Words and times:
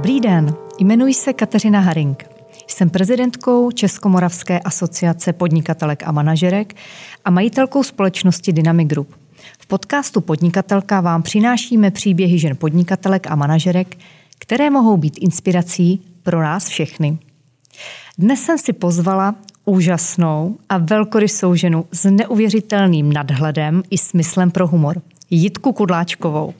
Dobrý 0.00 0.20
den, 0.20 0.54
jmenuji 0.78 1.14
se 1.14 1.32
Kateřina 1.32 1.80
Haring. 1.80 2.24
Jsem 2.66 2.90
prezidentkou 2.90 3.70
Českomoravské 3.70 4.60
asociace 4.60 5.32
podnikatelek 5.32 6.02
a 6.06 6.12
manažerek 6.12 6.74
a 7.24 7.30
majitelkou 7.30 7.82
společnosti 7.82 8.52
Dynamic 8.52 8.88
Group. 8.88 9.14
V 9.60 9.66
podcastu 9.66 10.20
Podnikatelka 10.20 11.00
vám 11.00 11.22
přinášíme 11.22 11.90
příběhy 11.90 12.38
žen 12.38 12.56
podnikatelek 12.56 13.26
a 13.30 13.34
manažerek, 13.34 13.98
které 14.38 14.70
mohou 14.70 14.96
být 14.96 15.18
inspirací 15.20 16.02
pro 16.22 16.42
nás 16.42 16.68
všechny. 16.68 17.18
Dnes 18.18 18.40
jsem 18.40 18.58
si 18.58 18.72
pozvala 18.72 19.34
úžasnou 19.64 20.56
a 20.68 20.78
velkorysou 20.78 21.54
ženu 21.54 21.86
s 21.92 22.10
neuvěřitelným 22.10 23.12
nadhledem 23.12 23.82
i 23.90 23.98
smyslem 23.98 24.50
pro 24.50 24.66
humor. 24.66 25.02
Jitku 25.30 25.72
Kudláčkovou, 25.72 26.54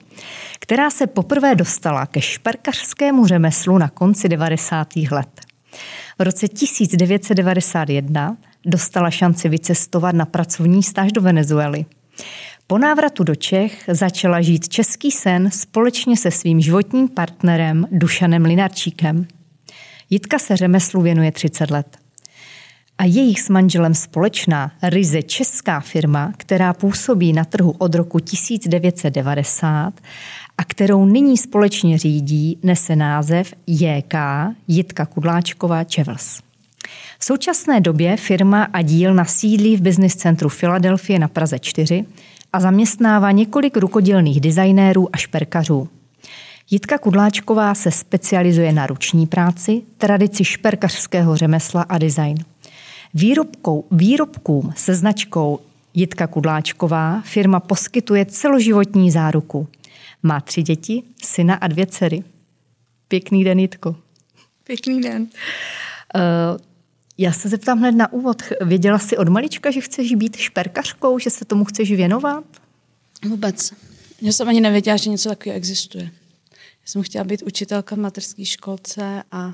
která 0.59 0.89
se 0.89 1.07
poprvé 1.07 1.55
dostala 1.55 2.05
ke 2.05 2.21
šperkařskému 2.21 3.27
řemeslu 3.27 3.77
na 3.77 3.89
konci 3.89 4.29
90. 4.29 4.87
let. 5.11 5.41
V 6.19 6.21
roce 6.21 6.47
1991 6.47 8.37
dostala 8.65 9.11
šanci 9.11 9.49
vycestovat 9.49 10.15
na 10.15 10.25
pracovní 10.25 10.83
stáž 10.83 11.11
do 11.11 11.21
Venezuely. 11.21 11.85
Po 12.67 12.77
návratu 12.77 13.23
do 13.23 13.35
Čech 13.35 13.83
začala 13.87 14.41
žít 14.41 14.69
český 14.69 15.11
sen 15.11 15.51
společně 15.51 16.17
se 16.17 16.31
svým 16.31 16.61
životním 16.61 17.09
partnerem 17.09 17.87
Dušanem 17.91 18.45
Linarčíkem. 18.45 19.27
Jitka 20.09 20.39
se 20.39 20.57
řemeslu 20.57 21.01
věnuje 21.01 21.31
30 21.31 21.71
let 21.71 22.00
a 23.01 23.05
jejich 23.05 23.41
s 23.41 23.49
manželem 23.49 23.93
společná 23.93 24.71
ryze 24.83 25.23
česká 25.23 25.79
firma, 25.79 26.33
která 26.37 26.73
působí 26.73 27.33
na 27.33 27.45
trhu 27.45 27.71
od 27.77 27.95
roku 27.95 28.19
1990 28.19 29.93
a 30.57 30.63
kterou 30.63 31.05
nyní 31.05 31.37
společně 31.37 31.97
řídí, 31.97 32.57
nese 32.63 32.95
název 32.95 33.53
JK 33.67 34.13
Jitka 34.67 35.05
Kudláčková 35.05 35.83
Chevels. 35.95 36.41
V 37.19 37.25
současné 37.25 37.81
době 37.81 38.17
firma 38.17 38.63
a 38.63 38.81
díl 38.81 39.15
sídlí 39.23 39.77
v 39.77 39.81
business 39.81 40.15
centru 40.15 40.49
Filadelfie 40.49 41.19
na 41.19 41.27
Praze 41.27 41.59
4 41.59 42.05
a 42.53 42.59
zaměstnává 42.59 43.31
několik 43.31 43.77
rukodělných 43.77 44.41
designérů 44.41 45.07
a 45.13 45.17
šperkařů. 45.17 45.89
Jitka 46.71 46.97
Kudláčková 46.97 47.75
se 47.75 47.91
specializuje 47.91 48.71
na 48.71 48.87
ruční 48.87 49.27
práci, 49.27 49.81
tradici 49.97 50.45
šperkařského 50.45 51.35
řemesla 51.35 51.81
a 51.81 51.97
design. 51.97 52.50
Výrobkou, 53.13 53.87
výrobkům 53.91 54.73
se 54.75 54.95
značkou 54.95 55.59
Jitka 55.93 56.27
Kudláčková 56.27 57.21
firma 57.21 57.59
poskytuje 57.59 58.25
celoživotní 58.25 59.11
záruku. 59.11 59.67
Má 60.23 60.41
tři 60.41 60.63
děti, 60.63 61.03
syna 61.23 61.55
a 61.55 61.67
dvě 61.67 61.85
dcery. 61.85 62.23
Pěkný 63.07 63.43
den, 63.43 63.59
Jitko. 63.59 63.95
Pěkný 64.63 65.01
den. 65.01 65.21
Uh, 65.21 65.29
já 67.17 67.31
se 67.31 67.49
zeptám 67.49 67.79
hned 67.79 67.91
na 67.91 68.13
úvod. 68.13 68.41
Věděla 68.61 68.99
jsi 68.99 69.17
od 69.17 69.29
malička, 69.29 69.71
že 69.71 69.81
chceš 69.81 70.15
být 70.15 70.35
šperkařkou, 70.35 71.19
že 71.19 71.29
se 71.29 71.45
tomu 71.45 71.65
chceš 71.65 71.91
věnovat? 71.91 72.43
Vůbec. 73.25 73.73
Já 74.21 74.31
jsem 74.31 74.49
ani 74.49 74.61
nevěděla, 74.61 74.97
že 74.97 75.09
něco 75.09 75.29
takového 75.29 75.57
existuje. 75.57 76.03
Já 76.53 76.85
jsem 76.85 77.03
chtěla 77.03 77.23
být 77.23 77.41
učitelka 77.41 77.95
v 77.95 77.99
materské 77.99 78.45
školce 78.45 79.23
a 79.31 79.53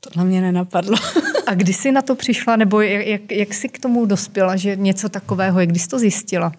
to 0.00 0.10
na 0.16 0.24
mě 0.24 0.40
nenapadlo. 0.40 0.96
A 1.48 1.54
kdy 1.54 1.72
jsi 1.72 1.92
na 1.92 2.02
to 2.02 2.14
přišla, 2.14 2.56
nebo 2.56 2.80
jak, 2.80 3.32
jak, 3.32 3.54
jsi 3.54 3.68
k 3.68 3.78
tomu 3.78 4.06
dospěla, 4.06 4.56
že 4.56 4.76
něco 4.76 5.08
takového, 5.08 5.60
jak 5.60 5.76
jsi 5.76 5.88
to 5.88 5.98
zjistila? 5.98 6.52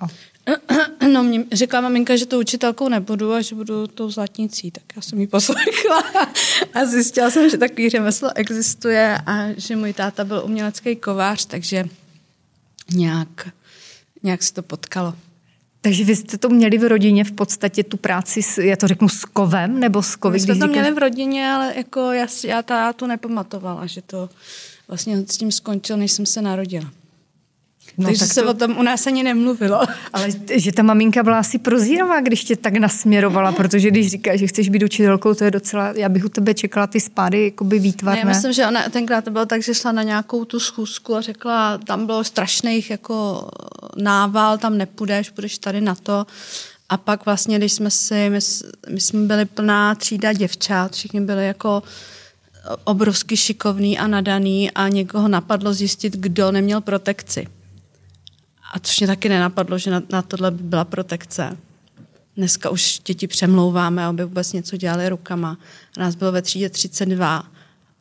A... 0.00 0.06
No, 1.12 1.22
mě 1.22 1.44
řekla 1.52 1.80
maminka, 1.80 2.16
že 2.16 2.26
to 2.26 2.38
učitelkou 2.38 2.88
nebudu 2.88 3.32
a 3.32 3.40
že 3.40 3.54
budu 3.54 3.86
tou 3.86 4.10
zlatnicí, 4.10 4.70
tak 4.70 4.82
já 4.96 5.02
jsem 5.02 5.20
ji 5.20 5.26
poslechla 5.26 6.02
a 6.74 6.84
zjistila 6.84 7.30
jsem, 7.30 7.50
že 7.50 7.58
takový 7.58 7.90
řemeslo 7.90 8.30
existuje 8.34 9.18
a 9.26 9.46
že 9.56 9.76
můj 9.76 9.92
táta 9.92 10.24
byl 10.24 10.42
umělecký 10.44 10.96
kovář, 10.96 11.46
takže 11.46 11.84
nějak, 12.90 13.48
nějak 14.22 14.42
se 14.42 14.54
to 14.54 14.62
potkalo. 14.62 15.14
Takže 15.80 16.04
vy 16.04 16.16
jste 16.16 16.38
to 16.38 16.48
měli 16.48 16.78
v 16.78 16.88
rodině 16.88 17.24
v 17.24 17.32
podstatě 17.32 17.84
tu 17.84 17.96
práci, 17.96 18.42
s, 18.42 18.58
já 18.58 18.76
to 18.76 18.88
řeknu, 18.88 19.08
s 19.08 19.24
kovem 19.24 19.80
nebo 19.80 20.02
s 20.02 20.16
kovy? 20.16 20.32
My 20.32 20.40
jsme 20.40 20.54
to 20.54 20.66
říká... 20.66 20.66
měli 20.66 20.94
v 20.94 20.98
rodině, 20.98 21.48
ale 21.48 21.72
jako 21.76 22.12
já, 22.12 22.26
já 22.44 22.62
ta 22.62 22.92
to 22.92 23.06
nepamatovala, 23.06 23.86
že 23.86 24.02
to 24.02 24.28
vlastně 24.88 25.16
s 25.16 25.36
tím 25.36 25.52
skončilo, 25.52 25.98
než 25.98 26.12
jsem 26.12 26.26
se 26.26 26.42
narodila. 26.42 26.90
No, 27.98 28.04
Takže 28.04 28.18
tak 28.18 28.32
se 28.32 28.42
to... 28.42 28.50
o 28.50 28.54
tom 28.54 28.78
u 28.78 28.82
nás 28.82 29.06
ani 29.06 29.22
nemluvilo. 29.22 29.80
Ale 30.12 30.28
že 30.54 30.72
ta 30.72 30.82
maminka 30.82 31.22
byla 31.22 31.38
asi 31.38 31.58
prozíravá, 31.58 32.20
když 32.20 32.44
tě 32.44 32.56
tak 32.56 32.76
nasměrovala, 32.76 33.52
protože 33.52 33.90
když 33.90 34.10
říká, 34.10 34.36
že 34.36 34.46
chceš 34.46 34.68
být 34.68 34.82
učitelkou, 34.82 35.34
to 35.34 35.44
je 35.44 35.50
docela, 35.50 35.92
já 35.96 36.08
bych 36.08 36.24
u 36.24 36.28
tebe 36.28 36.54
čekala 36.54 36.86
ty 36.86 37.00
spády 37.00 37.44
jakoby 37.44 37.78
výtvarné. 37.78 38.24
Ne, 38.24 38.30
já 38.30 38.36
myslím, 38.36 38.52
že 38.52 38.66
ona 38.66 38.88
tenkrát 38.88 39.24
to 39.24 39.30
bylo 39.30 39.46
tak, 39.46 39.62
že 39.62 39.74
šla 39.74 39.92
na 39.92 40.02
nějakou 40.02 40.44
tu 40.44 40.60
schůzku 40.60 41.14
a 41.14 41.20
řekla, 41.20 41.78
tam 41.78 42.06
bylo 42.06 42.24
strašných 42.24 42.90
jako 42.90 43.48
nával, 43.96 44.58
tam 44.58 44.78
nepůjdeš, 44.78 45.30
budeš 45.30 45.58
tady 45.58 45.80
na 45.80 45.94
to. 45.94 46.26
A 46.88 46.96
pak 46.96 47.24
vlastně, 47.24 47.58
když 47.58 47.72
jsme 47.72 47.90
si, 47.90 48.30
my, 48.30 48.38
my 48.90 49.00
jsme 49.00 49.26
byli 49.26 49.44
plná 49.44 49.94
třída 49.94 50.32
děvčat, 50.32 50.92
všichni 50.92 51.20
byli 51.20 51.46
jako 51.46 51.82
obrovsky 52.84 53.36
šikovný 53.36 53.98
a 53.98 54.06
nadaný 54.06 54.70
a 54.70 54.88
někoho 54.88 55.28
napadlo 55.28 55.74
zjistit, 55.74 56.16
kdo 56.16 56.52
neměl 56.52 56.80
protekci. 56.80 57.46
A 58.72 58.78
což 58.78 59.00
mě 59.00 59.06
taky 59.06 59.28
nenapadlo, 59.28 59.78
že 59.78 59.90
na, 59.90 60.02
na 60.12 60.22
tohle 60.22 60.50
by 60.50 60.62
byla 60.62 60.84
protekce. 60.84 61.56
Dneska 62.36 62.70
už 62.70 63.00
děti 63.04 63.26
přemlouváme, 63.26 64.04
aby 64.04 64.24
vůbec 64.24 64.52
něco 64.52 64.76
dělali 64.76 65.08
rukama. 65.08 65.58
Nás 65.98 66.14
bylo 66.14 66.32
ve 66.32 66.42
třídě 66.42 66.70
32 66.70 67.44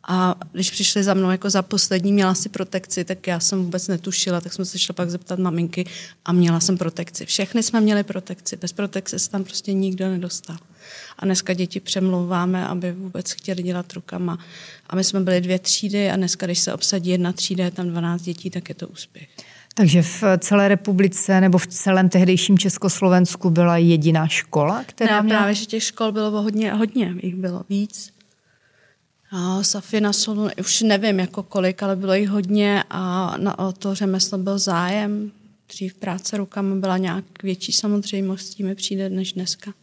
a 0.07 0.35
když 0.51 0.71
přišli 0.71 1.03
za 1.03 1.13
mnou 1.13 1.31
jako 1.31 1.49
za 1.49 1.61
poslední, 1.61 2.13
měla 2.13 2.35
si 2.35 2.49
protekci, 2.49 3.05
tak 3.05 3.27
já 3.27 3.39
jsem 3.39 3.63
vůbec 3.63 3.87
netušila, 3.87 4.41
tak 4.41 4.53
jsme 4.53 4.65
se 4.65 4.79
šla 4.79 4.93
pak 4.93 5.09
zeptat 5.09 5.39
maminky 5.39 5.85
a 6.25 6.31
měla 6.31 6.59
jsem 6.59 6.77
protekci. 6.77 7.25
Všechny 7.25 7.63
jsme 7.63 7.81
měli 7.81 8.03
protekci, 8.03 8.57
bez 8.57 8.73
protekce 8.73 9.19
se 9.19 9.29
tam 9.29 9.43
prostě 9.43 9.73
nikdo 9.73 10.09
nedostal. 10.09 10.57
A 11.19 11.25
dneska 11.25 11.53
děti 11.53 11.79
přemlouváme, 11.79 12.67
aby 12.67 12.91
vůbec 12.91 13.31
chtěli 13.31 13.63
dělat 13.63 13.93
rukama. 13.93 14.37
A 14.89 14.95
my 14.95 15.03
jsme 15.03 15.19
byli 15.19 15.41
dvě 15.41 15.59
třídy 15.59 16.09
a 16.11 16.15
dneska, 16.15 16.45
když 16.45 16.59
se 16.59 16.73
obsadí 16.73 17.09
jedna 17.09 17.33
třída, 17.33 17.63
je 17.63 17.71
tam 17.71 17.87
12 17.89 18.21
dětí, 18.21 18.49
tak 18.49 18.69
je 18.69 18.75
to 18.75 18.87
úspěch. 18.87 19.29
Takže 19.77 20.01
v 20.01 20.23
celé 20.37 20.67
republice 20.67 21.41
nebo 21.41 21.57
v 21.57 21.67
celém 21.67 22.09
tehdejším 22.09 22.57
Československu 22.57 23.49
byla 23.49 23.77
jediná 23.77 24.27
škola, 24.27 24.83
která 24.85 25.15
ne, 25.15 25.21
měla... 25.21 25.39
právě, 25.39 25.55
že 25.55 25.65
těch 25.65 25.83
škol 25.83 26.11
bylo 26.11 26.41
hodně, 26.41 26.73
hodně, 26.73 27.15
jich 27.23 27.35
bylo 27.35 27.63
víc. 27.69 28.13
A 29.31 29.63
Safina 29.63 30.13
Solu, 30.13 30.49
už 30.59 30.81
nevím 30.81 31.19
jako 31.19 31.43
kolik, 31.43 31.83
ale 31.83 31.95
bylo 31.95 32.13
jich 32.13 32.29
hodně 32.29 32.83
a 32.89 33.33
na 33.37 33.59
o 33.59 33.71
to 33.71 33.95
řemeslo 33.95 34.37
byl 34.37 34.59
zájem. 34.59 35.31
Dřív 35.69 35.93
práce 35.93 36.37
rukama 36.37 36.75
byla 36.75 36.97
nějak 36.97 37.23
větší 37.43 37.71
samozřejmostí, 37.71 38.63
mi 38.63 38.75
přijde 38.75 39.09
než 39.09 39.33
dneska. 39.33 39.73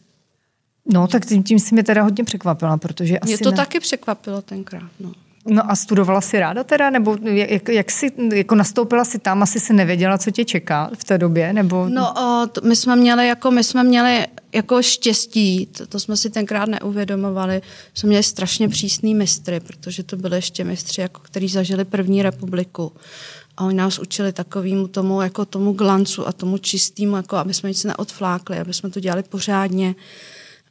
No, 0.93 1.07
tak 1.07 1.25
tím, 1.25 1.43
tím 1.43 1.59
si 1.59 1.75
mě 1.75 1.83
teda 1.83 2.03
hodně 2.03 2.23
překvapila, 2.23 2.77
protože 2.77 3.19
asi 3.19 3.29
Mě 3.29 3.37
to 3.37 3.51
ne... 3.51 3.57
taky 3.57 3.79
překvapilo 3.79 4.41
tenkrát, 4.41 4.91
no. 4.99 5.13
No 5.47 5.71
a 5.71 5.75
studovala 5.75 6.21
si 6.21 6.39
ráda 6.39 6.63
teda, 6.63 6.89
nebo 6.89 7.17
jak, 7.23 7.69
jak 7.69 7.91
si, 7.91 8.11
jako 8.33 8.55
nastoupila 8.55 9.05
si 9.05 9.19
tam, 9.19 9.43
asi 9.43 9.59
si 9.59 9.73
nevěděla, 9.73 10.17
co 10.17 10.31
tě 10.31 10.45
čeká 10.45 10.91
v 10.97 11.03
té 11.03 11.17
době, 11.17 11.53
nebo? 11.53 11.89
No, 11.89 12.13
o, 12.13 12.47
to, 12.47 12.61
my 12.61 12.75
jsme 12.75 12.95
měli 12.95 13.27
jako, 13.27 13.51
my 13.51 13.63
jsme 13.63 13.83
měli 13.83 14.27
jako 14.53 14.81
štěstí, 14.81 15.65
to, 15.65 15.87
to 15.87 15.99
jsme 15.99 16.17
si 16.17 16.29
tenkrát 16.29 16.69
neuvědomovali, 16.69 17.61
jsme 17.93 18.07
měli 18.07 18.23
strašně 18.23 18.69
přísný 18.69 19.15
mistry, 19.15 19.59
protože 19.59 20.03
to 20.03 20.17
byly 20.17 20.37
ještě 20.37 20.63
mistři, 20.63 21.01
jako, 21.01 21.21
kteří 21.21 21.47
zažili 21.47 21.85
první 21.85 22.23
republiku. 22.23 22.91
A 23.57 23.65
oni 23.65 23.75
nás 23.75 23.99
učili 23.99 24.33
takovému 24.33 24.87
tomu, 24.87 25.21
jako 25.21 25.45
tomu 25.45 25.73
glancu 25.73 26.27
a 26.27 26.31
tomu 26.31 26.57
čistému, 26.57 27.15
jako 27.15 27.35
aby 27.35 27.53
jsme 27.53 27.69
nic 27.69 27.83
neodflákli, 27.83 28.59
aby 28.59 28.73
jsme 28.73 28.89
to 28.89 28.99
dělali 28.99 29.23
pořádně 29.23 29.95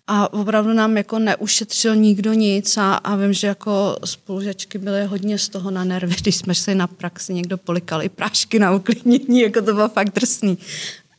a 0.06 0.32
opravdu 0.32 0.72
nám 0.72 0.96
jako 0.96 1.18
neušetřil 1.18 1.96
nikdo 1.96 2.32
nic 2.32 2.76
a, 2.76 2.94
a 2.94 3.16
vím, 3.16 3.32
že 3.32 3.46
jako 3.46 3.96
spolužačky 4.04 4.78
byly 4.78 5.04
hodně 5.04 5.38
z 5.38 5.48
toho 5.48 5.70
na 5.70 5.84
nervy, 5.84 6.14
když 6.20 6.36
jsme 6.36 6.54
šli 6.54 6.74
na 6.74 6.86
praxi, 6.86 7.34
někdo 7.34 7.58
polikal 7.58 8.02
i 8.02 8.08
prášky 8.08 8.58
na 8.58 8.72
uklidnění, 8.74 9.40
jako 9.40 9.62
to 9.62 9.74
bylo 9.74 9.88
fakt 9.88 10.14
drsný. 10.14 10.58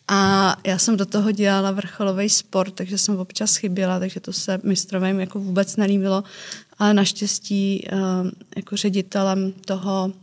A 0.07 0.55
já 0.63 0.77
jsem 0.77 0.97
do 0.97 1.05
toho 1.05 1.31
dělala 1.31 1.71
vrcholový 1.71 2.29
sport, 2.29 2.73
takže 2.73 2.97
jsem 2.97 3.19
občas 3.19 3.55
chyběla, 3.55 3.99
takže 3.99 4.19
to 4.19 4.33
se 4.33 4.59
mistrovým 4.63 5.19
jako 5.19 5.39
vůbec 5.39 5.75
nelíbilo. 5.75 6.23
Ale 6.79 6.93
naštěstí 6.93 7.87
eh, 7.87 7.97
jako 8.55 8.75
ředitelem 8.77 9.53
toho 9.65 10.13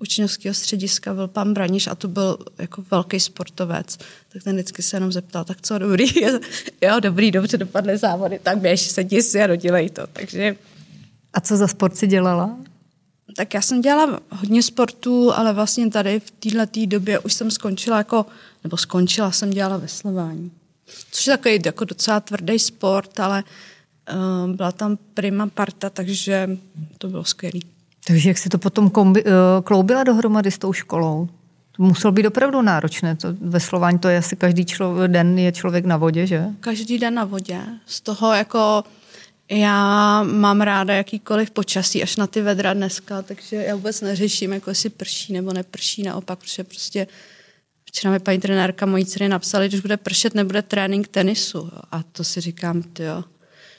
učňovského 0.00 0.54
střediska 0.54 1.14
byl 1.14 1.28
pan 1.28 1.54
Braniš 1.54 1.86
a 1.86 1.94
to 1.94 2.08
byl 2.08 2.38
jako 2.58 2.84
velký 2.90 3.20
sportovec. 3.20 3.98
Tak 4.28 4.42
ten 4.42 4.56
vždycky 4.56 4.82
se 4.82 4.96
jenom 4.96 5.12
zeptal, 5.12 5.44
tak 5.44 5.58
co, 5.62 5.78
dobrý? 5.78 6.06
jo, 6.82 7.00
dobrý, 7.00 7.30
dobře 7.30 7.56
dopadly 7.56 7.98
závody, 7.98 8.40
tak 8.42 8.58
běž, 8.58 8.80
sedí 8.80 9.22
si 9.22 9.42
a 9.42 9.46
dodělej 9.46 9.90
to. 9.90 10.06
Takže... 10.12 10.56
A 11.34 11.40
co 11.40 11.56
za 11.56 11.68
sport 11.68 11.96
si 11.96 12.06
dělala? 12.06 12.56
Tak 13.36 13.54
já 13.54 13.62
jsem 13.62 13.80
dělala 13.80 14.20
hodně 14.30 14.62
sportů, 14.62 15.32
ale 15.32 15.52
vlastně 15.52 15.90
tady 15.90 16.20
v 16.20 16.30
této 16.30 16.86
době 16.86 17.18
už 17.18 17.32
jsem 17.32 17.50
skončila 17.50 17.98
jako, 17.98 18.26
nebo 18.64 18.76
skončila 18.76 19.32
jsem 19.32 19.50
dělala 19.50 19.76
veslování. 19.76 20.50
Což 21.10 21.26
je 21.26 21.36
takový 21.36 21.58
jako 21.66 21.84
docela 21.84 22.20
tvrdý 22.20 22.58
sport, 22.58 23.20
ale 23.20 23.44
Uh, 24.14 24.54
byla 24.54 24.72
tam 24.72 24.96
prima 25.14 25.46
parta, 25.46 25.90
takže 25.90 26.58
to 26.98 27.08
bylo 27.08 27.24
skvělé. 27.24 27.60
Takže 28.08 28.30
jak 28.30 28.38
si 28.38 28.48
to 28.48 28.58
potom 28.58 28.88
kombi- 28.88 29.24
uh, 29.26 29.64
kloubila 29.64 30.04
dohromady 30.04 30.50
s 30.50 30.58
tou 30.58 30.72
školou? 30.72 31.28
To 31.76 31.82
muselo 31.82 32.12
být 32.12 32.26
opravdu 32.26 32.62
náročné. 32.62 33.16
To 33.16 33.28
ve 33.40 33.60
Slování 33.60 33.98
to 33.98 34.08
je 34.08 34.18
asi 34.18 34.36
každý 34.36 34.64
člo- 34.64 35.06
den 35.06 35.38
je 35.38 35.52
člověk 35.52 35.84
na 35.84 35.96
vodě, 35.96 36.26
že? 36.26 36.44
Každý 36.60 36.98
den 36.98 37.14
na 37.14 37.24
vodě. 37.24 37.60
Z 37.86 38.00
toho 38.00 38.32
jako 38.32 38.84
já 39.50 40.22
mám 40.22 40.60
ráda 40.60 40.94
jakýkoliv 40.94 41.50
počasí, 41.50 42.02
až 42.02 42.16
na 42.16 42.26
ty 42.26 42.42
vedra 42.42 42.74
dneska, 42.74 43.22
takže 43.22 43.56
já 43.56 43.74
vůbec 43.74 44.00
neřeším, 44.00 44.52
jako 44.52 44.70
jestli 44.70 44.90
prší 44.90 45.32
nebo 45.32 45.52
neprší, 45.52 46.02
naopak, 46.02 46.38
protože 46.38 46.64
prostě 46.64 47.06
včera 47.84 48.12
mi 48.12 48.18
paní 48.18 48.38
trenérka 48.38 48.86
mojí 48.86 49.06
dcery 49.06 49.28
napsali, 49.28 49.68
když 49.68 49.80
bude 49.80 49.96
pršet, 49.96 50.34
nebude 50.34 50.62
trénink 50.62 51.08
tenisu. 51.08 51.70
A 51.92 52.02
to 52.02 52.24
si 52.24 52.40
říkám, 52.40 52.82
jo, 52.98 53.24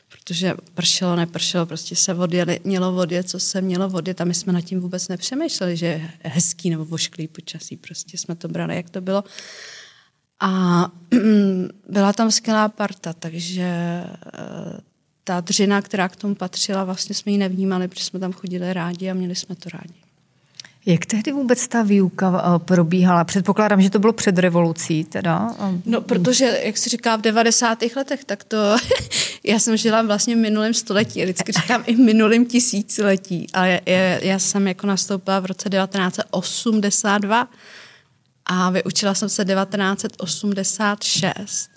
protože 0.09 0.53
pršelo, 0.73 1.15
nepršelo, 1.15 1.65
prostě 1.65 1.95
se 1.95 2.13
odjeli, 2.13 2.59
mělo 2.63 2.91
vody, 2.91 3.23
co 3.23 3.39
se 3.39 3.61
mělo 3.61 3.89
vody, 3.89 4.13
tam 4.13 4.27
my 4.27 4.33
jsme 4.33 4.53
nad 4.53 4.61
tím 4.61 4.79
vůbec 4.79 5.07
nepřemýšleli, 5.07 5.77
že 5.77 5.85
je 5.85 6.11
hezký 6.23 6.69
nebo 6.69 6.85
vošklý 6.85 7.27
počasí, 7.27 7.77
prostě 7.77 8.17
jsme 8.17 8.35
to 8.35 8.47
brali, 8.47 8.75
jak 8.75 8.89
to 8.89 9.01
bylo. 9.01 9.23
A 10.39 10.85
byla 11.89 12.13
tam 12.13 12.31
skvělá 12.31 12.69
parta, 12.69 13.13
takže 13.13 13.63
eh, 13.63 14.81
ta 15.23 15.41
dřina, 15.41 15.81
která 15.81 16.09
k 16.09 16.15
tomu 16.15 16.35
patřila, 16.35 16.83
vlastně 16.83 17.15
jsme 17.15 17.31
ji 17.31 17.37
nevnímali, 17.37 17.87
protože 17.87 18.03
jsme 18.03 18.19
tam 18.19 18.33
chodili 18.33 18.73
rádi 18.73 19.09
a 19.09 19.13
měli 19.13 19.35
jsme 19.35 19.55
to 19.55 19.69
rádi. 19.69 20.08
Jak 20.85 21.05
tehdy 21.05 21.31
vůbec 21.31 21.67
ta 21.67 21.83
výuka 21.83 22.55
eh, 22.55 22.59
probíhala? 22.59 23.23
Předpokládám, 23.23 23.81
že 23.81 23.89
to 23.89 23.99
bylo 23.99 24.13
před 24.13 24.37
revolucí 24.37 25.03
teda. 25.03 25.55
No, 25.85 26.01
protože, 26.01 26.61
jak 26.63 26.77
se 26.77 26.89
říká, 26.89 27.15
v 27.15 27.21
90. 27.21 27.79
letech, 27.95 28.23
tak 28.23 28.43
to, 28.43 28.57
já 29.43 29.59
jsem 29.59 29.77
žila 29.77 30.01
vlastně 30.01 30.35
v 30.35 30.39
minulém 30.39 30.73
století, 30.73 31.23
vždycky 31.23 31.51
říkám 31.51 31.83
i 31.85 31.95
v 31.95 31.99
minulém 31.99 32.45
tisíciletí, 32.45 33.47
ale 33.53 33.81
já, 33.85 33.99
já 34.21 34.39
jsem 34.39 34.67
jako 34.67 34.87
nastoupila 34.87 35.39
v 35.39 35.45
roce 35.45 35.69
1982 35.69 37.47
a 38.45 38.69
vyučila 38.69 39.13
jsem 39.13 39.29
se 39.29 39.45
1986 39.45 41.69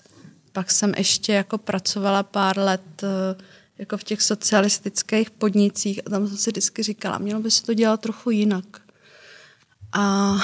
pak 0.53 0.71
jsem 0.71 0.93
ještě 0.97 1.33
jako 1.33 1.57
pracovala 1.57 2.23
pár 2.23 2.57
let 2.57 3.03
eh, 3.03 3.43
jako 3.77 3.97
v 3.97 4.03
těch 4.03 4.21
socialistických 4.21 5.31
podnicích 5.31 5.99
a 6.05 6.09
tam 6.09 6.27
jsem 6.27 6.37
si 6.37 6.51
vždycky 6.51 6.83
říkala, 6.83 7.17
mělo 7.17 7.41
by 7.41 7.51
se 7.51 7.63
to 7.63 7.73
dělat 7.73 8.01
trochu 8.01 8.29
jinak. 8.29 8.82
A, 9.93 10.35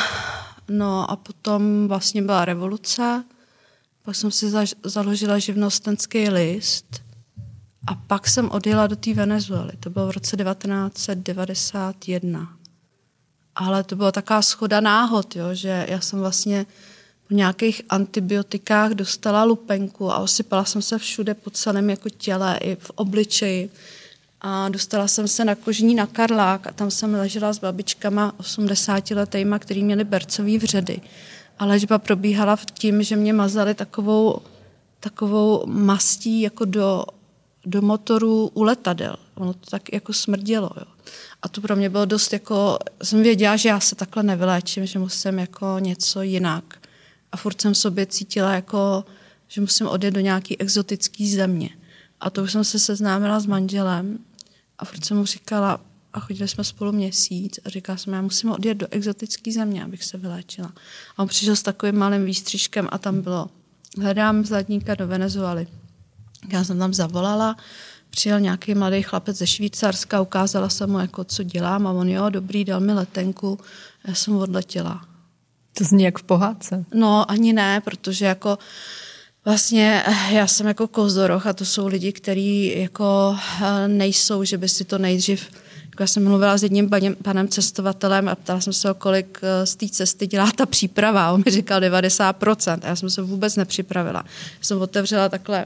no 0.68 1.12
a 1.12 1.16
potom 1.16 1.88
vlastně 1.88 2.22
byla 2.22 2.46
revoluce, 2.46 3.24
pak 4.04 4.16
jsem 4.16 4.32
si 4.32 4.50
zaž, 4.50 4.76
založila 4.84 5.40
živnostenský 5.40 6.30
list 6.30 7.02
a 7.88 7.96
pak 7.96 8.30
jsem 8.30 8.52
odjela 8.52 8.88
do 8.88 8.96
té 8.96 9.14
Venezuely. 9.14 9.72
To 9.80 9.90
bylo 9.90 10.08
v 10.08 10.12
roce 10.12 10.38
1991. 10.38 12.54
Ale 13.56 13.84
to 13.84 13.96
byla 13.96 14.12
taková 14.12 14.42
schoda 14.42 14.80
náhod, 14.80 15.36
jo, 15.36 15.46
že 15.54 15.86
já 15.90 16.02
jsem 16.02 16.20
vlastně 16.20 16.66
v 17.30 17.34
nějakých 17.34 17.82
antibiotikách 17.90 18.92
dostala 18.92 19.44
lupenku 19.44 20.12
a 20.12 20.18
osypala 20.18 20.66
jsem 20.66 20.82
se 20.82 20.98
všude 20.98 21.34
po 21.34 21.50
celém 21.50 21.90
jako 21.90 22.10
těle 22.10 22.58
i 22.62 22.76
v 22.76 22.92
obličeji. 22.96 23.70
A 24.42 24.70
dostala 24.70 25.08
jsem 25.08 25.28
se 25.28 25.46
na 25.46 25.56
kožní 25.56 25.96
na 25.96 26.08
Karlák 26.08 26.68
a 26.68 26.72
tam 26.72 26.92
jsem 26.92 27.14
ležela 27.14 27.54
s 27.54 27.60
babičkama 27.60 28.34
80 28.38 29.12
letejma, 29.12 29.60
který 29.60 29.84
měli 29.84 30.04
bercový 30.04 30.58
vředy. 30.58 31.02
A 31.60 31.66
léčba 31.66 31.98
probíhala 31.98 32.56
v 32.56 32.66
tím, 32.66 33.04
že 33.04 33.16
mě 33.16 33.34
mazali 33.34 33.74
takovou, 33.74 34.42
takovou 35.00 35.64
mastí 35.66 36.42
jako 36.42 36.66
do, 36.66 37.06
do 37.66 37.82
motoru 37.82 38.52
u 38.54 38.64
letadel. 38.64 39.16
Ono 39.36 39.54
to 39.54 39.70
tak 39.70 39.94
jako 39.94 40.14
smrdělo. 40.14 40.70
Jo. 40.78 40.86
A 41.42 41.50
to 41.50 41.62
pro 41.62 41.76
mě 41.76 41.90
bylo 41.90 42.06
dost 42.06 42.34
jako, 42.34 42.80
jsem 43.04 43.24
věděla, 43.24 43.56
že 43.56 43.70
já 43.70 43.80
se 43.80 43.96
takhle 43.96 44.24
nevyléčím, 44.24 44.86
že 44.86 45.00
musím 45.00 45.40
jako 45.40 45.76
něco 45.80 46.22
jinak 46.22 46.80
a 47.32 47.38
furt 47.38 47.62
jsem 47.62 47.76
sobě 47.76 48.06
cítila 48.06 48.54
jako, 48.54 49.06
že 49.48 49.62
musím 49.62 49.88
odjet 49.88 50.14
do 50.14 50.20
nějaký 50.20 50.60
exotický 50.60 51.36
země. 51.36 51.70
A 52.20 52.30
to 52.30 52.44
už 52.44 52.52
jsem 52.52 52.64
se 52.64 52.80
seznámila 52.80 53.40
s 53.40 53.46
manželem 53.46 54.20
a 54.80 54.86
furt 54.86 55.06
jsem 55.06 55.18
mu 55.18 55.26
říkala, 55.26 55.80
a 56.14 56.20
chodili 56.20 56.48
jsme 56.48 56.64
spolu 56.64 56.92
měsíc 56.92 57.60
a 57.66 57.70
říkala 57.70 57.98
jsem, 57.98 58.14
já 58.14 58.22
musím 58.22 58.52
odjet 58.52 58.76
do 58.76 58.88
exotické 58.92 59.52
země, 59.52 59.84
abych 59.84 60.04
se 60.04 60.18
vyléčila. 60.18 60.74
A 61.18 61.22
on 61.22 61.28
přišel 61.28 61.56
s 61.56 61.64
takovým 61.64 61.98
malým 61.98 62.26
výstřižkem 62.26 62.88
a 62.92 62.98
tam 62.98 63.22
bylo, 63.22 63.50
hledám 64.02 64.46
zlatníka 64.46 64.96
do 64.96 65.08
Venezuely. 65.08 65.68
Já 66.52 66.64
jsem 66.64 66.80
tam 66.80 66.94
zavolala, 66.94 67.58
přijel 68.10 68.40
nějaký 68.40 68.76
mladý 68.76 69.02
chlapec 69.02 69.38
ze 69.38 69.48
Švýcarska, 69.48 70.22
ukázala 70.22 70.70
jsem 70.70 70.90
mu, 70.90 71.00
jako, 71.00 71.24
co 71.24 71.44
dělám 71.44 71.88
a 71.88 71.92
on, 71.92 72.10
jo, 72.10 72.30
dobrý, 72.30 72.66
dal 72.66 72.80
mi 72.80 72.94
letenku, 72.94 73.60
já 74.08 74.16
jsem 74.16 74.36
odletěla. 74.36 75.06
To 75.78 75.84
zní 75.84 76.04
jak 76.04 76.20
v 76.20 76.24
pohádce. 76.24 76.86
No, 76.94 77.32
ani 77.32 77.54
ne, 77.54 77.82
protože 77.82 78.26
jako 78.26 78.58
Vlastně 79.46 80.04
eh, 80.06 80.34
já 80.34 80.48
jsem 80.48 80.68
jako 80.68 80.88
kozoroch 80.88 81.48
a 81.48 81.54
to 81.54 81.66
jsou 81.66 81.88
lidi, 81.88 82.12
kteří 82.12 82.80
jako 82.80 83.38
eh, 83.62 83.88
nejsou, 83.88 84.44
že 84.44 84.58
by 84.58 84.70
si 84.70 84.86
to 84.86 84.98
nejdřív 84.98 85.50
jako 86.00 86.04
já 86.04 86.08
jsem 86.08 86.24
mluvila 86.24 86.58
s 86.58 86.64
jedním 86.64 86.90
panem, 86.90 87.16
panem 87.24 87.48
cestovatelem 87.48 88.30
a 88.30 88.36
ptala 88.36 88.62
jsem 88.62 88.74
se 88.74 88.88
ho, 88.88 88.94
kolik 88.94 89.40
eh, 89.42 89.66
z 89.66 89.76
té 89.76 89.90
cesty 89.90 90.28
dělá 90.28 90.52
ta 90.52 90.66
příprava. 90.66 91.32
On 91.32 91.44
mi 91.46 91.52
říkal 91.52 91.80
90%. 91.80 92.80
A 92.84 92.88
já 92.88 92.96
jsem 92.96 93.10
se 93.10 93.22
vůbec 93.22 93.56
nepřipravila. 93.56 94.24
Já 94.26 94.64
jsem 94.64 94.82
otevřela 94.82 95.30
takhle 95.30 95.66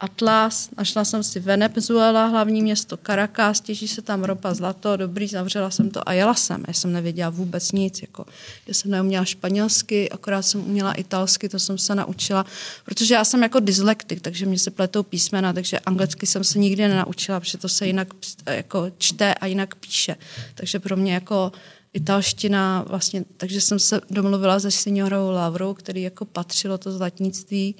Atlas, 0.00 0.70
našla 0.76 1.04
jsem 1.04 1.22
si 1.22 1.40
Venezuela, 1.40 2.26
hlavní 2.26 2.62
město 2.62 2.96
Caracas, 2.96 3.60
těží 3.60 3.88
se 3.88 4.02
tam 4.02 4.24
ropa, 4.24 4.54
zlato, 4.54 4.96
dobrý, 4.96 5.28
zavřela 5.28 5.70
jsem 5.70 5.90
to 5.90 6.08
a 6.08 6.12
jela 6.12 6.34
jsem. 6.34 6.64
Já 6.68 6.72
jsem 6.72 6.92
nevěděla 6.92 7.30
vůbec 7.30 7.72
nic, 7.72 8.02
jako, 8.02 8.24
já 8.68 8.74
jsem 8.74 8.90
neuměla 8.90 9.24
španělsky, 9.24 10.10
akorát 10.10 10.42
jsem 10.42 10.60
uměla 10.60 10.92
italsky, 10.92 11.48
to 11.48 11.58
jsem 11.58 11.78
se 11.78 11.94
naučila, 11.94 12.46
protože 12.84 13.14
já 13.14 13.24
jsem 13.24 13.42
jako 13.42 13.60
dyslektik, 13.60 14.20
takže 14.20 14.46
mě 14.46 14.58
se 14.58 14.70
pletou 14.70 15.02
písmena, 15.02 15.52
takže 15.52 15.78
anglicky 15.78 16.26
jsem 16.26 16.44
se 16.44 16.58
nikdy 16.58 16.88
nenaučila, 16.88 17.40
protože 17.40 17.58
to 17.58 17.68
se 17.68 17.86
jinak 17.86 18.08
jako 18.46 18.92
čte 18.98 19.34
a 19.34 19.46
jinak 19.46 19.74
píše. 19.74 20.16
Takže 20.54 20.78
pro 20.78 20.96
mě 20.96 21.14
jako 21.14 21.52
italština 21.92 22.84
vlastně, 22.88 23.24
takže 23.36 23.60
jsem 23.60 23.78
se 23.78 24.00
domluvila 24.10 24.60
se 24.60 24.70
seniorou 24.70 25.30
Lavrou, 25.30 25.74
který 25.74 26.02
jako 26.02 26.24
patřilo 26.24 26.78
to 26.78 26.92
zlatnictví, 26.92 27.74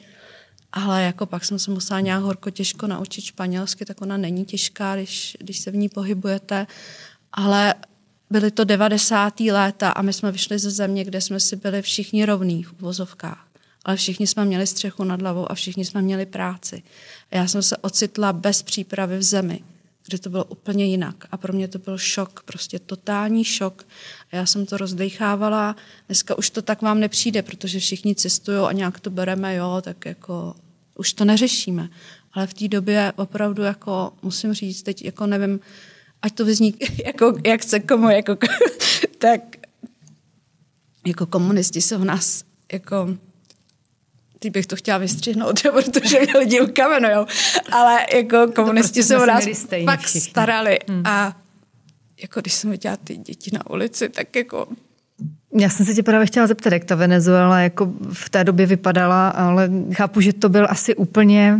ale 0.74 1.02
jako 1.02 1.26
pak 1.26 1.44
jsem 1.44 1.58
se 1.58 1.70
musela 1.70 2.00
nějak 2.00 2.22
horko 2.22 2.50
těžko 2.50 2.86
naučit 2.86 3.24
španělsky, 3.24 3.84
tak 3.84 4.02
ona 4.02 4.16
není 4.16 4.44
těžká, 4.44 4.96
když, 4.96 5.36
když 5.40 5.58
se 5.58 5.70
v 5.70 5.76
ní 5.76 5.88
pohybujete. 5.88 6.66
Ale 7.32 7.74
byly 8.30 8.50
to 8.50 8.64
90. 8.64 9.40
léta 9.40 9.90
a 9.90 10.02
my 10.02 10.12
jsme 10.12 10.32
vyšli 10.32 10.58
ze 10.58 10.70
země, 10.70 11.04
kde 11.04 11.20
jsme 11.20 11.40
si 11.40 11.56
byli 11.56 11.82
všichni 11.82 12.24
rovní 12.24 12.62
v 12.62 12.72
uvozovkách. 12.72 13.46
Ale 13.84 13.96
všichni 13.96 14.26
jsme 14.26 14.44
měli 14.44 14.66
střechu 14.66 15.04
nad 15.04 15.20
hlavou 15.20 15.50
a 15.50 15.54
všichni 15.54 15.84
jsme 15.84 16.02
měli 16.02 16.26
práci. 16.26 16.82
Já 17.30 17.46
jsem 17.46 17.62
se 17.62 17.76
ocitla 17.76 18.32
bez 18.32 18.62
přípravy 18.62 19.18
v 19.18 19.22
zemi, 19.22 19.60
kde 20.06 20.18
to 20.18 20.30
bylo 20.30 20.44
úplně 20.44 20.84
jinak. 20.84 21.24
A 21.32 21.36
pro 21.36 21.52
mě 21.52 21.68
to 21.68 21.78
byl 21.78 21.98
šok, 21.98 22.42
prostě 22.42 22.78
totální 22.78 23.44
šok. 23.44 23.86
A 24.32 24.36
já 24.36 24.46
jsem 24.46 24.66
to 24.66 24.76
rozdechávala. 24.76 25.76
Dneska 26.06 26.38
už 26.38 26.50
to 26.50 26.62
tak 26.62 26.82
vám 26.82 27.00
nepřijde, 27.00 27.42
protože 27.42 27.78
všichni 27.78 28.14
cestují 28.14 28.58
a 28.58 28.72
nějak 28.72 29.00
to 29.00 29.10
bereme, 29.10 29.54
jo, 29.54 29.82
tak 29.84 30.06
jako 30.06 30.54
už 30.94 31.12
to 31.12 31.24
neřešíme. 31.24 31.88
Ale 32.32 32.46
v 32.46 32.54
té 32.54 32.68
době 32.68 33.12
opravdu 33.16 33.62
jako 33.62 34.12
musím 34.22 34.54
říct, 34.54 34.82
teď 34.82 35.04
jako 35.04 35.26
nevím, 35.26 35.60
ať 36.22 36.34
to 36.34 36.44
vyzní 36.44 36.74
jako, 37.04 37.38
jak 37.46 37.62
se 37.62 37.80
komu, 37.80 38.10
jako, 38.10 38.36
tak 39.18 39.40
jako 41.06 41.26
komunisti 41.26 41.80
jsou 41.80 41.98
v 41.98 42.04
nás 42.04 42.44
jako 42.72 43.08
teď 44.44 44.52
bych 44.52 44.66
to 44.66 44.76
chtěla 44.76 44.98
vystřihnout, 44.98 45.62
protože 45.72 46.20
mě 46.20 46.38
lidi 46.38 46.60
ukamenujou, 46.60 47.26
ale 47.72 48.06
jako 48.14 48.52
komunisti 48.54 49.02
se 49.02 49.18
o 49.18 49.26
nás 49.26 49.44
pak 49.84 50.08
starali 50.08 50.78
hmm. 50.88 51.02
a 51.06 51.40
jako 52.22 52.40
když 52.40 52.52
jsem 52.52 52.70
viděla 52.70 52.96
ty 52.96 53.16
děti 53.16 53.50
na 53.52 53.70
ulici, 53.70 54.08
tak 54.08 54.36
jako 54.36 54.68
já 55.54 55.68
jsem 55.68 55.86
se 55.86 55.94
tě 55.94 56.02
právě 56.02 56.26
chtěla 56.26 56.46
zeptat, 56.46 56.72
jak 56.72 56.84
ta 56.84 56.94
Venezuela 56.94 57.60
jako 57.60 57.92
v 58.12 58.30
té 58.30 58.44
době 58.44 58.66
vypadala, 58.66 59.28
ale 59.28 59.70
chápu, 59.92 60.20
že 60.20 60.32
to 60.32 60.48
byl 60.48 60.66
asi 60.70 60.94
úplně 60.94 61.58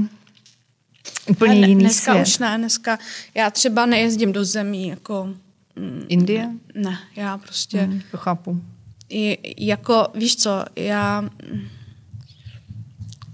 úplně 1.29 1.61
ne, 1.61 1.69
jiný 1.69 1.81
dneska 1.81 2.13
svět. 2.13 2.27
už 2.27 2.39
ne, 2.39 2.59
dneska 2.59 2.99
já 3.35 3.51
třeba 3.51 3.87
nejezdím 3.87 4.33
do 4.33 4.45
zemí 4.45 4.89
jako... 4.89 5.35
Mm, 5.77 6.05
Indie? 6.09 6.51
Ne, 6.75 6.99
já 7.17 7.39
prostě... 7.39 7.87
Mm, 7.87 8.01
to 8.11 8.17
chápu. 8.17 8.63
I, 9.09 9.39
jako, 9.67 10.07
víš 10.15 10.37
co, 10.37 10.65
já... 10.77 11.31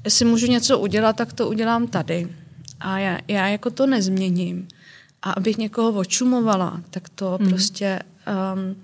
Jestli 0.04 0.24
můžu 0.24 0.46
něco 0.46 0.78
udělat, 0.78 1.16
tak 1.16 1.32
to 1.32 1.48
udělám 1.48 1.86
tady. 1.86 2.28
A 2.80 2.98
já, 2.98 3.18
já 3.28 3.48
jako 3.48 3.70
to 3.70 3.86
nezměním. 3.86 4.68
A 5.22 5.30
abych 5.30 5.58
někoho 5.58 5.98
očumovala, 5.98 6.82
tak 6.90 7.08
to 7.08 7.38
mm. 7.40 7.48
prostě... 7.48 8.00
Um, 8.54 8.76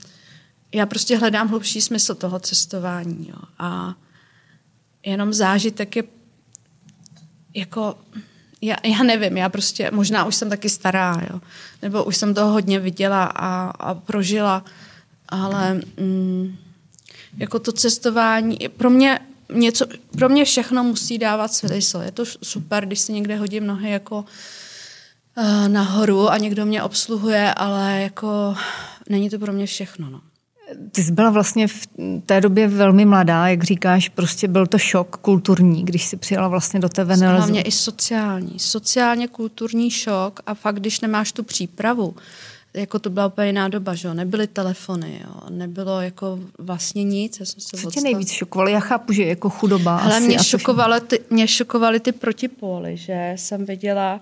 já 0.76 0.86
prostě 0.86 1.16
hledám 1.16 1.48
hlubší 1.48 1.80
smysl 1.80 2.14
toho 2.14 2.38
cestování. 2.38 3.28
Jo. 3.28 3.42
A 3.58 3.94
jenom 5.06 5.32
zážitek 5.32 5.96
je 5.96 6.04
jako 7.54 7.98
já, 8.60 8.76
já 8.84 9.02
nevím, 9.02 9.36
já 9.36 9.48
prostě, 9.48 9.90
možná 9.90 10.24
už 10.24 10.34
jsem 10.36 10.50
taky 10.50 10.68
stará, 10.68 11.22
jo. 11.30 11.40
Nebo 11.82 12.04
už 12.04 12.16
jsem 12.16 12.34
toho 12.34 12.52
hodně 12.52 12.80
viděla 12.80 13.24
a, 13.24 13.70
a 13.70 13.94
prožila, 13.94 14.64
ale 15.28 15.80
mm, 16.00 16.56
jako 17.36 17.58
to 17.58 17.72
cestování, 17.72 18.58
pro 18.76 18.90
mě 18.90 19.20
něco, 19.54 19.86
pro 20.18 20.28
mě 20.28 20.44
všechno 20.44 20.84
musí 20.84 21.18
dávat 21.18 21.54
smysl. 21.54 21.98
Je 21.98 22.12
to 22.12 22.24
super, 22.42 22.86
když 22.86 23.00
si 23.00 23.12
někde 23.12 23.36
hodím 23.36 23.66
nohy 23.66 23.90
jako 23.90 24.24
uh, 25.36 25.68
nahoru 25.68 26.30
a 26.30 26.38
někdo 26.38 26.66
mě 26.66 26.82
obsluhuje, 26.82 27.54
ale 27.54 28.00
jako 28.02 28.56
není 29.08 29.30
to 29.30 29.38
pro 29.38 29.52
mě 29.52 29.66
všechno, 29.66 30.10
no. 30.10 30.20
Ty 30.92 31.02
jsi 31.04 31.12
byla 31.12 31.30
vlastně 31.30 31.68
v 31.68 31.86
té 32.26 32.40
době 32.40 32.68
velmi 32.68 33.04
mladá, 33.04 33.48
jak 33.48 33.64
říkáš, 33.64 34.08
prostě 34.08 34.48
byl 34.48 34.66
to 34.66 34.78
šok 34.78 35.16
kulturní, 35.16 35.84
když 35.84 36.04
jsi 36.04 36.16
přijela 36.16 36.48
vlastně 36.48 36.80
do 36.80 36.88
té 36.88 37.04
Venezuely. 37.04 37.36
Hlavně 37.36 37.62
i 37.62 37.70
sociální. 37.70 38.58
Sociálně 38.58 39.28
kulturní 39.28 39.90
šok 39.90 40.40
a 40.46 40.54
fakt, 40.54 40.76
když 40.76 41.00
nemáš 41.00 41.32
tu 41.32 41.42
přípravu, 41.42 42.14
jako 42.74 42.98
to 42.98 43.10
byla 43.10 43.26
úplně 43.26 43.46
jiná 43.46 43.68
doba, 43.68 43.94
že 43.94 44.08
jo? 44.08 44.14
nebyly 44.14 44.46
telefony, 44.46 45.20
jo? 45.24 45.40
nebylo 45.50 46.00
jako 46.00 46.38
vlastně 46.58 47.04
nic. 47.04 47.40
Já 47.40 47.46
jsem 47.46 47.60
se 47.60 47.76
Co 47.76 47.90
tě 47.90 48.00
nejvíc 48.00 48.30
šokovalo? 48.30 48.70
Já 48.70 48.80
chápu, 48.80 49.12
že 49.12 49.24
jako 49.24 49.50
chudoba 49.50 49.98
Ale 49.98 50.20
mě, 50.20 50.38
šokovaly 50.38 51.00
ty, 51.00 51.20
mě 51.30 51.48
šokovaly 51.48 52.00
ty 52.00 52.12
protipóly, 52.12 52.96
že 52.96 53.32
jsem 53.36 53.64
viděla 53.64 54.20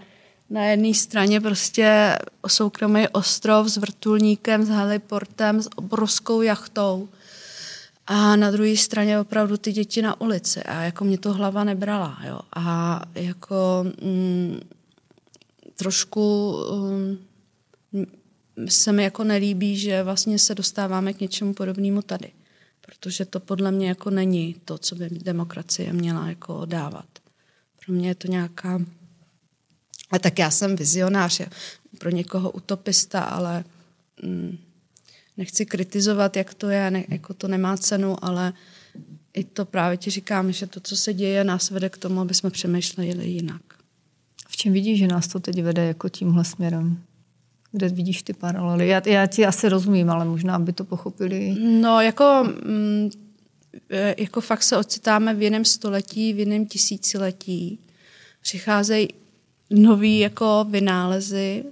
na 0.50 0.64
jedné 0.64 0.94
straně 0.94 1.40
prostě 1.40 2.18
soukromý 2.46 3.08
ostrov 3.08 3.68
s 3.68 3.76
vrtulníkem, 3.76 4.64
s 4.64 4.68
heliportem, 4.68 5.62
s 5.62 5.68
obrovskou 5.76 6.42
jachtou. 6.42 7.08
A 8.06 8.36
na 8.36 8.50
druhé 8.50 8.76
straně 8.76 9.20
opravdu 9.20 9.56
ty 9.56 9.72
děti 9.72 10.02
na 10.02 10.20
ulici. 10.20 10.62
A 10.62 10.82
jako 10.82 11.04
mě 11.04 11.18
to 11.18 11.32
hlava 11.32 11.64
nebrala. 11.64 12.18
Jo. 12.26 12.40
A 12.56 13.00
jako 13.14 13.84
mm, 14.02 14.60
trošku 15.74 16.56
mm, 17.92 18.06
se 18.68 18.92
mi 18.92 19.02
jako 19.02 19.24
nelíbí, 19.24 19.76
že 19.76 20.02
vlastně 20.02 20.38
se 20.38 20.54
dostáváme 20.54 21.12
k 21.12 21.20
něčemu 21.20 21.54
podobnému 21.54 22.02
tady. 22.02 22.32
Protože 22.86 23.24
to 23.24 23.40
podle 23.40 23.70
mě 23.70 23.88
jako 23.88 24.10
není 24.10 24.56
to, 24.64 24.78
co 24.78 24.94
by 24.94 25.08
demokracie 25.10 25.92
měla 25.92 26.28
jako 26.28 26.64
dávat. 26.64 27.06
Pro 27.84 27.94
mě 27.94 28.08
je 28.08 28.14
to 28.14 28.28
nějaká 28.28 28.80
a 30.10 30.18
tak 30.18 30.38
já 30.38 30.50
jsem 30.50 30.76
vizionář, 30.76 31.40
pro 31.98 32.10
někoho 32.10 32.50
utopista, 32.50 33.20
ale 33.20 33.64
mm, 34.22 34.58
nechci 35.36 35.66
kritizovat, 35.66 36.36
jak 36.36 36.54
to 36.54 36.68
je, 36.68 36.90
ne, 36.90 37.04
jako 37.08 37.34
to 37.34 37.48
nemá 37.48 37.76
cenu, 37.76 38.24
ale 38.24 38.52
i 39.34 39.44
to 39.44 39.64
právě 39.64 39.96
ti 39.96 40.10
říkám, 40.10 40.52
že 40.52 40.66
to, 40.66 40.80
co 40.80 40.96
se 40.96 41.14
děje, 41.14 41.44
nás 41.44 41.70
vede 41.70 41.88
k 41.88 41.98
tomu, 41.98 42.20
aby 42.20 42.34
jsme 42.34 42.50
přemýšleli 42.50 43.26
jinak. 43.26 43.62
V 44.48 44.56
čem 44.56 44.72
vidíš, 44.72 44.98
že 44.98 45.06
nás 45.06 45.28
to 45.28 45.40
teď 45.40 45.62
vede 45.62 45.86
jako 45.86 46.08
tímhle 46.08 46.44
směrem? 46.44 47.02
Kde 47.72 47.88
vidíš 47.88 48.22
ty 48.22 48.32
paralely? 48.32 48.88
Já, 48.88 49.02
já 49.06 49.26
ti 49.26 49.46
asi 49.46 49.68
rozumím, 49.68 50.10
ale 50.10 50.24
možná 50.24 50.58
by 50.58 50.72
to 50.72 50.84
pochopili. 50.84 51.56
No, 51.60 52.00
jako, 52.00 52.44
mm, 52.64 53.10
e, 53.90 54.22
jako 54.22 54.40
fakt 54.40 54.62
se 54.62 54.76
ocitáme 54.76 55.34
v 55.34 55.42
jiném 55.42 55.64
století, 55.64 56.32
v 56.32 56.38
jiném 56.38 56.66
tisíciletí. 56.66 57.78
Přicházejí 58.40 59.08
nový 59.70 60.18
jako 60.18 60.66
vynálezy, 60.70 61.64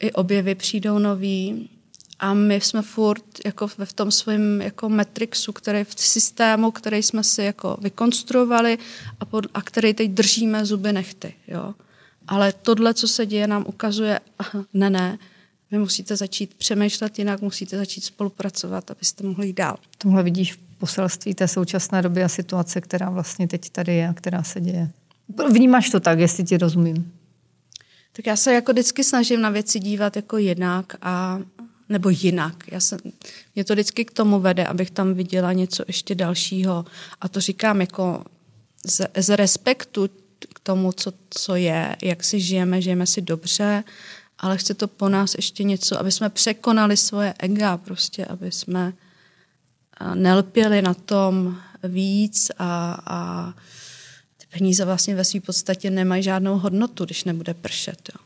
i 0.00 0.12
objevy 0.12 0.54
přijdou 0.54 0.98
nový 0.98 1.70
a 2.18 2.34
my 2.34 2.54
jsme 2.54 2.82
furt 2.82 3.24
jako 3.44 3.66
v 3.66 3.92
tom 3.92 4.10
svém 4.10 4.62
jako 4.62 4.88
metrixu, 4.88 5.52
který 5.52 5.84
v 5.84 5.94
systému, 5.96 6.70
který 6.70 7.02
jsme 7.02 7.24
si 7.24 7.42
jako 7.42 7.76
vykonstruovali 7.80 8.78
a, 9.20 9.24
pod, 9.24 9.46
a 9.54 9.62
který 9.62 9.94
teď 9.94 10.10
držíme 10.10 10.66
zuby 10.66 10.92
nechty. 10.92 11.34
Jo. 11.48 11.74
Ale 12.28 12.52
tohle, 12.52 12.94
co 12.94 13.08
se 13.08 13.26
děje, 13.26 13.46
nám 13.46 13.64
ukazuje, 13.68 14.20
ne, 14.74 14.90
ne, 14.90 15.18
vy 15.70 15.78
musíte 15.78 16.16
začít 16.16 16.54
přemýšlet 16.54 17.18
jinak, 17.18 17.40
musíte 17.40 17.78
začít 17.78 18.04
spolupracovat, 18.04 18.90
abyste 18.90 19.24
mohli 19.26 19.46
jít 19.46 19.56
dál. 19.56 19.76
Tohle 19.98 20.22
vidíš 20.22 20.52
v 20.52 20.58
poselství 20.78 21.34
té 21.34 21.48
současné 21.48 22.02
doby 22.02 22.24
a 22.24 22.28
situace, 22.28 22.80
která 22.80 23.10
vlastně 23.10 23.48
teď 23.48 23.70
tady 23.70 23.94
je 23.94 24.08
a 24.08 24.12
která 24.12 24.42
se 24.42 24.60
děje. 24.60 24.90
Vnímáš 25.50 25.90
to 25.90 26.00
tak, 26.00 26.18
jestli 26.18 26.44
ti 26.44 26.58
rozumím? 26.58 27.12
Tak 28.12 28.26
já 28.26 28.36
se 28.36 28.54
jako 28.54 28.72
vždycky 28.72 29.04
snažím 29.04 29.40
na 29.40 29.50
věci 29.50 29.80
dívat 29.80 30.16
jako 30.16 30.38
jinak 30.38 30.96
a 31.02 31.40
nebo 31.88 32.08
jinak. 32.08 32.64
Já 32.72 32.80
se, 32.80 32.96
mě 33.54 33.64
to 33.64 33.72
vždycky 33.72 34.04
k 34.04 34.12
tomu 34.12 34.40
vede, 34.40 34.66
abych 34.66 34.90
tam 34.90 35.14
viděla 35.14 35.52
něco 35.52 35.84
ještě 35.86 36.14
dalšího. 36.14 36.84
A 37.20 37.28
to 37.28 37.40
říkám 37.40 37.80
jako 37.80 38.24
z, 38.86 39.08
z 39.16 39.36
respektu 39.36 40.08
k 40.54 40.60
tomu, 40.60 40.92
co, 40.92 41.12
co 41.30 41.56
je, 41.56 41.96
jak 42.02 42.24
si 42.24 42.40
žijeme, 42.40 42.82
žijeme 42.82 43.06
si 43.06 43.22
dobře, 43.22 43.84
ale 44.38 44.58
chce 44.58 44.74
to 44.74 44.88
po 44.88 45.08
nás 45.08 45.34
ještě 45.34 45.64
něco, 45.64 46.00
aby 46.00 46.12
jsme 46.12 46.30
překonali 46.30 46.96
svoje 46.96 47.34
ega, 47.38 47.76
prostě, 47.76 48.24
aby 48.24 48.52
jsme 48.52 48.92
nelpěli 50.14 50.82
na 50.82 50.94
tom 50.94 51.56
víc 51.82 52.50
a, 52.58 53.00
a 53.06 53.54
peníze 54.58 54.84
vlastně 54.84 55.14
ve 55.14 55.24
své 55.24 55.40
podstatě 55.40 55.90
nemají 55.90 56.22
žádnou 56.22 56.58
hodnotu, 56.58 57.04
když 57.04 57.24
nebude 57.24 57.54
pršet. 57.54 58.10
Jo. 58.14 58.24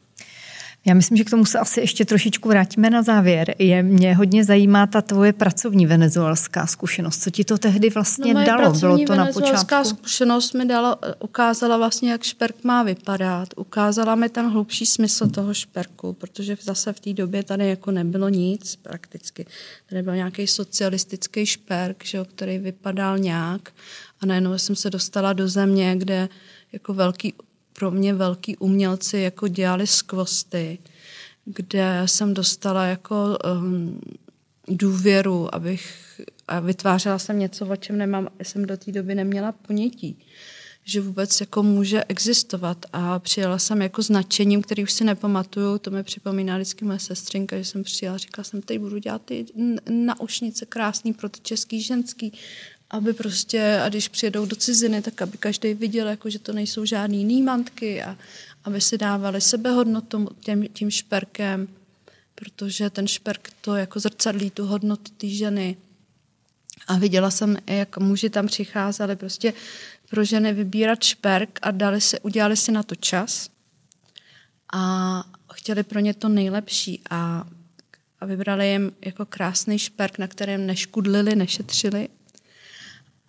Já 0.89 0.95
myslím, 0.95 1.17
že 1.17 1.25
k 1.25 1.31
tomu 1.31 1.45
se 1.45 1.59
asi 1.59 1.81
ještě 1.81 2.05
trošičku 2.05 2.49
vrátíme 2.49 2.91
na 2.91 3.03
závěr. 3.03 3.55
Je, 3.59 3.83
mě 3.83 4.15
hodně 4.15 4.45
zajímá 4.45 4.87
ta 4.87 5.03
tvoje 5.03 5.33
pracovní 5.33 5.87
venezuelská 5.87 6.67
zkušenost. 6.67 7.23
Co 7.23 7.31
ti 7.31 7.45
to 7.45 7.59
tehdy 7.59 7.91
vlastně 7.91 8.35
no, 8.35 8.45
dalo? 8.45 8.73
Bylo 8.73 8.99
to 8.99 9.15
na 9.15 9.27
počátku? 9.27 9.85
zkušenost 9.85 10.55
mi 10.55 10.65
dala, 10.65 10.99
ukázala 11.21 11.77
vlastně, 11.77 12.11
jak 12.11 12.23
šperk 12.23 12.65
má 12.65 12.83
vypadat. 12.83 13.49
Ukázala 13.57 14.15
mi 14.15 14.29
ten 14.29 14.51
hlubší 14.51 14.87
smysl 14.87 15.29
toho 15.29 15.55
šperku, 15.55 16.13
protože 16.13 16.57
zase 16.63 16.93
v 16.93 17.01
té 17.01 17.13
době 17.13 17.43
tady 17.43 17.69
jako 17.69 17.91
nebylo 17.91 18.29
nic 18.29 18.77
prakticky. 18.77 19.47
Tady 19.89 20.03
byl 20.03 20.17
nějaký 20.17 20.47
socialistický 20.47 21.47
šperk, 21.47 22.05
že, 22.05 22.25
který 22.35 22.59
vypadal 22.59 23.19
nějak 23.19 23.73
a 24.21 24.27
najednou 24.27 24.59
jsem 24.59 24.77
se 24.77 24.91
dostala 24.91 25.33
do 25.33 25.49
země, 25.49 25.95
kde 25.97 26.29
jako 26.73 26.95
velký, 26.95 27.35
pro 27.73 27.91
mě 27.91 28.15
velký 28.15 28.57
umělci 28.57 29.19
jako 29.19 29.49
dělali 29.49 29.87
skvosty, 29.87 30.79
kde 31.45 32.03
jsem 32.07 32.35
dostala 32.35 32.85
jako 32.85 33.39
um, 33.57 34.01
důvěru, 34.69 35.55
abych 35.55 35.95
a 36.49 36.61
vytvářela 36.61 37.19
jsem 37.19 37.39
něco, 37.39 37.67
o 37.67 37.77
čem 37.77 37.99
nemám, 37.99 38.29
jsem 38.43 38.67
do 38.67 38.77
té 38.77 38.93
doby 38.93 39.15
neměla 39.15 39.53
ponětí 39.53 40.19
že 40.89 41.01
vůbec 41.01 41.41
jako 41.41 41.63
může 41.63 42.05
existovat. 42.05 42.87
A 42.93 43.19
přijela 43.19 43.59
jsem 43.59 43.83
jako 43.83 44.03
značením, 44.03 44.63
který 44.63 44.83
už 44.83 44.93
si 44.93 45.05
nepamatuju, 45.05 45.79
to 45.79 45.91
mi 45.91 46.03
připomíná 46.03 46.57
vždycky 46.57 46.85
moje 46.85 46.99
sestřinka, 46.99 47.59
že 47.59 47.65
jsem 47.65 47.83
přijela, 47.83 48.19
říkala 48.19 48.45
jsem, 48.45 48.63
teď 48.63 48.79
budu 48.79 48.99
dělat 48.99 49.23
ty 49.25 49.47
naušnice 49.91 50.67
krásný 50.67 51.13
pro 51.13 51.29
ty 51.29 51.41
český 51.41 51.83
ženský 51.83 52.33
aby 52.91 53.13
prostě, 53.13 53.81
a 53.85 53.89
když 53.89 54.09
přijedou 54.09 54.47
do 54.47 54.57
ciziny, 54.57 55.03
tak 55.03 55.23
aby 55.23 55.39
každý 55.39 55.75
viděl, 55.75 56.09
jako, 56.09 56.31
že 56.31 56.39
to 56.39 56.53
nejsou 56.53 56.85
žádný 56.85 57.25
nímantky 57.25 58.03
a 58.03 58.17
aby 58.65 58.81
si 58.81 58.99
dávali 58.99 59.41
sebehodnotu 59.41 60.29
tím, 60.41 60.69
tím 60.69 60.91
šperkem, 60.91 61.69
protože 62.35 62.91
ten 62.91 63.09
šperk 63.09 63.51
to 63.61 63.77
jako 63.77 64.01
zrcadlí 64.01 64.51
tu 64.51 64.67
hodnotu 64.67 65.13
té 65.17 65.29
ženy. 65.29 65.77
A 66.89 66.99
viděla 66.99 67.31
jsem, 67.31 67.57
jak 67.67 67.99
muži 67.99 68.31
tam 68.31 68.47
přicházeli 68.47 69.17
prostě 69.17 69.53
pro 70.11 70.25
ženy 70.25 70.53
vybírat 70.53 71.03
šperk 71.03 71.59
a 71.63 71.71
dali 71.71 72.01
si, 72.01 72.21
udělali 72.21 72.57
si 72.57 72.73
na 72.73 72.83
to 72.83 72.95
čas 72.95 73.51
a 74.73 75.25
chtěli 75.53 75.83
pro 75.83 76.01
ně 76.01 76.15
to 76.15 76.29
nejlepší 76.29 77.03
a, 77.11 77.49
a 78.21 78.27
vybrali 78.27 78.69
jim 78.69 78.93
jako 79.05 79.27
krásný 79.27 79.79
šperk, 79.79 80.19
na 80.19 80.27
kterém 80.27 80.67
neškudlili, 80.67 81.37
nešetřili 81.37 82.09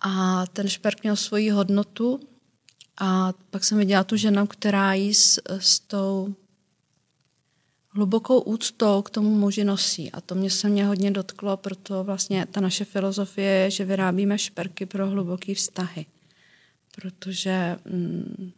a 0.00 0.46
ten 0.46 0.68
šperk 0.68 1.02
měl 1.02 1.16
svoji 1.16 1.50
hodnotu 1.50 2.20
a 3.00 3.32
pak 3.50 3.64
jsem 3.64 3.78
viděla 3.78 4.04
tu 4.04 4.16
ženu, 4.16 4.46
která 4.46 4.94
jí 4.94 5.14
s, 5.14 5.42
s 5.58 5.80
tou 5.80 6.34
hlubokou 7.88 8.40
úctou 8.40 9.02
k 9.02 9.10
tomu 9.10 9.34
muži 9.38 9.64
nosí. 9.64 10.12
A 10.12 10.20
to 10.20 10.34
mě 10.34 10.50
se 10.50 10.68
mě 10.68 10.86
hodně 10.86 11.10
dotklo, 11.10 11.56
proto 11.56 12.04
vlastně 12.04 12.46
ta 12.46 12.60
naše 12.60 12.84
filozofie 12.84 13.50
je, 13.50 13.70
že 13.70 13.84
vyrábíme 13.84 14.38
šperky 14.38 14.86
pro 14.86 15.10
hluboké 15.10 15.54
vztahy. 15.54 16.06
Protože 16.94 17.78
mm, 17.84 18.52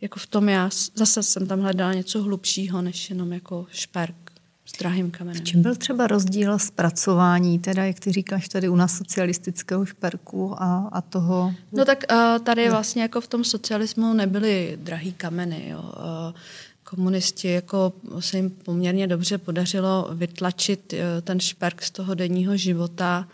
jako 0.00 0.18
v 0.18 0.26
tom 0.26 0.48
já 0.48 0.70
zase 0.94 1.22
jsem 1.22 1.46
tam 1.46 1.60
hledala 1.60 1.94
něco 1.94 2.22
hlubšího, 2.22 2.82
než 2.82 3.10
jenom 3.10 3.32
jako 3.32 3.66
šperk 3.70 4.27
s 4.68 4.78
drahým 4.78 5.10
kamenem. 5.10 5.42
V 5.42 5.44
čem 5.44 5.62
byl 5.62 5.76
třeba 5.76 6.06
rozdíl 6.06 6.58
zpracování, 6.58 7.58
teda 7.58 7.84
jak 7.84 8.00
ty 8.00 8.12
říkáš 8.12 8.48
tady 8.48 8.68
u 8.68 8.76
nás 8.76 8.96
socialistického 8.96 9.86
šperku 9.86 10.62
a, 10.62 10.88
a 10.92 11.00
toho? 11.00 11.54
No 11.72 11.84
tak 11.84 12.04
uh, 12.10 12.44
tady 12.44 12.70
vlastně 12.70 13.02
jako 13.02 13.20
v 13.20 13.26
tom 13.26 13.44
socialismu 13.44 14.14
nebyly 14.14 14.78
drahý 14.82 15.12
kameny. 15.12 15.68
Jo. 15.68 15.78
Uh, 15.80 16.38
komunisti 16.84 17.48
jako 17.48 17.92
se 18.20 18.36
jim 18.36 18.50
poměrně 18.50 19.06
dobře 19.06 19.38
podařilo 19.38 20.08
vytlačit 20.12 20.92
uh, 20.92 20.98
ten 21.22 21.40
šperk 21.40 21.82
z 21.82 21.90
toho 21.90 22.14
denního 22.14 22.56
života 22.56 23.28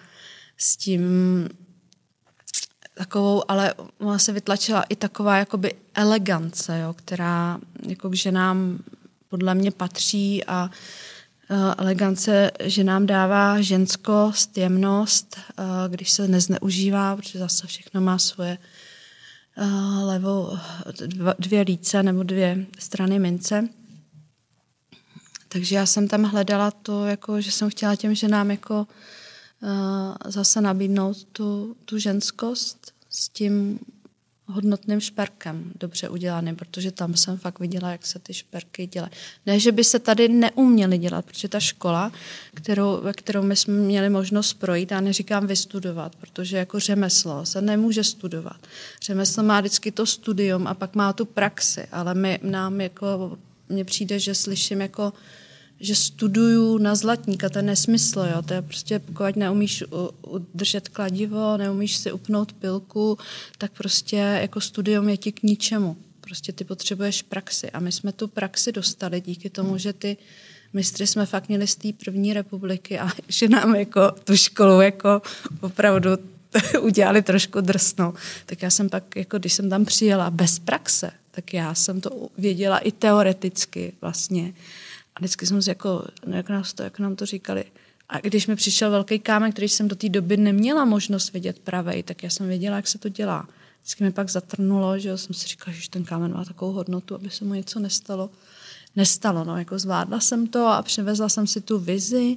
s 0.56 0.76
tím 0.76 1.02
takovou, 2.94 3.42
ale 3.48 3.74
ona 3.98 4.18
se 4.18 4.32
vytlačila 4.32 4.82
i 4.82 4.96
taková 4.96 5.36
jakoby 5.36 5.74
elegance, 5.94 6.78
jo, 6.78 6.94
která 6.94 7.58
jako 7.88 8.10
k 8.10 8.14
ženám 8.14 8.78
podle 9.28 9.54
mě 9.54 9.70
patří 9.70 10.44
a 10.44 10.64
uh, 10.64 10.70
elegance 11.78 12.50
ženám 12.64 13.06
dává 13.06 13.60
ženskost, 13.60 14.58
jemnost, 14.58 15.36
uh, 15.58 15.64
když 15.88 16.10
se 16.10 16.28
nezneužívá, 16.28 17.16
protože 17.16 17.38
zase 17.38 17.66
všechno 17.66 18.00
má 18.00 18.18
svoje 18.18 18.58
uh, 19.56 20.04
levou 20.04 20.58
dvě 21.38 21.62
líce 21.62 22.02
nebo 22.02 22.22
dvě 22.22 22.66
strany 22.78 23.18
mince. 23.18 23.68
Takže 25.48 25.76
já 25.76 25.86
jsem 25.86 26.08
tam 26.08 26.22
hledala 26.22 26.70
to, 26.70 27.06
jako, 27.06 27.40
že 27.40 27.52
jsem 27.52 27.70
chtěla 27.70 27.96
těm 27.96 28.14
ženám 28.14 28.50
jako 28.50 28.86
zase 30.26 30.60
nabídnout 30.60 31.24
tu, 31.24 31.76
tu 31.84 31.98
ženskost 31.98 32.92
s 33.10 33.28
tím 33.28 33.78
hodnotným 34.46 35.00
šperkem 35.00 35.72
dobře 35.80 36.08
udělaným, 36.08 36.56
protože 36.56 36.90
tam 36.90 37.14
jsem 37.14 37.38
fakt 37.38 37.60
viděla, 37.60 37.90
jak 37.90 38.06
se 38.06 38.18
ty 38.18 38.34
šperky 38.34 38.86
dělají. 38.86 39.12
Ne, 39.46 39.60
že 39.60 39.72
by 39.72 39.84
se 39.84 39.98
tady 39.98 40.28
neuměly 40.28 40.98
dělat, 40.98 41.24
protože 41.24 41.48
ta 41.48 41.60
škola, 41.60 42.12
kterou, 42.54 43.00
ve 43.00 43.12
kterou 43.12 43.42
my 43.42 43.56
jsme 43.56 43.74
měli 43.74 44.10
možnost 44.10 44.54
projít, 44.54 44.90
já 44.90 45.00
neříkám 45.00 45.46
vystudovat, 45.46 46.16
protože 46.16 46.56
jako 46.56 46.80
řemeslo 46.80 47.46
se 47.46 47.62
nemůže 47.62 48.04
studovat. 48.04 48.56
Řemeslo 49.02 49.42
má 49.42 49.60
vždycky 49.60 49.92
to 49.92 50.06
studium 50.06 50.66
a 50.66 50.74
pak 50.74 50.94
má 50.94 51.12
tu 51.12 51.24
praxi, 51.24 51.86
ale 51.92 52.14
my, 52.14 52.38
nám 52.42 52.80
jako, 52.80 53.38
mně 53.68 53.84
přijde, 53.84 54.18
že 54.18 54.34
slyším 54.34 54.80
jako 54.80 55.12
že 55.80 55.94
studuju 55.94 56.78
na 56.78 56.94
zlatníka, 56.94 57.48
to 57.48 57.58
je 57.58 57.62
nesmysl, 57.62 58.20
jo. 58.20 58.42
To 58.42 58.54
je 58.54 58.62
prostě, 58.62 58.98
pokud 58.98 59.36
neumíš 59.36 59.84
udržet 60.26 60.88
kladivo, 60.88 61.56
neumíš 61.56 61.96
si 61.96 62.12
upnout 62.12 62.52
pilku, 62.52 63.18
tak 63.58 63.72
prostě 63.72 64.16
jako 64.16 64.60
studium 64.60 65.08
je 65.08 65.16
ti 65.16 65.32
k 65.32 65.42
ničemu. 65.42 65.96
Prostě 66.20 66.52
ty 66.52 66.64
potřebuješ 66.64 67.22
praxi. 67.22 67.70
A 67.70 67.80
my 67.80 67.92
jsme 67.92 68.12
tu 68.12 68.28
praxi 68.28 68.72
dostali 68.72 69.20
díky 69.20 69.50
tomu, 69.50 69.78
že 69.78 69.92
ty 69.92 70.16
mistry 70.72 71.06
jsme 71.06 71.26
fakt 71.26 71.48
měli 71.48 71.66
z 71.66 71.76
té 71.76 71.88
první 72.04 72.32
republiky 72.32 72.98
a 72.98 73.08
že 73.28 73.48
nám 73.48 73.74
jako 73.74 74.10
tu 74.24 74.36
školu 74.36 74.80
jako 74.80 75.22
opravdu 75.60 76.10
udělali 76.80 77.22
trošku 77.22 77.60
drsnou. 77.60 78.14
Tak 78.46 78.62
já 78.62 78.70
jsem 78.70 78.88
pak, 78.88 79.16
jako 79.16 79.38
když 79.38 79.52
jsem 79.52 79.70
tam 79.70 79.84
přijela 79.84 80.30
bez 80.30 80.58
praxe, 80.58 81.10
tak 81.30 81.54
já 81.54 81.74
jsem 81.74 82.00
to 82.00 82.28
věděla 82.38 82.78
i 82.78 82.92
teoreticky 82.92 83.92
vlastně 84.00 84.54
a 85.16 85.20
vždycky 85.20 85.46
jsem 85.46 85.62
si 85.62 85.70
jako, 85.70 86.04
no 86.26 86.36
jak, 86.36 86.48
nás 86.48 86.72
to, 86.72 86.82
jak 86.82 86.98
nám 86.98 87.16
to 87.16 87.26
říkali, 87.26 87.64
a 88.08 88.20
když 88.20 88.46
mi 88.46 88.56
přišel 88.56 88.90
velký 88.90 89.18
kámen, 89.18 89.52
který 89.52 89.68
jsem 89.68 89.88
do 89.88 89.96
té 89.96 90.08
doby 90.08 90.36
neměla 90.36 90.84
možnost 90.84 91.32
vidět 91.32 91.58
pravej, 91.58 92.02
tak 92.02 92.22
já 92.22 92.30
jsem 92.30 92.48
věděla, 92.48 92.76
jak 92.76 92.86
se 92.86 92.98
to 92.98 93.08
dělá. 93.08 93.48
Vždycky 93.82 94.04
mi 94.04 94.12
pak 94.12 94.28
zatrnulo, 94.28 94.98
že 94.98 95.18
jsem 95.18 95.34
si 95.34 95.46
říkala, 95.46 95.76
že 95.76 95.90
ten 95.90 96.04
kámen 96.04 96.32
má 96.32 96.44
takovou 96.44 96.72
hodnotu, 96.72 97.14
aby 97.14 97.30
se 97.30 97.44
mu 97.44 97.54
něco 97.54 97.78
nestalo. 97.80 98.30
Nestalo, 98.96 99.44
no, 99.44 99.58
jako 99.58 99.78
zvládla 99.78 100.20
jsem 100.20 100.46
to 100.46 100.66
a 100.66 100.82
přivezla 100.82 101.28
jsem 101.28 101.46
si 101.46 101.60
tu 101.60 101.78
vizi 101.78 102.36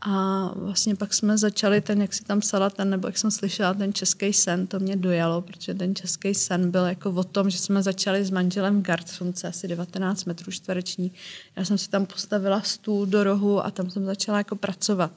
a 0.00 0.46
vlastně 0.54 0.96
pak 0.96 1.14
jsme 1.14 1.38
začali 1.38 1.80
ten, 1.80 2.02
jak 2.02 2.14
si 2.14 2.24
tam 2.24 2.40
psala 2.40 2.70
ten, 2.70 2.90
nebo 2.90 3.08
jak 3.08 3.18
jsem 3.18 3.30
slyšela, 3.30 3.74
ten 3.74 3.92
český 3.92 4.32
sen, 4.32 4.66
to 4.66 4.80
mě 4.80 4.96
dojalo, 4.96 5.42
protože 5.42 5.74
ten 5.74 5.94
český 5.94 6.34
sen 6.34 6.70
byl 6.70 6.84
jako 6.84 7.10
o 7.10 7.24
tom, 7.24 7.50
že 7.50 7.58
jsme 7.58 7.82
začali 7.82 8.24
s 8.24 8.30
manželem 8.30 8.80
v 8.80 8.82
Gartronce, 8.82 9.48
asi 9.48 9.68
19 9.68 10.24
metrů 10.24 10.52
čtvereční. 10.52 11.12
Já 11.56 11.64
jsem 11.64 11.78
si 11.78 11.90
tam 11.90 12.06
postavila 12.06 12.60
stůl 12.60 13.06
do 13.06 13.24
rohu 13.24 13.66
a 13.66 13.70
tam 13.70 13.90
jsem 13.90 14.04
začala 14.04 14.38
jako 14.38 14.56
pracovat. 14.56 15.12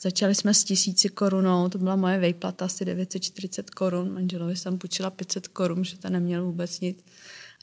Začali 0.00 0.34
jsme 0.34 0.54
s 0.54 0.64
tisíci 0.64 1.08
korunou, 1.08 1.68
to 1.68 1.78
byla 1.78 1.96
moje 1.96 2.18
vejplata, 2.18 2.64
asi 2.64 2.84
940 2.84 3.70
korun. 3.70 4.14
Manželovi 4.14 4.56
jsem 4.56 4.78
půjčila 4.78 5.10
500 5.10 5.48
korun, 5.48 5.84
že 5.84 5.98
to 5.98 6.10
neměl 6.10 6.44
vůbec 6.44 6.80
nic. 6.80 7.04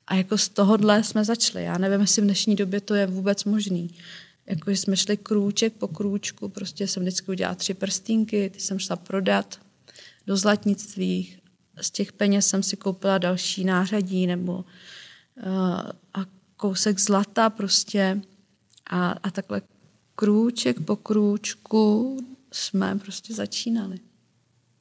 A 0.08 0.16
jako 0.16 0.38
z 0.38 0.50
tohohle 0.50 1.04
jsme 1.04 1.26
začali. 1.26 1.64
Já 1.64 1.78
nevím, 1.78 2.02
jestli 2.02 2.22
v 2.22 2.26
dnešní 2.26 2.56
době 2.56 2.82
to 2.82 2.96
je 2.96 3.08
vůbec 3.08 3.46
možný 3.46 3.96
jako 4.52 4.72
jsme 4.72 4.98
šli 4.98 5.18
krůček 5.18 5.74
po 5.74 5.88
krůčku, 5.88 6.50
prostě 6.50 6.88
jsem 6.88 7.04
vždycky 7.04 7.32
udělala 7.32 7.56
tři 7.56 7.74
prstínky, 7.74 8.50
ty 8.50 8.60
jsem 8.60 8.80
šla 8.80 8.96
prodat 8.96 9.60
do 10.28 10.38
zlatnictví. 10.38 11.38
Z 11.82 11.92
těch 11.92 12.14
peněz 12.14 12.48
jsem 12.48 12.64
si 12.64 12.78
koupila 12.78 13.18
další 13.18 13.64
nářadí 13.64 14.28
nebo 14.28 14.56
uh, 14.56 14.64
a 16.14 16.26
kousek 16.58 17.00
zlata 17.00 17.50
prostě 17.50 18.22
a, 18.90 19.12
a 19.12 19.32
takhle 19.32 19.62
krůček 20.16 20.80
po 20.80 20.96
krůčku 20.96 22.18
jsme 22.52 23.00
prostě 23.00 23.34
začínali. 23.34 24.00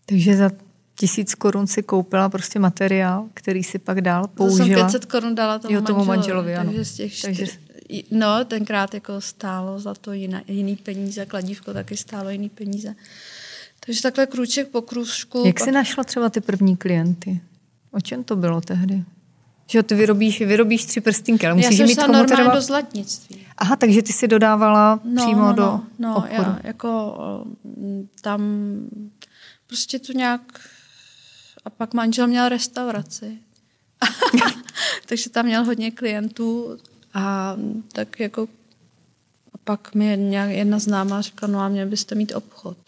Takže 0.07 0.37
za 0.37 0.51
tisíc 0.95 1.35
korun 1.35 1.67
si 1.67 1.83
koupila 1.83 2.29
prostě 2.29 2.59
materiál, 2.59 3.29
který 3.35 3.65
si 3.65 3.79
pak 3.79 4.01
dál 4.01 4.29
použila. 4.29 4.69
To 4.69 4.75
jsem 4.75 4.85
500 4.85 5.05
korun 5.07 5.35
dala 5.35 5.59
tomu, 5.59 5.75
jo, 5.75 5.83
tomu 5.83 6.05
manželovi. 6.05 6.55
manželovi 6.55 6.57
ano. 6.57 6.71
Takže 6.71 6.85
z 6.85 6.95
těch 6.95 7.15
čtyř, 7.15 7.39
takže 7.39 7.70
No, 8.11 8.45
tenkrát 8.45 8.95
jako 8.95 9.21
stálo 9.21 9.81
za 9.81 9.95
to 9.95 10.13
jiná, 10.13 10.43
jiný 10.49 10.77
peníze, 10.77 11.27
kladívko 11.27 11.75
taky 11.75 11.97
stálo 11.97 12.31
jiný 12.31 12.49
peníze. 12.49 12.95
Takže 13.87 14.03
takhle 14.03 14.27
krůček 14.27 14.69
po 14.69 14.83
krůžku. 14.83 15.43
Jak 15.47 15.59
pak... 15.59 15.65
jsi 15.65 15.73
našla 15.73 16.05
třeba 16.05 16.31
ty 16.31 16.41
první 16.41 16.77
klienty? 16.77 17.41
O 17.91 18.01
čem 18.01 18.25
to 18.25 18.37
bylo 18.37 18.61
tehdy? 18.61 19.05
Že 19.67 19.83
ty 19.83 19.95
vyrobíš, 19.95 20.41
vyrobíš 20.41 20.85
tři 20.85 21.01
prstínky, 21.01 21.47
ale 21.47 21.55
musíš 21.55 21.79
já 21.79 21.87
mít 21.87 22.03
komu 22.03 22.25
teda... 22.25 22.55
do 22.55 22.61
zlatnictví. 22.61 23.47
Aha, 23.59 23.77
takže 23.77 24.03
ty 24.03 24.13
si 24.13 24.29
dodávala 24.29 25.01
no, 25.05 25.27
přímo 25.27 25.47
no, 25.47 25.53
do 25.53 25.63
no, 25.63 25.87
no, 25.99 26.17
obchodu. 26.17 26.51
Já, 26.51 26.61
jako 26.65 27.19
tam 28.21 28.41
prostě 29.67 29.99
to 29.99 30.13
nějak... 30.13 30.41
A 31.65 31.71
pak 31.71 31.95
manžel 31.95 32.27
měl 32.27 32.49
restauraci. 32.49 33.39
takže 35.07 35.31
tam 35.31 35.47
měl 35.47 35.65
hodně 35.65 35.91
klientů, 35.91 36.79
a 37.15 37.57
tak 37.93 38.21
jako 38.21 38.49
a 39.55 39.59
pak 39.65 39.95
mi 39.95 40.17
nějak 40.17 40.51
jedna 40.51 40.79
známá 40.79 41.21
řekla, 41.21 41.49
no 41.49 41.59
a 41.59 41.69
měli 41.69 41.91
byste 41.91 42.15
mít 42.15 42.33
obchod. 42.35 42.79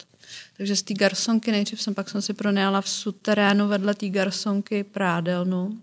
Takže 0.57 0.75
z 0.75 0.81
té 0.81 0.93
garsonky 0.93 1.51
nejdřív 1.51 1.81
jsem 1.81 1.93
pak 1.93 2.09
jsem 2.09 2.21
si 2.21 2.33
pronajala 2.33 2.81
v 2.81 2.89
suterénu 2.89 3.67
vedle 3.67 3.93
té 3.93 4.09
garsonky 4.09 4.83
prádelnu. 4.83 5.81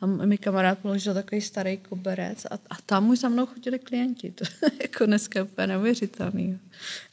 Tam 0.00 0.28
mi 0.28 0.38
kamarád 0.38 0.78
položil 0.78 1.14
takový 1.14 1.40
starý 1.40 1.76
koberec 1.76 2.44
a, 2.44 2.54
a 2.70 2.76
tam 2.86 3.10
už 3.10 3.18
za 3.18 3.28
mnou 3.28 3.46
chodili 3.46 3.78
klienti. 3.78 4.30
To 4.30 4.44
je 4.44 4.70
jako 4.82 5.06
dneska 5.06 5.42
úplně 5.42 5.66
neuvěřitelný. 5.66 6.58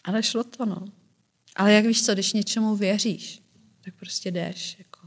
Ale 0.04 0.24
šlo 0.24 0.44
to, 0.44 0.66
no. 0.66 0.88
Ale 1.56 1.74
jak 1.74 1.86
víš 1.86 2.06
co, 2.06 2.14
když 2.14 2.34
něčemu 2.34 2.76
věříš, 2.76 3.42
tak 3.86 3.94
prostě 4.00 4.32
jdeš. 4.32 4.76
Jako. 4.80 5.00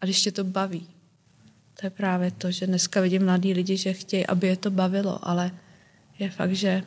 A 0.00 0.04
když 0.04 0.22
tě 0.22 0.32
to 0.32 0.44
baví, 0.44 0.88
to 1.80 1.86
je 1.86 1.90
právě 1.90 2.30
to, 2.30 2.50
že 2.50 2.66
dneska 2.66 3.00
vidím 3.00 3.24
mladí 3.24 3.52
lidi, 3.52 3.76
že 3.76 3.92
chtějí, 3.92 4.26
aby 4.26 4.46
je 4.46 4.56
to 4.56 4.70
bavilo, 4.70 5.28
ale 5.28 5.50
je 6.18 6.30
fakt, 6.30 6.52
že 6.52 6.82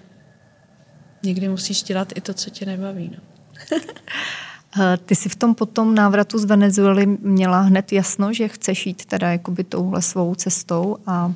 někdy 1.24 1.50
musíš 1.50 1.84
dělat 1.84 2.14
i 2.16 2.22
to, 2.22 2.34
co 2.34 2.50
tě 2.50 2.66
nebaví. 2.66 3.12
No. 3.18 3.80
Ty 5.06 5.16
jsi 5.16 5.30
v 5.30 5.36
tom 5.36 5.56
potom 5.56 5.96
návratu 5.96 6.40
z 6.40 6.46
Venezuely 6.46 7.06
měla 7.06 7.62
hned 7.62 7.92
jasno, 7.92 8.34
že 8.34 8.48
chceš 8.48 8.86
jít 8.86 9.06
teda 9.06 9.32
jakoby 9.32 9.64
touhle 9.64 10.02
svou 10.02 10.36
cestou 10.36 10.98
a... 11.06 11.34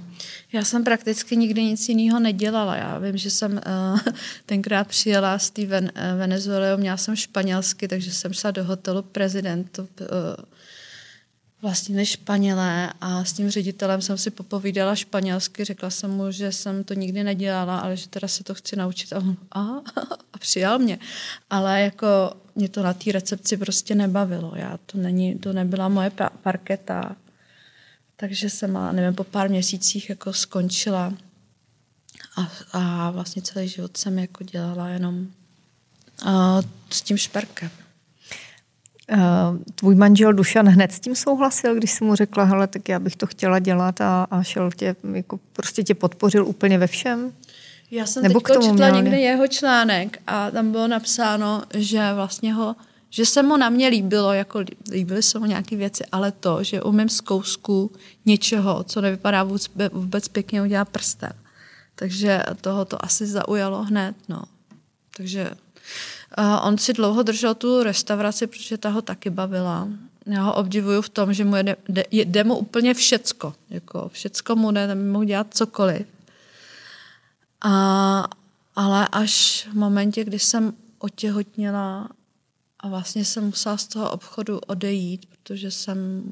Já 0.53 0.63
jsem 0.63 0.83
prakticky 0.83 1.37
nikdy 1.37 1.63
nic 1.63 1.89
jiného 1.89 2.19
nedělala. 2.19 2.75
Já 2.75 2.97
vím, 2.97 3.17
že 3.17 3.29
jsem 3.29 3.51
uh, 3.51 3.99
tenkrát 4.45 4.87
přijela 4.87 5.39
z 5.39 5.49
té 5.49 5.61
Ven- 5.61 5.91
Venezuely, 6.17 6.77
měla 6.81 6.97
jsem 6.97 7.15
španělsky, 7.15 7.87
takže 7.87 8.11
jsem 8.11 8.33
šla 8.33 8.51
do 8.51 8.63
hotelu 8.63 9.01
prezidentu 9.01 9.81
uh, 9.81 10.07
vlastně 11.61 12.05
Španělé 12.05 12.93
a 13.01 13.23
s 13.23 13.33
tím 13.33 13.49
ředitelem 13.49 14.01
jsem 14.01 14.17
si 14.17 14.31
popovídala 14.31 14.95
španělsky, 14.95 15.63
řekla 15.63 15.89
jsem 15.89 16.11
mu, 16.11 16.31
že 16.31 16.51
jsem 16.51 16.83
to 16.83 16.93
nikdy 16.93 17.23
nedělala, 17.23 17.79
ale 17.79 17.97
že 17.97 18.07
teda 18.07 18.27
se 18.27 18.43
to 18.43 18.53
chci 18.53 18.75
naučit 18.75 19.13
a 19.13 19.17
on 19.17 19.37
a, 19.51 19.61
a 20.33 20.37
přijal 20.39 20.79
mě. 20.79 20.99
Ale 21.49 21.81
jako 21.81 22.07
mě 22.55 22.69
to 22.69 22.83
na 22.83 22.93
té 22.93 23.11
recepci 23.11 23.57
prostě 23.57 23.95
nebavilo. 23.95 24.51
Já 24.55 24.77
to, 24.85 24.97
není, 24.97 25.39
to 25.39 25.53
nebyla 25.53 25.87
moje 25.89 26.11
parketa. 26.41 27.15
Takže 28.15 28.49
jsem, 28.49 28.79
nevím, 28.91 29.15
po 29.15 29.23
pár 29.23 29.49
měsících 29.49 30.09
jako 30.09 30.33
skončila 30.33 31.13
a, 32.37 32.51
a 32.73 33.11
vlastně 33.11 33.41
celý 33.41 33.67
život 33.67 33.97
jsem 33.97 34.19
jako 34.19 34.43
dělala 34.43 34.87
jenom 34.87 35.27
a, 36.25 36.61
s 36.89 37.01
tím 37.01 37.17
šperkem. 37.17 37.69
Eh, 39.11 39.17
tvůj 39.75 39.95
manžel 39.95 40.33
Dušan 40.33 40.67
hned 40.67 40.91
s 40.91 40.99
tím 40.99 41.15
souhlasil, 41.15 41.75
když 41.75 41.91
jsi 41.91 42.03
mu 42.03 42.15
řekla, 42.15 42.43
hele, 42.43 42.67
tak 42.67 42.89
já 42.89 42.99
bych 42.99 43.15
to 43.15 43.27
chtěla 43.27 43.59
dělat 43.59 44.01
a, 44.01 44.27
a 44.31 44.43
šel 44.43 44.71
tě, 44.71 44.95
jako 45.13 45.39
prostě 45.53 45.83
tě 45.83 45.95
podpořil 45.95 46.47
úplně 46.47 46.77
ve 46.77 46.87
všem? 46.87 47.31
Já 47.91 48.05
jsem 48.05 48.23
Nebo 48.23 48.39
teď 48.39 48.57
četla 48.63 48.89
někde 48.89 49.19
jeho 49.19 49.47
článek 49.47 50.19
a 50.27 50.51
tam 50.51 50.71
bylo 50.71 50.87
napsáno, 50.87 51.63
že 51.73 52.13
vlastně 52.15 52.53
ho, 52.53 52.75
že 53.09 53.25
se 53.25 53.43
mu 53.43 53.57
na 53.57 53.69
mě 53.69 53.87
líbilo, 53.87 54.33
jako 54.33 54.63
líbily 54.91 55.23
se 55.23 55.39
mu 55.39 55.45
nějaké 55.45 55.75
věci, 55.75 56.03
ale 56.11 56.31
to, 56.31 56.63
že 56.63 56.81
umím 56.81 57.09
z 57.09 57.21
kousku 57.21 57.91
něčeho, 58.25 58.83
co 58.83 59.01
nevypadá 59.01 59.43
vůbec, 59.43 59.69
vůbec 59.91 60.27
pěkně, 60.27 60.61
udělá 60.61 60.85
prstem. 60.85 61.31
Takže 61.95 62.43
toho 62.61 62.85
to 62.85 63.05
asi 63.05 63.27
zaujalo 63.27 63.83
hned, 63.83 64.15
no. 64.29 64.43
Takže 65.17 65.49
On 66.63 66.77
si 66.77 66.93
dlouho 66.93 67.23
držel 67.23 67.55
tu 67.55 67.83
restauraci, 67.83 68.47
protože 68.47 68.77
ta 68.77 68.89
ho 68.89 69.01
taky 69.01 69.29
bavila. 69.29 69.87
já 70.25 70.43
ho 70.43 70.55
obdivuju 70.55 71.01
v 71.01 71.09
tom, 71.09 71.33
že 71.33 71.45
mu 71.45 71.55
jde, 71.55 71.75
jde, 71.89 72.03
jde 72.11 72.43
mu 72.43 72.57
úplně 72.57 72.93
všecko. 72.93 73.53
Jako 73.69 74.09
všecko 74.09 74.55
mu 74.55 74.71
jde, 74.71 74.95
mohu 74.95 75.23
dělat 75.23 75.47
cokoliv. 75.49 76.07
A, 77.61 78.27
ale 78.75 79.07
až 79.11 79.67
v 79.71 79.73
momentě, 79.73 80.23
kdy 80.23 80.39
jsem 80.39 80.73
otěhotněla 80.99 82.09
a 82.79 82.87
vlastně 82.89 83.25
jsem 83.25 83.45
musela 83.45 83.77
z 83.77 83.87
toho 83.87 84.11
obchodu 84.11 84.59
odejít, 84.59 85.25
protože 85.25 85.71
jsem 85.71 86.23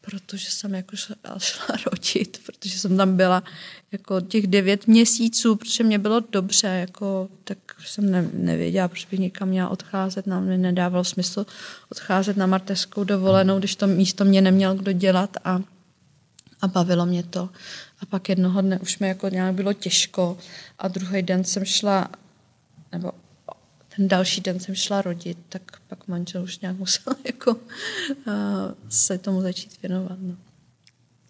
protože 0.00 0.50
jsem 0.50 0.74
jako 0.74 0.96
šla, 0.96 1.16
šla 1.38 1.76
rodit, 1.86 2.40
protože 2.46 2.78
jsem 2.78 2.96
tam 2.96 3.16
byla 3.16 3.42
jako 3.92 4.20
těch 4.20 4.46
devět 4.46 4.86
měsíců, 4.86 5.56
protože 5.56 5.84
mě 5.84 5.98
bylo 5.98 6.20
dobře, 6.20 6.66
jako, 6.66 7.28
tak 7.44 7.58
jsem 7.86 8.10
ne, 8.10 8.30
nevěděla, 8.32 8.88
proč 8.88 9.06
bych 9.06 9.20
někam 9.20 9.48
měla 9.48 9.68
odcházet, 9.68 10.26
nám 10.26 10.44
mi 10.44 10.58
nedávalo 10.58 11.04
smysl 11.04 11.46
odcházet 11.92 12.36
na 12.36 12.46
marteskou 12.46 13.04
dovolenou, 13.04 13.58
když 13.58 13.76
to 13.76 13.86
místo 13.86 14.24
mě 14.24 14.42
neměl 14.42 14.74
kdo 14.74 14.92
dělat 14.92 15.36
a, 15.44 15.60
a 16.60 16.68
bavilo 16.68 17.06
mě 17.06 17.22
to. 17.22 17.48
A 18.00 18.06
pak 18.06 18.28
jednoho 18.28 18.60
dne 18.60 18.78
už 18.78 18.98
mi 18.98 19.08
jako 19.08 19.28
nějak 19.28 19.54
bylo 19.54 19.72
těžko 19.72 20.38
a 20.78 20.88
druhý 20.88 21.22
den 21.22 21.44
jsem 21.44 21.64
šla, 21.64 22.08
nebo 22.92 23.12
další 24.08 24.40
den 24.40 24.60
jsem 24.60 24.74
šla 24.74 25.02
rodit, 25.02 25.38
tak 25.48 25.62
pak 25.88 26.08
manžel 26.08 26.42
už 26.42 26.58
nějak 26.58 26.78
musel 26.78 27.12
jako 27.24 27.54
uh, 27.54 28.34
se 28.88 29.18
tomu 29.18 29.40
začít 29.40 29.82
věnovat. 29.82 30.18
No. 30.20 30.36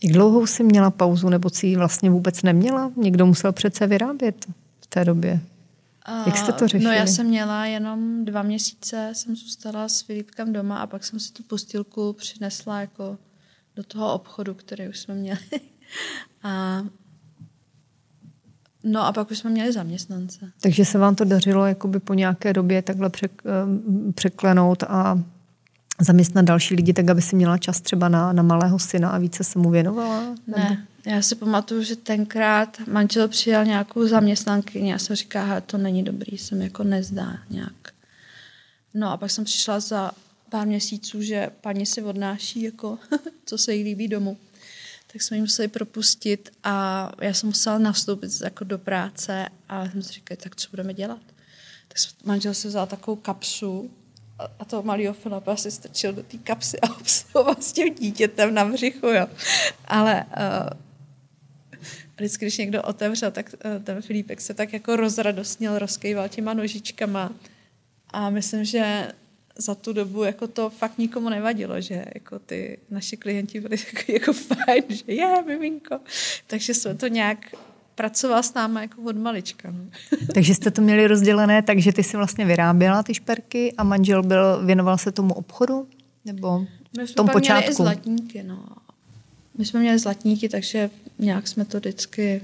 Jak 0.03 0.13
dlouhou 0.13 0.47
jsi 0.47 0.65
měla 0.65 0.91
pauzu, 0.91 1.29
nebo 1.29 1.51
si 1.51 1.67
ji 1.67 1.77
vlastně 1.77 2.11
vůbec 2.11 2.43
neměla? 2.43 2.93
Někdo 2.97 3.27
musel 3.27 3.53
přece 3.53 3.87
vyrábět 3.87 4.47
v 4.81 4.87
té 4.87 5.05
době. 5.05 5.41
Jak 6.27 6.37
jste 6.37 6.53
to 6.53 6.69
řešili? 6.69 6.85
No 6.85 6.93
já 6.93 7.07
jsem 7.07 7.27
měla 7.27 7.67
jenom 7.67 8.25
dva 8.25 8.43
měsíce, 8.43 9.13
jsem 9.13 9.37
zůstala 9.37 9.89
s 9.89 10.01
Filipkem 10.01 10.53
doma 10.53 10.79
a 10.79 10.87
pak 10.87 11.05
jsem 11.05 11.21
si 11.21 11.33
tu 11.33 11.43
postilku 11.43 12.13
přinesla 12.13 12.81
jako 12.81 13.19
do 13.77 13.83
toho 13.83 14.15
obchodu, 14.15 14.55
který 14.55 14.89
už 14.89 14.99
jsme 14.99 15.15
měli. 15.15 15.41
A 16.43 16.83
No 18.85 19.07
a 19.07 19.12
pak 19.12 19.31
už 19.31 19.38
jsme 19.38 19.51
měli 19.51 19.73
zaměstnance. 19.73 20.51
Takže 20.61 20.85
se 20.85 20.99
vám 20.99 21.14
to 21.14 21.25
dařilo 21.25 21.66
jakoby 21.66 22.01
po 22.01 22.14
nějaké 22.14 22.53
době 22.53 22.83
takhle 22.83 23.11
přek, 23.11 23.43
eh, 23.47 24.12
překlenout 24.12 24.83
a 24.83 25.23
zaměstnat 26.01 26.45
další 26.45 26.75
lidi, 26.75 26.93
tak 26.93 27.11
aby 27.11 27.23
si 27.23 27.37
měla 27.37 27.59
čas 27.59 27.81
třeba 27.81 28.09
na, 28.09 28.33
na 28.33 28.43
malého 28.43 28.79
syna 28.79 29.11
a 29.11 29.19
více 29.19 29.45
se 29.45 29.59
mu 29.59 29.71
věnovala? 29.71 30.35
Ne, 30.47 30.87
já 31.07 31.23
si 31.23 31.35
pamatuju, 31.35 31.83
že 31.83 31.97
tenkrát 31.97 32.79
manžel 32.87 33.29
přijal 33.29 33.64
nějakou 33.64 34.07
zaměstnankyni 34.07 34.95
a 34.95 34.99
jsem 34.99 35.16
říká, 35.16 35.61
to 35.61 35.79
není 35.79 36.03
dobrý, 36.03 36.38
jsem 36.38 36.62
jako 36.62 36.85
nezdá 36.85 37.38
nějak. 37.51 37.93
No 38.95 39.12
a 39.12 39.16
pak 39.16 39.31
jsem 39.31 39.45
přišla 39.45 39.81
za 39.81 40.12
pár 40.51 40.66
měsíců, 40.66 41.23
že 41.23 41.51
paní 41.61 41.87
si 41.87 42.03
odnáší, 42.03 42.62
jako, 42.62 42.99
co 43.45 43.59
se 43.59 43.75
jí 43.75 43.85
líbí 43.85 44.09
domů 44.09 44.37
tak 45.12 45.23
jsme 45.23 45.37
ji 45.37 45.40
museli 45.40 45.68
propustit 45.68 46.51
a 46.64 47.12
já 47.20 47.35
jsem 47.35 47.49
musela 47.49 47.79
nastoupit 47.79 48.31
jako 48.44 48.64
do 48.64 48.79
práce 48.79 49.49
a 49.68 49.90
jsem 49.90 50.03
si 50.03 50.12
říkala, 50.12 50.38
tak 50.42 50.57
co 50.57 50.70
budeme 50.70 50.94
dělat? 50.94 51.20
Tak 51.88 51.96
manžel 52.25 52.55
se 52.55 52.68
vzal 52.68 52.87
takovou 52.87 53.16
kapsu 53.16 53.90
a 54.59 54.64
toho 54.64 54.83
malého 54.83 55.14
Filipa 55.14 55.57
si 55.57 55.70
strčil 55.70 56.12
do 56.12 56.23
té 56.23 56.38
kapsy 56.38 56.81
a 56.81 56.90
obsluhoval 57.01 57.57
s 57.61 57.73
tím 57.73 57.94
dítětem 57.94 58.55
na 58.55 58.64
břichu, 58.64 59.07
jo. 59.07 59.27
Ale 59.85 60.25
uh, 60.25 60.79
vždycky, 62.16 62.44
když 62.44 62.59
někdo 62.59 62.83
otevřel, 62.83 63.31
tak 63.31 63.55
uh, 63.64 63.83
ten 63.83 64.03
Filipek 64.03 64.40
se 64.40 64.55
tak 64.55 64.73
jako 64.73 64.96
rozradostnil, 64.96 65.79
rozkejval 65.79 66.29
těma 66.29 66.55
nožičkama 66.55 67.33
a 68.11 68.31
myslím, 68.31 68.64
že 68.64 69.12
za 69.61 69.75
tu 69.75 69.92
dobu 69.92 70.25
jako 70.25 70.46
to 70.46 70.70
fakt 70.70 70.99
nikomu 70.99 71.29
nevadilo, 71.29 71.81
že 71.81 72.05
jako 72.14 72.38
ty 72.38 72.79
naši 72.90 73.16
klienti 73.16 73.61
byli 73.61 73.77
jako, 73.94 74.12
jako 74.12 74.33
fajn, 74.33 74.83
že 74.88 75.12
je, 75.12 75.42
miminko. 75.46 76.01
Takže 76.46 76.75
jsme 76.75 76.94
to 76.94 77.07
nějak 77.07 77.38
pracoval 77.94 78.42
s 78.42 78.55
námi 78.55 78.81
jako 78.81 79.03
od 79.03 79.16
malička. 79.16 79.70
No. 79.70 79.85
Takže 80.35 80.55
jste 80.55 80.70
to 80.70 80.83
měli 80.83 81.07
rozdělené, 81.07 81.62
takže 81.62 81.92
ty 81.92 82.03
si 82.03 82.16
vlastně 82.16 82.44
vyráběla 82.44 83.03
ty 83.03 83.14
šperky 83.14 83.73
a 83.79 83.85
manžel 83.85 84.23
byl, 84.23 84.64
věnoval 84.64 84.99
se 84.99 85.12
tomu 85.12 85.35
obchodu? 85.35 85.87
Nebo 86.25 86.66
My 86.99 87.07
v 87.07 87.14
tom 87.14 87.29
počátku? 87.29 87.61
Měli 87.61 87.73
i 87.73 87.75
zlatníky, 87.75 88.42
no. 88.42 88.64
My 89.59 89.64
jsme 89.64 89.81
měli 89.81 89.99
zlatníky, 89.99 90.49
takže 90.49 90.90
nějak 91.18 91.49
jsme 91.49 91.64
to 91.64 91.79
vždycky 91.79 92.40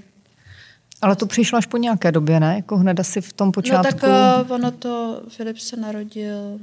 ale 1.02 1.16
to 1.16 1.26
přišlo 1.26 1.58
až 1.58 1.66
po 1.66 1.76
nějaké 1.76 2.12
době, 2.12 2.40
ne? 2.40 2.54
Jako 2.56 2.76
hned 2.76 3.00
asi 3.00 3.20
v 3.20 3.32
tom 3.32 3.52
počátku. 3.52 3.86
No 3.92 4.00
tak 4.00 4.46
uh, 4.46 4.52
ono 4.52 4.70
to, 4.70 5.22
Filip 5.28 5.58
se 5.58 5.76
narodil 5.76 6.60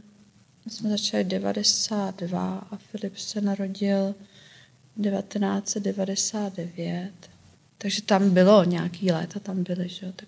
my 0.65 0.71
jsme 0.71 0.89
začali 0.89 1.23
92 1.23 2.67
a 2.71 2.78
Filip 2.78 3.17
se 3.17 3.41
narodil 3.41 4.15
1999. 5.02 7.12
Takže 7.78 8.02
tam 8.02 8.30
bylo 8.30 8.63
nějaký 8.63 9.12
léta, 9.12 9.39
tam 9.39 9.63
byly, 9.63 9.89
že 9.89 10.06
jo, 10.06 10.12
tak 10.15 10.28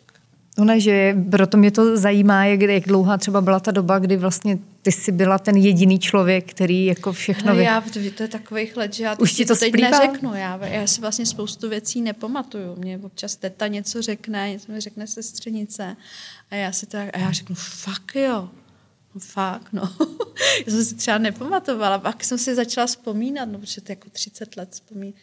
No 0.58 0.66
ne, 0.66 0.80
že 0.80 1.16
proto 1.32 1.58
mě 1.58 1.72
to 1.72 1.98
zajímá, 1.98 2.46
jak, 2.46 2.62
jak 2.62 2.84
dlouhá 2.84 3.18
třeba 3.18 3.42
byla 3.42 3.60
ta 3.60 3.72
doba, 3.72 4.00
kdy 4.00 4.18
vlastně 4.18 4.58
ty 4.82 4.92
jsi 4.92 5.12
byla 5.12 5.40
ten 5.40 5.56
jediný 5.56 6.00
člověk, 6.00 6.50
který 6.50 6.86
jako 6.86 7.14
všechno... 7.14 7.54
No, 7.54 7.60
já, 7.60 7.82
to, 7.82 8.00
to 8.18 8.24
je 8.24 8.30
takových 8.30 8.78
let, 8.78 8.94
že 8.94 9.04
já 9.04 9.16
Už 9.20 9.34
ti 9.34 9.46
to 9.46 9.56
teď 9.56 9.70
splývá? 9.70 9.90
neřeknu. 9.90 10.34
Já, 10.34 10.66
já 10.66 10.88
si 10.88 11.02
vlastně 11.02 11.26
spoustu 11.26 11.70
věcí 11.70 12.02
nepamatuju. 12.02 12.76
Mě 12.76 13.00
občas 13.04 13.36
teta 13.36 13.68
něco 13.68 14.02
řekne, 14.02 14.52
něco 14.52 14.72
mi 14.72 14.82
řekne 14.82 15.08
sestřenice 15.08 15.96
a 16.52 16.56
já 16.56 16.72
si 16.72 16.86
tak, 16.86 17.10
a 17.14 17.20
já 17.20 17.32
řeknu, 17.32 17.56
fakt 17.56 18.16
jo, 18.16 18.50
Fakt, 19.20 19.74
no. 19.74 19.82
Já 20.66 20.72
jsem 20.72 20.86
si 20.86 20.96
třeba 20.96 21.18
nepamatovala, 21.18 22.00
pak 22.00 22.24
jsem 22.24 22.38
si 22.38 22.56
začala 22.56 22.88
vzpomínat, 22.88 23.50
no, 23.50 23.60
protože 23.60 23.82
to 23.82 23.92
jako 23.92 24.10
30 24.10 24.58
let 24.58 24.70
vzpomín, 24.72 25.14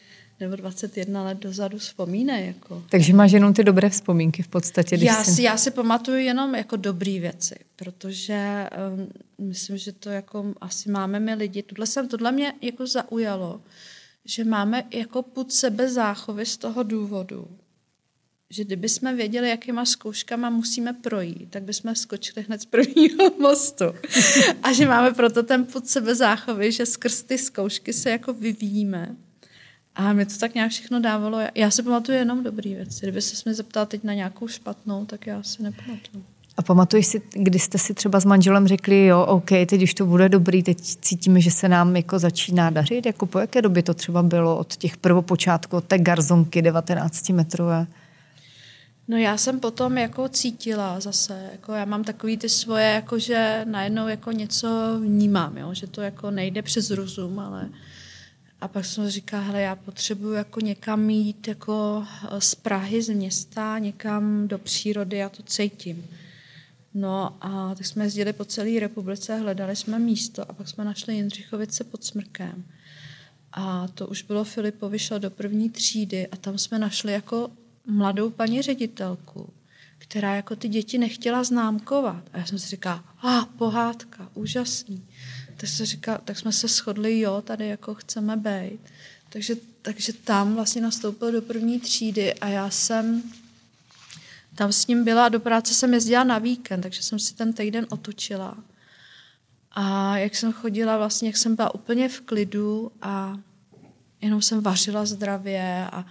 nebo 0.41 0.57
21 0.57 1.25
let 1.25 1.39
dozadu 1.39 1.79
vzpomínej. 1.79 2.47
Jako. 2.47 2.83
Takže 2.91 3.15
máš 3.15 3.33
jenom 3.33 3.55
ty 3.55 3.65
dobré 3.65 3.91
vzpomínky 3.91 4.43
v 4.43 4.49
podstatě. 4.49 4.97
Když 4.97 5.07
já, 5.07 5.25
si, 5.25 5.43
já 5.43 5.57
si 5.57 5.71
pamatuju 5.71 6.19
jenom 6.19 6.55
jako 6.55 6.77
dobré 6.77 7.21
věci, 7.21 7.55
protože 7.77 8.69
um, 9.39 9.49
myslím, 9.49 9.77
že 9.77 9.93
to 9.93 10.11
jako 10.11 10.55
asi 10.61 10.91
máme 10.91 11.21
my 11.21 11.35
lidi. 11.35 11.63
Tohle, 11.63 11.87
jsem, 11.87 12.09
tohle 12.09 12.33
mě 12.33 12.53
jako 12.63 12.87
zaujalo, 12.87 13.61
že 14.25 14.45
máme 14.45 14.85
jako 14.95 15.23
put 15.23 15.53
sebe 15.53 15.91
záchovy 15.91 16.47
z 16.47 16.57
toho 16.57 16.83
důvodu, 16.83 17.49
že 18.53 18.65
kdyby 18.65 18.89
jsme 18.89 19.15
věděli, 19.15 19.49
jakýma 19.49 19.85
zkouškama 19.85 20.51
musíme 20.51 20.93
projít, 20.93 21.51
tak 21.51 21.63
bychom 21.63 21.95
skočili 21.95 22.47
hned 22.47 22.63
z 22.63 22.65
prvního 22.65 23.31
mostu. 23.41 23.85
A 24.63 24.73
že 24.73 24.87
máme 24.87 25.11
proto 25.11 25.43
ten 25.43 25.65
pod 25.65 25.87
sebe 25.87 26.15
záchovy, 26.15 26.73
že 26.73 26.87
skrz 26.87 27.23
ty 27.23 27.39
zkoušky 27.39 27.93
se 27.93 28.11
jako 28.11 28.33
vyvíjíme. 28.33 29.17
A 29.95 30.13
mi 30.13 30.27
to 30.27 30.39
tak 30.39 30.55
nějak 30.55 30.71
všechno 30.71 31.01
dávalo. 31.01 31.39
Já 31.55 31.71
si 31.71 31.83
pamatuju 31.83 32.19
jenom 32.19 32.43
dobrý 32.43 32.75
věci. 32.75 33.01
Kdyby 33.03 33.23
se 33.23 33.43
mě 33.45 33.55
zeptal 33.55 33.87
teď 33.87 34.05
na 34.05 34.15
nějakou 34.15 34.49
špatnou, 34.49 35.07
tak 35.07 35.27
já 35.27 35.43
si 35.43 35.63
nepamatuju. 35.63 36.25
A 36.57 36.63
pamatuješ 36.63 37.07
si, 37.07 37.23
kdy 37.33 37.59
jste 37.59 37.79
si 37.79 37.95
třeba 37.95 38.21
s 38.21 38.25
manželem 38.25 38.69
řekli, 38.69 39.07
jo, 39.07 39.27
OK, 39.27 39.49
teď 39.49 39.83
už 39.83 39.95
to 39.95 40.07
bude 40.07 40.29
dobrý, 40.29 40.63
teď 40.63 40.79
cítíme, 40.81 41.41
že 41.41 41.51
se 41.51 41.69
nám 41.69 41.97
jako 41.97 42.19
začíná 42.19 42.71
dařit? 42.71 43.07
Jako 43.07 43.27
po 43.27 43.39
jaké 43.39 43.63
době 43.63 43.83
to 43.83 43.95
třeba 43.95 44.23
bylo 44.23 44.59
od 44.59 44.77
těch 44.77 44.97
prvopočátků, 44.97 45.77
od 45.77 45.85
té 45.85 45.99
garzonky 45.99 46.63
19 46.63 47.29
metrové? 47.29 47.87
No 49.09 49.17
já 49.17 49.37
jsem 49.37 49.61
potom 49.61 49.99
jako 49.99 50.29
cítila 50.29 51.01
zase, 51.01 51.49
jako 51.53 51.73
já 51.73 51.85
mám 51.85 52.05
takový 52.05 52.37
ty 52.37 52.49
svoje, 52.49 52.85
jako 52.85 53.19
že 53.19 53.65
najednou 53.65 54.09
jako 54.09 54.33
něco 54.33 54.69
vnímám, 55.01 55.59
jo? 55.59 55.75
že 55.75 55.87
to 55.87 56.01
jako 56.01 56.31
nejde 56.31 56.63
přes 56.63 56.91
rozum, 56.91 57.39
ale 57.39 57.69
a 58.63 58.69
pak 58.69 58.85
jsem 58.85 59.11
říká, 59.11 59.41
hele, 59.41 59.61
já 59.61 59.77
potřebuji 59.77 60.33
jako 60.33 60.61
někam 60.61 61.11
jít 61.11 61.49
jako 61.49 62.07
eh, 62.25 62.41
z 62.41 62.55
Prahy, 62.55 63.03
z 63.03 63.15
města, 63.15 63.79
někam 63.79 64.49
do 64.49 64.59
přírody, 64.59 65.17
já 65.17 65.29
to 65.29 65.43
cítím. 65.43 66.07
No 66.95 67.37
a 67.41 67.75
tak 67.75 67.87
jsme 67.87 68.05
jezdili 68.05 68.33
po 68.33 68.45
celé 68.45 68.81
republice, 68.81 69.37
hledali 69.37 69.77
jsme 69.77 69.99
místo 69.99 70.51
a 70.51 70.53
pak 70.53 70.69
jsme 70.69 70.85
našli 70.85 71.15
Jindřichovice 71.15 71.85
pod 71.85 72.05
Smrkem. 72.05 72.65
A 73.53 73.89
to 73.89 74.07
už 74.07 74.23
bylo 74.23 74.45
Filipovi, 74.45 74.99
šel 74.99 75.19
do 75.19 75.31
první 75.31 75.71
třídy 75.71 76.27
a 76.27 76.37
tam 76.37 76.59
jsme 76.59 76.79
našli 76.79 77.13
jako 77.13 77.51
mladou 77.87 78.31
paní 78.31 78.63
ředitelku, 78.63 79.53
která 79.99 80.35
jako 80.35 80.57
ty 80.57 80.69
děti 80.69 80.99
nechtěla 80.99 81.45
známkovat. 81.45 82.25
A 82.33 82.39
já 82.39 82.47
jsem 82.47 82.59
si 82.59 82.69
říkala, 82.69 83.05
a 83.23 83.39
ah, 83.39 83.45
pohádka, 83.45 84.29
úžasný. 84.35 85.07
Tak, 85.57 85.69
se 85.69 85.87
říkala, 85.87 86.19
tak 86.19 86.39
jsme 86.39 86.53
se 86.53 86.69
shodli, 86.69 87.21
jo, 87.21 87.43
tady 87.43 87.69
jako 87.69 87.95
chceme 87.95 88.37
být. 88.37 88.81
Takže, 89.29 89.57
takže 89.83 90.13
tam 90.13 90.55
vlastně 90.55 90.83
nastoupil 90.83 91.33
do 91.33 91.43
první 91.43 91.81
třídy 91.81 92.35
a 92.35 92.49
já 92.49 92.71
jsem 92.71 93.23
tam 94.55 94.73
s 94.73 94.87
ním 94.87 95.05
byla, 95.05 95.29
do 95.29 95.41
práce 95.41 95.75
jsem 95.75 95.95
jezdila 95.95 96.25
na 96.25 96.39
víkend, 96.39 96.81
takže 96.81 97.03
jsem 97.03 97.19
si 97.19 97.35
ten 97.35 97.53
týden 97.53 97.87
otočila. 97.91 98.57
A 99.73 100.17
jak 100.19 100.37
jsem 100.37 100.53
chodila, 100.53 100.97
vlastně, 100.97 101.29
jak 101.29 101.37
jsem 101.37 101.57
byla 101.57 101.75
úplně 101.75 102.09
v 102.09 102.21
klidu 102.21 102.93
a 103.03 103.39
jenom 104.21 104.43
jsem 104.43 104.61
vařila 104.61 105.07
zdravě 105.07 105.89
a 105.93 106.07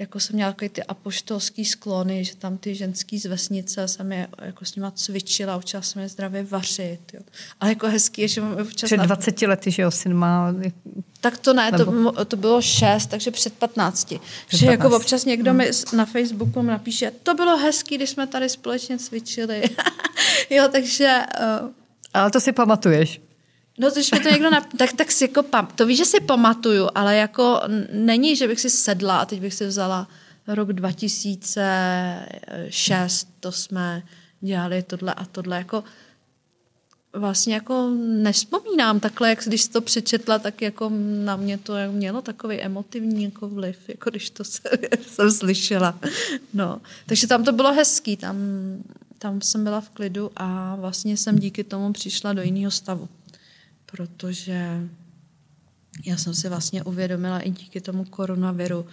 jako 0.00 0.20
jsem 0.20 0.36
měla 0.36 0.52
takový 0.52 0.68
ty 0.68 0.82
apoštolský 0.82 1.64
sklony, 1.64 2.24
že 2.24 2.36
tam 2.36 2.58
ty 2.58 2.74
ženský 2.74 3.18
z 3.18 3.26
vesnice 3.26 3.88
jsem 3.88 4.12
je 4.12 4.28
jako 4.42 4.64
s 4.64 4.76
nima 4.76 4.90
cvičila, 4.90 5.56
učila 5.56 5.82
jsem 5.82 6.02
je 6.02 6.08
zdravě 6.08 6.44
vařit. 6.44 7.00
Jo. 7.12 7.20
Ale 7.60 7.70
jako 7.70 7.86
hezký 7.86 8.22
je, 8.22 8.28
že 8.28 8.40
mám 8.40 8.52
občas... 8.52 8.88
Před 8.88 9.00
20 9.00 9.42
lety, 9.42 9.70
že 9.70 9.82
jo, 9.82 9.90
syn 9.90 10.14
má... 10.14 10.54
Tak 11.20 11.38
to 11.38 11.52
ne, 11.52 11.70
Nebo... 11.70 12.12
to, 12.12 12.24
to 12.24 12.36
bylo 12.36 12.62
6, 12.62 13.06
takže 13.06 13.30
před 13.30 13.52
15. 13.52 14.04
Před 14.04 14.56
že 14.58 14.66
15. 14.66 14.70
jako 14.70 14.96
občas 14.96 15.24
někdo 15.24 15.50
hmm. 15.50 15.58
mi 15.58 15.70
na 15.96 16.04
Facebooku 16.04 16.62
napíše, 16.62 17.12
to 17.22 17.34
bylo 17.34 17.56
hezký, 17.56 17.96
když 17.96 18.10
jsme 18.10 18.26
tady 18.26 18.48
společně 18.48 18.98
cvičili. 18.98 19.62
jo, 20.50 20.68
takže... 20.72 21.20
Uh... 21.62 21.70
Ale 22.14 22.30
to 22.30 22.40
si 22.40 22.52
pamatuješ. 22.52 23.20
No, 23.80 23.90
když 23.90 24.12
mi 24.12 24.20
to 24.20 24.28
někdo 24.28 24.50
nap... 24.50 24.64
tak, 24.78 24.92
tak 24.92 25.12
si 25.12 25.24
jako 25.24 25.42
pam... 25.42 25.68
to 25.74 25.86
víš, 25.86 25.98
že 25.98 26.04
si 26.04 26.20
pamatuju, 26.20 26.88
ale 26.94 27.16
jako 27.16 27.60
není, 27.92 28.36
že 28.36 28.48
bych 28.48 28.60
si 28.60 28.70
sedla 28.70 29.18
a 29.18 29.24
teď 29.24 29.40
bych 29.40 29.54
si 29.54 29.66
vzala 29.66 30.08
rok 30.46 30.72
2006, 30.72 33.28
to 33.40 33.52
jsme 33.52 34.02
dělali 34.40 34.82
tohle 34.82 35.14
a 35.14 35.24
tohle, 35.24 35.56
jako 35.56 35.84
vlastně 37.12 37.54
jako 37.54 37.90
nespomínám 37.98 39.00
takhle, 39.00 39.28
jak 39.28 39.44
když 39.44 39.62
jsi 39.62 39.70
to 39.70 39.80
přečetla, 39.80 40.38
tak 40.38 40.62
jako 40.62 40.92
na 41.24 41.36
mě 41.36 41.58
to 41.58 41.72
mělo 41.90 42.22
takový 42.22 42.60
emotivní 42.60 43.24
jako 43.24 43.48
vliv, 43.48 43.88
jako 43.88 44.10
když 44.10 44.30
to 44.30 44.44
se, 44.44 44.60
jsem 45.06 45.30
slyšela. 45.30 45.98
No. 46.54 46.80
Takže 47.06 47.26
tam 47.26 47.44
to 47.44 47.52
bylo 47.52 47.72
hezký, 47.72 48.16
tam, 48.16 48.36
tam 49.18 49.40
jsem 49.40 49.64
byla 49.64 49.80
v 49.80 49.88
klidu 49.88 50.30
a 50.36 50.76
vlastně 50.76 51.16
jsem 51.16 51.38
díky 51.38 51.64
tomu 51.64 51.92
přišla 51.92 52.32
do 52.32 52.42
jiného 52.42 52.70
stavu 52.70 53.08
protože 53.90 54.88
já 56.04 56.16
jsem 56.16 56.34
si 56.34 56.48
vlastně 56.48 56.82
uvědomila 56.82 57.40
i 57.40 57.50
díky 57.50 57.80
tomu 57.80 58.04
koronaviru, 58.04 58.86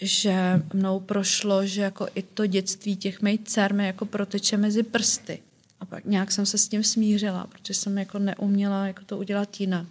že 0.00 0.62
mnou 0.74 1.00
prošlo, 1.00 1.66
že 1.66 1.82
jako 1.82 2.08
i 2.14 2.22
to 2.22 2.46
dětství 2.46 2.96
těch 2.96 3.22
mých 3.22 3.40
dcer 3.44 3.74
mi 3.74 3.86
jako 3.86 4.04
proteče 4.04 4.56
mezi 4.56 4.82
prsty. 4.82 5.42
A 5.80 5.84
pak 5.84 6.04
nějak 6.04 6.32
jsem 6.32 6.46
se 6.46 6.58
s 6.58 6.68
tím 6.68 6.84
smířila, 6.84 7.46
protože 7.46 7.74
jsem 7.74 7.98
jako 7.98 8.18
neuměla 8.18 8.86
jako 8.86 9.04
to 9.04 9.18
udělat 9.18 9.60
jinak. 9.60 9.86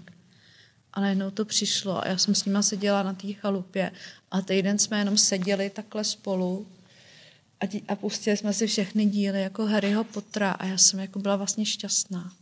Ale 0.93 1.09
jednou 1.09 1.31
to 1.31 1.45
přišlo 1.45 2.03
a 2.03 2.07
já 2.07 2.17
jsem 2.17 2.35
s 2.35 2.45
nima 2.45 2.61
seděla 2.61 3.03
na 3.03 3.13
té 3.13 3.33
chalupě 3.33 3.91
a 4.31 4.41
týden 4.41 4.79
jsme 4.79 4.99
jenom 4.99 5.17
seděli 5.17 5.69
takhle 5.69 6.03
spolu 6.03 6.67
a, 7.59 7.65
dí, 7.65 7.83
a 7.87 7.95
pustili 7.95 8.37
jsme 8.37 8.53
si 8.53 8.67
všechny 8.67 9.05
díly 9.05 9.41
jako 9.41 9.65
Harryho 9.65 10.03
Pottera 10.03 10.51
a 10.51 10.65
já 10.65 10.77
jsem 10.77 10.99
jako 10.99 11.19
byla 11.19 11.35
vlastně 11.35 11.65
šťastná. 11.65 12.33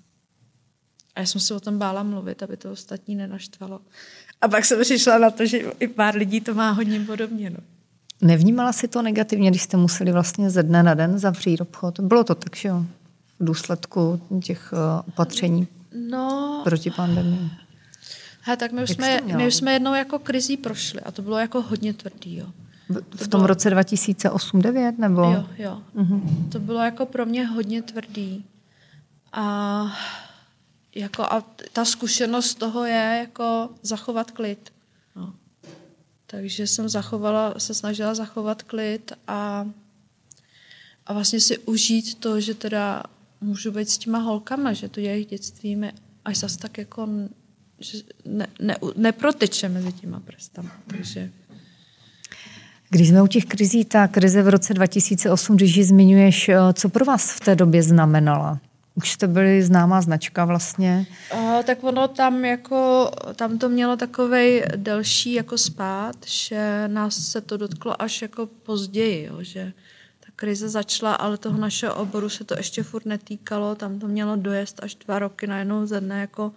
A 1.20 1.22
já 1.22 1.26
jsem 1.26 1.42
se 1.42 1.54
o 1.54 1.60
tom 1.60 1.78
bála 1.78 2.04
mluvit, 2.04 2.44
aby 2.44 2.58
to 2.58 2.72
ostatní 2.72 3.16
nenaštvalo. 3.16 3.80
A 4.42 4.48
pak 4.48 4.66
jsem 4.66 4.82
přišla 4.82 5.18
na 5.18 5.30
to, 5.30 5.46
že 5.46 5.58
i 5.80 5.88
pár 5.88 6.16
lidí 6.16 6.42
to 6.42 6.54
má 6.54 6.72
hodně 6.72 7.00
podobně. 7.00 7.50
No. 7.50 7.58
Nevnímala 8.22 8.74
si 8.74 8.88
to 8.88 9.02
negativně, 9.02 9.50
když 9.50 9.62
jste 9.62 9.78
museli 9.78 10.12
vlastně 10.12 10.50
ze 10.50 10.64
dne 10.64 10.84
na 10.84 10.94
den 10.94 11.20
zavřít 11.20 11.62
obchod? 11.62 12.00
Bylo 12.00 12.24
to 12.24 12.36
tak, 12.36 12.56
že 12.56 12.68
jo? 12.68 12.86
V 13.40 13.46
důsledku 13.46 14.22
těch 14.44 14.74
uh, 14.74 14.80
opatření 15.08 15.68
no, 16.10 16.62
proti 16.64 16.92
pandemii. 16.92 17.50
He, 18.42 18.58
tak 18.58 18.72
my 18.72 18.84
už, 18.84 18.90
jsme, 18.90 19.20
my 19.22 19.48
už 19.48 19.56
jsme 19.56 19.74
jednou 19.74 19.94
jako 19.94 20.20
krizí 20.20 20.58
prošli 20.58 21.02
a 21.02 21.12
to 21.12 21.22
bylo 21.22 21.38
jako 21.38 21.62
hodně 21.62 21.94
tvrdý. 21.94 22.38
Jo. 22.38 22.46
V, 22.90 23.24
v 23.24 23.28
tom 23.28 23.40
bylo... 23.40 23.48
roce 23.48 23.70
2008-2009 23.70 24.94
nebo? 24.98 25.22
Jo, 25.22 25.46
jo. 25.58 25.82
Uh-huh. 25.96 26.50
To 26.52 26.60
bylo 26.60 26.80
jako 26.80 27.06
pro 27.06 27.26
mě 27.26 27.46
hodně 27.46 27.82
tvrdý. 27.82 28.46
A 29.34 29.86
jako 30.96 31.24
a 31.24 31.46
ta 31.74 31.86
zkušenost 31.86 32.56
toho 32.56 32.86
je 32.86 33.18
jako 33.20 33.70
zachovat 33.82 34.32
klid. 34.32 34.74
No. 35.16 35.34
Takže 36.28 36.68
jsem 36.68 36.90
zachovala, 36.90 37.54
se 37.58 37.74
snažila 37.74 38.16
zachovat 38.16 38.64
klid 38.64 39.12
a, 39.28 39.68
a 41.06 41.14
vlastně 41.14 41.40
si 41.40 41.58
užít 41.58 42.20
to, 42.20 42.42
že 42.42 42.54
teda 42.54 43.04
můžu 43.42 43.72
být 43.72 43.90
s 43.90 43.98
těma 43.98 44.20
holkama, 44.20 44.74
že 44.74 44.90
to 44.90 45.00
jejich 45.00 45.28
dětství 45.28 45.76
mi 45.76 45.94
až 46.26 46.38
zas 46.38 46.58
tak 46.58 46.78
jako 46.78 47.08
že 47.80 47.98
ne, 48.26 48.48
ne, 48.62 48.76
neproteče 48.96 49.70
mezi 49.70 49.92
těma 49.92 50.20
prstama. 50.20 50.72
Takže 50.88 51.32
když 52.90 53.10
jsme 53.10 53.22
u 53.22 53.28
těch 53.28 53.46
krizí, 53.46 53.86
ta 53.86 54.08
krize 54.08 54.44
v 54.44 54.48
roce 54.48 54.74
2008, 54.74 55.56
když 55.56 55.76
ji 55.76 55.84
zmiňuješ, 55.84 56.52
co 56.74 56.90
pro 56.90 57.06
vás 57.06 57.32
v 57.32 57.40
té 57.40 57.56
době 57.56 57.84
znamenala? 57.84 58.60
Už 58.96 59.12
jste 59.12 59.28
byli 59.28 59.64
známá 59.64 60.02
značka 60.02 60.46
vlastně? 60.46 61.08
Uh, 61.34 61.64
tak 61.64 61.84
ono 61.84 62.08
tam 62.08 62.46
jako, 62.46 63.12
tam 63.36 63.58
to 63.58 63.70
mělo 63.70 63.98
takovej 63.98 64.66
delší 64.76 65.34
jako 65.34 65.58
spát, 65.58 66.16
že 66.26 66.84
nás 66.88 67.16
se 67.16 67.42
to 67.42 67.58
dotklo 67.58 68.02
až 68.02 68.22
jako 68.22 68.46
později, 68.46 69.26
jo, 69.26 69.38
že 69.42 69.74
ta 70.20 70.28
krize 70.36 70.70
začala, 70.70 71.14
ale 71.14 71.38
toho 71.38 71.58
našeho 71.60 71.96
oboru 71.96 72.30
se 72.30 72.44
to 72.44 72.58
ještě 72.58 72.84
furt 72.84 73.06
netýkalo, 73.06 73.76
tam 73.76 74.00
to 74.00 74.08
mělo 74.08 74.36
dojezd 74.36 74.84
až 74.84 74.96
dva 74.96 75.20
roky 75.20 75.48
najednou 75.48 75.86
ze 75.86 76.02
dne 76.02 76.22
jako 76.22 76.52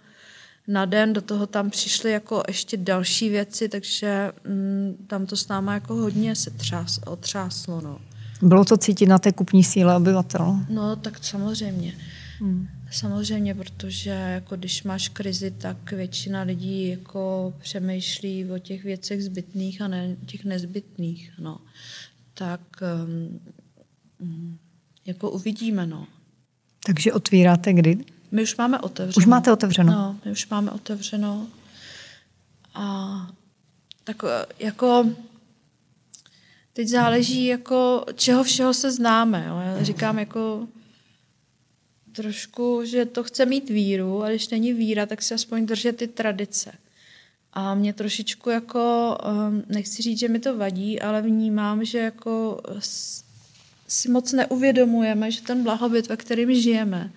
na 0.67 0.85
den, 0.85 1.13
do 1.13 1.21
toho 1.21 1.47
tam 1.47 1.69
přišly 1.69 2.11
jako 2.11 2.43
ještě 2.47 2.77
další 2.77 3.29
věci, 3.29 3.69
takže 3.69 4.31
mm, 4.47 5.05
tam 5.07 5.25
to 5.25 5.37
s 5.37 5.47
náma 5.47 5.73
jako 5.73 5.95
hodně 5.95 6.35
se 6.35 6.49
třás, 6.49 6.99
otřáslo. 7.05 7.81
No. 7.81 7.99
Bylo 8.41 8.65
to 8.65 8.77
cítit 8.77 9.05
na 9.05 9.19
té 9.19 9.31
kupní 9.31 9.63
síle 9.63 9.95
obyvatel? 9.95 10.59
No, 10.69 10.95
tak 10.95 11.23
samozřejmě. 11.23 11.93
Hmm. 12.43 12.67
Samozřejmě, 12.91 13.55
protože 13.55 14.09
jako 14.09 14.55
když 14.55 14.83
máš 14.83 15.09
krizi, 15.09 15.51
tak 15.51 15.91
většina 15.91 16.41
lidí 16.41 16.87
jako 16.87 17.53
přemýšlí 17.59 18.51
o 18.51 18.59
těch 18.59 18.83
věcech 18.83 19.23
zbytných 19.23 19.81
a 19.81 19.87
ne 19.87 20.15
těch 20.25 20.45
nezbytných. 20.45 21.31
No. 21.39 21.57
Tak 22.33 22.61
um, 24.21 24.59
jako 25.05 25.31
uvidíme. 25.31 25.87
No. 25.87 26.07
Takže 26.85 27.13
otvíráte 27.13 27.73
kdy? 27.73 28.05
My 28.31 28.43
už 28.43 28.55
máme 28.55 28.79
otevřeno. 28.79 29.23
Už 29.23 29.25
máte 29.25 29.51
otevřeno? 29.51 29.91
No, 29.91 30.19
my 30.25 30.31
už 30.31 30.47
máme 30.47 30.71
otevřeno. 30.71 31.47
A 32.73 33.27
tak 34.03 34.21
jako 34.59 35.09
teď 36.73 36.87
záleží, 36.87 37.45
jako 37.45 38.05
čeho 38.15 38.43
všeho 38.43 38.73
se 38.73 38.91
známe. 38.91 39.45
Jo. 39.47 39.59
Já 39.59 39.83
říkám, 39.83 40.19
jako 40.19 40.67
trošku, 42.13 42.81
že 42.85 43.05
to 43.05 43.23
chce 43.23 43.45
mít 43.45 43.69
víru 43.69 44.23
a 44.23 44.29
když 44.29 44.49
není 44.49 44.73
víra, 44.73 45.05
tak 45.05 45.21
si 45.21 45.33
aspoň 45.33 45.65
držet 45.65 45.97
ty 45.97 46.07
tradice. 46.07 46.71
A 47.53 47.75
mě 47.75 47.93
trošičku 47.93 48.49
jako, 48.49 49.17
ehm, 49.23 49.63
nechci 49.69 50.01
říct, 50.01 50.19
že 50.19 50.27
mi 50.27 50.39
to 50.39 50.57
vadí, 50.57 51.01
ale 51.01 51.21
vnímám, 51.21 51.85
že 51.85 51.97
jako 51.97 52.61
si 53.87 54.09
moc 54.09 54.31
neuvědomujeme, 54.31 55.31
že 55.31 55.41
ten 55.41 55.63
blahobyt, 55.63 56.07
ve 56.07 56.17
kterým 56.17 56.53
žijeme, 56.55 57.11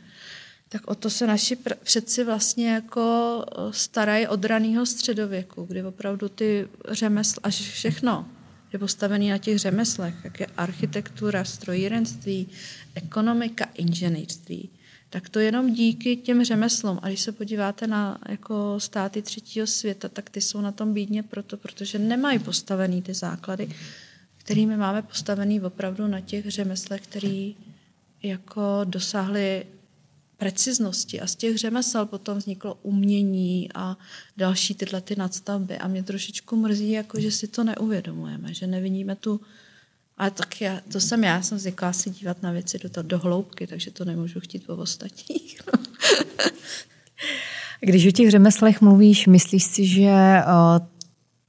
tak 0.69 0.87
o 0.87 0.95
to 0.95 1.11
se 1.11 1.27
naši 1.27 1.57
předci 1.83 2.25
vlastně 2.25 2.71
jako 2.71 3.45
starají 3.71 4.27
od 4.27 4.45
raného 4.45 4.87
středověku, 4.87 5.65
kdy 5.65 5.85
opravdu 5.85 6.29
ty 6.29 6.69
řemesl 6.89 7.41
a 7.43 7.51
všechno 7.51 8.29
je 8.73 8.79
postavený 8.79 9.31
na 9.31 9.39
těch 9.39 9.59
řemeslech, 9.59 10.15
jak 10.25 10.41
je 10.41 10.47
architektura, 10.57 11.45
strojírenství, 11.45 12.49
ekonomika, 12.95 13.69
inženýrství 13.75 14.71
tak 15.11 15.29
to 15.29 15.39
jenom 15.39 15.73
díky 15.73 16.17
těm 16.17 16.45
řemeslům. 16.45 16.99
A 17.03 17.09
když 17.09 17.21
se 17.21 17.33
podíváte 17.33 17.87
na 17.87 18.19
jako 18.29 18.81
státy 18.81 19.23
třetího 19.23 19.67
světa, 19.67 20.09
tak 20.09 20.31
ty 20.31 20.41
jsou 20.41 20.61
na 20.61 20.73
tom 20.73 20.95
bídně 20.95 21.23
proto, 21.23 21.57
protože 21.57 21.99
nemají 21.99 22.39
postavený 22.39 23.03
ty 23.03 23.15
základy, 23.15 23.69
kterými 24.37 24.77
máme 24.77 25.03
postavený 25.03 25.61
opravdu 25.61 26.07
na 26.07 26.21
těch 26.21 26.51
řemeslech, 26.51 27.01
který 27.01 27.57
jako 28.23 28.81
dosáhly 28.85 29.67
preciznosti 30.37 31.21
a 31.21 31.27
z 31.27 31.37
těch 31.37 31.59
řemesel 31.59 32.07
potom 32.07 32.39
vzniklo 32.39 32.79
umění 32.83 33.69
a 33.75 33.97
další 34.37 34.75
tyhle 34.75 35.01
ty 35.01 35.17
nadstavby 35.17 35.79
a 35.79 35.89
mě 35.89 36.03
trošičku 36.03 36.57
mrzí, 36.57 36.91
jako 36.91 37.21
že 37.21 37.31
si 37.31 37.49
to 37.49 37.65
neuvědomujeme, 37.65 38.55
že 38.55 38.67
nevidíme 38.67 39.17
tu 39.17 39.41
ale 40.19 40.31
tak 40.31 40.61
já, 40.61 40.81
to 40.93 41.01
jsem 41.01 41.25
já, 41.25 41.43
jsem 41.43 41.59
zvyklá 41.59 41.93
si 41.93 42.11
dívat 42.11 42.43
na 42.43 42.53
věci 42.53 42.79
do, 42.79 43.03
do 43.03 43.19
hloubky, 43.19 43.67
takže 43.67 43.91
to 43.91 44.05
nemůžu 44.05 44.41
chtít 44.41 44.67
po 44.67 44.77
ostatních. 44.77 45.61
Když 47.81 48.07
o 48.07 48.11
těch 48.11 48.31
řemeslech 48.31 48.81
mluvíš, 48.81 49.27
myslíš 49.27 49.65
si, 49.65 49.87
že 49.87 50.11
eh, 50.11 50.45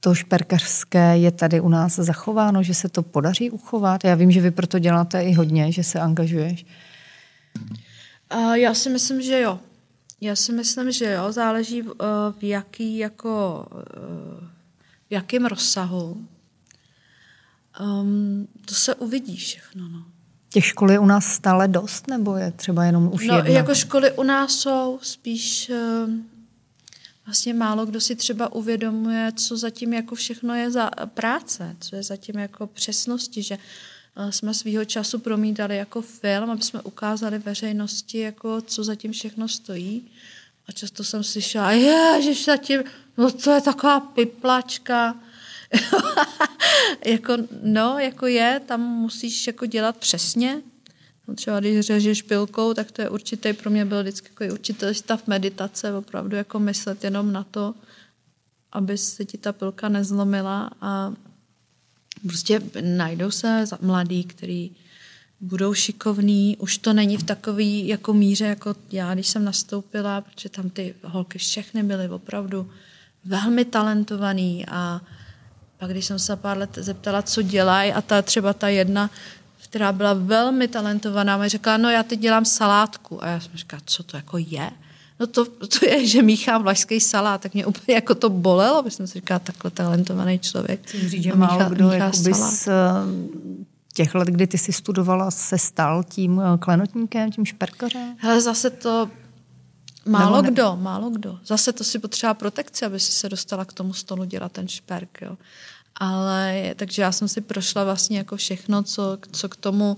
to 0.00 0.14
šperkařské 0.14 1.18
je 1.18 1.30
tady 1.30 1.60
u 1.60 1.68
nás 1.68 1.96
zachováno, 1.96 2.62
že 2.62 2.74
se 2.74 2.88
to 2.88 3.02
podaří 3.02 3.50
uchovat? 3.50 4.04
Já 4.04 4.14
vím, 4.14 4.30
že 4.30 4.40
vy 4.40 4.50
proto 4.50 4.78
děláte 4.78 5.22
i 5.22 5.32
hodně, 5.32 5.72
že 5.72 5.84
se 5.84 6.00
angažuješ. 6.00 6.66
Já 8.54 8.74
si 8.74 8.90
myslím, 8.90 9.22
že 9.22 9.40
jo. 9.40 9.58
Já 10.20 10.36
si 10.36 10.52
myslím, 10.52 10.92
že 10.92 11.12
jo. 11.12 11.32
Záleží 11.32 11.82
v, 11.82 11.94
eh, 12.00 12.04
v 12.38 12.44
jaký 12.44 12.98
jako 12.98 13.66
eh, 13.72 14.46
v 15.08 15.12
jakém 15.12 15.46
rozsahu. 15.46 16.16
Um, 17.80 18.48
to 18.64 18.74
se 18.74 18.94
uvidí 18.94 19.36
všechno. 19.36 19.88
No. 19.88 20.04
Těch 20.48 20.64
škol 20.64 20.90
je 20.90 20.98
u 20.98 21.06
nás 21.06 21.26
stále 21.26 21.68
dost, 21.68 22.08
nebo 22.08 22.36
je 22.36 22.52
třeba 22.52 22.84
jenom 22.84 23.10
už 23.12 23.26
no, 23.26 23.36
jedna? 23.36 23.50
jako 23.50 23.74
školy 23.74 24.12
u 24.12 24.22
nás 24.22 24.52
jsou 24.52 24.98
spíš... 25.02 25.70
Uh, 26.04 26.14
vlastně 27.28 27.54
málo 27.54 27.86
kdo 27.86 28.00
si 28.00 28.16
třeba 28.16 28.52
uvědomuje, 28.52 29.32
co 29.36 29.56
zatím 29.56 29.92
jako 29.92 30.14
všechno 30.14 30.54
je 30.54 30.70
za 30.70 30.90
práce, 31.14 31.76
co 31.80 31.96
je 31.96 32.02
zatím 32.02 32.38
jako 32.38 32.66
přesnosti, 32.66 33.42
že 33.42 33.58
eh, 34.16 34.32
jsme 34.32 34.54
svýho 34.54 34.84
času 34.84 35.18
promítali 35.18 35.76
jako 35.76 36.02
film, 36.02 36.50
aby 36.50 36.62
jsme 36.62 36.82
ukázali 36.82 37.38
veřejnosti, 37.38 38.18
jako 38.18 38.60
co 38.60 38.84
zatím 38.84 39.12
všechno 39.12 39.48
stojí. 39.48 40.10
A 40.68 40.72
často 40.72 41.04
jsem 41.04 41.24
slyšela, 41.24 41.72
že 42.20 42.34
zatím, 42.44 42.80
no 43.16 43.30
to 43.30 43.50
je 43.50 43.60
taková 43.60 44.00
piplačka. 44.00 45.16
jako, 47.06 47.36
no, 47.62 47.98
jako 47.98 48.26
je, 48.26 48.60
tam 48.66 48.80
musíš 48.80 49.46
jako 49.46 49.66
dělat 49.66 49.96
přesně, 49.96 50.62
No 51.28 51.34
třeba 51.34 51.60
když 51.60 51.80
řežeš 51.80 52.22
pilkou, 52.22 52.74
tak 52.74 52.92
to 52.92 53.02
je 53.02 53.10
určitý, 53.10 53.52
pro 53.52 53.70
mě 53.70 53.84
byl 53.84 54.02
vždycky 54.02 54.28
jako 54.28 54.54
určitý 54.54 54.86
stav 54.92 55.26
meditace, 55.26 55.92
opravdu 55.92 56.36
jako 56.36 56.58
myslet 56.58 57.04
jenom 57.04 57.32
na 57.32 57.44
to, 57.44 57.74
aby 58.72 58.98
se 58.98 59.24
ti 59.24 59.38
ta 59.38 59.52
pilka 59.52 59.88
nezlomila 59.88 60.70
a 60.80 61.12
prostě 62.22 62.60
najdou 62.82 63.30
se 63.30 63.64
mladí, 63.80 64.24
který 64.24 64.70
budou 65.40 65.74
šikovní, 65.74 66.56
už 66.56 66.78
to 66.78 66.92
není 66.92 67.16
v 67.16 67.22
takový 67.22 67.88
jako 67.88 68.14
míře, 68.14 68.44
jako 68.44 68.74
já, 68.92 69.14
když 69.14 69.28
jsem 69.28 69.44
nastoupila, 69.44 70.20
protože 70.20 70.48
tam 70.48 70.70
ty 70.70 70.94
holky 71.04 71.38
všechny 71.38 71.82
byly 71.82 72.08
opravdu 72.08 72.70
velmi 73.24 73.64
talentovaný 73.64 74.66
a 74.68 75.00
pak 75.78 75.90
když 75.90 76.04
jsem 76.04 76.18
se 76.18 76.36
pár 76.36 76.58
let 76.58 76.70
zeptala, 76.76 77.22
co 77.22 77.42
dělají 77.42 77.92
a 77.92 78.02
ta 78.02 78.22
třeba 78.22 78.52
ta 78.52 78.68
jedna 78.68 79.10
která 79.68 79.92
byla 79.92 80.14
velmi 80.14 80.68
talentovaná, 80.68 81.36
mi 81.36 81.48
řekla, 81.48 81.76
no 81.76 81.90
já 81.90 82.02
teď 82.02 82.20
dělám 82.20 82.44
salátku. 82.44 83.24
A 83.24 83.26
já 83.26 83.40
jsem 83.40 83.50
říkala, 83.54 83.82
co 83.84 84.02
to 84.02 84.16
jako 84.16 84.38
je? 84.38 84.70
No 85.20 85.26
to, 85.26 85.44
to 85.44 85.86
je, 85.86 86.06
že 86.06 86.22
míchám 86.22 86.62
vlašský 86.62 87.00
salát, 87.00 87.40
tak 87.40 87.54
mě 87.54 87.66
úplně 87.66 87.94
jako 87.94 88.14
to 88.14 88.30
bolelo, 88.30 88.82
protože 88.82 88.96
jsem 88.96 89.06
si 89.06 89.14
říkala, 89.14 89.38
takhle 89.38 89.70
talentovaný 89.70 90.38
člověk. 90.38 90.80
Chci 90.82 91.08
říct, 91.08 91.22
že 91.22 91.34
málo 91.34 91.70
kdo 91.70 91.88
míchá 91.88 92.10
z 92.12 92.68
eh, 92.68 92.72
těch 93.94 94.14
let, 94.14 94.28
kdy 94.28 94.46
ty 94.46 94.58
jsi 94.58 94.72
studovala, 94.72 95.30
se 95.30 95.58
stal 95.58 96.04
tím 96.04 96.40
eh, 96.40 96.58
klenotníkem, 96.58 97.32
tím 97.32 97.44
šperkařem? 97.44 98.14
Hele, 98.18 98.40
zase 98.40 98.70
to 98.70 99.10
Málo 100.06 100.42
ne... 100.42 100.50
kdo, 100.50 100.76
málo 100.76 101.10
kdo. 101.10 101.38
Zase 101.44 101.72
to 101.72 101.84
si 101.84 101.98
potřeba 101.98 102.34
protekci, 102.34 102.84
aby 102.84 103.00
si 103.00 103.12
se 103.12 103.28
dostala 103.28 103.64
k 103.64 103.72
tomu 103.72 103.92
stolu 103.92 104.24
dělat 104.24 104.52
ten 104.52 104.68
šperk. 104.68 105.18
Jo. 105.22 105.36
Ale 105.96 106.74
takže 106.76 107.02
já 107.02 107.12
jsem 107.12 107.28
si 107.28 107.40
prošla 107.40 107.84
vlastně 107.84 108.18
jako 108.18 108.36
všechno, 108.36 108.82
co, 108.82 109.18
co 109.32 109.48
k 109.48 109.56
tomu 109.56 109.96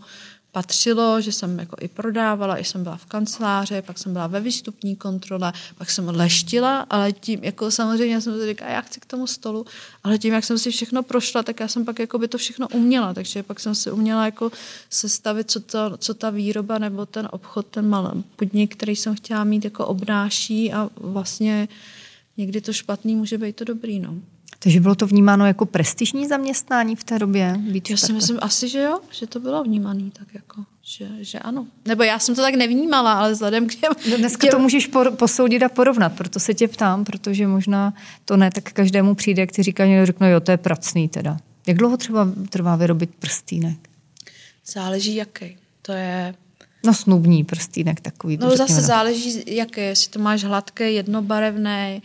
patřilo, 0.52 1.20
že 1.20 1.32
jsem 1.32 1.58
jako 1.58 1.76
i 1.80 1.88
prodávala, 1.88 2.58
i 2.58 2.64
jsem 2.64 2.82
byla 2.82 2.96
v 2.96 3.06
kanceláři, 3.06 3.82
pak 3.82 3.98
jsem 3.98 4.12
byla 4.12 4.26
ve 4.26 4.40
výstupní 4.40 4.96
kontrole, 4.96 5.52
pak 5.78 5.90
jsem 5.90 6.08
leštila, 6.08 6.86
ale 6.90 7.12
tím, 7.12 7.44
jako 7.44 7.70
samozřejmě 7.70 8.20
jsem 8.20 8.40
si 8.40 8.46
říkala, 8.46 8.70
já 8.70 8.80
chci 8.80 9.00
k 9.00 9.06
tomu 9.06 9.26
stolu, 9.26 9.66
ale 10.04 10.18
tím, 10.18 10.34
jak 10.34 10.44
jsem 10.44 10.58
si 10.58 10.70
všechno 10.70 11.02
prošla, 11.02 11.42
tak 11.42 11.60
já 11.60 11.68
jsem 11.68 11.84
pak 11.84 11.98
jako 11.98 12.18
by 12.18 12.28
to 12.28 12.38
všechno 12.38 12.68
uměla, 12.68 13.14
takže 13.14 13.42
pak 13.42 13.60
jsem 13.60 13.74
si 13.74 13.90
uměla 13.90 14.24
jako 14.24 14.52
sestavit, 14.90 15.50
co, 15.50 15.60
to, 15.60 15.96
co 15.98 16.14
ta 16.14 16.30
výroba 16.30 16.78
nebo 16.78 17.06
ten 17.06 17.28
obchod, 17.32 17.66
ten 17.66 17.88
malý 17.88 18.24
podnik, 18.36 18.76
který 18.76 18.96
jsem 18.96 19.14
chtěla 19.14 19.44
mít, 19.44 19.64
jako 19.64 19.86
obnáší 19.86 20.72
a 20.72 20.90
vlastně 20.96 21.68
někdy 22.36 22.60
to 22.60 22.72
špatný 22.72 23.16
může 23.16 23.38
být 23.38 23.56
to 23.56 23.64
dobrý, 23.64 24.00
no. 24.00 24.14
Takže 24.62 24.80
bylo 24.80 24.94
to 24.94 25.06
vnímáno 25.06 25.46
jako 25.46 25.66
prestižní 25.66 26.28
zaměstnání 26.28 26.96
v 26.96 27.04
té 27.04 27.18
době? 27.18 27.54
Být 27.58 27.90
já 27.90 27.96
si 27.96 28.12
myslím 28.12 28.38
asi, 28.40 28.68
že 28.68 28.82
jo, 28.82 29.00
že 29.10 29.26
to 29.26 29.40
bylo 29.40 29.64
vnímané 29.64 30.10
tak 30.12 30.34
jako, 30.34 30.64
že, 30.82 31.08
že 31.20 31.38
ano. 31.38 31.66
Nebo 31.84 32.02
já 32.02 32.18
jsem 32.18 32.34
to 32.34 32.42
tak 32.42 32.54
nevnímala, 32.54 33.12
ale 33.12 33.32
vzhledem 33.32 33.66
k 33.66 33.74
těm... 33.74 33.92
No 34.10 34.16
dneska 34.16 34.46
těm... 34.46 34.50
to 34.50 34.58
můžeš 34.58 34.86
por, 34.86 35.10
posoudit 35.10 35.62
a 35.62 35.68
porovnat, 35.68 36.12
proto 36.12 36.40
se 36.40 36.54
tě 36.54 36.68
ptám, 36.68 37.04
protože 37.04 37.46
možná 37.46 37.94
to 38.24 38.36
ne 38.36 38.50
tak 38.50 38.72
každému 38.72 39.14
přijde, 39.14 39.42
jak 39.42 39.52
ti 39.52 39.62
říká, 39.62 39.86
že 39.86 40.06
řekne, 40.06 40.30
jo, 40.30 40.40
to 40.40 40.50
je 40.50 40.56
pracný 40.56 41.08
teda. 41.08 41.36
Jak 41.66 41.76
dlouho 41.76 41.96
třeba 41.96 42.28
trvá 42.48 42.76
vyrobit 42.76 43.10
prstýnek? 43.18 43.78
Záleží 44.66 45.14
jaký. 45.14 45.56
To 45.82 45.92
je 45.92 46.34
No 46.84 46.94
snubní 46.94 47.44
prstýnek 47.44 48.00
takový. 48.00 48.36
No 48.36 48.56
zase 48.56 48.80
záleží, 48.80 49.42
jaké. 49.46 49.80
Jestli 49.80 50.10
to 50.10 50.18
máš 50.18 50.44
hladké, 50.44 50.90
jednobarevné, 50.90 52.00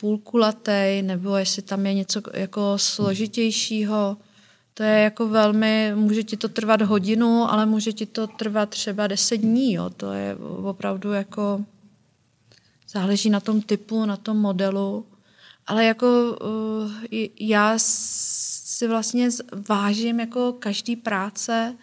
půlkulatej, 0.00 1.02
nebo 1.02 1.36
jestli 1.36 1.62
tam 1.62 1.86
je 1.86 1.94
něco 1.94 2.22
jako 2.34 2.78
složitějšího. 2.78 4.16
To 4.74 4.82
je 4.82 4.98
jako 4.98 5.28
velmi, 5.28 5.92
může 5.94 6.22
ti 6.22 6.36
to 6.36 6.48
trvat 6.48 6.82
hodinu, 6.82 7.50
ale 7.50 7.66
může 7.66 7.92
ti 7.92 8.06
to 8.06 8.26
trvat 8.26 8.68
třeba 8.68 9.06
deset 9.06 9.36
dní. 9.36 9.72
Jo. 9.72 9.90
To 9.90 10.12
je 10.12 10.36
opravdu 10.62 11.12
jako, 11.12 11.64
záleží 12.88 13.30
na 13.30 13.40
tom 13.40 13.62
typu, 13.62 14.04
na 14.04 14.16
tom 14.16 14.38
modelu. 14.38 15.06
Ale 15.66 15.84
jako 15.84 16.38
uh, 16.42 16.92
já 17.40 17.74
si 17.78 18.88
vlastně 18.88 19.28
vážím 19.68 20.20
jako 20.20 20.52
každý 20.52 20.96
práce, 20.96 21.76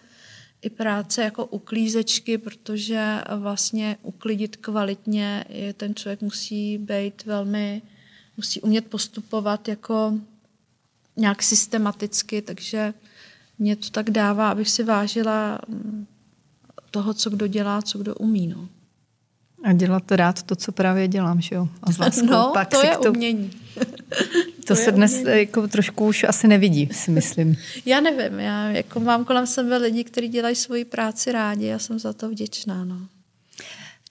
i 0.62 0.70
práce 0.70 1.24
jako 1.24 1.46
uklízečky, 1.46 2.38
protože 2.38 3.22
vlastně 3.38 3.98
uklidit 4.02 4.56
kvalitně 4.56 5.46
je 5.50 5.74
ten 5.74 5.96
člověk 5.96 6.22
musí 6.22 6.78
být 6.78 7.26
velmi 7.26 7.82
musí 8.38 8.62
umět 8.62 8.88
postupovat 8.88 9.68
jako 9.68 10.14
nějak 11.18 11.44
systematicky, 11.44 12.42
takže 12.42 12.94
mě 13.60 13.76
to 13.76 13.90
tak 13.90 14.10
dává, 14.10 14.50
abych 14.50 14.70
si 14.70 14.84
vážila 14.84 15.60
mm, 15.68 16.06
toho, 16.92 17.14
co 17.14 17.30
kdo 17.30 17.48
dělá, 17.48 17.82
co 17.82 17.98
kdo 17.98 18.16
umí. 18.16 18.48
No. 18.48 18.70
A 19.64 19.74
dělat 19.74 20.12
rád 20.12 20.44
to, 20.44 20.56
co 20.56 20.72
právě 20.72 21.08
dělám, 21.08 21.42
že 21.42 21.56
jo? 21.56 21.68
A 21.84 22.12
s 22.12 22.22
no, 22.22 22.52
Pak 22.54 22.70
to 22.70 22.86
je 22.86 22.98
to, 23.04 23.12
umění. 23.12 23.52
to, 23.74 23.86
to 24.68 24.76
se 24.76 24.92
dnes 24.92 25.14
umění. 25.14 25.40
jako 25.40 25.68
trošku 25.68 26.06
už 26.06 26.24
asi 26.24 26.48
nevidí, 26.48 26.90
si 26.92 27.12
myslím. 27.12 27.56
Já 27.86 28.00
nevím, 28.00 28.40
já 28.40 28.70
jako 28.70 29.00
mám 29.00 29.26
kolem 29.26 29.48
sebe 29.48 29.78
lidi, 29.78 30.04
kteří 30.04 30.28
dělají 30.28 30.56
svoji 30.56 30.86
práci 30.86 31.32
rádi, 31.32 31.66
já 31.66 31.80
jsem 31.80 32.00
za 32.00 32.14
to 32.14 32.30
vděčná. 32.30 32.86
No. 32.86 33.00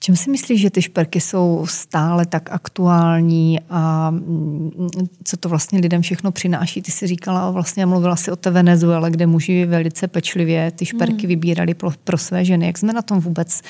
Čím 0.05 0.15
si 0.15 0.31
myslíš, 0.31 0.61
že 0.61 0.69
ty 0.69 0.81
šperky 0.81 1.21
jsou 1.21 1.65
stále 1.69 2.25
tak 2.25 2.51
aktuální 2.51 3.59
a 3.69 4.11
mm, 4.11 4.87
co 5.23 5.37
to 5.37 5.49
vlastně 5.49 5.79
lidem 5.79 6.01
všechno 6.01 6.31
přináší? 6.31 6.81
Ty 6.81 6.91
jsi 6.91 7.07
říkala, 7.07 7.51
vlastně 7.51 7.85
mluvila 7.85 8.15
si 8.15 8.31
o 8.31 8.35
té 8.35 8.49
Venezuele, 8.49 9.11
kde 9.11 9.27
muži 9.27 9.65
velice 9.65 10.07
pečlivě 10.07 10.71
ty 10.71 10.85
šperky 10.85 11.21
hmm. 11.21 11.27
vybírali 11.27 11.73
pro, 11.73 11.91
pro 12.03 12.17
své 12.17 12.45
ženy. 12.45 12.65
Jak 12.65 12.77
jsme 12.77 12.93
na 12.93 13.01
tom 13.01 13.19
vůbec 13.19 13.61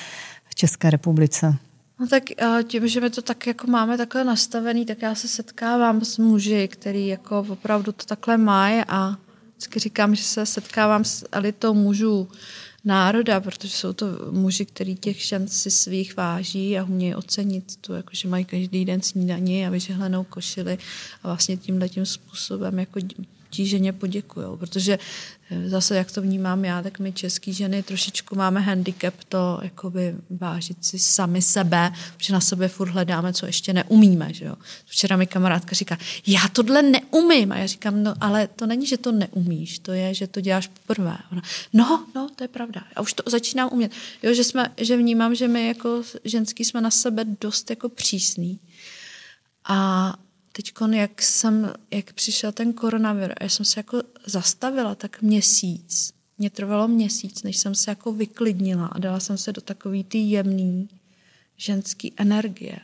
v 0.44 0.54
České 0.54 0.90
republice? 0.90 1.54
No 2.00 2.06
tak 2.06 2.22
eh, 2.38 2.62
tím, 2.64 2.88
že 2.88 3.00
my 3.00 3.10
to 3.10 3.22
tak 3.22 3.46
jako 3.46 3.66
máme 3.66 3.96
takhle 3.96 4.24
nastavený, 4.24 4.86
tak 4.86 5.02
já 5.02 5.14
se 5.14 5.28
setkávám 5.28 6.04
s 6.04 6.18
muži, 6.18 6.68
který 6.68 7.06
jako 7.06 7.46
opravdu 7.48 7.92
to 7.92 8.06
takhle 8.06 8.36
mají 8.36 8.82
a 8.88 9.16
vždycky 9.50 9.78
říkám, 9.78 10.14
že 10.14 10.22
se 10.22 10.46
setkávám 10.46 11.04
s 11.04 11.28
elitou 11.32 11.74
mužů, 11.74 12.28
národa, 12.86 13.40
protože 13.40 13.76
jsou 13.76 13.92
to 13.92 14.06
muži, 14.30 14.66
kteří 14.66 14.94
těch 14.94 15.22
šancí 15.22 15.70
svých 15.70 16.16
váží 16.16 16.78
a 16.78 16.84
umějí 16.84 17.14
ocenit 17.14 17.76
to, 17.80 17.94
jako 17.94 18.10
že 18.12 18.28
mají 18.28 18.44
každý 18.44 18.84
den 18.84 19.02
snídaní 19.02 19.66
a 19.66 19.70
vyžehlenou 19.70 20.24
košili 20.24 20.78
a 21.22 21.28
vlastně 21.28 21.56
tímhle 21.56 21.88
tím 21.88 22.06
způsobem 22.06 22.78
jako 22.78 23.00
tí 23.56 23.66
ženě 23.66 23.92
poděkují, 23.92 24.46
protože 24.58 24.98
eh, 25.50 25.68
zase, 25.68 25.96
jak 25.96 26.12
to 26.12 26.22
vnímám 26.22 26.64
já, 26.64 26.82
tak 26.82 26.98
my 26.98 27.12
český 27.12 27.52
ženy 27.52 27.82
trošičku 27.82 28.36
máme 28.36 28.60
handicap 28.60 29.14
to 29.28 29.60
jakoby 29.62 30.14
vážit 30.30 30.84
si 30.84 30.98
sami 30.98 31.42
sebe, 31.42 31.92
protože 32.16 32.32
na 32.32 32.40
sebe 32.40 32.68
furt 32.68 32.90
hledáme, 32.90 33.32
co 33.32 33.46
ještě 33.46 33.72
neumíme. 33.72 34.34
Že 34.34 34.44
jo? 34.44 34.54
Včera 34.84 35.16
mi 35.16 35.26
kamarádka 35.26 35.74
říká, 35.74 35.98
já 36.26 36.48
tohle 36.52 36.82
neumím. 36.82 37.52
A 37.52 37.56
já 37.56 37.66
říkám, 37.66 38.02
no 38.02 38.14
ale 38.20 38.48
to 38.48 38.66
není, 38.66 38.86
že 38.86 38.98
to 38.98 39.12
neumíš, 39.12 39.78
to 39.78 39.92
je, 39.92 40.14
že 40.14 40.26
to 40.26 40.40
děláš 40.40 40.66
poprvé. 40.66 41.16
Ona, 41.32 41.42
no, 41.72 42.06
no, 42.14 42.28
to 42.36 42.44
je 42.44 42.48
pravda. 42.48 42.82
A 42.96 43.00
už 43.00 43.12
to 43.12 43.22
začínám 43.30 43.68
umět. 43.72 43.92
Jo, 44.22 44.34
že, 44.34 44.44
jsme, 44.44 44.72
že 44.76 44.96
vnímám, 44.96 45.34
že 45.34 45.48
my 45.48 45.66
jako 45.66 46.02
ženský 46.24 46.64
jsme 46.64 46.80
na 46.80 46.90
sebe 46.90 47.24
dost 47.40 47.70
jako 47.70 47.88
přísný. 47.88 48.58
A 49.68 50.12
teď, 50.56 50.72
jak, 50.92 51.22
jsem, 51.22 51.72
jak 51.90 52.12
přišel 52.12 52.52
ten 52.52 52.72
koronavir 52.72 53.32
a 53.32 53.42
já 53.42 53.48
jsem 53.48 53.64
se 53.64 53.80
jako 53.80 54.02
zastavila 54.26 54.94
tak 54.94 55.22
měsíc, 55.22 56.12
mě 56.38 56.50
trvalo 56.50 56.88
měsíc, 56.88 57.42
než 57.42 57.56
jsem 57.56 57.74
se 57.74 57.90
jako 57.90 58.12
vyklidnila 58.12 58.86
a 58.86 58.98
dala 58.98 59.20
jsem 59.20 59.38
se 59.38 59.52
do 59.52 59.60
takový 59.60 60.04
ty 60.04 60.18
jemný 60.18 60.88
ženský 61.56 62.12
energie, 62.16 62.78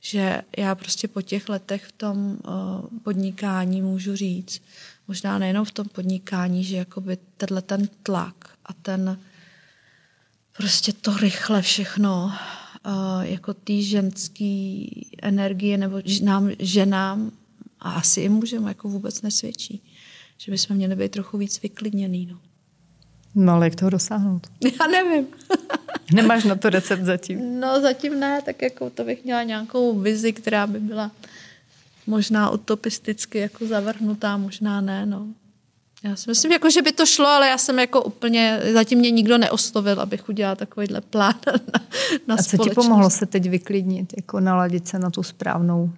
že 0.00 0.42
já 0.56 0.74
prostě 0.74 1.08
po 1.08 1.22
těch 1.22 1.48
letech 1.48 1.84
v 1.86 1.92
tom 1.92 2.16
uh, 2.18 2.98
podnikání 3.02 3.82
můžu 3.82 4.16
říct, 4.16 4.62
možná 5.08 5.38
nejenom 5.38 5.64
v 5.64 5.72
tom 5.72 5.88
podnikání, 5.88 6.64
že 6.64 6.76
jakoby 6.76 7.18
tenhle 7.36 7.62
ten 7.62 7.88
tlak 8.02 8.48
a 8.66 8.72
ten 8.72 9.20
prostě 10.56 10.92
to 10.92 11.16
rychle 11.16 11.62
všechno 11.62 12.32
jako 13.22 13.54
ty 13.54 13.82
ženské 13.82 14.84
energie 15.22 15.78
nebo 15.78 16.00
nám, 16.22 16.50
ženám 16.58 17.32
a 17.80 17.92
asi 17.92 18.20
i 18.20 18.28
mužem 18.28 18.66
jako 18.66 18.88
vůbec 18.88 19.22
nesvědčí. 19.22 19.82
Že 20.38 20.52
bychom 20.52 20.76
měli 20.76 20.96
být 20.96 21.12
trochu 21.12 21.38
víc 21.38 21.62
vyklidněný. 21.62 22.26
No. 22.26 22.38
No 23.34 23.52
ale 23.52 23.66
jak 23.66 23.74
toho 23.74 23.90
dosáhnout? 23.90 24.46
Já 24.80 24.86
nevím. 24.86 25.26
Nemáš 26.14 26.44
na 26.44 26.54
to 26.54 26.70
recept 26.70 27.04
zatím? 27.04 27.60
No 27.60 27.80
zatím 27.80 28.20
ne, 28.20 28.42
tak 28.42 28.62
jako 28.62 28.90
to 28.90 29.04
bych 29.04 29.24
měla 29.24 29.42
nějakou 29.42 29.98
vizi, 29.98 30.32
která 30.32 30.66
by 30.66 30.80
byla 30.80 31.10
možná 32.06 32.50
utopisticky 32.50 33.38
jako 33.38 33.66
zavrhnutá, 33.66 34.36
možná 34.36 34.80
ne, 34.80 35.06
no. 35.06 35.26
Já 36.04 36.16
si 36.16 36.30
myslím, 36.30 36.52
jako, 36.52 36.70
že 36.70 36.82
by 36.82 36.92
to 36.92 37.06
šlo, 37.06 37.26
ale 37.26 37.48
já 37.48 37.58
jsem 37.58 37.78
jako 37.78 38.02
úplně, 38.02 38.60
zatím 38.72 38.98
mě 38.98 39.10
nikdo 39.10 39.38
neoslovil, 39.38 40.00
abych 40.00 40.28
udělala 40.28 40.56
takovýhle 40.56 41.00
plán 41.00 41.34
na, 41.46 41.52
na 42.26 42.34
A 42.34 42.42
co 42.42 42.56
ti 42.56 42.70
pomohlo 42.70 43.10
se 43.10 43.26
teď 43.26 43.48
vyklidnit, 43.48 44.12
jako 44.16 44.40
naladit 44.40 44.88
se 44.88 44.98
na 44.98 45.10
tu 45.10 45.22
správnou 45.22 45.92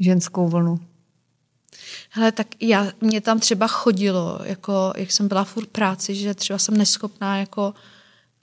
ženskou 0.00 0.48
vlnu? 0.48 0.80
Hele, 2.10 2.32
tak 2.32 2.46
já, 2.60 2.86
mě 3.00 3.20
tam 3.20 3.40
třeba 3.40 3.66
chodilo, 3.66 4.40
jako, 4.44 4.92
jak 4.96 5.12
jsem 5.12 5.28
byla 5.28 5.44
furt 5.44 5.66
práci, 5.66 6.14
že 6.14 6.34
třeba 6.34 6.58
jsem 6.58 6.76
neschopná 6.76 7.38
jako 7.38 7.74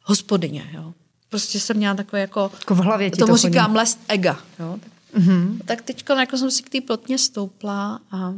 hospodyně, 0.04 0.70
jo. 0.74 0.94
Prostě 1.30 1.60
jsem 1.60 1.78
měla 1.78 1.96
takové 1.96 2.20
jako... 2.20 2.52
Jako 2.60 2.76
v 2.76 2.78
hlavě 2.78 3.12
ti 3.12 3.18
Tomu 3.18 3.34
to 3.34 3.38
říkám 3.38 3.66
chodí. 3.66 3.78
lest 3.78 4.00
ega, 4.08 4.40
jo. 4.60 4.80
Mm-hmm. 5.18 5.58
Tak 5.66 5.82
teď 5.82 6.04
jako 6.20 6.38
jsem 6.38 6.52
si 6.52 6.64
k 6.64 6.70
té 6.70 6.82
plotně 6.82 7.18
stoupla 7.18 8.00
a, 8.12 8.34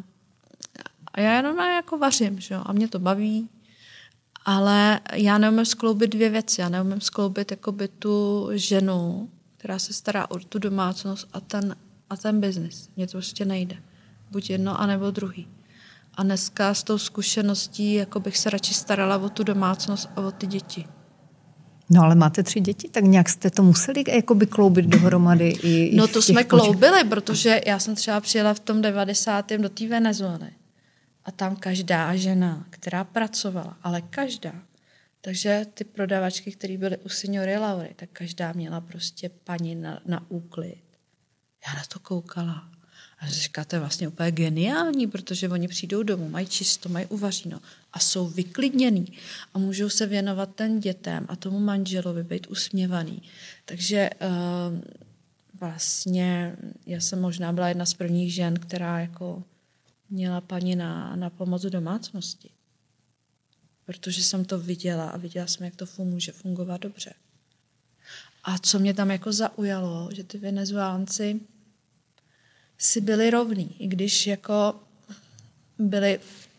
a 1.13 1.21
já 1.21 1.33
jenom 1.33 1.57
jako 1.57 1.97
vařím, 1.97 2.39
že 2.39 2.55
jo, 2.55 2.61
a 2.65 2.73
mě 2.73 2.87
to 2.87 2.99
baví, 2.99 3.49
ale 4.45 4.99
já 5.13 5.37
neumím 5.37 5.65
skloubit 5.65 6.11
dvě 6.11 6.29
věci. 6.29 6.61
Já 6.61 6.69
neumím 6.69 7.01
skloubit 7.01 7.51
jakoby 7.51 7.87
tu 7.87 8.47
ženu, 8.53 9.29
která 9.57 9.79
se 9.79 9.93
stará 9.93 10.31
o 10.31 10.39
tu 10.39 10.59
domácnost 10.59 11.27
a 11.33 11.39
ten, 11.39 11.75
a 12.09 12.17
ten 12.17 12.41
biznis. 12.41 12.89
Mně 12.95 13.07
to 13.07 13.11
prostě 13.11 13.45
nejde. 13.45 13.77
Buď 14.31 14.49
jedno, 14.49 14.81
anebo 14.81 15.11
druhý. 15.11 15.47
A 16.13 16.23
dneska 16.23 16.73
s 16.73 16.83
tou 16.83 16.97
zkušeností 16.97 17.93
jako 17.93 18.19
bych 18.19 18.37
se 18.37 18.49
radši 18.49 18.73
starala 18.73 19.17
o 19.17 19.29
tu 19.29 19.43
domácnost 19.43 20.09
a 20.15 20.21
o 20.21 20.31
ty 20.31 20.47
děti. 20.47 20.85
No 21.89 22.03
ale 22.03 22.15
máte 22.15 22.43
tři 22.43 22.59
děti, 22.59 22.89
tak 22.89 23.03
nějak 23.03 23.29
jste 23.29 23.49
to 23.49 23.63
museli 23.63 24.03
jakoby 24.07 24.47
kloubit 24.47 24.85
dohromady 24.85 25.49
i, 25.49 25.69
i 25.69 25.95
No 25.95 26.07
to 26.07 26.21
jsme 26.21 26.43
kloubili, 26.43 27.03
protože 27.03 27.61
já 27.65 27.79
jsem 27.79 27.95
třeba 27.95 28.21
přijela 28.21 28.53
v 28.53 28.59
tom 28.59 28.81
90. 28.81 29.53
do 29.53 29.69
té 29.69 29.87
Venezuely. 29.87 30.49
A 31.25 31.31
tam 31.31 31.55
každá 31.55 32.15
žena, 32.15 32.65
která 32.69 33.03
pracovala, 33.03 33.77
ale 33.83 34.01
každá. 34.01 34.53
Takže 35.21 35.65
ty 35.73 35.83
prodavačky, 35.83 36.51
které 36.51 36.77
byly 36.77 36.97
u 36.97 37.09
signory 37.09 37.57
Laury, 37.57 37.93
tak 37.95 38.09
každá 38.13 38.51
měla 38.53 38.81
prostě 38.81 39.29
paní 39.29 39.75
na, 39.75 40.01
na 40.05 40.25
úklid. 40.29 40.83
Já 41.67 41.73
na 41.73 41.83
to 41.93 41.99
koukala. 41.99 42.69
A 43.19 43.27
říkala, 43.27 43.65
to 43.65 43.75
je 43.75 43.79
vlastně 43.79 44.07
úplně 44.07 44.31
geniální, 44.31 45.07
protože 45.07 45.49
oni 45.49 45.67
přijdou 45.67 46.03
domů, 46.03 46.29
mají 46.29 46.47
čisto, 46.47 46.89
mají 46.89 47.05
uvaříno 47.05 47.59
a 47.93 47.99
jsou 47.99 48.27
vyklidněný 48.27 49.05
a 49.53 49.59
můžou 49.59 49.89
se 49.89 50.05
věnovat 50.05 50.55
ten 50.55 50.79
dětem 50.79 51.25
a 51.29 51.35
tomu 51.35 51.59
manželovi, 51.59 52.23
být 52.23 52.47
usměvaný. 52.47 53.23
Takže 53.65 54.09
uh, 54.21 54.79
vlastně 55.59 56.55
já 56.85 56.99
jsem 56.99 57.21
možná 57.21 57.53
byla 57.53 57.67
jedna 57.67 57.85
z 57.85 57.93
prvních 57.93 58.33
žen, 58.33 58.53
která 58.53 58.99
jako 58.99 59.43
měla 60.09 60.41
paní 60.41 60.75
na, 60.75 61.15
na 61.15 61.29
pomoc 61.29 61.61
domácnosti. 61.61 62.49
Protože 63.85 64.23
jsem 64.23 64.45
to 64.45 64.59
viděla 64.59 65.09
a 65.09 65.17
viděla 65.17 65.47
jsem, 65.47 65.65
jak 65.65 65.75
to 65.75 65.85
může 65.97 66.31
fungovat 66.31 66.81
dobře. 66.81 67.13
A 68.43 68.57
co 68.57 68.79
mě 68.79 68.93
tam 68.93 69.11
jako 69.11 69.33
zaujalo, 69.33 70.09
že 70.13 70.23
ty 70.23 70.37
venezuelánci 70.37 71.39
si 72.77 73.01
byli 73.01 73.29
rovní, 73.29 73.75
i 73.79 73.87
když 73.87 74.27
jako 74.27 74.75
byli 75.79 76.19
v 76.23 76.49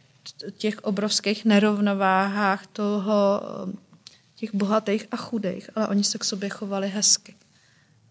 těch 0.51 0.78
obrovských 0.78 1.44
nerovnováhách 1.44 2.66
toho, 2.66 3.42
těch 4.34 4.55
bohatých 4.55 5.07
a 5.11 5.16
chudých, 5.16 5.70
ale 5.74 5.88
oni 5.88 6.05
se 6.05 6.18
k 6.18 6.24
sobě 6.24 6.48
chovali 6.48 6.88
hezky. 6.88 7.34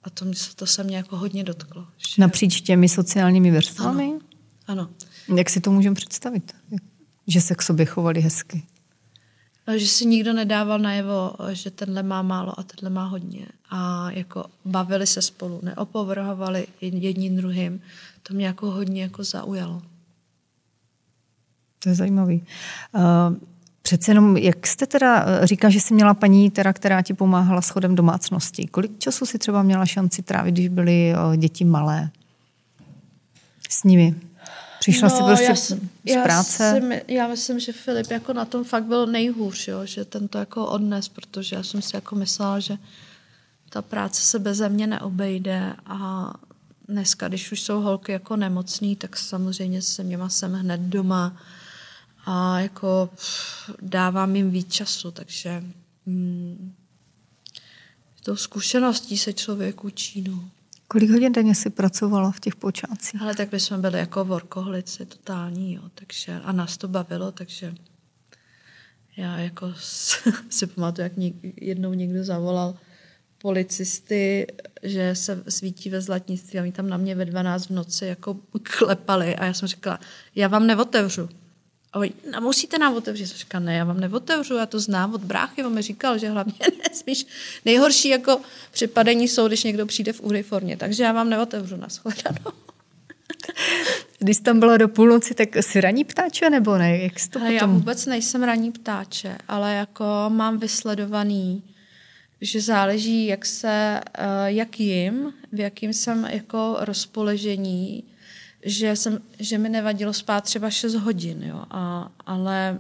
A 0.03 0.09
to, 0.09 0.25
to 0.55 0.65
se 0.65 0.83
mě 0.83 0.97
jako 0.97 1.17
hodně 1.17 1.43
dotklo. 1.43 1.87
Že, 1.97 2.21
Napříč 2.21 2.61
těmi 2.61 2.89
sociálními 2.89 3.51
vrstvami? 3.51 4.11
ano. 4.67 4.89
Jak 5.35 5.49
si 5.49 5.61
to 5.61 5.71
můžeme 5.71 5.95
představit? 5.95 6.55
Že 7.27 7.41
se 7.41 7.55
k 7.55 7.61
sobě 7.61 7.85
chovali 7.85 8.21
hezky. 8.21 8.63
A 9.67 9.77
Že 9.77 9.87
si 9.87 10.05
nikdo 10.05 10.33
nedával 10.33 10.79
najevo, 10.79 11.33
že 11.51 11.71
tenhle 11.71 12.03
má 12.03 12.21
málo 12.21 12.59
a 12.59 12.63
tenhle 12.63 12.89
má 12.89 13.05
hodně. 13.05 13.45
A 13.69 14.11
jako 14.11 14.45
bavili 14.65 15.07
se 15.07 15.21
spolu, 15.21 15.59
neopovrhovali 15.63 16.67
jedním 16.81 17.35
druhým. 17.35 17.81
To 18.23 18.33
mě 18.33 18.45
jako 18.45 18.71
hodně 18.71 19.01
jako 19.01 19.23
zaujalo. 19.23 19.81
To 21.79 21.89
je 21.89 21.95
zajímavý. 21.95 22.43
Uh, 22.95 23.35
přece 23.81 24.11
jenom, 24.11 24.37
jak 24.37 24.67
jste 24.67 24.85
teda, 24.85 25.25
eh, 25.27 25.47
říká, 25.47 25.69
že 25.69 25.79
jsi 25.79 25.93
měla 25.93 26.13
paní, 26.13 26.51
teda, 26.51 26.73
která 26.73 27.01
ti 27.01 27.13
pomáhala 27.13 27.61
s 27.61 27.69
chodem 27.69 27.95
domácnosti. 27.95 28.67
Kolik 28.67 28.99
času 28.99 29.25
si 29.25 29.37
třeba 29.37 29.63
měla 29.63 29.85
šanci 29.85 30.21
trávit, 30.21 30.51
když 30.55 30.67
byly 30.67 31.13
eh, 31.13 31.37
děti 31.37 31.65
malé? 31.65 32.09
S 33.69 33.83
nimi? 33.83 34.15
Přišla 34.79 35.09
si 35.09 35.23
prostě 35.23 35.43
No, 35.43 35.49
já, 35.49 35.55
z 35.55 35.73
já 36.05 36.23
práce? 36.23 36.73
Si, 36.75 36.81
my- 36.85 37.03
já 37.07 37.27
myslím, 37.27 37.59
že 37.59 37.73
Filip 37.73 38.11
jako 38.11 38.33
na 38.33 38.45
tom 38.45 38.63
fakt 38.63 38.83
byl 38.83 39.07
nejhůř, 39.07 39.67
jo? 39.67 39.85
že 39.85 40.05
ten 40.05 40.27
to 40.27 40.37
jako 40.37 40.67
odnes, 40.67 41.09
protože 41.09 41.55
já 41.55 41.63
jsem 41.63 41.81
si 41.81 41.95
jako 41.95 42.15
myslela, 42.15 42.59
že 42.59 42.77
ta 43.69 43.81
práce 43.81 44.21
se 44.21 44.39
bez 44.39 44.61
mě 44.69 44.87
neobejde 44.87 45.75
a 45.85 46.33
dneska, 46.87 47.27
když 47.27 47.51
už 47.51 47.61
jsou 47.61 47.81
holky 47.81 48.11
jako 48.11 48.35
nemocný, 48.35 48.95
tak 48.95 49.17
samozřejmě 49.17 49.81
se 49.81 50.03
měma 50.03 50.29
jsem 50.29 50.53
hned 50.53 50.81
doma 50.81 51.37
a 52.25 52.59
jako 52.59 53.09
dávám 53.81 54.35
jim 54.35 54.51
víc 54.51 54.73
času, 54.73 55.11
takže 55.11 55.63
hmm, 56.07 56.73
tou 58.23 58.35
zkušeností 58.35 59.17
se 59.17 59.33
člověk 59.33 59.83
učí, 59.83 60.21
no. 60.21 60.49
Kolik 60.91 61.09
hodin 61.09 61.31
denně 61.31 61.55
si 61.55 61.69
pracovala 61.69 62.31
v 62.31 62.39
těch 62.39 62.55
počátcích? 62.55 63.21
Ale 63.21 63.35
tak 63.35 63.49
bychom 63.49 63.81
byli 63.81 63.99
jako 63.99 64.25
workoholici 64.25 65.05
totální, 65.05 65.73
jo, 65.73 65.81
takže 65.95 66.39
a 66.43 66.51
nás 66.51 66.77
to 66.77 66.87
bavilo, 66.87 67.31
takže 67.31 67.75
já 69.17 69.37
jako 69.37 69.73
si 70.49 70.67
pamatuju, 70.67 71.03
jak 71.03 71.17
něk, 71.17 71.35
jednou 71.61 71.93
někdo 71.93 72.23
zavolal 72.23 72.75
policisty, 73.37 74.47
že 74.83 75.15
se 75.15 75.43
svítí 75.49 75.89
ve 75.89 76.01
zlatnictví 76.01 76.59
a 76.59 76.61
oni 76.61 76.71
tam 76.71 76.89
na 76.89 76.97
mě 76.97 77.15
ve 77.15 77.25
12 77.25 77.65
v 77.65 77.69
noci 77.69 78.05
jako 78.05 78.37
klepali 78.63 79.35
a 79.35 79.45
já 79.45 79.53
jsem 79.53 79.67
říkala, 79.67 79.99
já 80.35 80.47
vám 80.47 80.67
neotevřu. 80.67 81.29
A 81.93 81.99
oni, 81.99 82.11
no, 82.31 82.41
musíte 82.41 82.77
nám 82.77 82.93
otevřít. 82.93 83.27
Jsem 83.27 83.37
říkala, 83.37 83.63
ne, 83.63 83.75
já 83.75 83.83
vám 83.83 83.99
neotevřu, 83.99 84.55
já 84.55 84.65
to 84.65 84.79
znám 84.79 85.13
od 85.13 85.21
bráchy, 85.21 85.63
on 85.63 85.73
mi 85.73 85.81
říkal, 85.81 86.17
že 86.17 86.29
hlavně 86.29 86.53
nesmíš. 86.89 87.25
Nejhorší 87.65 88.09
jako 88.09 88.41
připadení 88.71 89.27
jsou, 89.27 89.47
když 89.47 89.63
někdo 89.63 89.85
přijde 89.85 90.13
v 90.13 90.21
uniformě, 90.21 90.77
takže 90.77 91.03
já 91.03 91.11
vám 91.11 91.29
neotevřu 91.29 91.75
na 91.75 91.87
shledanou. 91.89 92.51
Když 94.19 94.39
tam 94.39 94.59
byla 94.59 94.77
do 94.77 94.87
půlnoci, 94.87 95.33
tak 95.33 95.55
jsi 95.55 95.81
raní 95.81 96.03
ptáče 96.05 96.49
nebo 96.49 96.77
ne? 96.77 96.97
Jak 96.97 97.19
jsi 97.19 97.29
to 97.29 97.39
Ale 97.39 97.53
já 97.53 97.59
potom... 97.59 97.75
vůbec 97.75 98.05
nejsem 98.05 98.43
ranní 98.43 98.71
ptáče, 98.71 99.37
ale 99.47 99.73
jako 99.73 100.05
mám 100.29 100.57
vysledovaný, 100.57 101.63
že 102.41 102.61
záleží, 102.61 103.25
jak 103.25 103.45
se, 103.45 104.01
eh, 104.17 104.23
jak 104.45 104.79
jim, 104.79 105.33
v 105.51 105.59
jakým 105.59 105.93
jsem 105.93 106.27
jako 106.29 106.77
rozpoložení, 106.79 108.03
že, 108.65 108.95
jsem, 108.95 109.19
že 109.39 109.57
mi 109.57 109.69
nevadilo 109.69 110.13
spát 110.13 110.43
třeba 110.43 110.69
6 110.69 110.93
hodin, 110.93 111.43
jo, 111.43 111.63
a, 111.69 112.11
ale 112.25 112.79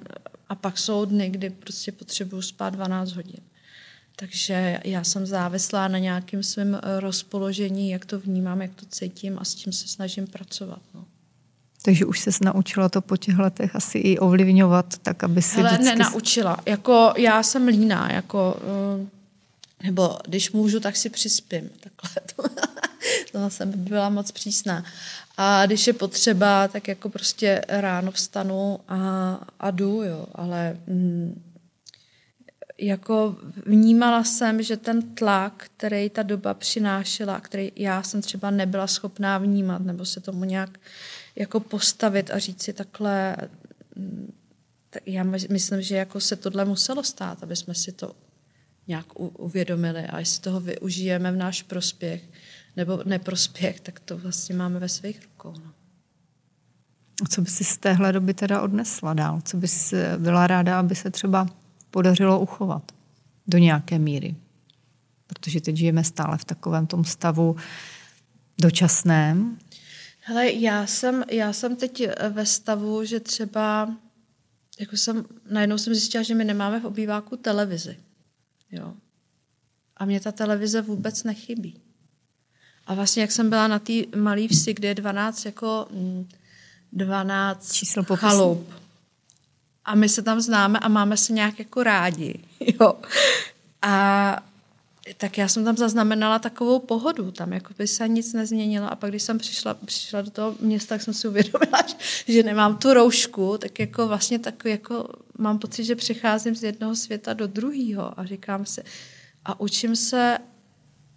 a 0.49 0.55
pak 0.55 0.77
jsou 0.77 1.05
dny, 1.05 1.29
kdy 1.29 1.49
prostě 1.49 1.91
potřebuju 1.91 2.41
spát 2.41 2.69
12 2.69 3.11
hodin. 3.11 3.39
Takže 4.15 4.79
já 4.83 5.03
jsem 5.03 5.25
závislá 5.25 5.87
na 5.87 5.97
nějakém 5.97 6.43
svém 6.43 6.75
eh, 6.75 6.99
rozpoložení, 6.99 7.89
jak 7.89 8.05
to 8.05 8.19
vnímám, 8.19 8.61
jak 8.61 8.75
to 8.75 8.85
cítím 8.85 9.39
a 9.39 9.45
s 9.45 9.55
tím 9.55 9.73
se 9.73 9.87
snažím 9.87 10.27
pracovat. 10.27 10.81
No. 10.93 11.05
Takže 11.81 12.05
už 12.05 12.19
se 12.19 12.31
naučila 12.41 12.89
to 12.89 13.01
po 13.01 13.17
těch 13.17 13.37
letech 13.37 13.75
asi 13.75 13.97
i 13.97 14.19
ovlivňovat, 14.19 14.97
tak 14.97 15.23
aby 15.23 15.41
si 15.41 15.57
Hele, 15.57 15.69
vždycky... 15.69 15.85
nenaučila. 15.85 16.57
Jako 16.65 17.13
já 17.17 17.43
jsem 17.43 17.67
líná, 17.67 18.11
jako, 18.11 18.59
eh, 18.61 19.07
nebo 19.83 20.17
když 20.27 20.51
můžu, 20.51 20.79
tak 20.79 20.95
si 20.95 21.09
přispím. 21.09 21.69
Takhle. 21.79 22.21
to 23.31 23.49
jsem 23.49 23.71
byla 23.75 24.09
moc 24.09 24.31
přísná. 24.31 24.83
A 25.41 25.65
když 25.65 25.87
je 25.87 25.93
potřeba, 25.93 26.67
tak 26.67 26.87
jako 26.87 27.09
prostě 27.09 27.61
ráno 27.67 28.11
vstanu 28.11 28.79
a, 28.87 28.97
a 29.59 29.71
jdu, 29.71 30.03
jo. 30.03 30.25
Ale 30.35 30.77
mm, 30.87 31.43
jako 32.77 33.35
vnímala 33.65 34.23
jsem, 34.23 34.63
že 34.63 34.77
ten 34.77 35.15
tlak, 35.15 35.65
který 35.77 36.09
ta 36.09 36.23
doba 36.23 36.53
přinášela, 36.53 37.39
který 37.39 37.71
já 37.75 38.03
jsem 38.03 38.21
třeba 38.21 38.51
nebyla 38.51 38.87
schopná 38.87 39.37
vnímat, 39.37 39.81
nebo 39.81 40.05
se 40.05 40.19
tomu 40.19 40.43
nějak 40.43 40.79
jako 41.35 41.59
postavit 41.59 42.31
a 42.31 42.39
říct 42.39 42.63
si 42.63 42.73
takhle, 42.73 43.35
mm, 43.95 44.33
tak 44.89 45.03
já 45.05 45.23
my- 45.23 45.47
myslím, 45.49 45.81
že 45.81 45.95
jako 45.95 46.19
se 46.19 46.35
tohle 46.35 46.65
muselo 46.65 47.03
stát, 47.03 47.43
aby 47.43 47.55
jsme 47.55 47.75
si 47.75 47.91
to 47.91 48.15
nějak 48.87 49.05
uvědomili 49.19 50.03
a 50.03 50.19
jestli 50.19 50.41
toho 50.41 50.59
využijeme 50.59 51.31
v 51.31 51.35
náš 51.35 51.61
prospěch 51.61 52.23
nebo 52.79 53.03
neprospěch, 53.05 53.79
tak 53.79 53.99
to 53.99 54.17
vlastně 54.17 54.55
máme 54.55 54.79
ve 54.79 54.89
svých 54.89 55.21
rukou. 55.23 55.53
No. 55.65 55.71
A 57.23 57.27
Co 57.27 57.41
by 57.41 57.49
si 57.49 57.63
z 57.63 57.77
téhle 57.77 58.11
doby 58.11 58.33
teda 58.33 58.61
odnesla 58.61 59.13
dál? 59.13 59.41
Co 59.45 59.57
bys 59.57 59.93
eh, 59.93 60.17
byla 60.17 60.47
ráda, 60.47 60.79
aby 60.79 60.95
se 60.95 61.11
třeba 61.11 61.47
podařilo 61.91 62.39
uchovat 62.39 62.91
do 63.47 63.57
nějaké 63.57 63.99
míry? 63.99 64.35
Protože 65.27 65.61
teď 65.61 65.75
žijeme 65.75 66.03
stále 66.03 66.37
v 66.37 66.45
takovém 66.45 66.87
tom 66.87 67.03
stavu 67.03 67.55
dočasném. 68.61 69.57
Hele, 70.19 70.51
já 70.51 70.87
jsem, 70.87 71.23
já 71.31 71.53
jsem 71.53 71.75
teď 71.75 72.07
ve 72.29 72.45
stavu, 72.45 73.05
že 73.05 73.19
třeba 73.19 73.95
jako 74.79 74.97
jsem, 74.97 75.25
najednou 75.51 75.77
jsem 75.77 75.93
zjistila, 75.93 76.23
že 76.23 76.35
my 76.35 76.45
nemáme 76.45 76.79
v 76.79 76.85
obýváku 76.85 77.37
televizi. 77.37 77.97
Jo. 78.71 78.93
A 79.97 80.05
mě 80.05 80.19
ta 80.19 80.31
televize 80.31 80.81
vůbec 80.81 81.23
nechybí. 81.23 81.88
A 82.89 82.93
vlastně, 82.93 83.21
jak 83.21 83.31
jsem 83.31 83.49
byla 83.49 83.67
na 83.67 83.79
té 83.79 83.93
malé 84.15 84.47
vsi, 84.47 84.73
kde 84.73 84.87
je 84.87 84.95
12 84.95 85.45
jako 85.45 85.87
12 86.93 87.69
mm, 87.69 87.73
Číslo 87.73 88.03
chalup. 88.15 88.69
A 89.85 89.95
my 89.95 90.09
se 90.09 90.21
tam 90.21 90.41
známe 90.41 90.79
a 90.79 90.87
máme 90.87 91.17
se 91.17 91.33
nějak 91.33 91.59
jako 91.59 91.83
rádi. 91.83 92.39
Jo. 92.79 92.93
A 93.81 94.43
tak 95.17 95.37
já 95.37 95.47
jsem 95.47 95.65
tam 95.65 95.77
zaznamenala 95.77 96.39
takovou 96.39 96.79
pohodu, 96.79 97.31
tam 97.31 97.53
jako 97.53 97.73
by 97.77 97.87
se 97.87 98.07
nic 98.07 98.33
nezměnilo 98.33 98.91
a 98.91 98.95
pak 98.95 99.09
když 99.09 99.23
jsem 99.23 99.37
přišla, 99.37 99.73
přišla 99.73 100.21
do 100.21 100.31
toho 100.31 100.55
města, 100.59 100.95
tak 100.95 101.01
jsem 101.01 101.13
si 101.13 101.27
uvědomila, 101.27 101.83
že 102.27 102.43
nemám 102.43 102.77
tu 102.77 102.93
roušku, 102.93 103.57
tak 103.57 103.79
jako 103.79 104.07
vlastně 104.07 104.39
tak 104.39 104.65
jako 104.65 105.09
mám 105.37 105.59
pocit, 105.59 105.83
že 105.83 105.95
přicházím 105.95 106.55
z 106.55 106.63
jednoho 106.63 106.95
světa 106.95 107.33
do 107.33 107.47
druhého 107.47 108.19
a 108.19 108.25
říkám 108.25 108.65
si 108.65 108.83
a 109.45 109.59
učím 109.59 109.95
se, 109.95 110.37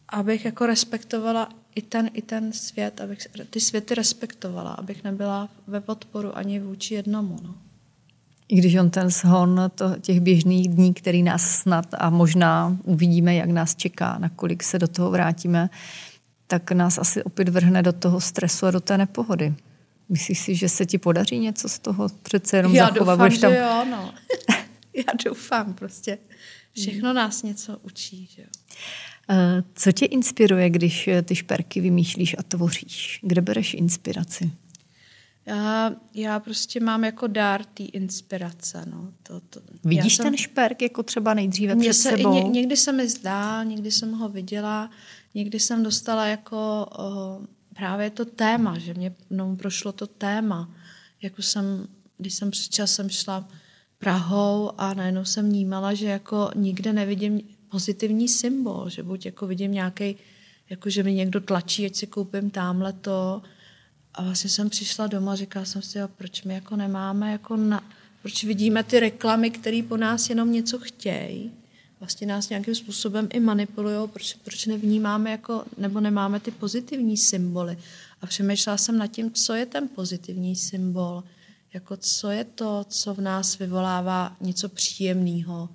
abych 0.08 0.44
jako 0.44 0.66
respektovala 0.66 1.48
i 1.74 1.82
ten, 1.82 2.10
i 2.12 2.22
ten 2.22 2.52
svět, 2.52 3.00
abych 3.00 3.18
ty 3.50 3.60
světy 3.60 3.94
respektovala, 3.94 4.72
abych 4.72 5.04
nebyla 5.04 5.48
ve 5.66 5.80
podporu 5.80 6.36
ani 6.36 6.60
vůči 6.60 6.94
jednomu. 6.94 7.38
No. 7.42 7.54
I 8.48 8.56
když 8.56 8.74
on 8.76 8.90
ten 8.90 9.10
shon 9.10 9.60
to, 9.74 9.96
těch 10.00 10.20
běžných 10.20 10.68
dní, 10.68 10.94
který 10.94 11.22
nás 11.22 11.50
snad 11.50 11.86
a 11.98 12.10
možná 12.10 12.76
uvidíme, 12.84 13.34
jak 13.34 13.50
nás 13.50 13.76
čeká, 13.76 14.18
nakolik 14.18 14.62
se 14.62 14.78
do 14.78 14.88
toho 14.88 15.10
vrátíme, 15.10 15.70
tak 16.46 16.72
nás 16.72 16.98
asi 16.98 17.24
opět 17.24 17.48
vrhne 17.48 17.82
do 17.82 17.92
toho 17.92 18.20
stresu 18.20 18.66
a 18.66 18.70
do 18.70 18.80
té 18.80 18.98
nepohody. 18.98 19.54
Myslíš 20.08 20.38
si, 20.38 20.54
že 20.54 20.68
se 20.68 20.86
ti 20.86 20.98
podaří 20.98 21.38
něco 21.38 21.68
z 21.68 21.78
toho 21.78 22.08
přece 22.22 22.56
jenom 22.56 22.74
Já 22.74 22.86
zachovat? 22.86 23.18
doufám, 23.18 23.38
tam... 23.40 23.50
že 23.52 23.58
jo, 23.58 23.84
no. 23.90 24.14
Já 24.94 25.12
doufám 25.24 25.74
prostě. 25.74 26.18
Všechno 26.72 27.12
nás 27.12 27.42
něco 27.42 27.78
učí, 27.82 28.28
že 28.34 28.42
jo. 28.42 28.48
Eh, 29.30 29.62
co 29.74 29.92
tě 29.92 30.06
inspiruje, 30.06 30.70
když 30.70 31.08
ty 31.22 31.34
šperky 31.34 31.80
vymýšlíš 31.80 32.36
a 32.38 32.42
tvoříš? 32.42 33.20
Kde 33.22 33.40
bereš 33.40 33.74
inspiraci? 33.74 34.52
Já, 35.46 35.92
já 36.14 36.40
prostě 36.40 36.80
mám 36.80 37.04
jako 37.04 37.26
dár 37.26 37.64
té 37.64 37.82
inspirace. 37.82 38.84
No. 38.90 39.12
To, 39.22 39.40
to, 39.40 39.60
Vidíš 39.84 40.16
jsem, 40.16 40.24
ten 40.26 40.36
šperk 40.36 40.82
jako 40.82 41.02
třeba 41.02 41.34
nejdříve 41.34 41.76
před 41.76 41.92
se, 41.92 42.10
sebou? 42.10 42.32
Ně, 42.32 42.42
někdy 42.42 42.76
se 42.76 42.92
mi 42.92 43.08
zdá, 43.08 43.64
někdy 43.64 43.90
jsem 43.90 44.12
ho 44.12 44.28
viděla, 44.28 44.90
někdy 45.34 45.60
jsem 45.60 45.82
dostala 45.82 46.26
jako 46.26 46.86
o, 46.98 47.40
právě 47.74 48.10
to 48.10 48.24
téma, 48.24 48.78
že 48.78 48.94
mě 48.94 49.14
no, 49.30 49.56
prošlo 49.56 49.92
to 49.92 50.06
téma. 50.06 50.70
Jako 51.22 51.42
jsem, 51.42 51.86
když 52.18 52.34
jsem 52.34 52.50
před 52.50 52.72
časem 52.72 53.10
šla 53.10 53.48
Prahou 53.98 54.70
a 54.78 54.94
najednou 54.94 55.24
jsem 55.24 55.48
vnímala, 55.48 55.94
že 55.94 56.06
jako 56.06 56.50
nikde 56.54 56.92
nevidím 56.92 57.40
pozitivní 57.72 58.28
symbol, 58.28 58.88
že 58.88 59.02
buď 59.02 59.26
jako 59.26 59.46
vidím 59.46 59.72
nějaký, 59.72 60.16
jako 60.70 60.90
že 60.90 61.02
mi 61.02 61.14
někdo 61.14 61.40
tlačí, 61.40 61.86
ať 61.86 61.94
si 61.94 62.06
koupím 62.06 62.50
tamhle 62.50 62.92
to, 62.92 63.42
a 64.14 64.22
vlastně 64.22 64.50
jsem 64.50 64.70
přišla 64.70 65.06
doma 65.06 65.32
a 65.32 65.34
říkala 65.34 65.64
jsem 65.64 65.82
si, 65.82 65.98
proč 66.16 66.42
my 66.42 66.54
jako 66.54 66.76
nemáme, 66.76 67.32
jako 67.32 67.56
na, 67.56 67.84
proč 68.22 68.44
vidíme 68.44 68.82
ty 68.82 69.00
reklamy, 69.00 69.50
které 69.50 69.82
po 69.88 69.96
nás 69.96 70.28
jenom 70.28 70.52
něco 70.52 70.78
chtějí, 70.78 71.52
vlastně 72.00 72.26
nás 72.26 72.48
nějakým 72.48 72.74
způsobem 72.74 73.28
i 73.32 73.40
manipulují, 73.40 74.08
proč, 74.08 74.34
proč 74.34 74.66
nevnímáme 74.66 75.30
jako, 75.30 75.64
nebo 75.78 76.00
nemáme 76.00 76.40
ty 76.40 76.50
pozitivní 76.50 77.16
symboly. 77.16 77.78
A 78.20 78.26
přemýšlela 78.26 78.76
jsem 78.76 78.98
nad 78.98 79.06
tím, 79.06 79.30
co 79.32 79.54
je 79.54 79.66
ten 79.66 79.88
pozitivní 79.88 80.56
symbol, 80.56 81.24
jako 81.74 81.96
co 81.96 82.30
je 82.30 82.44
to, 82.44 82.84
co 82.88 83.14
v 83.14 83.20
nás 83.20 83.58
vyvolává 83.58 84.36
něco 84.40 84.68
příjemného. 84.68 85.68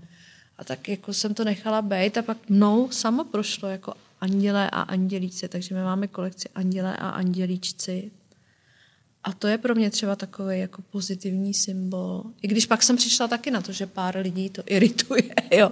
A 0.57 0.63
tak 0.63 0.89
jako 0.89 1.13
jsem 1.13 1.33
to 1.33 1.43
nechala 1.43 1.81
být 1.81 2.17
a 2.17 2.21
pak 2.21 2.37
mnou 2.49 2.91
samo 2.91 3.23
prošlo 3.23 3.69
jako 3.69 3.93
anděle 4.21 4.69
a 4.69 4.81
andělíci, 4.81 5.47
takže 5.47 5.75
my 5.75 5.81
máme 5.81 6.07
kolekci 6.07 6.49
anděle 6.55 6.97
a 6.97 7.09
andělíčci. 7.09 8.11
A 9.23 9.33
to 9.33 9.47
je 9.47 9.57
pro 9.57 9.75
mě 9.75 9.89
třeba 9.89 10.15
takový 10.15 10.59
jako 10.59 10.81
pozitivní 10.81 11.53
symbol. 11.53 12.23
I 12.41 12.47
když 12.47 12.65
pak 12.65 12.83
jsem 12.83 12.97
přišla 12.97 13.27
taky 13.27 13.51
na 13.51 13.61
to, 13.61 13.71
že 13.71 13.85
pár 13.85 14.17
lidí 14.17 14.49
to 14.49 14.63
irituje. 14.65 15.23
Jo. 15.51 15.71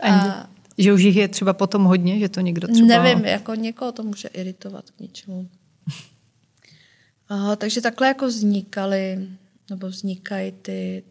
A, 0.00 0.50
že 0.78 0.92
už 0.92 1.02
jich 1.02 1.16
je 1.16 1.28
třeba 1.28 1.52
potom 1.52 1.84
hodně, 1.84 2.18
že 2.18 2.28
to 2.28 2.40
někdo 2.40 2.68
třeba... 2.68 2.86
Nevím, 2.86 3.24
jako 3.24 3.54
někoho 3.54 3.92
to 3.92 4.02
může 4.02 4.28
iritovat 4.28 4.90
k 4.90 5.00
něčemu. 5.00 5.48
Aha, 7.28 7.56
takže 7.56 7.80
takhle 7.80 8.06
jako 8.08 8.26
vznikaly, 8.26 9.28
nebo 9.70 9.88
vznikají 9.88 10.52
ty, 10.52 11.02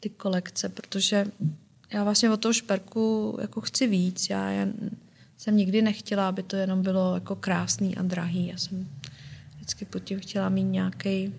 ty 0.00 0.08
kolekce, 0.08 0.68
protože 0.68 1.26
já 1.94 2.04
vlastně 2.04 2.30
od 2.30 2.40
toho 2.40 2.52
šperku 2.52 3.36
jako 3.40 3.60
chci 3.60 3.86
víc. 3.86 4.30
Já 4.30 4.50
jsem 5.36 5.56
nikdy 5.56 5.82
nechtěla, 5.82 6.28
aby 6.28 6.42
to 6.42 6.56
jenom 6.56 6.82
bylo 6.82 7.14
jako 7.14 7.36
krásný 7.36 7.96
a 7.96 8.02
drahý. 8.02 8.46
Já 8.46 8.56
jsem 8.56 8.88
vždycky 9.56 9.84
pod 9.84 9.98
tím 9.98 10.20
chtěla 10.20 10.48
mít 10.48 10.64
nějaký, 10.64 11.34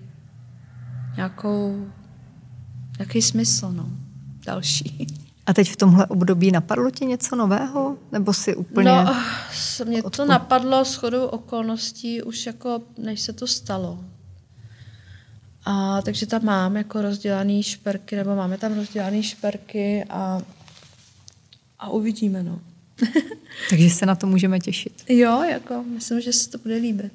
nějakou, 1.15 1.87
nějaký 2.99 3.21
smysl, 3.21 3.71
no, 3.71 3.89
další. 4.45 5.07
A 5.45 5.53
teď 5.53 5.71
v 5.71 5.75
tomhle 5.75 6.05
období 6.07 6.51
napadlo 6.51 6.91
ti 6.91 7.05
něco 7.05 7.35
nového? 7.35 7.97
Nebo 8.11 8.33
si 8.33 8.55
úplně... 8.55 8.91
No, 8.91 9.15
mě 9.85 10.03
to 10.03 10.25
napadlo 10.25 10.85
s 10.85 10.95
chodou 10.95 11.25
okolností 11.25 12.21
už 12.21 12.45
jako, 12.45 12.81
než 12.97 13.21
se 13.21 13.33
to 13.33 13.47
stalo. 13.47 13.99
A 15.65 16.01
takže 16.01 16.25
tam 16.25 16.45
mám 16.45 16.77
jako 16.77 17.01
rozdělaný 17.01 17.63
šperky, 17.63 18.15
nebo 18.15 18.35
máme 18.35 18.57
tam 18.57 18.75
rozdělaný 18.75 19.23
šperky 19.23 20.05
a, 20.09 20.41
a 21.79 21.89
uvidíme, 21.89 22.43
no. 22.43 22.59
takže 23.69 23.89
se 23.89 24.05
na 24.05 24.15
to 24.15 24.27
můžeme 24.27 24.59
těšit. 24.59 25.03
Jo, 25.09 25.43
jako 25.43 25.83
myslím, 25.83 26.21
že 26.21 26.33
se 26.33 26.49
to 26.49 26.57
bude 26.57 26.75
líbit. 26.75 27.13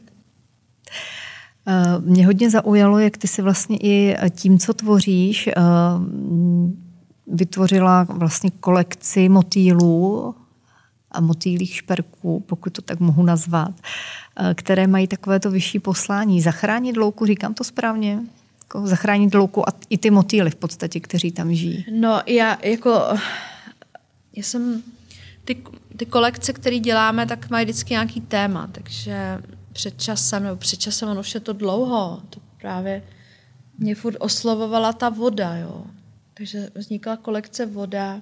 Eh, 1.67 2.01
mě 2.01 2.27
hodně 2.27 2.51
zaujalo, 2.51 2.99
jak 2.99 3.17
ty 3.17 3.29
si 3.29 3.43
vlastně 3.43 3.77
i 3.81 4.17
tím, 4.31 4.59
co 4.59 4.75
tvoříš, 4.75 5.47
eh, 5.47 5.53
vytvořila 7.27 8.03
vlastně 8.03 8.51
kolekci 8.51 9.29
motýlů 9.29 10.35
a 11.11 11.21
motýlých 11.21 11.75
šperků, 11.75 12.41
pokud 12.41 12.73
to 12.73 12.83
tak 12.83 13.01
mohu 13.01 13.23
nazvat, 13.23 13.71
eh, 13.81 14.55
které 14.55 14.87
mají 14.87 15.07
takovéto 15.07 15.51
vyšší 15.51 15.79
poslání. 15.79 16.41
Zachránit 16.41 16.97
louku, 16.97 17.27
říkám 17.27 17.55
to 17.55 17.65
správně? 17.65 18.21
Jako 18.69 18.87
zachránit 18.87 19.35
louku 19.35 19.69
a 19.69 19.73
i 19.91 19.99
ty 19.99 20.11
motýly 20.11 20.51
v 20.51 20.55
podstatě, 20.55 21.01
kteří 21.01 21.33
tam 21.33 21.55
žijí. 21.55 21.87
No 21.93 22.23
já 22.27 22.59
jako, 22.63 22.91
já 24.37 24.43
jsem, 24.43 24.83
ty, 25.45 25.63
ty 25.97 26.07
kolekce, 26.07 26.53
které 26.53 26.79
děláme, 26.79 27.27
tak 27.27 27.51
mají 27.51 27.65
vždycky 27.65 27.93
nějaký 27.95 28.21
téma, 28.21 28.67
takže 28.73 29.43
před 29.73 30.03
časem, 30.03 30.43
nebo 30.43 30.57
před 30.57 30.81
časem, 30.81 31.09
ono 31.09 31.21
už 31.21 31.35
je 31.35 31.41
to 31.41 31.53
dlouho, 31.53 32.23
to 32.31 32.41
právě 32.61 33.03
mě 33.79 33.95
furt 33.95 34.17
oslovovala 34.21 34.93
ta 34.93 35.09
voda, 35.09 35.57
jo. 35.57 35.85
Takže 36.35 36.71
vznikla 36.75 37.17
kolekce 37.17 37.67
voda 37.67 38.21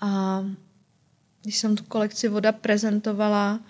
a 0.00 0.40
když 1.42 1.58
jsem 1.58 1.76
tu 1.76 1.84
kolekci 1.84 2.28
voda 2.28 2.52
prezentovala, 2.52 3.60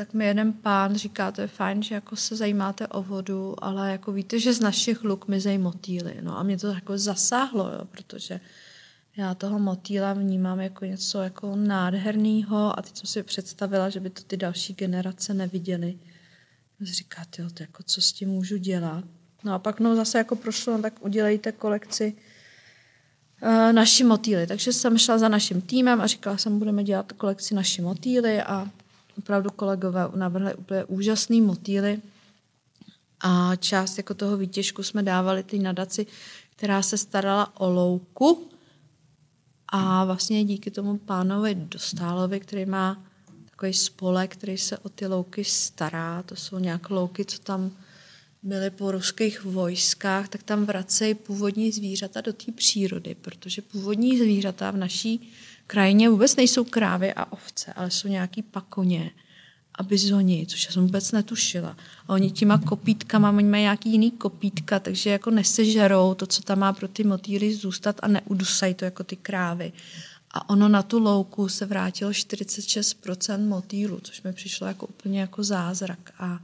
tak 0.00 0.14
mi 0.14 0.26
jeden 0.26 0.52
pán 0.52 0.94
říká, 0.94 1.32
to 1.32 1.40
je 1.40 1.46
fajn, 1.46 1.82
že 1.82 1.94
jako 1.94 2.16
se 2.16 2.36
zajímáte 2.36 2.86
o 2.86 3.02
vodu, 3.02 3.64
ale 3.64 3.92
jako 3.92 4.12
víte, 4.12 4.38
že 4.38 4.52
z 4.52 4.60
našich 4.60 5.04
luk 5.04 5.28
mizejí 5.28 5.58
motýly. 5.58 6.14
No 6.20 6.38
a 6.38 6.42
mě 6.42 6.58
to 6.58 6.66
jako 6.66 6.98
zasáhlo, 6.98 7.72
jo, 7.72 7.84
protože 7.84 8.40
já 9.16 9.34
toho 9.34 9.58
motýla 9.58 10.12
vnímám 10.12 10.60
jako 10.60 10.84
něco 10.84 11.22
jako 11.22 11.56
nádherného 11.56 12.78
a 12.78 12.82
teď 12.82 12.96
jsem 12.96 13.06
si 13.06 13.22
představila, 13.22 13.88
že 13.88 14.00
by 14.00 14.10
to 14.10 14.22
ty 14.22 14.36
další 14.36 14.74
generace 14.74 15.34
neviděly. 15.34 15.98
Říká, 16.80 17.24
jo, 17.38 17.50
to 17.54 17.62
jako, 17.62 17.82
co 17.82 18.00
s 18.00 18.12
tím 18.12 18.28
můžu 18.28 18.56
dělat? 18.56 19.04
No 19.44 19.54
a 19.54 19.58
pak 19.58 19.80
no 19.80 19.96
zase 19.96 20.18
jako 20.18 20.36
prošlo, 20.36 20.76
no, 20.76 20.82
tak 20.82 21.04
udělejte 21.04 21.52
kolekci 21.52 22.16
uh, 23.42 23.72
naši 23.72 24.04
motýly. 24.04 24.46
Takže 24.46 24.72
jsem 24.72 24.98
šla 24.98 25.18
za 25.18 25.28
naším 25.28 25.60
týmem 25.60 26.00
a 26.00 26.06
říkala 26.06 26.36
jsem, 26.36 26.58
budeme 26.58 26.84
dělat 26.84 27.12
kolekci 27.12 27.54
naši 27.54 27.82
motýly 27.82 28.42
a 28.42 28.70
opravdu 29.18 29.50
kolegové 29.50 30.08
navrhli 30.14 30.54
úplně 30.54 30.84
úžasný 30.84 31.40
motýly 31.40 32.02
a 33.20 33.56
část 33.56 33.96
jako 33.96 34.14
toho 34.14 34.36
výtěžku 34.36 34.82
jsme 34.82 35.02
dávali 35.02 35.42
ty 35.42 35.58
nadaci, 35.58 36.06
která 36.56 36.82
se 36.82 36.98
starala 36.98 37.60
o 37.60 37.70
louku, 37.70 38.50
a 39.72 40.04
vlastně 40.04 40.44
díky 40.44 40.70
tomu 40.70 40.98
pánovi 40.98 41.54
Dostálovi, 41.54 42.40
který 42.40 42.66
má 42.66 43.04
takový 43.50 43.74
spolek, 43.74 44.32
který 44.32 44.58
se 44.58 44.78
o 44.78 44.88
ty 44.88 45.06
louky 45.06 45.44
stará, 45.44 46.22
to 46.22 46.36
jsou 46.36 46.58
nějaké 46.58 46.94
louky, 46.94 47.24
co 47.24 47.38
tam 47.38 47.70
byly 48.42 48.70
po 48.70 48.90
ruských 48.90 49.44
vojskách, 49.44 50.28
tak 50.28 50.42
tam 50.42 50.66
vracejí 50.66 51.14
původní 51.14 51.72
zvířata 51.72 52.20
do 52.20 52.32
té 52.32 52.52
přírody, 52.52 53.14
protože 53.14 53.62
původní 53.62 54.18
zvířata 54.18 54.70
v 54.70 54.76
naší 54.76 55.32
krajině 55.70 56.08
vůbec 56.08 56.36
nejsou 56.36 56.64
krávy 56.64 57.14
a 57.14 57.32
ovce, 57.32 57.72
ale 57.72 57.90
jsou 57.90 58.08
nějaký 58.08 58.42
pakoně. 58.42 59.10
a 59.74 59.82
bizoni, 59.82 60.46
což 60.46 60.66
já 60.66 60.72
jsem 60.72 60.82
vůbec 60.82 61.12
netušila. 61.12 61.76
A 62.08 62.12
oni 62.12 62.30
těma 62.30 62.58
kopítkama, 62.58 63.30
oni 63.30 63.48
mají 63.48 63.62
nějaký 63.62 63.90
jiný 63.92 64.10
kopítka, 64.10 64.78
takže 64.78 65.10
jako 65.10 65.30
nesežerou 65.30 66.14
to, 66.14 66.26
co 66.26 66.42
tam 66.42 66.58
má 66.58 66.72
pro 66.72 66.88
ty 66.88 67.04
motýly 67.04 67.54
zůstat 67.54 67.96
a 68.02 68.08
neudusají 68.08 68.74
to 68.74 68.84
jako 68.84 69.04
ty 69.04 69.16
krávy. 69.16 69.72
A 70.30 70.50
ono 70.50 70.68
na 70.68 70.82
tu 70.82 70.98
louku 70.98 71.48
se 71.48 71.66
vrátilo 71.66 72.10
46% 72.10 73.48
motýlu, 73.48 74.00
což 74.02 74.22
mi 74.22 74.32
přišlo 74.32 74.66
jako 74.66 74.86
úplně 74.86 75.20
jako 75.20 75.44
zázrak. 75.44 76.12
A 76.18 76.40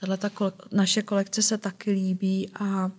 tahle 0.00 0.16
ta 0.16 0.28
kole- 0.28 0.52
naše 0.72 1.02
kolekce 1.02 1.42
se 1.42 1.58
taky 1.58 1.90
líbí 1.90 2.50
a 2.60 2.90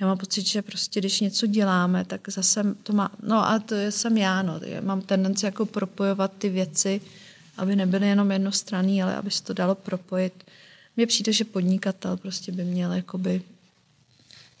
já 0.00 0.06
mám 0.06 0.18
pocit, 0.18 0.46
že 0.46 0.62
prostě 0.62 1.00
když 1.00 1.20
něco 1.20 1.46
děláme, 1.46 2.04
tak 2.04 2.28
zase 2.28 2.64
to 2.82 2.92
má, 2.92 3.10
no 3.22 3.48
a 3.48 3.58
to 3.58 3.74
jsem 3.90 4.16
já, 4.16 4.42
no, 4.42 4.60
já 4.62 4.80
mám 4.80 5.00
tendenci 5.00 5.46
jako 5.46 5.66
propojovat 5.66 6.32
ty 6.38 6.48
věci, 6.48 7.00
aby 7.56 7.76
nebyly 7.76 8.08
jenom 8.08 8.30
jednostranný, 8.30 9.02
ale 9.02 9.16
aby 9.16 9.30
se 9.30 9.42
to 9.42 9.54
dalo 9.54 9.74
propojit. 9.74 10.44
Mně 10.96 11.06
přijde, 11.06 11.32
že 11.32 11.44
podnikatel 11.44 12.16
prostě 12.16 12.52
by 12.52 12.64
měl 12.64 12.92
jakoby 12.92 13.42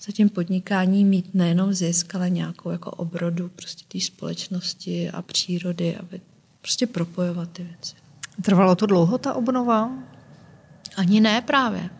za 0.00 0.12
tím 0.12 0.28
podnikání 0.28 1.04
mít 1.04 1.34
nejenom 1.34 1.74
zisk, 1.74 2.14
ale 2.14 2.30
nějakou 2.30 2.70
jako 2.70 2.90
obrodu 2.90 3.48
prostě 3.48 3.84
té 3.88 4.00
společnosti 4.00 5.10
a 5.10 5.22
přírody, 5.22 5.96
aby 5.96 6.20
prostě 6.60 6.86
propojovat 6.86 7.50
ty 7.50 7.62
věci. 7.62 7.94
Trvalo 8.42 8.76
to 8.76 8.86
dlouho, 8.86 9.18
ta 9.18 9.34
obnova? 9.34 9.90
Ani 10.96 11.20
ne 11.20 11.40
právě. 11.40 11.90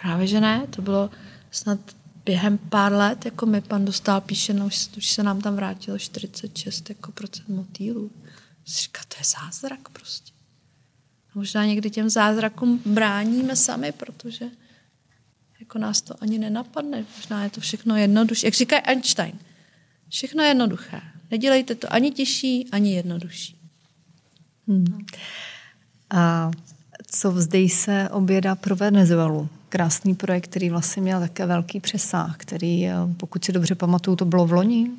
Právě, 0.00 0.26
že 0.26 0.40
ne. 0.40 0.66
To 0.70 0.82
bylo 0.82 1.10
snad 1.50 1.78
během 2.28 2.58
pár 2.58 2.92
let, 2.92 3.24
jako 3.24 3.46
mi 3.46 3.60
pan 3.60 3.84
dostal 3.84 4.20
píše, 4.20 4.54
no, 4.54 4.66
už, 4.66 4.88
už 4.96 5.10
se 5.10 5.22
nám 5.22 5.40
tam 5.40 5.56
vrátilo 5.56 5.98
46 5.98 6.88
jako 6.88 7.12
procent 7.12 7.48
motýlů. 7.48 8.10
Říká, 8.66 9.00
to 9.08 9.14
je 9.18 9.24
zázrak 9.24 9.88
prostě. 9.88 10.32
A 11.28 11.38
možná 11.38 11.64
někdy 11.64 11.90
těm 11.90 12.08
zázrakům 12.10 12.82
bráníme 12.86 13.56
sami, 13.56 13.92
protože 13.92 14.44
jako 15.60 15.78
nás 15.78 16.02
to 16.02 16.14
ani 16.22 16.38
nenapadne. 16.38 17.04
Možná 17.16 17.44
je 17.44 17.50
to 17.50 17.60
všechno 17.60 17.96
jednodušší. 17.96 18.46
Jak 18.46 18.54
říká 18.54 18.76
Einstein, 18.76 19.38
všechno 20.08 20.42
je 20.42 20.48
jednoduché. 20.48 21.00
Nedělejte 21.30 21.74
to 21.74 21.92
ani 21.92 22.10
těžší, 22.10 22.68
ani 22.72 22.94
jednodušší. 22.94 23.58
Hmm. 24.66 25.06
A 26.10 26.50
co 27.10 27.32
vzdej 27.32 27.68
se 27.68 28.08
oběda 28.12 28.54
pro 28.54 28.76
Venezuelu? 28.76 29.48
Krásný 29.68 30.14
projekt, 30.14 30.44
který 30.44 30.70
vlastně 30.70 31.02
měl 31.02 31.20
také 31.20 31.46
velký 31.46 31.80
přesah, 31.80 32.36
který, 32.36 32.86
eh, 32.86 32.94
pokud 33.16 33.44
si 33.44 33.52
dobře 33.52 33.74
pamatuju, 33.74 34.16
to 34.16 34.24
bylo 34.24 34.46
v 34.46 34.52
loni? 34.52 34.90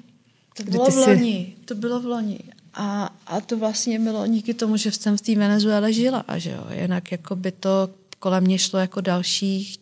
To 0.58 0.64
bylo 0.64 0.86
v 0.86 0.96
loni, 0.96 1.54
to 1.66 1.76
bylo 1.76 2.00
v 2.00 2.06
loni. 2.06 2.40
A, 2.74 3.10
a 3.28 3.42
to 3.42 3.58
vlastně 3.58 4.00
bylo 4.00 4.28
díky 4.28 4.54
tomu, 4.54 4.78
že 4.78 4.92
jsem 4.92 5.18
v 5.18 5.22
té 5.22 5.36
Venezuele 5.36 5.94
žila, 5.94 6.24
a 6.28 6.38
že 6.38 6.52
jo, 6.52 6.68
jinak 6.82 7.12
jako 7.12 7.36
by 7.36 7.52
to 7.52 7.90
kolem 8.20 8.44
mě 8.44 8.60
šlo 8.60 8.80
jako 8.80 9.02
dalších 9.02 9.80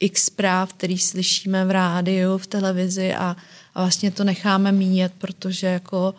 x 0.00 0.24
zpráv, 0.24 0.72
který 0.72 0.98
slyšíme 0.98 1.64
v 1.64 1.70
rádiu, 1.70 2.38
v 2.38 2.46
televizi 2.46 3.14
a, 3.14 3.36
a 3.74 3.82
vlastně 3.82 4.10
to 4.10 4.24
necháme 4.24 4.72
míjet, 4.72 5.12
protože 5.18 5.66
jako 5.66 6.14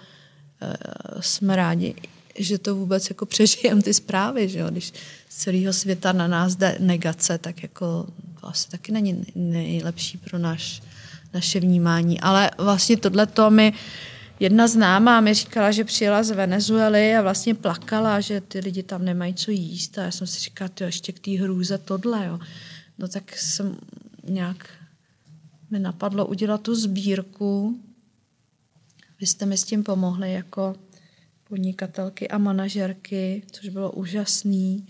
uh, 0.61 1.21
jsme 1.21 1.55
rádi, 1.55 1.95
že 2.35 2.57
to 2.57 2.75
vůbec 2.75 3.09
jako 3.09 3.25
přežijeme 3.25 3.81
ty 3.81 3.93
zprávy, 3.93 4.49
že 4.49 4.59
jo? 4.59 4.67
když 4.69 4.93
celého 5.29 5.73
světa 5.73 6.11
na 6.11 6.27
nás 6.27 6.55
jde 6.55 6.77
negace, 6.79 7.37
tak 7.37 7.63
jako 7.63 8.07
to 8.41 8.47
asi 8.47 8.69
taky 8.69 8.91
není 8.91 9.25
nejlepší 9.35 10.17
pro 10.17 10.39
naš, 10.39 10.81
naše 11.33 11.59
vnímání. 11.59 12.21
Ale 12.21 12.51
vlastně 12.57 12.97
tohle 12.97 13.25
to 13.25 13.49
mi 13.49 13.73
jedna 14.39 14.67
známá 14.67 15.21
mi 15.21 15.33
říkala, 15.33 15.71
že 15.71 15.83
přijela 15.83 16.23
z 16.23 16.31
Venezuely 16.31 17.15
a 17.15 17.21
vlastně 17.21 17.55
plakala, 17.55 18.21
že 18.21 18.41
ty 18.41 18.59
lidi 18.59 18.83
tam 18.83 19.05
nemají 19.05 19.33
co 19.33 19.51
jíst 19.51 19.97
a 19.97 20.03
já 20.03 20.11
jsem 20.11 20.27
si 20.27 20.39
říkala, 20.39 20.69
ty 20.69 20.83
ještě 20.83 21.11
k 21.11 21.19
té 21.19 21.31
hrůze 21.31 21.77
tohle, 21.77 22.25
jo. 22.25 22.39
No 22.97 23.07
tak 23.07 23.37
jsem 23.37 23.77
nějak 24.23 24.69
mi 25.69 25.79
napadlo 25.79 26.25
udělat 26.25 26.61
tu 26.61 26.75
sbírku. 26.75 27.79
Vy 29.19 29.27
jste 29.27 29.45
mi 29.45 29.57
s 29.57 29.63
tím 29.63 29.83
pomohli 29.83 30.33
jako 30.33 30.75
podnikatelky 31.43 32.27
a 32.27 32.37
manažerky, 32.37 33.43
což 33.51 33.69
bylo 33.69 33.91
úžasný. 33.91 34.87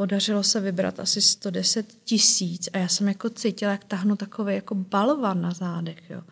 Podařilo 0.00 0.42
se 0.42 0.60
vybrat 0.60 1.00
asi 1.00 1.22
110 1.22 1.86
tisíc 2.04 2.68
a 2.72 2.78
já 2.78 2.88
jsem 2.88 3.08
jako 3.08 3.30
cítila, 3.30 3.72
jak 3.72 3.84
tahnu 3.84 4.16
takový 4.16 4.54
jako 4.54 4.74
balvan 4.74 5.40
na 5.40 5.52
zádech. 5.52 6.10
Jo. 6.10 6.22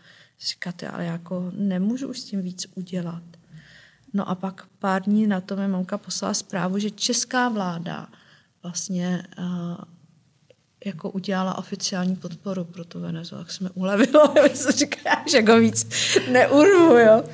Říkáte, 0.40 0.88
ale 0.88 1.04
jako 1.04 1.50
nemůžu 1.54 2.08
už 2.08 2.20
s 2.20 2.24
tím 2.24 2.42
víc 2.42 2.66
udělat. 2.74 3.22
No 4.12 4.28
a 4.28 4.34
pak 4.34 4.66
pár 4.78 5.02
dní 5.02 5.26
na 5.26 5.40
to 5.40 5.56
mi 5.56 5.68
mamka 5.68 5.98
poslala 5.98 6.34
zprávu, 6.34 6.78
že 6.78 6.90
česká 6.90 7.48
vláda 7.48 8.08
vlastně 8.62 9.26
uh, 9.38 9.44
jako 10.84 11.10
udělala 11.10 11.58
oficiální 11.58 12.16
podporu 12.16 12.64
pro 12.64 12.84
tu 12.84 13.00
Venezuelu, 13.00 13.44
tak 13.44 13.52
se 13.52 13.64
mi 13.64 13.70
ulevilo, 13.74 14.34
se 14.54 14.72
říká, 14.72 15.22
že 15.30 15.42
go 15.42 15.58
víc 15.58 15.86
neurvu, 16.32 16.98
jo. 16.98 17.24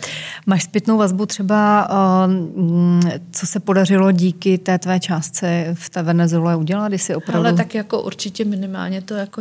Máš 0.46 0.62
zpětnou 0.62 0.98
vazbu 0.98 1.26
třeba, 1.26 1.88
uh, 2.26 3.10
co 3.32 3.46
se 3.46 3.60
podařilo 3.60 4.12
díky 4.12 4.58
té 4.58 4.78
tvé 4.78 5.00
částce 5.00 5.76
v 5.78 5.90
té 5.90 6.02
Venezuele 6.02 6.56
udělat, 6.56 6.88
když 6.88 7.02
si 7.02 7.14
opravdu... 7.14 7.48
Ale 7.48 7.56
tak 7.56 7.74
jako 7.74 8.02
určitě 8.02 8.44
minimálně 8.44 9.02
to 9.02 9.14
jako 9.14 9.40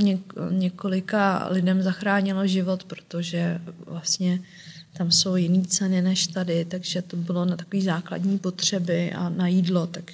několika 0.49 1.47
lidem 1.49 1.81
zachránilo 1.81 2.47
život, 2.47 2.83
protože 2.83 3.61
vlastně 3.85 4.39
tam 4.97 5.11
jsou 5.11 5.35
jiný 5.35 5.65
ceny 5.65 6.01
než 6.01 6.27
tady, 6.27 6.65
takže 6.65 7.01
to 7.01 7.17
bylo 7.17 7.45
na 7.45 7.55
takové 7.55 7.81
základní 7.81 8.39
potřeby 8.39 9.13
a 9.13 9.29
na 9.29 9.47
jídlo, 9.47 9.87
tak 9.87 10.11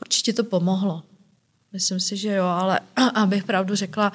určitě 0.00 0.32
to 0.32 0.44
pomohlo. 0.44 1.02
Myslím 1.74 2.00
si, 2.00 2.16
že 2.16 2.34
jo, 2.34 2.44
ale 2.44 2.80
abych 3.14 3.44
pravdu 3.44 3.74
řekla, 3.74 4.12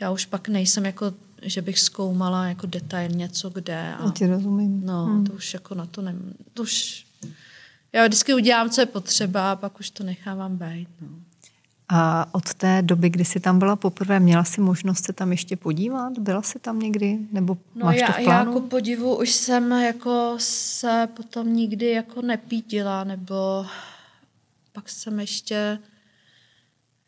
já 0.00 0.10
už 0.10 0.26
pak 0.26 0.48
nejsem 0.48 0.86
jako, 0.86 1.14
že 1.42 1.62
bych 1.62 1.80
zkoumala 1.80 2.46
jako 2.46 2.66
detailně 2.66 3.28
co 3.28 3.50
kde. 3.50 3.94
A, 3.94 4.10
ti 4.10 4.26
rozumím. 4.26 4.86
No, 4.86 5.04
hmm. 5.04 5.24
to 5.24 5.32
už 5.32 5.54
jako 5.54 5.74
na 5.74 5.86
to 5.86 6.02
nem, 6.02 6.34
to 6.54 6.62
už, 6.62 7.06
já 7.92 8.06
vždycky 8.06 8.34
udělám, 8.34 8.70
co 8.70 8.80
je 8.80 8.86
potřeba 8.86 9.52
a 9.52 9.56
pak 9.56 9.80
už 9.80 9.90
to 9.90 10.04
nechávám 10.04 10.56
být. 10.56 10.88
No. 11.00 11.08
A 11.88 12.26
od 12.34 12.54
té 12.54 12.82
doby, 12.82 13.10
kdy 13.10 13.24
jsi 13.24 13.40
tam 13.40 13.58
byla 13.58 13.76
poprvé, 13.76 14.20
měla 14.20 14.44
jsi 14.44 14.60
možnost 14.60 15.04
se 15.04 15.12
tam 15.12 15.30
ještě 15.32 15.56
podívat? 15.56 16.18
Byla 16.18 16.42
jsi 16.42 16.58
tam 16.58 16.78
někdy? 16.78 17.18
Nebo 17.32 17.58
no 17.74 17.86
máš 17.86 17.96
já, 17.96 18.06
to 18.06 18.12
v 18.12 18.24
plánu? 18.24 18.30
já 18.30 18.38
jako 18.38 18.60
podivu 18.60 19.18
už 19.18 19.32
jsem 19.32 19.72
jako 19.72 20.34
se 20.38 21.08
potom 21.16 21.52
nikdy 21.52 21.90
jako 21.90 22.22
nepítila, 22.22 23.04
nebo 23.04 23.66
pak 24.72 24.88
jsem 24.88 25.20
ještě 25.20 25.78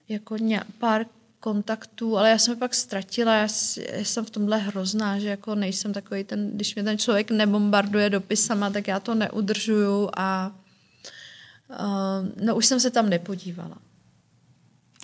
jako 0.09 0.37
ně, 0.37 0.61
pár 0.79 1.07
kontaktů, 1.41 2.19
ale 2.19 2.31
já 2.31 2.39
jsem 2.39 2.53
je 2.53 2.57
pak 2.57 2.75
ztratila, 2.75 3.35
já, 3.35 3.49
já 3.93 4.05
jsem 4.05 4.25
v 4.25 4.31
tomhle 4.31 4.59
hrozná, 4.59 5.19
že 5.19 5.29
jako 5.29 5.55
nejsem 5.55 5.93
takový 5.93 6.25
ten, 6.25 6.51
když 6.55 6.75
mě 6.75 6.85
ten 6.85 6.99
člověk 6.99 7.31
nebombarduje 7.31 8.11
dopisama, 8.11 8.71
tak 8.71 8.89
já 8.89 9.01
to 9.01 9.15
neudržuju 9.15 10.11
a 10.17 10.53
uh, 11.71 12.45
no 12.47 12.57
už 12.57 12.67
jsem 12.67 12.81
se 12.81 12.91
tam 12.91 13.09
nepodívala. 13.09 13.79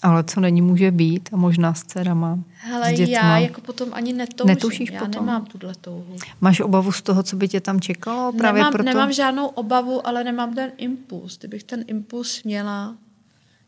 Ale 0.03 0.25
co 0.25 0.41
není, 0.41 0.63
může 0.63 0.91
být 0.91 1.29
a 1.33 1.37
možná 1.37 1.75
s 1.75 1.85
dcerama, 1.85 2.39
Hele, 2.55 2.97
s 2.97 3.01
já 3.01 3.39
jako 3.39 3.61
potom 3.61 3.89
ani 3.93 4.13
netoužím. 4.13 4.55
Netušíš 4.55 4.91
já 4.91 4.99
potom? 4.99 5.27
nemám 5.27 5.47
tuhle 5.47 5.75
touhu. 5.81 6.17
Máš 6.41 6.61
obavu 6.61 6.93
z 6.93 7.03
toho, 7.03 7.23
co 7.23 7.37
by 7.37 7.49
tě 7.49 7.61
tam 7.61 7.81
čekalo? 7.81 8.33
Právě 8.33 8.59
nemám, 8.59 8.73
proto? 8.73 8.85
nemám 8.85 9.13
žádnou 9.13 9.47
obavu, 9.47 10.07
ale 10.07 10.25
nemám 10.25 10.55
ten 10.55 10.73
impuls. 10.77 11.39
Kdybych 11.39 11.65
ten 11.65 11.85
impuls 11.87 12.43
měla, 12.43 12.97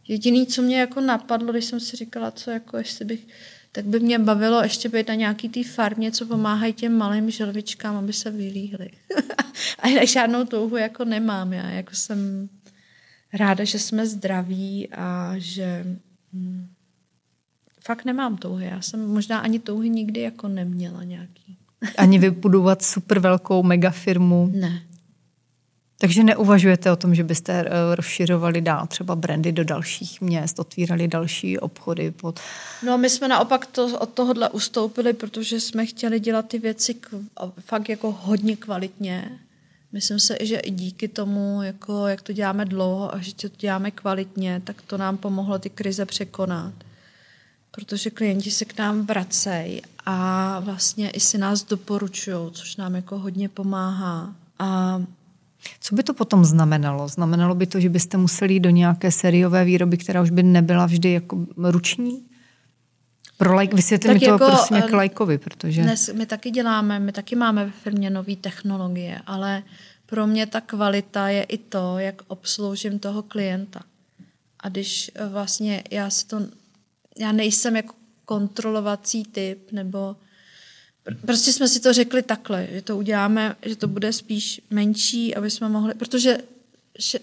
Jediný, 0.09 0.47
co 0.47 0.63
mě 0.63 0.81
jako 0.81 1.01
napadlo, 1.01 1.53
když 1.53 1.65
jsem 1.65 1.81
si 1.81 1.97
říkala, 1.97 2.31
co 2.31 2.51
jako 2.51 2.77
jestli 2.77 3.05
bych, 3.05 3.27
tak 3.73 3.85
by 3.85 4.01
mě 4.01 4.19
bavilo 4.19 4.63
ještě 4.63 4.89
být 4.89 5.09
na 5.09 5.15
nějaký 5.15 5.49
té 5.49 5.65
farmě, 5.65 6.13
co 6.13 6.27
pomáhají 6.27 6.73
těm 6.73 6.99
malým 6.99 7.31
želvičkám, 7.31 7.97
aby 7.97 8.13
se 8.13 8.31
vylíhly. 8.31 8.91
a 9.79 9.89
já 9.89 10.05
žádnou 10.05 10.45
touhu 10.45 10.77
jako 10.77 11.05
nemám. 11.05 11.53
Já 11.53 11.71
jako 11.71 11.95
jsem 11.95 12.49
ráda, 13.33 13.65
že 13.65 13.79
jsme 13.79 14.07
zdraví 14.07 14.89
a 14.93 15.35
že 15.37 15.85
hm, 16.33 16.69
fakt 17.81 18.05
nemám 18.05 18.37
touhy. 18.37 18.67
Já 18.67 18.81
jsem 18.81 19.09
možná 19.09 19.39
ani 19.39 19.59
touhy 19.59 19.91
nikdy 19.91 20.21
jako 20.21 20.49
neměla 20.49 21.05
nějaký. 21.05 21.57
ani 21.99 22.19
vybudovat 22.19 22.83
super 22.83 23.19
velkou 23.19 23.63
megafirmu. 23.63 24.51
Ne. 24.55 24.83
Takže 26.05 26.25
neuvažujete 26.25 26.93
o 26.93 26.97
tom, 26.97 27.15
že 27.15 27.25
byste 27.25 27.53
eh, 27.53 27.95
rozšiřovali 27.95 28.61
dál 28.61 28.87
třeba 28.87 29.17
brandy 29.17 29.53
do 29.53 29.65
dalších 29.65 30.21
měst, 30.21 30.59
otvírali 30.59 31.09
další 31.09 31.59
obchody? 31.59 32.11
Pod... 32.11 32.41
No 32.83 32.99
my 32.99 33.11
jsme 33.11 33.29
naopak 33.29 33.67
to, 33.67 33.99
od 33.99 34.09
tohohle 34.09 34.49
ustoupili, 34.49 35.13
protože 35.13 35.61
jsme 35.61 35.87
chtěli 35.87 36.21
dělat 36.21 36.49
ty 36.49 36.59
věci 36.59 36.95
k, 36.95 37.09
fakt 37.61 37.89
jako 37.89 38.13
hodně 38.21 38.57
kvalitně. 38.57 39.39
Myslím 39.93 40.21
se, 40.21 40.37
že 40.41 40.57
i 40.57 40.71
díky 40.71 41.09
tomu, 41.09 41.63
jako, 41.63 42.07
jak 42.07 42.23
to 42.23 42.33
děláme 42.33 42.65
dlouho 42.65 43.15
a 43.15 43.19
že 43.19 43.35
to 43.35 43.49
děláme 43.59 43.91
kvalitně, 43.91 44.63
tak 44.65 44.83
to 44.83 44.99
nám 44.99 45.17
pomohlo 45.17 45.59
ty 45.59 45.71
krize 45.71 46.05
překonat. 46.07 46.73
Protože 47.71 48.11
klienti 48.11 48.51
se 48.51 48.65
k 48.65 48.79
nám 48.79 49.07
vracejí 49.07 49.83
a 50.07 50.61
vlastně 50.61 51.11
i 51.11 51.21
si 51.21 51.39
nás 51.39 51.65
doporučují, 51.65 52.51
což 52.53 52.77
nám 52.77 52.95
jako 52.95 53.19
hodně 53.19 53.49
pomáhá. 53.49 54.35
A 54.59 55.01
Co 55.81 55.95
by 55.95 56.03
to 56.03 56.15
potom 56.15 56.45
znamenalo? 56.45 57.09
Znamenalo 57.09 57.55
by 57.55 57.67
to, 57.67 57.81
že 57.81 57.89
byste 57.89 58.17
museli 58.17 58.55
jít 58.55 58.61
do 58.61 58.71
nějaké 58.71 59.11
sériové 59.11 59.65
výroby, 59.65 59.97
která 59.97 60.23
už 60.23 60.31
by 60.31 60.43
nebyla 60.43 60.87
vždy 60.87 61.13
jako 61.13 61.47
ruční? 61.57 62.25
Pro 63.37 63.57
like, 63.57 63.77
vysvětli 63.77 64.09
tak 64.09 64.15
mi 64.15 64.21
to 64.21 64.33
jako, 64.33 64.47
prosím 64.47 64.77
jak 64.77 64.93
eh, 64.93 64.97
lajkovi, 64.97 65.39
protože... 65.39 65.83
Dnes 65.83 66.11
my 66.13 66.27
taky 66.27 66.51
děláme, 66.51 67.01
my 67.01 67.13
taky 67.13 67.37
máme 67.37 67.65
ve 67.65 67.71
firmě 67.71 68.11
nové 68.11 68.37
technologie, 68.37 69.21
ale 69.27 69.63
pro 70.07 70.27
mě 70.27 70.47
ta 70.47 70.61
kvalita 70.61 71.29
je 71.29 71.43
i 71.43 71.59
to, 71.59 71.99
jak 71.99 72.23
obsloužím 72.27 72.99
toho 72.99 73.23
klienta. 73.23 73.81
A 74.61 74.69
když 74.69 75.11
eh, 75.15 75.27
vlastně 75.27 75.83
já 75.91 76.11
si 76.11 76.27
to, 76.27 76.41
já 77.19 77.33
nejsem 77.33 77.77
jako 77.77 77.95
kontrolovací 78.25 79.25
typ, 79.25 79.73
nebo 79.73 80.17
prostě 81.27 81.53
jsme 81.53 81.69
si 81.69 81.81
to 81.81 81.93
řekli 81.93 82.23
takhle, 82.23 82.69
že 82.73 82.83
to 82.83 82.97
uděláme, 82.97 83.57
že 83.63 83.77
to 83.77 83.89
bude 83.89 84.13
spíš 84.13 84.61
menší, 84.71 85.35
aby 85.35 85.51
jsme 85.51 85.69
mohli, 85.69 85.95
protože 85.95 86.39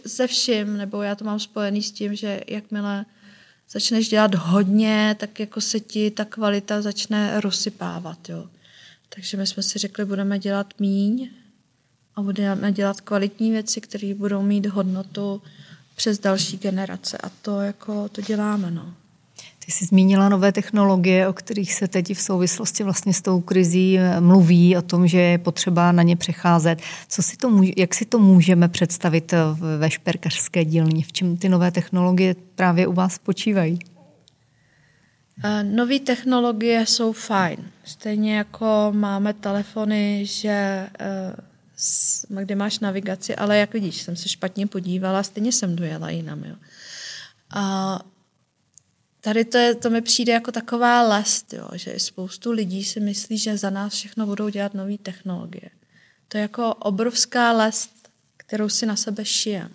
se 0.08 0.28
vším, 0.28 0.78
nebo 0.78 1.02
já 1.02 1.16
to 1.16 1.26
mám 1.26 1.40
spojený 1.40 1.84
s 1.84 1.92
tím, 1.92 2.16
že 2.16 2.42
jakmile 2.48 3.06
začneš 3.72 4.10
dělat 4.10 4.36
hodně, 4.36 5.16
tak 5.20 5.40
jako 5.40 5.62
se 5.62 5.80
ti 5.80 6.12
ta 6.12 6.26
kvalita 6.26 6.82
začne 6.82 7.42
rozsypávat, 7.42 8.30
jo. 8.30 8.50
Takže 9.16 9.38
my 9.38 9.48
jsme 9.48 9.64
si 9.64 9.80
řekli, 9.80 10.06
budeme 10.06 10.40
dělat 10.40 10.74
míň 10.80 11.30
a 12.16 12.22
budeme 12.22 12.72
dělat 12.72 13.02
kvalitní 13.02 13.52
věci, 13.52 13.82
které 13.82 14.14
budou 14.14 14.42
mít 14.42 14.66
hodnotu 14.66 15.42
přes 15.96 16.20
další 16.20 16.58
generace 16.58 17.18
a 17.18 17.30
to 17.30 17.62
jako 17.62 18.10
to 18.10 18.22
děláme, 18.22 18.72
no. 18.72 18.94
Ty 19.72 19.76
jsi 19.78 19.86
zmínila 19.86 20.30
nové 20.30 20.52
technologie, 20.52 21.28
o 21.28 21.34
kterých 21.34 21.74
se 21.74 21.88
teď 21.88 22.18
v 22.18 22.22
souvislosti 22.22 22.84
vlastně 22.84 23.14
s 23.14 23.22
tou 23.22 23.42
krizí 23.42 24.00
eh, 24.00 24.22
mluví, 24.22 24.78
o 24.78 24.82
tom, 24.82 25.08
že 25.08 25.20
je 25.20 25.38
potřeba 25.38 25.92
na 25.92 26.04
ně 26.04 26.16
přecházet. 26.16 26.82
Co 27.08 27.24
si 27.24 27.38
to 27.38 27.50
může, 27.50 27.72
jak 27.78 27.94
si 27.94 28.06
to 28.06 28.20
můžeme 28.20 28.68
představit 28.68 29.34
eh, 29.34 29.38
ve 29.78 29.90
šperkařské 29.90 30.66
dílně? 30.66 31.04
V 31.04 31.12
čem 31.12 31.38
ty 31.38 31.50
nové 31.50 31.72
technologie 31.72 32.36
právě 32.56 32.88
u 32.88 32.94
vás 32.94 33.14
spočívají? 33.14 33.80
Uh, 35.44 35.64
nové 35.64 36.00
technologie 36.00 36.86
jsou 36.86 37.14
fajn. 37.14 37.58
Stejně 37.84 38.38
jako 38.38 38.92
máme 38.96 39.34
telefony, 39.34 40.26
že 40.26 40.88
kde 42.30 42.56
máš 42.56 42.80
navigaci, 42.80 43.36
ale 43.36 43.58
jak 43.58 43.74
vidíš, 43.74 44.02
jsem 44.02 44.16
se 44.16 44.30
špatně 44.30 44.68
podívala, 44.68 45.24
stejně 45.24 45.52
jsem 45.52 45.76
dojela 45.76 46.10
jinam. 46.10 46.44
Jo. 46.44 46.56
A 47.54 48.00
tady 49.22 49.46
to, 49.46 49.58
je, 49.58 49.76
to 49.76 49.90
mi 49.90 50.02
přijde 50.02 50.34
jako 50.34 50.52
taková 50.52 51.02
lest, 51.02 51.54
jo, 51.54 51.70
že 51.74 52.00
spoustu 52.00 52.52
lidí 52.52 52.84
si 52.84 53.00
myslí, 53.00 53.38
že 53.38 53.58
za 53.58 53.70
nás 53.70 53.94
všechno 53.94 54.26
budou 54.26 54.50
dělat 54.50 54.74
nové 54.74 54.98
technologie. 54.98 55.70
To 56.28 56.38
je 56.38 56.42
jako 56.42 56.74
obrovská 56.74 57.52
lest, 57.52 58.10
kterou 58.38 58.70
si 58.70 58.86
na 58.86 58.96
sebe 58.96 59.26
šijem. 59.26 59.72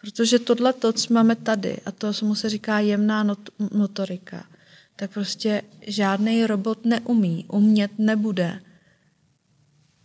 Protože 0.00 0.38
tohle 0.38 0.72
to, 0.72 0.92
co 0.92 1.14
máme 1.14 1.36
tady, 1.36 1.80
a 1.86 1.92
to, 1.92 2.12
mu 2.22 2.34
se 2.34 2.48
říká 2.48 2.80
jemná 2.80 3.24
not- 3.24 3.50
motorika, 3.72 4.46
tak 4.96 5.10
prostě 5.10 5.62
žádný 5.86 6.46
robot 6.46 6.84
neumí, 6.84 7.44
umět 7.48 7.90
nebude. 7.98 8.60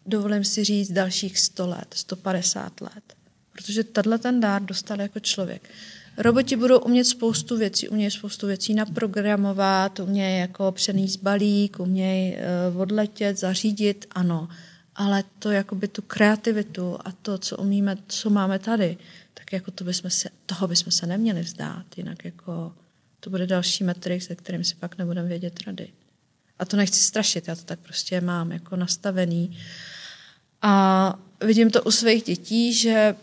Dovolím 0.06 0.44
si 0.44 0.64
říct 0.64 0.92
dalších 0.92 1.40
100 1.40 1.68
let, 1.68 1.88
150 1.96 2.82
let. 2.82 3.16
Protože 3.52 3.84
tenhle 3.84 4.18
ten 4.18 4.40
dár 4.40 4.62
dostal 4.62 5.02
jako 5.02 5.20
člověk. 5.20 5.70
Roboti 6.18 6.56
budou 6.56 6.80
umět 6.80 7.04
spoustu 7.04 7.58
věcí, 7.58 7.90
umějí 7.90 8.12
spoustu 8.12 8.48
věcí 8.48 8.74
naprogramovat, 8.74 10.00
umějí 10.00 10.40
jako 10.40 10.72
přenést 10.72 11.16
balík, 11.16 11.80
umějí 11.80 12.36
uh, 12.74 12.82
odletět, 12.82 13.40
zařídit, 13.40 14.06
ano. 14.12 14.50
Ale 14.96 15.24
to 15.40 15.52
jakoby 15.52 15.88
tu 15.88 16.02
kreativitu 16.02 16.98
a 17.06 17.12
to, 17.12 17.38
co 17.38 17.58
umíme, 17.58 17.98
co 18.08 18.30
máme 18.30 18.60
tady, 18.60 18.98
tak 19.34 19.54
jako 19.54 19.72
to 19.72 19.84
bychom 19.84 20.10
se, 20.10 20.30
toho 20.46 20.68
bychom 20.68 20.92
se 20.92 21.06
neměli 21.06 21.42
vzdát, 21.42 21.98
jinak 21.98 22.26
jako 22.26 22.74
to 23.20 23.30
bude 23.30 23.48
další 23.48 23.84
metrik, 23.84 24.24
se 24.24 24.36
kterým 24.36 24.64
si 24.64 24.76
pak 24.76 24.98
nebudeme 24.98 25.28
vědět 25.28 25.60
rady. 25.68 25.88
A 26.60 26.66
to 26.66 26.78
nechci 26.78 27.00
strašit, 27.00 27.48
já 27.48 27.56
to 27.56 27.64
tak 27.64 27.80
prostě 27.80 28.22
mám 28.22 28.52
jako 28.52 28.76
nastavený. 28.76 29.58
A 30.62 31.20
vidím 31.42 31.72
to 31.72 31.84
u 31.84 31.92
svých 31.92 32.24
dětí, 32.24 32.74
že 32.74 33.16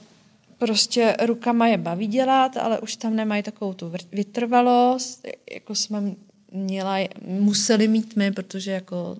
prostě 0.66 1.16
rukama 1.26 1.66
je 1.66 1.78
baví 1.78 2.06
dělat, 2.06 2.56
ale 2.56 2.80
už 2.80 2.96
tam 2.96 3.16
nemají 3.16 3.42
takovou 3.42 3.74
tu 3.74 3.92
vytrvalost, 4.12 5.26
jako 5.54 5.74
jsme 5.74 6.14
měla, 6.52 6.98
museli 7.26 7.88
mít 7.88 8.16
my, 8.16 8.32
protože 8.32 8.70
jako 8.70 9.16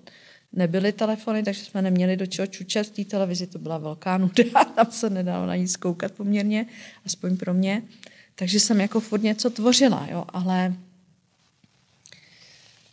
nebyly 0.53 0.91
telefony, 0.91 1.43
takže 1.43 1.65
jsme 1.65 1.81
neměli 1.81 2.17
do 2.17 2.25
čeho 2.25 2.47
čučet 2.47 2.87
v 2.87 2.89
té 2.89 3.05
televizi, 3.05 3.47
to 3.47 3.59
byla 3.59 3.77
velká 3.77 4.17
nuda, 4.17 4.43
tam 4.75 4.85
se 4.91 5.09
nedalo 5.09 5.45
na 5.45 5.55
nic 5.55 5.77
koukat 5.77 6.11
poměrně, 6.11 6.65
aspoň 7.05 7.37
pro 7.37 7.53
mě. 7.53 7.83
Takže 8.35 8.59
jsem 8.59 8.81
jako 8.81 8.99
furt 8.99 9.23
něco 9.23 9.49
tvořila, 9.49 10.07
jo, 10.11 10.25
ale 10.29 10.73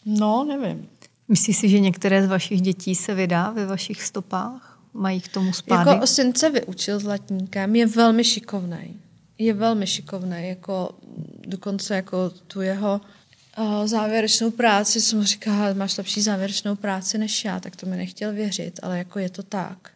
no, 0.06 0.44
nevím. 0.44 0.88
Myslíš 1.28 1.56
si, 1.56 1.68
že 1.68 1.80
některé 1.80 2.26
z 2.26 2.28
vašich 2.28 2.60
dětí 2.60 2.94
se 2.94 3.14
vydá 3.14 3.50
ve 3.50 3.66
vašich 3.66 4.02
stopách? 4.02 4.69
Mají 4.92 5.20
k 5.20 5.28
tomu 5.28 5.52
spády? 5.52 5.90
Jako 5.90 6.06
syn 6.06 6.34
se 6.34 6.50
vyučil 6.50 7.00
zlatníkem, 7.00 7.76
je 7.76 7.86
velmi 7.86 8.24
šikovný. 8.24 9.00
Je 9.38 9.54
velmi 9.54 9.86
šikovný, 9.86 10.48
jako 10.48 10.94
dokonce 11.46 11.96
jako 11.96 12.30
tu 12.30 12.60
jeho 12.60 13.00
uh, 13.58 13.86
závěrečnou 13.86 14.50
práci, 14.50 15.00
jsem 15.00 15.18
mu 15.18 15.24
říkala, 15.24 15.72
máš 15.72 15.98
lepší 15.98 16.22
závěrečnou 16.22 16.76
práci 16.76 17.18
než 17.18 17.44
já, 17.44 17.60
tak 17.60 17.76
to 17.76 17.86
mi 17.86 17.96
nechtěl 17.96 18.32
věřit, 18.32 18.80
ale 18.82 18.98
jako 18.98 19.18
je 19.18 19.30
to 19.30 19.42
tak. 19.42 19.90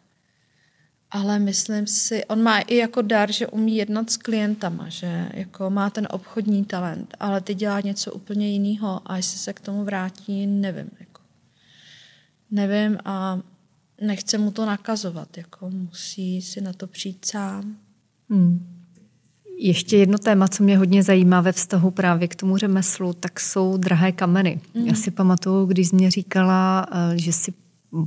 Ale 1.11 1.39
myslím 1.39 1.87
si, 1.87 2.25
on 2.25 2.43
má 2.43 2.59
i 2.59 2.75
jako 2.75 3.01
dar, 3.01 3.31
že 3.31 3.47
umí 3.47 3.77
jednat 3.77 4.09
s 4.09 4.17
klientama, 4.17 4.89
že 4.89 5.29
jako 5.33 5.69
má 5.69 5.89
ten 5.89 6.07
obchodní 6.11 6.65
talent, 6.65 7.15
ale 7.19 7.41
ty 7.41 7.53
dělá 7.53 7.79
něco 7.79 8.11
úplně 8.13 8.49
jiného 8.49 9.01
a 9.05 9.17
jestli 9.17 9.39
se 9.39 9.53
k 9.53 9.59
tomu 9.59 9.83
vrátí, 9.83 10.47
nevím. 10.47 10.89
Jako. 10.99 11.21
Nevím 12.51 12.97
a 13.05 13.39
nechce 14.01 14.37
mu 14.37 14.51
to 14.51 14.65
nakazovat, 14.65 15.37
jako 15.37 15.69
musí 15.69 16.41
si 16.41 16.61
na 16.61 16.73
to 16.73 16.87
přijít 16.87 17.25
sám. 17.25 17.75
Hmm. 18.29 18.75
Ještě 19.57 19.97
jedno 19.97 20.17
téma, 20.17 20.47
co 20.47 20.63
mě 20.63 20.77
hodně 20.77 21.03
zajímá 21.03 21.41
ve 21.41 21.51
vztahu 21.51 21.91
právě 21.91 22.27
k 22.27 22.35
tomu 22.35 22.57
řemeslu, 22.57 23.13
tak 23.13 23.39
jsou 23.39 23.77
drahé 23.77 24.11
kameny. 24.11 24.59
Mm. 24.73 24.87
Já 24.87 24.93
si 24.93 25.11
pamatuju, 25.11 25.65
když 25.65 25.87
jsi 25.87 25.95
mě 25.95 26.11
říkala, 26.11 26.87
eh, 26.91 27.17
že 27.17 27.33
si 27.33 27.53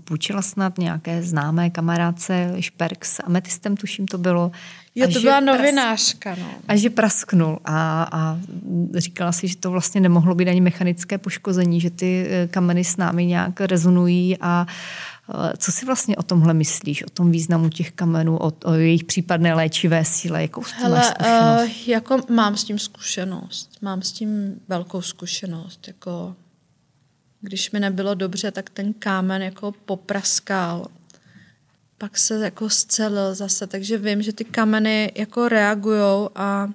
půjčila 0.05 0.43
snad 0.43 0.79
nějaké 0.79 1.23
známé 1.23 1.71
kamarádce 1.71 2.55
šperk 2.61 3.05
s 3.05 3.23
ametistem, 3.23 3.77
tuším 3.77 4.07
to 4.07 4.19
bylo. 4.19 4.51
Jo, 4.95 5.09
to 5.13 5.21
byla 5.21 5.41
novinářka. 5.41 6.37
No. 6.39 6.51
A 6.69 6.77
že 6.77 6.91
prasknul 6.91 7.59
a, 7.65 8.03
a 8.13 8.39
říkala 8.95 9.33
si, 9.33 9.49
že 9.49 9.57
to 9.57 9.71
vlastně 9.71 10.01
nemohlo 10.01 10.35
být 10.35 10.49
ani 10.49 10.61
mechanické 10.61 11.19
poškození, 11.19 11.81
že 11.81 11.91
ty 11.91 12.27
eh, 12.29 12.47
kameny 12.47 12.85
s 12.85 12.97
námi 12.97 13.27
nějak 13.27 13.61
rezonují 13.61 14.37
a 14.41 14.67
co 15.57 15.73
si 15.73 15.87
vlastně 15.87 16.17
o 16.17 16.23
tomhle 16.23 16.55
myslíš, 16.55 17.03
o 17.03 17.11
tom 17.11 17.31
významu 17.31 17.69
těch 17.69 17.93
kamenů, 17.93 18.37
o, 18.39 18.53
o 18.65 18.73
jejich 18.73 19.05
případné 19.05 19.55
léčivé 19.55 20.05
síle? 20.05 20.43
Jakou 20.43 20.65
s 20.65 20.73
tím 20.73 20.83
Hele, 20.83 20.97
máš 20.97 21.07
zkušenost? 21.07 21.63
Uh, 21.63 21.89
jako 21.89 22.19
mám 22.29 22.57
s 22.57 22.65
tím 22.65 22.79
zkušenost. 22.79 23.71
Mám 23.83 24.03
s 24.03 24.13
tím 24.13 24.61
velkou 24.69 25.03
zkušenost. 25.03 25.89
Jako, 25.89 26.37
když 27.41 27.71
mi 27.71 27.81
nebylo 27.81 28.15
dobře, 28.15 28.51
tak 28.51 28.71
ten 28.71 28.93
kámen 28.93 29.43
jako 29.43 29.73
popraskal. 29.73 30.87
Pak 31.99 32.19
se 32.19 32.45
jako 32.45 32.71
scelil 32.71 33.35
zase, 33.35 33.67
takže 33.67 33.99
vím, 33.99 34.23
že 34.23 34.33
ty 34.33 34.45
kameny 34.45 35.13
jako 35.15 35.49
reagujou 35.49 36.31
a 36.35 36.69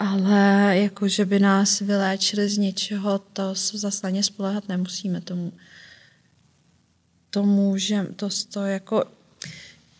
ale 0.00 0.76
jako, 0.76 1.08
že 1.08 1.24
by 1.24 1.38
nás 1.38 1.80
vyléčili 1.80 2.48
z 2.48 2.58
něčeho, 2.58 3.18
to 3.18 3.54
zase 3.72 4.00
na 4.04 4.10
ně 4.10 4.22
spolehat 4.22 4.68
nemusíme 4.68 5.20
tomu 5.20 5.52
to 7.30 7.42
můžem, 7.42 8.14
to, 8.14 8.28
to 8.52 8.60
jako, 8.60 9.04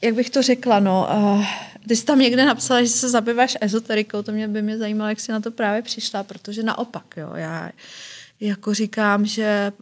jak 0.03 0.15
bych 0.15 0.31
to 0.31 0.43
řekla, 0.43 0.81
no, 0.81 1.09
uh, 1.17 1.45
ty 1.89 1.97
jsi 1.97 2.05
tam 2.05 2.19
někde 2.19 2.47
napsala, 2.47 2.83
že 2.83 2.89
se 2.89 3.09
zabýváš 3.09 3.57
ezoterikou, 3.61 4.23
to 4.23 4.33
mě 4.33 4.49
by 4.49 4.63
mě 4.63 4.79
zajímalo, 4.79 5.09
jak 5.09 5.21
jsi 5.21 5.33
na 5.33 5.41
to 5.41 5.51
právě 5.51 5.83
přišla, 5.83 6.23
protože 6.23 6.63
naopak, 6.63 7.15
jo, 7.17 7.31
já 7.35 7.71
jako 8.41 8.75
říkám, 8.75 9.27
že 9.27 9.73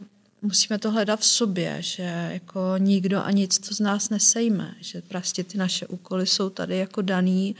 musíme 0.42 0.78
to 0.78 0.90
hledat 0.90 1.20
v 1.20 1.26
sobě, 1.26 1.76
že 1.80 2.30
jako 2.32 2.60
nikdo 2.78 3.24
a 3.24 3.30
nic 3.30 3.58
to 3.58 3.74
z 3.74 3.80
nás 3.80 4.10
nesejme, 4.10 4.74
že 4.80 5.02
prostě 5.02 5.44
ty 5.44 5.58
naše 5.58 5.86
úkoly 5.86 6.26
jsou 6.26 6.50
tady 6.50 6.76
jako 6.78 7.02
daný 7.02 7.56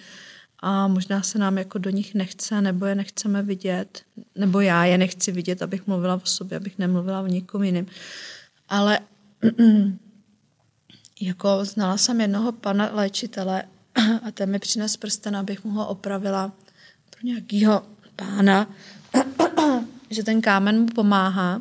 a 0.61 0.89
možná 0.89 1.23
se 1.23 1.39
nám 1.39 1.59
jako 1.59 1.79
do 1.79 1.91
nich 1.91 2.15
nechce, 2.15 2.61
nebo 2.61 2.87
je 2.87 2.95
nechceme 2.95 3.43
vidět, 3.43 4.03
nebo 4.35 4.61
já 4.61 4.85
je 4.85 4.99
nechci 4.99 5.33
vidět, 5.33 5.63
abych 5.63 5.87
mluvila 5.87 6.15
o 6.15 6.21
sobě, 6.25 6.57
abych 6.57 6.79
nemluvila 6.79 7.21
o 7.21 7.27
nikom 7.27 7.63
jiným. 7.63 7.87
Ale 8.69 8.99
jako 11.21 11.65
znala 11.65 11.97
jsem 11.97 12.21
jednoho 12.21 12.53
pana 12.53 12.91
léčitele 12.93 13.63
a 14.23 14.31
ten 14.31 14.51
mi 14.51 14.59
přines 14.59 14.97
prsten, 14.97 15.37
abych 15.37 15.65
mu 15.65 15.71
ho 15.71 15.89
opravila 15.89 16.53
pro 17.11 17.21
nějakého 17.23 17.83
pána, 18.17 18.71
že 20.11 20.23
ten 20.23 20.41
kámen 20.41 20.81
mu 20.81 20.87
pomáhá. 20.87 21.61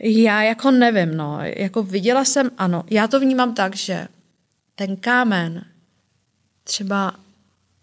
Já 0.00 0.42
jako 0.42 0.70
nevím, 0.70 1.16
no, 1.16 1.38
jako 1.42 1.82
viděla 1.82 2.24
jsem, 2.24 2.50
ano, 2.58 2.84
já 2.90 3.08
to 3.08 3.20
vnímám 3.20 3.54
tak, 3.54 3.76
že 3.76 4.08
ten 4.74 4.96
kámen 4.96 5.64
třeba 6.64 7.14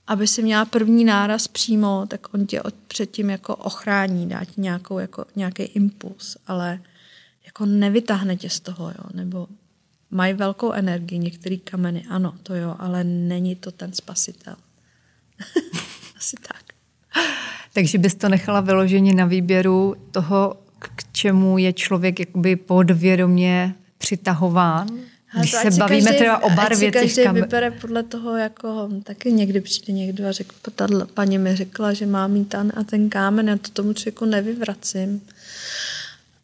aby 0.10 0.28
si 0.28 0.44
měla 0.44 0.66
první 0.66 1.06
náraz 1.06 1.48
přímo, 1.48 2.06
tak 2.08 2.34
on 2.34 2.46
tě 2.46 2.62
předtím 2.88 3.30
jako 3.30 3.56
ochrání, 3.56 4.30
dá 4.30 4.46
ti 4.46 4.62
nějakou, 4.62 5.00
jako, 5.00 5.26
nějaký 5.36 5.64
impuls, 5.64 6.38
ale 6.48 6.82
jako 7.60 7.72
nevytáhne 7.72 8.36
tě 8.36 8.50
z 8.50 8.60
toho, 8.60 8.88
jo, 8.88 9.04
nebo 9.14 9.48
mají 10.12 10.34
velkou 10.34 10.72
energii, 10.72 11.20
některé 11.20 11.58
kameny, 11.58 12.06
ano, 12.10 12.34
to 12.44 12.56
jo, 12.56 12.76
ale 12.80 13.04
není 13.04 13.56
to 13.56 13.72
ten 13.72 13.94
spasitel. 13.94 14.56
Asi 16.18 16.36
tak. 16.48 16.64
Takže 17.74 17.98
bys 17.98 18.16
to 18.16 18.30
nechala 18.30 18.62
vyloženě 18.62 19.14
na 19.14 19.26
výběru 19.26 19.96
toho, 20.12 20.56
k 20.80 21.04
čemu 21.12 21.58
je 21.58 21.74
člověk 21.74 22.20
jakoby 22.20 22.56
podvědomě 22.56 23.76
přitahován? 23.98 24.88
Když 25.40 25.52
se 25.52 25.72
bavíme 25.72 26.06
každý, 26.06 26.18
teda 26.18 26.38
o 26.38 26.50
barvě 26.50 26.92
těch 26.92 27.02
každý 27.02 27.24
kamer. 27.24 27.44
vybere 27.44 27.72
podle 27.72 28.04
toho, 28.04 28.38
jako 28.38 28.90
taky 29.04 29.32
někdy 29.32 29.62
přijde 29.62 29.94
někdo 29.94 30.28
a 30.28 30.32
řekl, 30.32 30.56
paní 31.14 31.38
mi 31.38 31.56
řekla, 31.56 31.94
že 31.94 32.06
má 32.06 32.28
mít 32.28 32.50
ten 32.50 32.74
a 32.76 32.84
ten 32.84 33.10
kámen, 33.10 33.48
já 33.48 33.58
to 33.58 33.70
tomu 33.70 33.94
člověku 33.94 34.26
nevyvracím. 34.26 35.22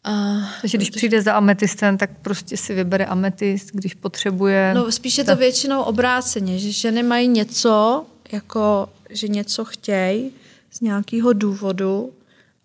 A, 0.06 0.12
Takže 0.60 0.78
když 0.78 0.90
přijde 0.90 1.22
za 1.22 1.32
ametistem, 1.32 1.98
tak 1.98 2.10
prostě 2.22 2.56
si 2.56 2.74
vybere 2.74 3.04
ametist, 3.04 3.70
když 3.72 3.94
potřebuje. 3.94 4.72
No 4.74 4.92
spíš 4.92 5.18
je 5.18 5.24
to 5.24 5.36
většinou 5.36 5.82
obráceně, 5.82 6.58
že 6.58 6.72
ženy 6.72 7.02
mají 7.02 7.28
něco, 7.28 8.06
jako 8.32 8.88
že 9.10 9.28
něco 9.28 9.64
chtějí 9.64 10.30
z 10.70 10.80
nějakého 10.80 11.32
důvodu 11.32 12.12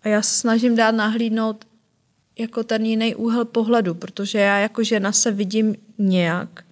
a 0.02 0.08
já 0.08 0.22
se 0.22 0.34
snažím 0.34 0.76
dát 0.76 0.90
nahlídnout 0.90 1.64
jako 2.38 2.62
ten 2.62 2.86
jiný 2.86 3.14
úhel 3.14 3.44
pohledu, 3.44 3.94
protože 3.94 4.38
já 4.38 4.58
jako 4.58 4.84
žena 4.84 5.12
se 5.12 5.30
vidím 5.30 5.76
nějak 5.98 6.64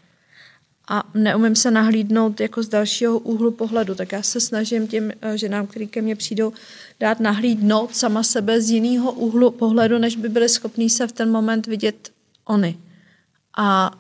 a 0.91 1.03
neumím 1.15 1.57
se 1.57 1.71
nahlídnout 1.71 2.41
jako 2.41 2.63
z 2.63 2.69
dalšího 2.69 3.19
úhlu 3.19 3.51
pohledu, 3.51 3.95
tak 3.95 4.13
já 4.13 4.23
se 4.23 4.41
snažím 4.41 4.89
těm 4.89 5.13
eh, 5.23 5.39
ženám, 5.39 5.67
které 5.67 5.87
ke 5.87 6.03
mně 6.03 6.17
přijdou, 6.17 6.53
dát 7.01 7.21
nahlídnout 7.21 7.97
sama 7.97 8.23
sebe 8.23 8.61
z 8.61 8.71
jiného 8.71 9.13
úhlu 9.13 9.51
pohledu, 9.51 9.99
než 9.99 10.17
by 10.17 10.29
byly 10.29 10.49
schopní 10.49 10.91
se 10.91 11.07
v 11.07 11.13
ten 11.13 11.31
moment 11.31 11.67
vidět 11.67 12.13
oni. 12.45 12.79
A 13.57 13.91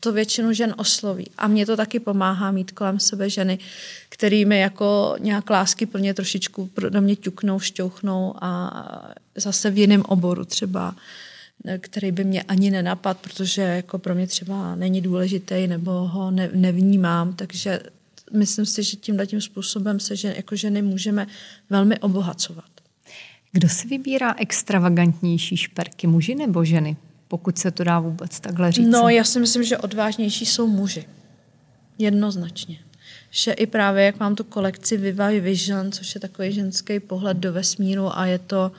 to 0.00 0.12
většinu 0.12 0.52
žen 0.52 0.74
osloví. 0.78 1.30
A 1.38 1.48
mě 1.48 1.66
to 1.66 1.76
taky 1.76 2.00
pomáhá 2.00 2.50
mít 2.50 2.72
kolem 2.72 3.00
sebe 3.00 3.30
ženy, 3.30 3.58
kterými 4.08 4.60
jako 4.60 5.16
nějak 5.18 5.50
lásky 5.50 5.86
plně 5.86 6.14
trošičku 6.14 6.70
do 6.88 7.00
mě 7.00 7.16
ťuknou, 7.16 7.60
šťouchnou 7.60 8.34
a 8.40 8.72
zase 9.34 9.70
v 9.70 9.78
jiném 9.78 10.02
oboru 10.02 10.44
třeba, 10.44 10.94
který 11.78 12.12
by 12.12 12.24
mě 12.24 12.42
ani 12.42 12.70
nenapad, 12.70 13.18
protože 13.18 13.62
jako 13.62 13.98
pro 13.98 14.14
mě 14.14 14.26
třeba 14.26 14.74
není 14.74 15.00
důležitý 15.00 15.66
nebo 15.66 15.90
ho 15.90 16.30
ne, 16.30 16.50
nevnímám, 16.52 17.32
takže 17.32 17.80
myslím 18.32 18.66
si, 18.66 18.82
že 18.82 18.96
tímhle 18.96 19.26
tím 19.26 19.40
způsobem 19.40 20.00
se 20.00 20.16
že, 20.16 20.34
jako 20.36 20.56
ženy 20.56 20.82
můžeme 20.82 21.26
velmi 21.70 21.98
obohacovat. 21.98 22.70
Kdo 23.52 23.68
si 23.68 23.88
vybírá 23.88 24.34
extravagantnější 24.38 25.56
šperky, 25.56 26.06
muži 26.06 26.34
nebo 26.34 26.64
ženy? 26.64 26.96
pokud 27.28 27.58
se 27.58 27.70
to 27.70 27.84
dá 27.84 28.00
vůbec 28.00 28.40
takhle 28.40 28.72
říct. 28.72 28.88
No, 28.88 29.08
já 29.08 29.24
si 29.24 29.40
myslím, 29.40 29.64
že 29.64 29.78
odvážnější 29.78 30.46
jsou 30.46 30.66
muži. 30.66 31.04
Jednoznačně. 31.98 32.78
Že 33.30 33.52
i 33.52 33.66
právě, 33.66 34.04
jak 34.04 34.20
mám 34.20 34.34
tu 34.34 34.44
kolekci 34.44 34.96
Viva 34.96 35.28
Vision, 35.28 35.92
což 35.92 36.14
je 36.14 36.20
takový 36.20 36.52
ženský 36.52 37.00
pohled 37.00 37.36
do 37.36 37.52
vesmíru 37.52 38.18
a 38.18 38.26
je 38.26 38.38
to 38.38 38.72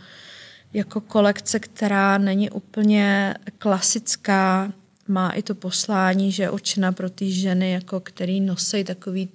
jako 0.73 1.01
kolekce, 1.01 1.59
která 1.59 2.17
není 2.17 2.49
úplně 2.49 3.33
klasická, 3.57 4.73
má 5.07 5.29
i 5.29 5.41
to 5.41 5.55
poslání, 5.55 6.31
že 6.31 6.43
je 6.43 6.49
určena 6.49 6.91
pro 6.91 7.09
ty 7.09 7.31
ženy, 7.31 7.71
jako 7.71 7.99
který 7.99 8.41
nosí 8.41 8.83
takový 8.83 9.29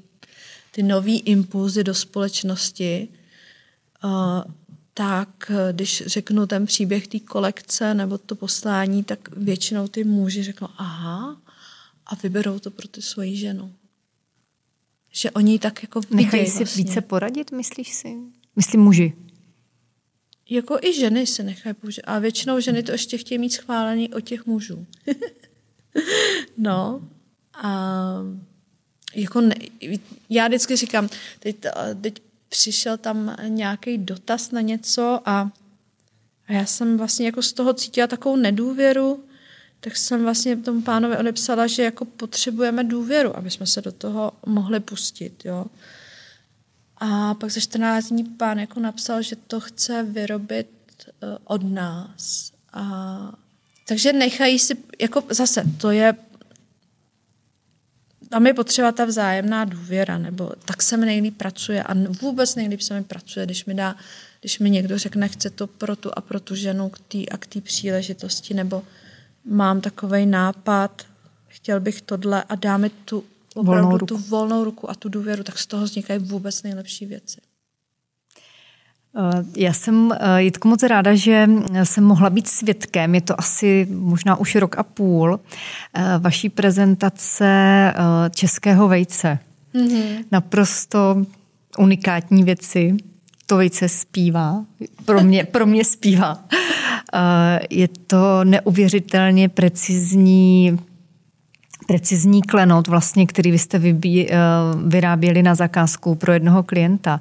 ty 0.75 0.83
nový 0.83 1.19
impulzy 1.19 1.85
do 1.85 1.95
společnosti. 1.95 3.09
Uh, 4.05 4.11
tak 4.95 5.53
když 5.73 6.03
řeknu 6.07 6.47
ten 6.47 6.67
příběh 6.67 7.07
té 7.07 7.21
kolekce 7.21 7.95
nebo 7.95 8.19
to 8.19 8.35
poslání, 8.35 9.05
tak 9.05 9.37
většinou 9.37 9.89
ty 9.89 10.05
muži 10.05 10.43
řeknou 10.43 10.69
aha 10.79 11.43
a 12.07 12.15
vyberou 12.15 12.59
to 12.59 12.71
pro 12.71 12.89
tu 12.89 13.01
svoji 13.01 13.37
ženu. 13.37 13.73
Že 15.11 15.31
oni 15.31 15.59
tak 15.59 15.83
jako 15.83 16.01
vidějí 16.01 16.25
Nechají 16.25 16.47
si 16.47 16.59
vlastně. 16.59 16.85
více 16.85 17.01
poradit, 17.01 17.53
myslíš 17.53 17.95
si? 17.95 18.17
Myslím 18.57 18.81
muži. 18.81 19.13
Jako 20.51 20.79
i 20.83 20.95
ženy 20.95 21.27
se 21.27 21.43
nechají 21.43 21.75
použít. 21.75 22.03
A 22.03 22.19
většinou 22.19 22.61
ženy 22.61 22.83
to 22.83 22.93
ještě 22.93 23.19
chtějí 23.19 23.39
mít 23.39 23.53
schválený 23.53 24.15
od 24.15 24.21
těch 24.21 24.47
mužů. 24.47 24.87
no. 26.57 27.09
A 27.55 28.13
jako 29.15 29.41
ne, 29.41 29.55
já 30.31 30.49
vždycky 30.49 30.77
říkám, 30.77 31.09
teď, 31.41 31.57
teď 32.01 32.23
přišel 32.49 32.97
tam 32.97 33.37
nějaký 33.49 33.99
dotaz 33.99 34.51
na 34.51 34.61
něco 34.61 35.21
a, 35.25 35.51
a 36.49 36.53
já 36.53 36.67
jsem 36.67 36.99
vlastně 36.99 37.27
jako 37.27 37.43
z 37.43 37.53
toho 37.53 37.73
cítila 37.73 38.07
takovou 38.07 38.37
nedůvěru, 38.37 39.25
tak 39.81 39.97
jsem 39.97 40.23
vlastně 40.23 40.57
tomu 40.57 40.83
pánovi 40.83 41.17
odepsala, 41.17 41.67
že 41.67 41.83
jako 41.83 42.05
potřebujeme 42.05 42.85
důvěru, 42.85 43.37
aby 43.37 43.51
jsme 43.51 43.67
se 43.67 43.81
do 43.81 43.93
toho 43.93 44.33
mohli 44.47 44.81
pustit. 44.81 45.45
Jo. 45.45 45.67
A 46.97 47.35
pak 47.35 47.51
za 47.51 47.61
14 47.61 48.09
dní 48.09 48.25
pán 48.25 48.59
jako 48.59 48.81
napsal, 48.81 49.23
že 49.23 49.37
to 49.37 49.61
chce 49.61 50.03
vyrobit 50.03 50.69
uh, 51.23 51.37
od 51.45 51.63
nás. 51.63 52.53
A, 52.73 53.33
takže 53.89 54.13
nechají 54.13 54.59
si, 54.59 54.77
jako 55.01 55.23
zase, 55.31 55.65
to 55.81 55.91
je 55.91 56.15
tam 58.33 58.47
je 58.47 58.55
potřeba 58.55 58.93
ta 58.93 59.05
vzájemná 59.05 59.65
důvěra, 59.65 60.19
nebo 60.19 60.53
tak 60.65 60.83
se 60.83 60.97
mi 60.97 61.07
nejlíp 61.07 61.37
pracuje 61.37 61.83
a 61.83 61.95
vůbec 62.21 62.55
nejlíp 62.55 62.81
se 62.81 62.95
mi 62.95 63.05
pracuje, 63.05 63.47
když 63.47 63.65
mi 63.65 63.75
dá, 63.75 63.97
když 64.41 64.59
mi 64.59 64.71
někdo 64.71 64.99
řekne, 64.99 65.29
chce 65.29 65.51
to 65.51 65.67
pro 65.67 65.97
tu 65.97 66.11
a 66.19 66.21
pro 66.21 66.41
tu 66.41 66.55
ženu 66.55 66.89
k 66.89 66.99
té 66.99 67.19
a 67.27 67.37
k 67.37 67.47
té 67.47 67.61
příležitosti, 67.61 68.55
nebo 68.55 68.83
mám 69.45 69.81
takový 69.81 70.27
nápad, 70.27 71.07
chtěl 71.49 71.81
bych 71.81 72.03
tohle 72.03 72.43
a 72.43 72.55
dáme 72.55 72.89
tu 72.89 73.25
opravdu 73.55 73.89
volnou 73.89 74.07
tu 74.07 74.17
volnou 74.17 74.65
ruku 74.65 74.91
a 74.91 74.95
tu 74.95 75.09
důvěru, 75.09 75.43
tak 75.43 75.59
z 75.59 75.67
toho 75.67 75.85
vznikají 75.85 76.21
vůbec 76.21 76.63
nejlepší 76.63 77.07
věci. 77.07 77.41
Eh, 79.17 79.45
já 79.57 79.73
jsem 79.73 80.13
eh, 80.13 80.43
Jitko 80.43 80.69
moc 80.69 80.83
ráda, 80.83 81.15
že 81.15 81.49
jsem 81.85 82.05
mohla 82.05 82.31
být 82.31 82.49
svědkem, 82.49 83.15
je 83.15 83.21
to 83.21 83.41
asi 83.41 83.87
možná 83.91 84.37
už 84.37 84.55
rok 84.55 84.79
a 84.79 84.83
půl, 84.83 85.41
eh, 85.95 86.19
vaší 86.19 86.49
prezentace 86.49 87.93
českého 88.31 88.89
vejce. 88.89 89.39
Mm-hmm. 89.75 90.25
Naprosto 90.33 91.25
unikátní 91.79 92.45
věci. 92.45 92.97
To 93.47 93.57
vejce 93.57 93.89
zpívá, 93.89 94.65
pro 95.05 95.21
mě, 95.21 95.45
pro 95.45 95.67
mě 95.67 95.85
zpívá. 95.85 96.45
Je 97.71 97.89
to 98.07 98.45
neuvěřitelně 98.45 99.49
precizní 99.49 100.79
precizní 101.87 102.43
klenot, 102.43 102.89
vlastně, 102.89 103.27
který 103.27 103.51
vy 103.51 103.59
jste 103.59 103.79
vybí, 103.79 104.29
vyráběli 104.87 105.43
na 105.43 105.55
zakázku 105.55 106.15
pro 106.15 106.33
jednoho 106.33 106.63
klienta 106.63 107.21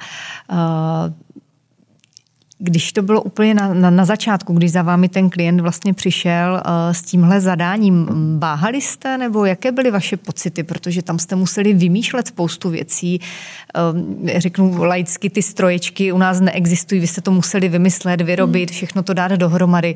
když 2.63 2.93
to 2.93 3.01
bylo 3.01 3.21
úplně 3.21 3.53
na, 3.53 3.73
na, 3.73 3.89
na 3.89 4.05
začátku, 4.05 4.53
když 4.53 4.71
za 4.71 4.81
vámi 4.81 5.09
ten 5.09 5.29
klient 5.29 5.59
vlastně 5.59 5.93
přišel 5.93 6.53
uh, 6.53 6.93
s 6.93 7.01
tímhle 7.01 7.41
zadáním, 7.41 8.07
báhali 8.39 8.81
jste 8.81 9.17
nebo 9.17 9.45
jaké 9.45 9.71
byly 9.71 9.91
vaše 9.91 10.17
pocity, 10.17 10.63
protože 10.63 11.01
tam 11.01 11.19
jste 11.19 11.35
museli 11.35 11.73
vymýšlet 11.73 12.27
spoustu 12.27 12.69
věcí, 12.69 13.19
uh, 13.19 14.29
řeknu 14.37 14.83
laicky, 14.83 15.29
ty 15.29 15.41
stroječky 15.41 16.11
u 16.11 16.17
nás 16.17 16.39
neexistují, 16.39 17.01
vy 17.01 17.07
jste 17.07 17.21
to 17.21 17.31
museli 17.31 17.69
vymyslet, 17.69 18.21
vyrobit, 18.21 18.69
hmm. 18.69 18.75
všechno 18.75 19.03
to 19.03 19.13
dát 19.13 19.31
dohromady. 19.31 19.95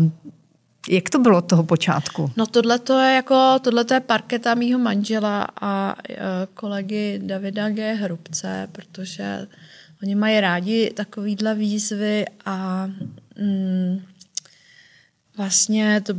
Uh, 0.00 0.08
jak 0.88 1.10
to 1.10 1.18
bylo 1.18 1.38
od 1.38 1.46
toho 1.46 1.62
počátku? 1.62 2.30
No 2.36 2.46
tohle 2.46 2.78
to 2.78 2.98
je 2.98 3.14
jako, 3.14 3.58
tohle 3.62 3.84
to 3.84 3.94
je 3.94 4.00
parketa 4.00 4.54
mýho 4.54 4.78
manžela 4.78 5.46
a 5.60 5.94
kolegy 6.54 7.20
Davida 7.22 7.70
G. 7.70 7.94
Hrubce, 7.94 8.68
protože 8.72 9.46
Oni 10.02 10.14
mají 10.14 10.40
rádi 10.40 10.90
takovýhle 10.90 11.54
výzvy 11.54 12.24
a 12.44 12.86
mm, 13.38 14.02
vlastně 15.36 16.00
to, 16.00 16.14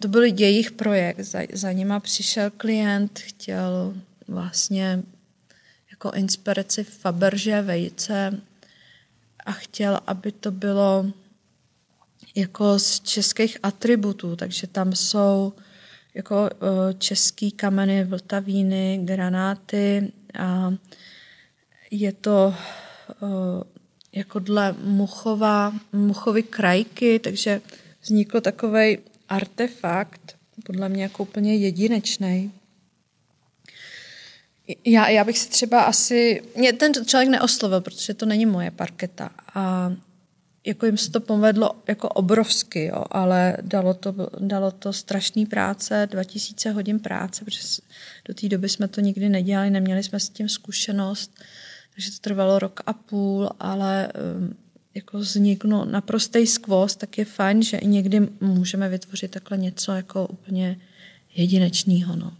to 0.00 0.08
byl 0.08 0.24
jejich 0.24 0.70
projekt. 0.70 1.20
Za, 1.20 1.38
za 1.52 1.72
nima 1.72 2.00
přišel 2.00 2.50
klient, 2.50 3.18
chtěl 3.18 3.94
vlastně 4.28 5.02
jako 5.90 6.10
inspiraci 6.10 6.84
Faberže 6.84 7.62
vejce 7.62 8.40
a 9.46 9.52
chtěl, 9.52 10.00
aby 10.06 10.32
to 10.32 10.50
bylo 10.50 11.06
jako 12.34 12.78
z 12.78 13.00
českých 13.00 13.58
atributů, 13.62 14.36
takže 14.36 14.66
tam 14.66 14.92
jsou 14.92 15.52
jako 16.14 16.50
český 16.98 17.50
kameny, 17.50 18.04
vltavíny, 18.04 19.00
granáty 19.04 20.12
a 20.38 20.74
je 21.90 22.12
to 22.12 22.54
jako 24.12 24.38
dle 24.38 24.74
Muchova, 24.82 25.72
Muchovy 25.92 26.42
krajky, 26.42 27.18
takže 27.18 27.60
vznikl 28.02 28.40
takový 28.40 28.98
artefakt, 29.28 30.36
podle 30.64 30.88
mě 30.88 31.02
jako 31.02 31.22
úplně 31.22 31.56
jedinečný. 31.56 32.52
Já, 34.84 35.08
já 35.08 35.24
bych 35.24 35.38
si 35.38 35.48
třeba 35.48 35.82
asi... 35.82 36.42
Mě 36.56 36.72
ten 36.72 36.92
člověk 37.06 37.28
neoslovil, 37.28 37.80
protože 37.80 38.14
to 38.14 38.26
není 38.26 38.46
moje 38.46 38.70
parketa. 38.70 39.30
A 39.54 39.92
jako 40.66 40.86
jim 40.86 40.98
se 40.98 41.10
to 41.10 41.20
povedlo 41.20 41.70
jako 41.88 42.08
obrovsky, 42.08 42.84
jo, 42.84 43.04
ale 43.10 43.56
dalo 43.62 43.94
to, 43.94 44.14
dalo 44.38 44.70
to 44.70 44.92
strašný 44.92 45.46
práce, 45.46 46.08
2000 46.10 46.70
hodin 46.70 47.00
práce, 47.00 47.44
protože 47.44 47.60
do 48.24 48.34
té 48.34 48.48
doby 48.48 48.68
jsme 48.68 48.88
to 48.88 49.00
nikdy 49.00 49.28
nedělali, 49.28 49.70
neměli 49.70 50.02
jsme 50.02 50.20
s 50.20 50.28
tím 50.28 50.48
zkušenost, 50.48 51.30
takže 51.96 52.10
to 52.10 52.18
trvalo 52.20 52.58
rok 52.58 52.80
a 52.86 52.92
půl, 52.92 53.50
ale 53.60 54.08
um, 54.38 54.54
jako 54.94 55.18
vzniknul 55.18 55.84
naprostý 55.84 56.46
skvost, 56.46 56.98
tak 56.98 57.18
je 57.18 57.24
fajn, 57.24 57.62
že 57.62 57.76
i 57.76 57.86
někdy 57.86 58.28
můžeme 58.40 58.88
vytvořit 58.88 59.30
takhle 59.30 59.58
něco 59.58 59.92
jako 59.92 60.26
úplně 60.26 60.78
jedinečného. 61.34 62.16
No. 62.16 62.32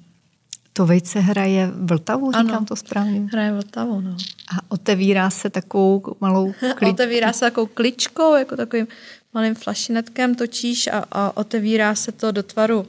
To 0.72 0.86
vejce 0.86 1.20
hraje 1.20 1.70
Vltavu, 1.74 2.32
říkám 2.32 2.50
ano, 2.56 2.66
to 2.66 2.76
správně? 2.76 3.20
hraje 3.32 3.52
Vltavu, 3.52 4.00
no. 4.00 4.16
A 4.56 4.70
otevírá 4.70 5.30
se 5.30 5.50
takovou 5.50 6.16
malou 6.20 6.52
kličkou. 6.58 6.90
otevírá 6.90 7.32
se 7.32 7.40
takovou 7.40 7.66
kličkou, 7.66 8.34
jako 8.34 8.56
takovým 8.56 8.86
malým 9.34 9.54
flašinetkem 9.54 10.34
točíš 10.34 10.86
a, 10.86 11.04
a 11.12 11.36
otevírá 11.36 11.94
se 11.94 12.12
to 12.12 12.32
do 12.32 12.42
tvaru 12.42 12.86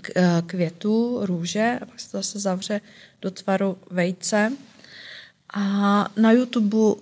k, 0.00 0.10
eh, 0.16 0.42
květů, 0.46 1.18
růže 1.22 1.78
a 1.82 1.86
pak 1.86 2.00
se 2.00 2.10
to 2.10 2.18
zase 2.18 2.38
zavře 2.38 2.80
do 3.22 3.30
tvaru 3.30 3.78
vejce. 3.90 4.52
A 5.54 5.62
na 6.16 6.32
YouTube 6.32 7.00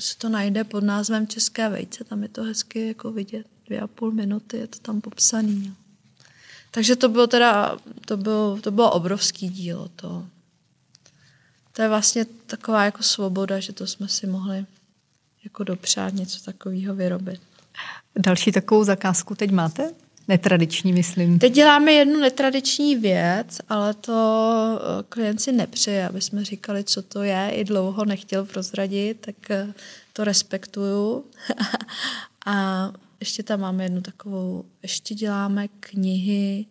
se 0.00 0.18
to 0.18 0.28
najde 0.28 0.64
pod 0.64 0.84
názvem 0.84 1.26
České 1.26 1.68
vejce, 1.68 2.04
tam 2.04 2.22
je 2.22 2.28
to 2.28 2.42
hezky 2.42 2.88
jako 2.88 3.12
vidět, 3.12 3.46
dvě 3.66 3.80
a 3.80 3.86
půl 3.86 4.12
minuty, 4.12 4.56
je 4.56 4.66
to 4.66 4.78
tam 4.78 5.00
popsaný. 5.00 5.76
Takže 6.70 6.96
to 6.96 7.08
bylo 7.08 7.26
teda, 7.26 7.78
to 8.06 8.16
bylo, 8.16 8.60
to 8.60 8.70
bylo 8.70 8.92
obrovský 8.92 9.48
dílo. 9.48 9.88
To, 9.96 10.26
to 11.72 11.82
je 11.82 11.88
vlastně 11.88 12.24
taková 12.24 12.84
jako 12.84 13.02
svoboda, 13.02 13.60
že 13.60 13.72
to 13.72 13.86
jsme 13.86 14.08
si 14.08 14.26
mohli 14.26 14.66
jako 15.44 15.64
dopřát 15.64 16.14
něco 16.14 16.44
takového 16.44 16.94
vyrobit. 16.94 17.40
Další 18.18 18.52
takovou 18.52 18.84
zakázku 18.84 19.34
teď 19.34 19.50
máte? 19.50 19.94
Netradiční, 20.28 20.92
myslím. 20.92 21.38
Teď 21.38 21.52
děláme 21.52 21.92
jednu 21.92 22.20
netradiční 22.20 22.96
věc, 22.96 23.60
ale 23.68 23.94
to 23.94 24.80
eh, 24.80 25.02
klient 25.08 25.40
si 25.40 25.52
nepřeje, 25.52 26.08
aby 26.08 26.20
jsme 26.20 26.44
říkali, 26.44 26.84
co 26.84 27.02
to 27.02 27.22
je. 27.22 27.50
I 27.52 27.64
dlouho 27.64 28.04
nechtěl 28.04 28.44
prozradit, 28.44 29.20
tak 29.20 29.50
eh, 29.50 29.72
to 30.12 30.24
respektuju. 30.24 31.24
a 32.46 32.90
ještě 33.20 33.42
tam 33.42 33.60
máme 33.60 33.84
jednu 33.84 34.00
takovou, 34.00 34.64
ještě 34.82 35.14
děláme 35.14 35.68
knihy, 35.80 36.66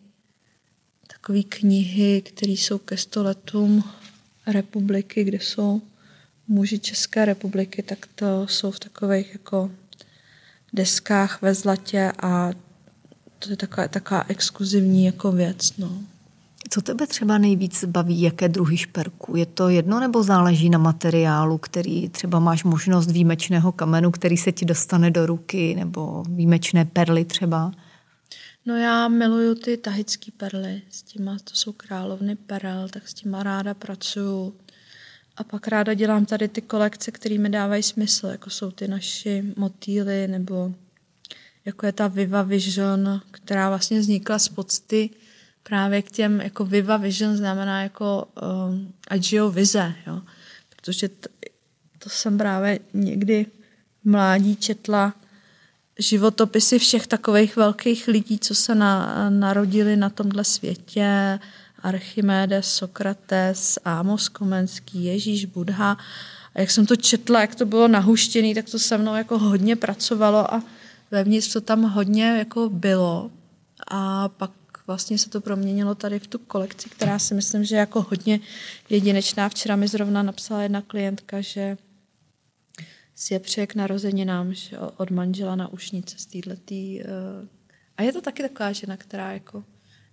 takové 1.06 1.42
knihy, 1.42 2.22
které 2.22 2.52
jsou 2.52 2.78
ke 2.78 2.96
stoletům 2.96 3.84
republiky, 4.46 5.24
kde 5.24 5.38
jsou 5.40 5.82
muži 6.48 6.78
České 6.78 7.24
republiky, 7.24 7.82
tak 7.82 8.06
to 8.14 8.46
jsou 8.48 8.70
v 8.70 8.80
takových 8.80 9.32
jako 9.32 9.70
deskách 10.72 11.42
ve 11.42 11.54
zlatě 11.54 12.12
a 12.22 12.50
to 13.44 13.50
je 13.50 13.56
taková, 13.56 13.88
taková 13.88 14.24
exkluzivní 14.28 15.04
jako 15.04 15.32
věc. 15.32 15.76
No. 15.78 15.98
Co 16.70 16.82
tebe 16.82 17.06
třeba 17.06 17.38
nejvíc 17.38 17.84
baví, 17.84 18.22
jaké 18.22 18.48
druhy 18.48 18.76
šperku? 18.76 19.36
Je 19.36 19.46
to 19.46 19.68
jedno 19.68 20.00
nebo 20.00 20.22
záleží 20.22 20.70
na 20.70 20.78
materiálu, 20.78 21.58
který 21.58 22.08
třeba 22.08 22.38
máš 22.38 22.64
možnost 22.64 23.10
výjimečného 23.10 23.72
kamenu, 23.72 24.10
který 24.10 24.36
se 24.36 24.52
ti 24.52 24.64
dostane 24.64 25.10
do 25.10 25.26
ruky, 25.26 25.74
nebo 25.74 26.24
výjimečné 26.28 26.84
perly 26.84 27.24
třeba? 27.24 27.72
No 28.66 28.76
já 28.76 29.08
miluju 29.08 29.54
ty 29.54 29.76
tahické 29.76 30.30
perly, 30.36 30.82
s 30.90 31.02
těma, 31.02 31.36
to 31.44 31.54
jsou 31.54 31.72
královny 31.72 32.36
perel, 32.36 32.88
tak 32.88 33.08
s 33.08 33.14
těma 33.14 33.42
ráda 33.42 33.74
pracuju. 33.74 34.54
A 35.36 35.44
pak 35.44 35.68
ráda 35.68 35.94
dělám 35.94 36.26
tady 36.26 36.48
ty 36.48 36.60
kolekce, 36.60 37.10
které 37.10 37.38
mi 37.38 37.48
dávají 37.48 37.82
smysl, 37.82 38.26
jako 38.26 38.50
jsou 38.50 38.70
ty 38.70 38.88
naši 38.88 39.44
motýly, 39.56 40.28
nebo 40.28 40.74
jako 41.64 41.86
je 41.86 41.92
ta 41.92 42.08
Viva 42.08 42.42
Vision, 42.42 43.20
která 43.30 43.68
vlastně 43.68 44.00
vznikla 44.00 44.38
z 44.38 44.48
pocty 44.48 45.10
právě 45.62 46.02
k 46.02 46.10
těm, 46.10 46.40
jako 46.40 46.64
Viva 46.64 46.96
Vision 46.96 47.36
znamená 47.36 47.82
jako 47.82 48.28
um, 48.68 48.92
Agio 49.08 49.50
vize, 49.50 49.94
jo. 50.06 50.22
Protože 50.76 51.08
to, 51.08 51.28
to 51.98 52.10
jsem 52.10 52.38
právě 52.38 52.78
někdy 52.94 53.46
mládí 54.04 54.56
četla 54.56 55.14
životopisy 55.98 56.78
všech 56.78 57.06
takových 57.06 57.56
velkých 57.56 58.08
lidí, 58.08 58.38
co 58.38 58.54
se 58.54 58.74
na, 58.74 59.30
narodili 59.30 59.96
na 59.96 60.10
tomhle 60.10 60.44
světě, 60.44 61.38
Archimedes, 61.82 62.74
Sokrates, 62.74 63.78
Amos 63.84 64.28
Komenský, 64.28 65.04
Ježíš, 65.04 65.44
Budha. 65.44 65.96
A 66.54 66.60
jak 66.60 66.70
jsem 66.70 66.86
to 66.86 66.96
četla, 66.96 67.40
jak 67.40 67.54
to 67.54 67.66
bylo 67.66 67.88
nahuštěné, 67.88 68.54
tak 68.54 68.70
to 68.70 68.78
se 68.78 68.98
mnou 68.98 69.14
jako 69.14 69.38
hodně 69.38 69.76
pracovalo 69.76 70.54
a 70.54 70.62
vevnitř 71.10 71.52
to 71.52 71.60
tam 71.60 71.82
hodně 71.82 72.24
jako 72.24 72.68
bylo. 72.68 73.30
A 73.88 74.28
pak 74.28 74.50
vlastně 74.86 75.18
se 75.18 75.30
to 75.30 75.40
proměnilo 75.40 75.94
tady 75.94 76.18
v 76.18 76.26
tu 76.26 76.38
kolekci, 76.38 76.88
která 76.88 77.18
si 77.18 77.34
myslím, 77.34 77.64
že 77.64 77.76
je 77.76 77.80
jako 77.80 78.02
hodně 78.02 78.40
jedinečná. 78.90 79.48
Včera 79.48 79.76
mi 79.76 79.88
zrovna 79.88 80.22
napsala 80.22 80.62
jedna 80.62 80.82
klientka, 80.82 81.40
že 81.40 81.76
si 83.14 83.34
je 83.34 83.40
přeje 83.40 83.66
k 83.66 83.74
narozeninám 83.74 84.54
že 84.54 84.78
od 84.78 85.10
manžela 85.10 85.56
na 85.56 85.72
ušnice 85.72 86.18
z 86.18 86.26
týhletý. 86.26 87.00
Uh, 87.00 87.48
a 87.96 88.02
je 88.02 88.12
to 88.12 88.20
taky 88.20 88.42
taková 88.42 88.72
žena, 88.72 88.96
která 88.96 89.32
jako 89.32 89.64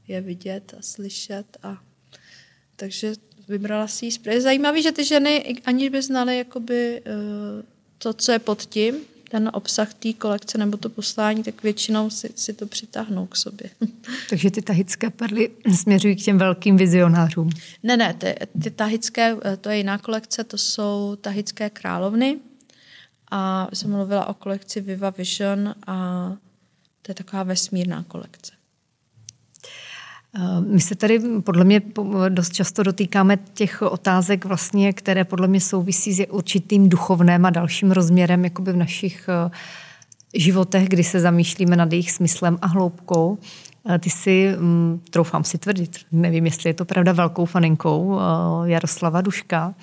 je 0.07 0.21
vidět 0.21 0.73
a 0.77 0.81
slyšet 0.81 1.57
a 1.63 1.81
takže 2.75 3.13
vybrala 3.47 3.87
si 3.87 4.05
jí 4.05 4.11
Je 4.25 4.41
zajímavé, 4.41 4.81
že 4.81 4.91
ty 4.91 5.05
ženy, 5.05 5.61
aniž 5.65 5.89
by 5.89 6.01
znaly 6.01 6.37
jakoby, 6.37 7.01
uh, 7.01 7.65
to, 7.97 8.13
co 8.13 8.31
je 8.31 8.39
pod 8.39 8.61
tím, 8.61 8.95
ten 9.31 9.49
obsah 9.53 9.93
té 9.93 10.13
kolekce 10.13 10.57
nebo 10.57 10.77
to 10.77 10.89
poslání, 10.89 11.43
tak 11.43 11.63
většinou 11.63 12.09
si, 12.09 12.29
si 12.35 12.53
to 12.53 12.67
přitáhnou 12.67 13.25
k 13.25 13.35
sobě. 13.35 13.69
Takže 14.29 14.51
ty 14.51 14.61
tahické 14.61 15.09
perly 15.09 15.51
směřují 15.75 16.15
k 16.15 16.23
těm 16.23 16.37
velkým 16.37 16.77
vizionářům. 16.77 17.49
Ne, 17.83 17.97
ne, 17.97 18.13
ty, 18.13 18.35
ty 18.63 18.71
tahické, 18.71 19.35
eh, 19.45 19.57
to 19.57 19.69
je 19.69 19.77
jiná 19.77 19.97
kolekce, 19.97 20.43
to 20.43 20.57
jsou 20.57 21.17
tahické 21.21 21.69
královny, 21.69 22.39
a 23.31 23.69
jsem 23.73 23.91
mluvila 23.91 24.25
o 24.25 24.33
kolekci 24.33 24.81
Viva 24.81 25.09
Vision 25.09 25.75
a 25.87 26.27
to 27.01 27.11
je 27.11 27.15
taková 27.15 27.43
vesmírná 27.43 28.03
kolekce. 28.07 28.51
Eh, 30.35 30.61
my 30.61 30.81
se 30.81 30.95
tady 30.95 31.19
podle 31.43 31.63
mě 31.63 31.81
dost 32.29 32.53
často 32.53 32.83
dotýkáme 32.83 33.37
těch 33.53 33.81
otázek, 33.81 34.45
vlastně, 34.45 34.93
které 34.93 35.23
podle 35.23 35.47
mě 35.47 35.61
souvisí 35.61 36.13
s 36.13 36.27
určitým 36.29 36.89
duchovném 36.89 37.45
a 37.45 37.49
dalším 37.49 37.91
rozměrem 37.91 38.43
jakoby 38.43 38.73
v 38.73 38.77
našich 38.77 39.29
eh, 39.29 39.51
životech, 40.33 40.89
kdy 40.89 41.03
se 41.03 41.19
zamýšlíme 41.19 41.75
nad 41.75 41.91
jejich 41.91 42.11
smyslem 42.11 42.57
a 42.61 42.67
hloubkou. 42.67 43.37
Eh, 43.89 43.99
ty 43.99 44.09
si, 44.09 44.55
mm, 44.57 45.01
troufám 45.09 45.43
si 45.43 45.57
tvrdit, 45.57 45.97
nevím, 46.11 46.45
jestli 46.45 46.69
je 46.69 46.73
to 46.73 46.85
pravda, 46.85 47.11
velkou 47.11 47.45
faninkou 47.45 48.19
Jaroslava 48.65 49.21
Duška 49.21 49.73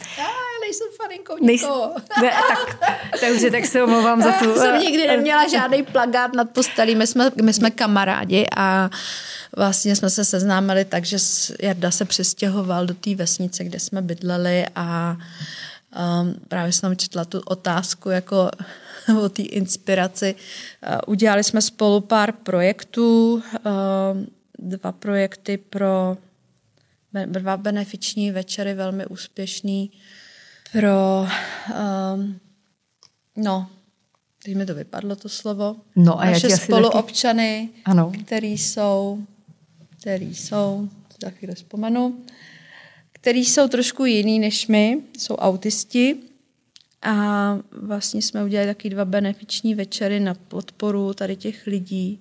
nejsem 0.69 0.87
faninkou 1.03 1.37
nikoho. 1.41 1.95
Ne, 2.23 2.31
tak, 2.49 2.79
takže 3.21 3.51
tak 3.51 3.67
se 3.67 3.83
omlouvám 3.83 4.23
za 4.23 4.33
tu. 4.33 4.55
Jsem 4.61 4.81
nikdy 4.81 5.07
neměla 5.07 5.49
žádný 5.49 5.83
plagát 5.83 6.35
nad 6.35 6.51
postelí, 6.51 6.95
my 6.95 7.07
jsme, 7.07 7.31
my 7.43 7.53
jsme 7.53 7.71
kamarádi 7.71 8.47
a 8.57 8.91
vlastně 9.57 9.97
jsme 9.97 10.11
se 10.11 10.25
seznámili 10.25 10.85
tak, 10.85 11.05
že 11.05 11.17
Jarda 11.63 11.91
se 11.91 12.05
přestěhoval 12.05 12.87
do 12.87 12.95
té 12.95 13.15
vesnice, 13.15 13.65
kde 13.65 13.81
jsme 13.81 14.03
bydleli 14.03 14.67
a 14.75 15.17
um, 16.23 16.35
právě 16.49 16.73
jsem 16.73 16.97
četla 16.97 17.25
tu 17.25 17.41
otázku 17.41 18.11
jako 18.11 18.51
o 19.25 19.29
té 19.29 19.43
inspiraci. 19.43 20.35
Uh, 20.35 20.97
udělali 21.07 21.45
jsme 21.45 21.63
spolu 21.63 22.01
pár 22.01 22.33
projektů, 22.33 23.35
uh, 23.35 23.43
dva 24.59 24.93
projekty 24.93 25.57
pro 25.57 26.17
dva 27.27 27.57
benefiční 27.57 28.31
večery, 28.31 28.75
velmi 28.75 29.07
úspěšný 29.07 29.91
pro, 30.73 31.27
um, 32.15 32.41
no, 33.37 33.71
teď 34.45 34.55
mi 34.55 34.67
to 34.67 34.75
vypadlo 34.75 35.17
to 35.17 35.29
slovo, 35.29 35.77
no, 35.97 36.21
a 36.21 36.25
naše 36.25 36.57
spoluobčany, 36.57 37.69
taky... 37.73 37.83
ano. 37.85 38.13
který 38.27 38.59
jsou, 38.59 39.19
který 40.01 40.35
jsou, 40.35 40.89
za 41.23 41.31
chvíli 41.31 41.55
vzpomenu, 41.55 42.25
který 43.13 43.45
jsou 43.45 43.69
trošku 43.69 44.05
jiný 44.05 44.39
než 44.39 44.67
my, 44.67 45.03
jsou 45.19 45.37
autisti 45.37 46.17
a 47.03 47.59
vlastně 47.73 48.23
jsme 48.23 48.45
udělali 48.45 48.69
taky 48.69 48.91
dva 48.91 49.05
benefiční 49.05 49.75
večery 49.75 50.21
na 50.21 50.35
podporu 50.35 51.15
tady 51.15 51.37
těch 51.37 51.67
lidí, 51.67 52.21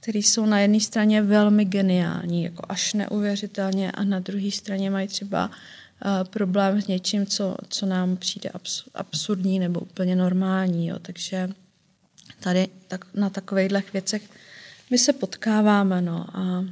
kteří 0.00 0.22
jsou 0.22 0.46
na 0.46 0.60
jedné 0.60 0.80
straně 0.80 1.22
velmi 1.22 1.64
geniální, 1.64 2.44
jako 2.44 2.62
až 2.68 2.94
neuvěřitelně 2.94 3.92
a 3.92 4.04
na 4.04 4.18
druhé 4.18 4.50
straně 4.50 4.90
mají 4.90 5.08
třeba 5.08 5.50
problém 6.30 6.82
s 6.82 6.86
něčím, 6.86 7.26
co, 7.26 7.56
co 7.68 7.86
nám 7.86 8.16
přijde 8.16 8.50
absurdní 8.94 9.58
nebo 9.58 9.80
úplně 9.80 10.16
normální. 10.16 10.88
Jo. 10.88 10.98
Takže 10.98 11.50
tady 12.40 12.68
tak, 12.88 13.14
na 13.14 13.30
takovýchhle 13.30 13.82
věcech 13.92 14.22
my 14.90 14.98
se 14.98 15.12
potkáváme. 15.12 16.02
No, 16.02 16.26
a, 16.32 16.64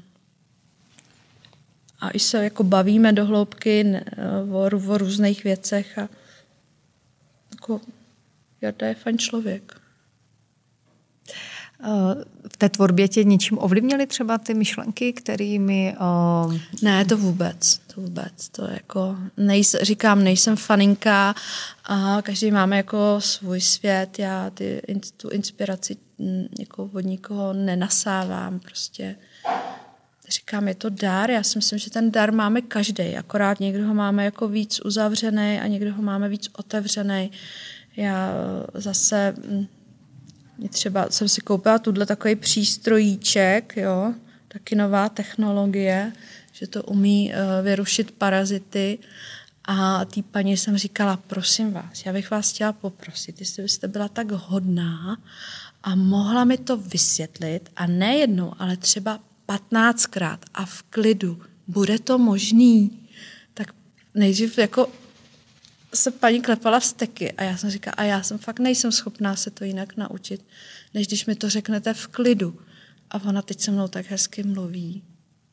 a 2.00 2.10
i 2.10 2.18
se 2.18 2.44
jako 2.44 2.64
bavíme 2.64 3.12
do 3.12 3.26
hloubky 3.26 4.02
o, 4.52 4.92
o 4.92 4.98
různých 4.98 5.44
věcech 5.44 5.98
a 5.98 6.08
jako 7.50 7.80
Jarda 8.60 8.86
je 8.86 8.94
fajn 8.94 9.18
člověk. 9.18 9.80
V 12.52 12.56
té 12.58 12.68
tvorbě 12.68 13.08
tě 13.08 13.24
něčím 13.24 13.58
ovlivnily 13.58 14.06
třeba 14.06 14.38
ty 14.38 14.54
myšlenky, 14.54 15.12
kterými... 15.12 15.96
Uh... 16.46 16.56
Ne, 16.82 17.04
to 17.04 17.16
vůbec, 17.16 17.80
to 17.94 18.00
vůbec. 18.00 18.48
To 18.48 18.64
jako, 18.64 19.16
nejs, 19.36 19.76
říkám, 19.82 20.24
nejsem 20.24 20.56
faninka 20.56 21.34
a 21.84 22.22
každý 22.22 22.50
máme 22.50 22.76
jako 22.76 23.16
svůj 23.18 23.60
svět. 23.60 24.18
Já 24.18 24.50
ty, 24.50 24.82
tu 25.16 25.28
inspiraci 25.28 25.96
jako 26.58 26.90
od 26.92 27.00
nikoho 27.00 27.52
nenasávám 27.52 28.60
prostě. 28.60 29.16
Říkám, 30.30 30.68
je 30.68 30.74
to 30.74 30.90
dar. 30.90 31.30
Já 31.30 31.42
si 31.42 31.58
myslím, 31.58 31.78
že 31.78 31.90
ten 31.90 32.10
dar 32.10 32.32
máme 32.32 32.60
každý. 32.60 33.16
Akorát 33.16 33.60
někdo 33.60 33.86
ho 33.86 33.94
máme 33.94 34.24
jako 34.24 34.48
víc 34.48 34.80
uzavřený 34.84 35.60
a 35.60 35.66
někdo 35.66 35.94
ho 35.94 36.02
máme 36.02 36.28
víc 36.28 36.48
otevřený. 36.52 37.30
Já 37.96 38.32
zase 38.74 39.34
mm, 39.48 39.66
třeba 40.68 41.10
jsem 41.10 41.28
si 41.28 41.40
koupila 41.40 41.78
tuhle 41.78 42.06
takový 42.06 42.36
přístrojíček, 42.36 43.76
jo, 43.76 44.14
taky 44.48 44.74
nová 44.74 45.08
technologie, 45.08 46.12
že 46.52 46.66
to 46.66 46.82
umí 46.82 47.32
uh, 47.32 47.64
vyrušit 47.64 48.10
parazity. 48.10 48.98
A 49.64 50.04
té 50.04 50.22
paní 50.22 50.56
jsem 50.56 50.76
říkala, 50.76 51.16
prosím 51.16 51.72
vás, 51.72 52.06
já 52.06 52.12
bych 52.12 52.30
vás 52.30 52.52
chtěla 52.52 52.72
poprosit, 52.72 53.40
jestli 53.40 53.62
byste 53.62 53.88
byla 53.88 54.08
tak 54.08 54.30
hodná 54.30 55.18
a 55.82 55.94
mohla 55.94 56.44
mi 56.44 56.58
to 56.58 56.76
vysvětlit 56.76 57.70
a 57.76 57.86
ne 57.86 58.16
jednou, 58.16 58.52
ale 58.58 58.76
třeba 58.76 59.20
patnáctkrát 59.50 60.44
a 60.54 60.66
v 60.66 60.82
klidu. 60.82 61.42
Bude 61.68 61.98
to 61.98 62.18
možný? 62.18 63.08
Tak 63.54 63.74
nejdřív 64.14 64.58
jako 64.58 64.88
se 65.94 66.10
paní 66.10 66.42
klepala 66.42 66.80
steky 66.80 67.32
a 67.32 67.44
já 67.44 67.56
jsem 67.56 67.70
říkala, 67.70 67.94
a 67.96 68.02
já 68.02 68.22
jsem 68.22 68.38
fakt 68.38 68.58
nejsem 68.58 68.92
schopná 68.92 69.36
se 69.36 69.50
to 69.50 69.64
jinak 69.64 69.96
naučit, 69.96 70.44
než 70.94 71.06
když 71.06 71.26
mi 71.26 71.34
to 71.34 71.50
řeknete 71.50 71.94
v 71.94 72.06
klidu. 72.06 72.58
A 73.10 73.24
ona 73.24 73.42
teď 73.42 73.60
se 73.60 73.70
mnou 73.70 73.88
tak 73.88 74.06
hezky 74.06 74.42
mluví. 74.42 75.02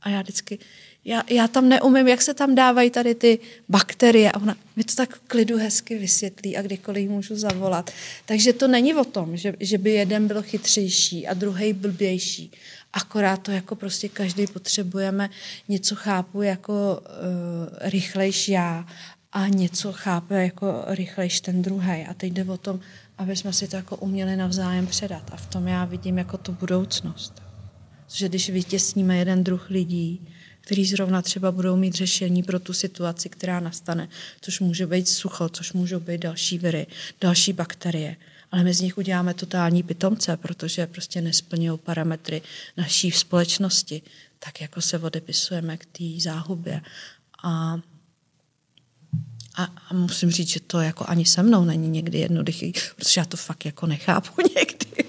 A 0.01 0.09
já 0.09 0.21
vždycky, 0.21 0.59
já, 1.05 1.23
já 1.29 1.47
tam 1.47 1.69
neumím, 1.69 2.07
jak 2.07 2.21
se 2.21 2.33
tam 2.33 2.55
dávají 2.55 2.89
tady 2.89 3.15
ty 3.15 3.39
bakterie. 3.69 4.31
A 4.31 4.41
ona 4.41 4.57
mi 4.75 4.83
to 4.83 4.95
tak 4.95 5.15
v 5.15 5.19
klidu 5.19 5.57
hezky 5.57 5.97
vysvětlí 5.97 6.57
a 6.57 6.61
kdykoliv 6.61 7.09
můžu 7.09 7.35
zavolat. 7.35 7.91
Takže 8.25 8.53
to 8.53 8.67
není 8.67 8.95
o 8.95 9.03
tom, 9.03 9.37
že, 9.37 9.53
že 9.59 9.77
by 9.77 9.91
jeden 9.91 10.27
byl 10.27 10.41
chytřejší 10.41 11.27
a 11.27 11.33
druhý 11.33 11.73
blbější. 11.73 12.51
Akorát 12.97 13.37
to 13.37 13.51
jako 13.51 13.75
prostě 13.75 14.09
každý 14.09 14.47
potřebujeme, 14.47 15.29
něco 15.67 15.95
chápu 15.95 16.41
jako 16.41 17.01
uh, 17.01 17.89
rychlejší 17.89 18.51
já 18.51 18.87
a 19.31 19.47
něco 19.47 19.93
chápe 19.93 20.43
jako 20.43 20.83
rychlejš 20.87 21.41
ten 21.41 21.61
druhý. 21.61 22.05
A 22.09 22.13
teď 22.13 22.33
jde 22.33 22.43
o 22.43 22.57
tom, 22.57 22.79
aby 23.17 23.35
jsme 23.35 23.53
si 23.53 23.67
to 23.67 23.75
jako 23.75 23.95
uměli 23.95 24.35
navzájem 24.35 24.87
předat. 24.87 25.29
A 25.31 25.37
v 25.37 25.45
tom 25.45 25.67
já 25.67 25.85
vidím 25.85 26.17
jako 26.17 26.37
tu 26.37 26.51
budoucnost. 26.51 27.41
Že 28.07 28.29
když 28.29 28.49
vytěsníme 28.49 29.17
jeden 29.17 29.43
druh 29.43 29.69
lidí, 29.69 30.27
který 30.61 30.85
zrovna 30.85 31.21
třeba 31.21 31.51
budou 31.51 31.75
mít 31.75 31.93
řešení 31.93 32.43
pro 32.43 32.59
tu 32.59 32.73
situaci, 32.73 33.29
která 33.29 33.59
nastane, 33.59 34.09
což 34.41 34.59
může 34.59 34.87
být 34.87 35.07
sucho, 35.07 35.49
což 35.49 35.73
můžou 35.73 35.99
být 35.99 36.21
další 36.21 36.57
viry, 36.57 36.87
další 37.21 37.53
bakterie, 37.53 38.15
ale 38.51 38.63
my 38.63 38.73
z 38.73 38.81
nich 38.81 38.97
uděláme 38.97 39.33
totální 39.33 39.83
pitomce, 39.83 40.37
protože 40.37 40.87
prostě 40.87 41.21
nesplňují 41.21 41.79
parametry 41.79 42.41
naší 42.77 43.11
společnosti, 43.11 44.01
tak 44.39 44.61
jako 44.61 44.81
se 44.81 44.99
odepisujeme 44.99 45.77
k 45.77 45.85
té 45.85 46.03
záhubě. 46.19 46.81
A 47.43 47.79
a, 49.57 49.63
a 49.63 49.93
musím 49.93 50.31
říct, 50.31 50.47
že 50.47 50.59
to 50.59 50.81
jako 50.81 51.05
ani 51.07 51.25
se 51.25 51.43
mnou 51.43 51.65
není 51.65 51.89
někdy 51.89 52.19
jednoduchý, 52.19 52.73
protože 52.95 53.21
já 53.21 53.25
to 53.25 53.37
fakt 53.37 53.65
jako 53.65 53.87
nechápu 53.87 54.41
někdy. 54.57 55.05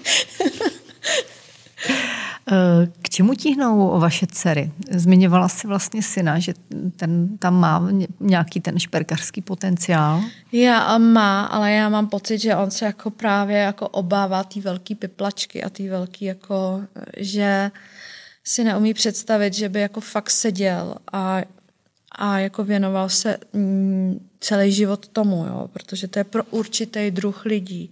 K 3.01 3.09
čemu 3.09 3.35
tíhnou 3.35 3.99
vaše 3.99 4.27
dcery? 4.27 4.71
Zmiňovala 4.91 5.49
si 5.49 5.67
vlastně 5.67 6.03
syna, 6.03 6.39
že 6.39 6.53
ten 6.95 7.37
tam 7.37 7.59
má 7.59 7.89
nějaký 8.19 8.61
ten 8.61 8.79
šperkařský 8.79 9.41
potenciál. 9.41 10.21
Já 10.51 10.97
má, 10.97 11.45
ale 11.45 11.71
já 11.71 11.89
mám 11.89 12.07
pocit, 12.07 12.39
že 12.39 12.55
on 12.55 12.71
se 12.71 12.85
jako 12.85 13.09
právě 13.09 13.57
jako 13.57 13.87
obává 13.87 14.43
té 14.43 14.61
velké 14.61 14.95
piplačky 14.95 15.63
a 15.63 15.69
té 15.69 15.89
velké 15.89 16.25
jako, 16.25 16.81
že 17.17 17.71
si 18.43 18.63
neumí 18.63 18.93
představit, 18.93 19.53
že 19.53 19.69
by 19.69 19.79
jako 19.79 20.01
fakt 20.01 20.29
seděl 20.29 20.95
a 21.13 21.41
a 22.11 22.39
jako 22.39 22.63
věnoval 22.63 23.09
se 23.09 23.37
mm, 23.53 24.27
celý 24.39 24.71
život 24.71 25.07
tomu, 25.07 25.45
jo, 25.45 25.69
protože 25.73 26.07
to 26.07 26.19
je 26.19 26.23
pro 26.23 26.43
určitý 26.43 27.11
druh 27.11 27.45
lidí, 27.45 27.91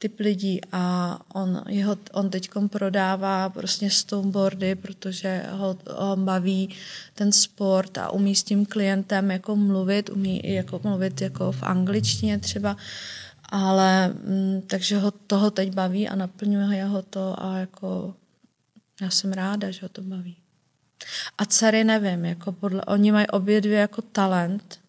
typ 0.00 0.20
lidí 0.20 0.60
a 0.72 1.18
on, 1.34 1.62
jeho, 1.68 1.96
on 2.12 2.30
teď 2.30 2.50
prodává 2.68 3.48
prostě 3.48 3.90
snowboardy, 3.90 4.74
protože 4.74 5.44
ho, 5.50 5.76
ho 5.90 6.16
baví 6.16 6.68
ten 7.14 7.32
sport 7.32 7.98
a 7.98 8.10
umí 8.10 8.34
s 8.34 8.42
tím 8.42 8.66
klientem 8.66 9.30
jako 9.30 9.56
mluvit, 9.56 10.10
umí 10.10 10.40
jako 10.44 10.80
mluvit 10.84 11.20
jako 11.20 11.52
v 11.52 11.62
angličtině 11.62 12.38
třeba, 12.38 12.76
ale 13.44 14.08
mm, 14.08 14.62
takže 14.66 14.98
ho 14.98 15.10
toho 15.10 15.50
teď 15.50 15.74
baví 15.74 16.08
a 16.08 16.16
naplňuje 16.16 16.84
ho 16.84 17.02
to 17.02 17.42
a 17.42 17.58
jako 17.58 18.14
já 19.00 19.10
jsem 19.10 19.32
ráda, 19.32 19.70
že 19.70 19.80
ho 19.82 19.88
to 19.88 20.02
baví. 20.02 20.36
A 21.38 21.44
dcery 21.44 21.84
nevím, 21.84 22.24
jako 22.24 22.52
podle, 22.52 22.84
oni 22.84 23.12
mají 23.12 23.26
obě 23.26 23.60
dvě 23.60 23.78
jako 23.78 24.02
talent, 24.02 24.79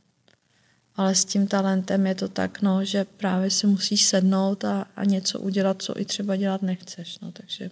ale 0.96 1.16
s 1.16 1.26
tím 1.26 1.48
talentem 1.48 2.08
je 2.08 2.16
to 2.16 2.28
tak, 2.28 2.62
no, 2.62 2.86
že 2.86 3.06
právě 3.18 3.52
si 3.52 3.68
musíš 3.68 4.04
sednout 4.04 4.66
a, 4.66 4.86
a 4.96 5.06
něco 5.06 5.40
udělat, 5.40 5.82
co 5.82 6.00
i 6.00 6.06
třeba 6.06 6.36
dělat 6.36 6.62
nechceš. 6.62 7.20
No, 7.20 7.32
takže... 7.32 7.70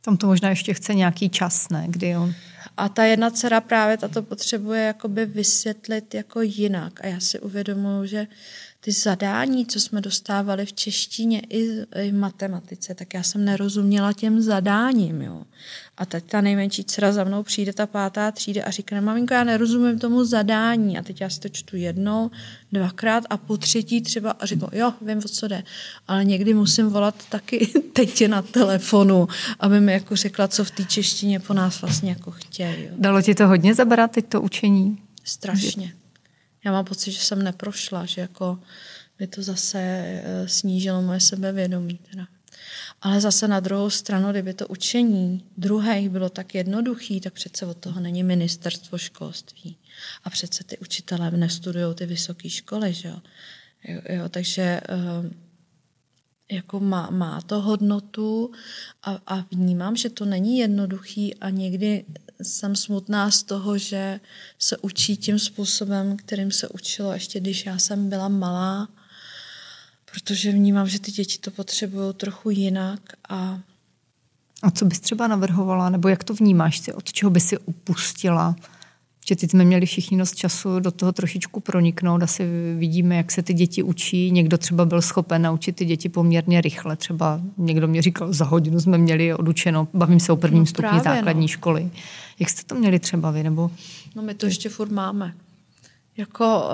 Tam 0.00 0.16
to 0.16 0.26
možná 0.26 0.48
ještě 0.50 0.74
chce 0.74 0.94
nějaký 0.94 1.28
čas, 1.28 1.68
ne? 1.68 1.84
Kdy 1.88 2.16
on... 2.16 2.34
A 2.76 2.88
ta 2.88 3.04
jedna 3.04 3.30
dcera 3.30 3.60
právě 3.60 3.96
tato 3.96 4.22
potřebuje 4.22 4.82
jakoby 4.82 5.26
vysvětlit 5.26 6.14
jako 6.14 6.42
jinak. 6.42 7.04
A 7.04 7.06
já 7.06 7.20
si 7.20 7.40
uvědomuji, 7.40 8.06
že 8.06 8.26
ty 8.86 8.92
zadání, 8.92 9.66
co 9.66 9.80
jsme 9.80 10.00
dostávali 10.00 10.66
v 10.66 10.72
češtině 10.72 11.40
i, 11.40 11.68
i 12.02 12.10
v 12.10 12.14
matematice, 12.14 12.94
tak 12.94 13.14
já 13.14 13.22
jsem 13.22 13.44
nerozuměla 13.44 14.12
těm 14.12 14.42
zadáním. 14.42 15.22
Jo. 15.22 15.42
A 15.96 16.06
teď 16.06 16.24
ta 16.24 16.40
nejmenší 16.40 16.84
dcera 16.84 17.12
za 17.12 17.24
mnou 17.24 17.42
přijde, 17.42 17.72
ta 17.72 17.86
pátá 17.86 18.30
třída 18.30 18.64
a 18.64 18.70
říká, 18.70 19.00
maminko, 19.00 19.34
já 19.34 19.44
nerozumím 19.44 19.98
tomu 19.98 20.24
zadání. 20.24 20.98
A 20.98 21.02
teď 21.02 21.20
já 21.20 21.30
si 21.30 21.40
to 21.40 21.48
čtu 21.48 21.76
jednou, 21.76 22.30
dvakrát 22.72 23.24
a 23.30 23.36
po 23.36 23.56
třetí 23.56 24.00
třeba 24.00 24.30
a 24.30 24.46
říkám, 24.46 24.70
jo, 24.72 24.92
vím, 25.02 25.18
o 25.18 25.28
co 25.28 25.48
jde. 25.48 25.62
Ale 26.08 26.24
někdy 26.24 26.54
musím 26.54 26.86
volat 26.88 27.14
taky 27.28 27.66
teď 27.92 28.28
na 28.28 28.42
telefonu, 28.42 29.28
aby 29.60 29.80
mi 29.80 29.92
jako 29.92 30.16
řekla, 30.16 30.48
co 30.48 30.64
v 30.64 30.70
té 30.70 30.84
češtině 30.84 31.40
po 31.40 31.54
nás 31.54 31.80
vlastně 31.80 32.10
jako 32.10 32.30
chtějí. 32.30 32.88
Dalo 32.98 33.22
ti 33.22 33.34
to 33.34 33.48
hodně 33.48 33.74
zabrat 33.74 34.10
teď 34.10 34.26
to 34.26 34.40
učení? 34.40 34.98
Strašně 35.24 35.92
já 36.66 36.72
mám 36.72 36.84
pocit, 36.84 37.12
že 37.12 37.20
jsem 37.20 37.42
neprošla, 37.42 38.06
že 38.06 38.20
jako 38.20 38.58
by 39.18 39.26
to 39.26 39.42
zase 39.42 39.78
eh, 39.78 40.48
snížilo 40.48 41.02
moje 41.02 41.20
sebevědomí. 41.20 41.98
Teda. 42.10 42.26
Ale 43.02 43.20
zase 43.20 43.48
na 43.48 43.60
druhou 43.60 43.90
stranu, 43.90 44.30
kdyby 44.30 44.54
to 44.54 44.68
učení 44.68 45.44
druhých 45.56 46.08
bylo 46.10 46.28
tak 46.28 46.54
jednoduchý, 46.54 47.20
tak 47.20 47.32
přece 47.32 47.66
od 47.66 47.76
toho 47.76 48.00
není 48.00 48.22
ministerstvo 48.22 48.98
školství. 48.98 49.76
A 50.24 50.30
přece 50.30 50.64
ty 50.64 50.78
učitelé 50.78 51.30
nestudují 51.30 51.94
ty 51.94 52.06
vysoké 52.06 52.50
školy, 52.50 52.92
že 52.92 53.08
jo? 53.08 53.20
jo, 53.88 54.00
jo 54.08 54.28
takže 54.28 54.62
eh, 54.62 55.30
jako 56.50 56.80
má, 56.80 57.10
má 57.10 57.40
to 57.40 57.60
hodnotu 57.60 58.50
a, 59.02 59.20
a 59.26 59.44
vnímám, 59.50 59.96
že 59.96 60.10
to 60.10 60.24
není 60.24 60.58
jednoduchý 60.58 61.34
a 61.34 61.50
někdy 61.50 62.04
jsem 62.42 62.76
smutná 62.76 63.30
z 63.30 63.42
toho, 63.42 63.78
že 63.78 64.20
se 64.58 64.76
učí 64.76 65.16
tím 65.16 65.38
způsobem, 65.38 66.16
kterým 66.16 66.50
se 66.50 66.68
učilo 66.68 67.12
ještě 67.12 67.40
když 67.40 67.66
já 67.66 67.78
jsem 67.78 68.08
byla 68.08 68.28
malá, 68.28 68.88
protože 70.12 70.52
vnímám, 70.52 70.88
že 70.88 71.00
ty 71.00 71.12
děti 71.12 71.38
to 71.38 71.50
potřebují 71.50 72.14
trochu 72.14 72.50
jinak 72.50 73.00
a 73.28 73.60
a 74.62 74.70
co 74.70 74.84
bys 74.84 75.00
třeba 75.00 75.26
navrhovala, 75.26 75.90
nebo 75.90 76.08
jak 76.08 76.24
to 76.24 76.34
vnímáš, 76.34 76.78
si, 76.78 76.92
od 76.92 77.12
čeho 77.12 77.30
by 77.30 77.40
si 77.40 77.58
upustila? 77.58 78.56
že 79.28 79.36
teď 79.36 79.50
jsme 79.50 79.64
měli 79.64 79.86
všichni 79.86 80.18
dost 80.18 80.34
času 80.34 80.80
do 80.80 80.90
toho 80.90 81.12
trošičku 81.12 81.60
proniknout, 81.60 82.22
asi 82.22 82.44
vidíme, 82.78 83.16
jak 83.16 83.32
se 83.32 83.42
ty 83.42 83.54
děti 83.54 83.82
učí. 83.82 84.30
Někdo 84.30 84.58
třeba 84.58 84.84
byl 84.84 85.02
schopen 85.02 85.42
naučit 85.42 85.76
ty 85.76 85.84
děti 85.84 86.08
poměrně 86.08 86.60
rychle, 86.60 86.96
třeba 86.96 87.40
někdo 87.56 87.88
mě 87.88 88.02
říkal, 88.02 88.32
za 88.32 88.44
hodinu 88.44 88.80
jsme 88.80 88.98
měli 88.98 89.34
odučeno, 89.34 89.88
bavím 89.94 90.20
se 90.20 90.32
o 90.32 90.36
prvním 90.36 90.62
no, 90.62 90.66
stupni 90.66 91.00
právě, 91.00 91.04
základní 91.04 91.42
no. 91.42 91.48
školy. 91.48 91.90
Jak 92.38 92.50
jste 92.50 92.64
to 92.64 92.74
měli 92.74 92.98
třeba 92.98 93.30
vy? 93.30 93.42
Nebo... 93.42 93.70
No 94.14 94.22
my 94.22 94.34
to 94.34 94.46
ještě 94.46 94.68
furt 94.68 94.90
máme. 94.90 95.34
Jako, 96.16 96.70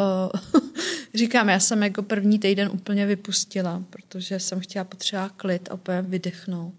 uh, 0.55 0.63
říkám, 1.15 1.49
já 1.49 1.61
jsem 1.61 1.83
jako 1.83 2.03
první 2.03 2.39
týden 2.39 2.71
úplně 2.73 3.07
vypustila, 3.07 3.83
protože 3.91 4.41
jsem 4.41 4.61
chtěla 4.61 4.85
potřeba 4.85 5.29
klid 5.29 5.69
a 5.71 5.75
úplně 5.75 6.03
vydechnout. 6.03 6.75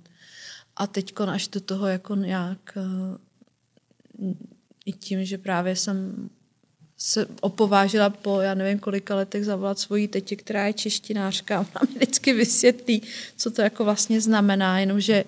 A 0.75 0.87
teď 0.87 1.13
až 1.19 1.47
do 1.47 1.61
toho 1.61 1.87
jako 1.87 2.15
nějak 2.15 2.77
uh, 4.19 4.35
i 4.85 4.93
tím, 4.93 5.25
že 5.25 5.37
právě 5.37 5.75
jsem 5.75 6.29
se 6.97 7.27
opovážila 7.41 8.09
po, 8.09 8.41
já 8.41 8.53
nevím 8.53 8.79
kolika 8.79 9.15
letech 9.15 9.45
zavolat 9.45 9.79
svoji 9.79 10.07
teti, 10.07 10.35
která 10.35 10.67
je 10.67 10.73
češtinářka 10.73 11.57
a 11.57 11.59
ona 11.75 11.87
mi 11.89 11.95
vždycky 11.95 12.33
vysvětlí, 12.33 13.01
co 13.37 13.51
to 13.51 13.61
jako 13.61 13.83
vlastně 13.83 14.21
znamená, 14.21 14.79
jenomže 14.79 15.23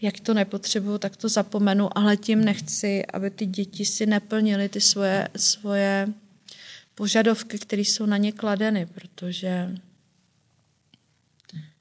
jak 0.00 0.20
to 0.20 0.34
nepotřebuju, 0.34 0.98
tak 0.98 1.16
to 1.16 1.28
zapomenu, 1.28 1.98
ale 1.98 2.16
tím 2.16 2.44
nechci, 2.44 3.06
aby 3.06 3.30
ty 3.30 3.46
děti 3.46 3.84
si 3.84 4.06
neplnily 4.06 4.68
ty 4.68 4.80
svoje, 4.80 5.28
svoje 5.36 6.08
požadovky, 6.94 7.58
které 7.58 7.82
jsou 7.82 8.06
na 8.06 8.16
ně 8.16 8.32
kladeny, 8.32 8.86
protože 8.86 9.76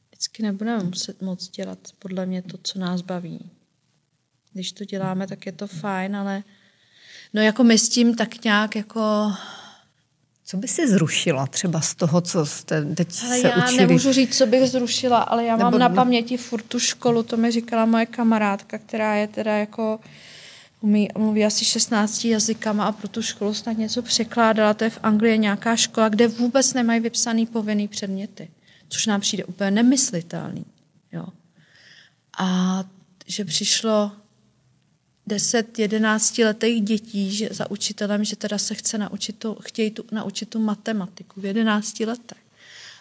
vždycky 0.10 0.44
nebudeme 0.44 0.84
muset 0.84 1.22
moc 1.22 1.50
dělat 1.50 1.80
podle 2.00 2.26
mě 2.26 2.42
to, 2.42 2.58
co 2.64 2.80
nás 2.80 3.02
baví. 3.02 3.52
Když 4.54 4.72
to 4.72 4.86
děláme, 4.86 5.28
tak 5.28 5.46
je 5.46 5.52
to 5.52 5.68
fajn, 5.68 6.16
ale 6.16 6.44
no 7.34 7.42
jako 7.42 7.64
my 7.64 7.78
s 7.78 7.90
tím 7.90 8.16
tak 8.16 8.44
nějak 8.44 8.76
jako 8.76 9.34
co 10.46 10.58
by 10.58 10.68
si 10.68 10.88
zrušila 10.88 11.48
třeba 11.48 11.82
z 11.82 11.96
toho, 11.96 12.22
co 12.22 12.46
jste 12.46 12.86
teď 12.86 13.08
ale 13.28 13.40
se 13.42 13.48
já 13.48 13.66
učili? 13.66 13.78
nemůžu 13.78 14.12
říct, 14.14 14.38
co 14.38 14.46
bych 14.46 14.70
zrušila, 14.70 15.18
ale 15.22 15.46
já 15.46 15.58
Nebo 15.58 15.72
mám 15.72 15.80
na 15.80 15.88
ne- 15.88 15.96
paměti 15.96 16.38
furt 16.38 16.62
tu 16.64 16.80
školu, 16.80 17.24
to 17.24 17.38
mi 17.38 17.52
říkala 17.52 17.86
moje 17.86 18.06
kamarádka, 18.06 18.78
která 18.78 19.16
je 19.16 19.28
teda 19.28 19.56
jako 19.58 20.00
umí, 20.82 21.08
mluví 21.18 21.46
asi 21.46 21.66
16 21.66 22.26
jazykama 22.26 22.86
a 22.86 22.92
pro 22.92 23.08
tu 23.08 23.22
školu 23.22 23.54
snad 23.54 23.78
něco 23.78 24.02
překládala. 24.02 24.74
To 24.74 24.84
je 24.84 24.90
v 24.90 25.00
Anglii 25.04 25.38
nějaká 25.38 25.76
škola, 25.76 26.10
kde 26.10 26.28
vůbec 26.28 26.74
nemají 26.74 27.00
vypsaný 27.00 27.46
povinný 27.46 27.88
předměty, 27.88 28.50
což 28.90 29.06
nám 29.06 29.22
přijde 29.22 29.46
úplně 29.46 29.72
nemyslitelný. 29.72 30.66
Jo. 31.12 31.26
A 32.38 32.84
že 33.28 33.46
přišlo 33.46 34.12
10, 35.28 35.80
11 35.80 36.38
letých 36.38 36.82
dětí 36.82 37.36
že 37.36 37.50
za 37.52 37.72
učitelem, 37.72 38.24
že 38.24 38.36
teda 38.36 38.58
se 38.58 38.76
chce 38.76 38.98
naučit 38.98 39.40
tu, 39.40 39.58
chtějí 39.62 39.92
tu, 39.92 40.06
naučit 40.12 40.50
tu 40.50 40.60
matematiku 40.60 41.42
v 41.42 41.46
11 41.46 42.00
letech. 42.00 42.38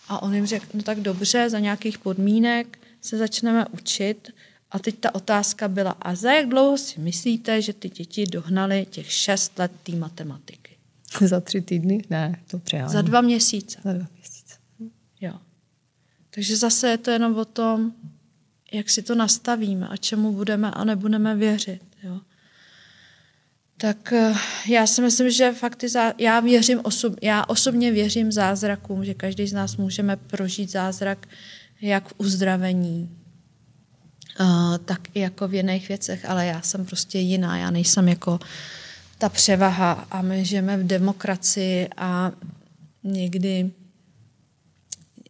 A 0.09 0.23
on 0.23 0.35
jim 0.35 0.47
řekl, 0.47 0.67
no 0.75 0.83
tak 0.83 1.01
dobře, 1.01 1.51
za 1.51 1.59
nějakých 1.59 1.99
podmínek 1.99 2.79
se 3.01 3.19
začneme 3.19 3.67
učit. 3.67 4.31
A 4.71 4.79
teď 4.79 4.99
ta 4.99 5.15
otázka 5.15 5.69
byla, 5.69 5.91
a 5.91 6.15
za 6.15 6.33
jak 6.33 6.49
dlouho 6.49 6.79
si 6.79 7.01
myslíte, 7.01 7.63
že 7.63 7.73
ty 7.73 7.89
děti 7.89 8.27
dohnaly 8.27 8.87
těch 8.91 9.13
6 9.13 9.59
let 9.59 9.73
té 9.83 9.93
matematiky? 9.93 10.77
Za 11.21 11.41
tři 11.41 11.61
týdny? 11.61 12.05
Ne, 12.11 12.43
to 12.51 12.59
přehání. 12.59 12.93
Za 12.93 13.03
dva 13.03 13.21
měsíce. 13.21 13.79
Za 13.85 13.93
dva 13.93 14.07
měsíce. 14.17 14.55
Jo. 15.21 15.33
Takže 16.31 16.57
zase 16.57 16.89
je 16.89 16.99
to 16.99 17.11
jenom 17.11 17.39
o 17.39 17.45
tom, 17.45 17.93
jak 18.73 18.91
si 18.91 19.03
to 19.03 19.15
nastavíme 19.15 19.89
a 19.89 19.97
čemu 19.97 20.33
budeme 20.33 20.71
a 20.71 20.85
nebudeme 20.85 21.37
věřit. 21.37 21.83
Jo. 22.05 22.21
Tak 23.77 24.13
eh, 24.13 24.35
já 24.69 24.87
si 24.87 25.03
myslím, 25.03 25.31
že 25.31 25.53
fakt 25.53 25.77
ty 25.77 25.89
zá... 25.89 26.13
já 26.19 26.41
věřím 26.41 26.81
osob... 26.83 27.15
já 27.23 27.45
osobně 27.45 27.93
věřím 27.93 28.33
zázrakům, 28.33 29.05
že 29.05 29.15
každý 29.15 29.47
z 29.47 29.53
nás 29.53 29.77
můžeme 29.77 30.17
prožít 30.17 30.71
zázrak 30.71 31.29
jak 31.81 32.09
v 32.09 32.15
uzdravení, 32.19 33.17
uh, 34.41 34.79
tak 34.79 35.01
i 35.15 35.21
jako 35.21 35.49
v 35.49 35.55
jiných 35.55 35.89
věcech, 35.89 36.25
ale 36.25 36.47
já 36.47 36.63
jsem 36.63 36.87
prostě 36.87 37.19
jiná, 37.19 37.59
já 37.59 37.71
nejsem 37.71 38.09
jako 38.09 38.39
ta 39.19 39.29
převaha 39.29 39.93
a 40.11 40.23
my 40.23 40.45
žijeme 40.45 40.77
v 40.77 40.87
demokracii 40.87 41.89
a 41.97 42.33
někdy 43.03 43.71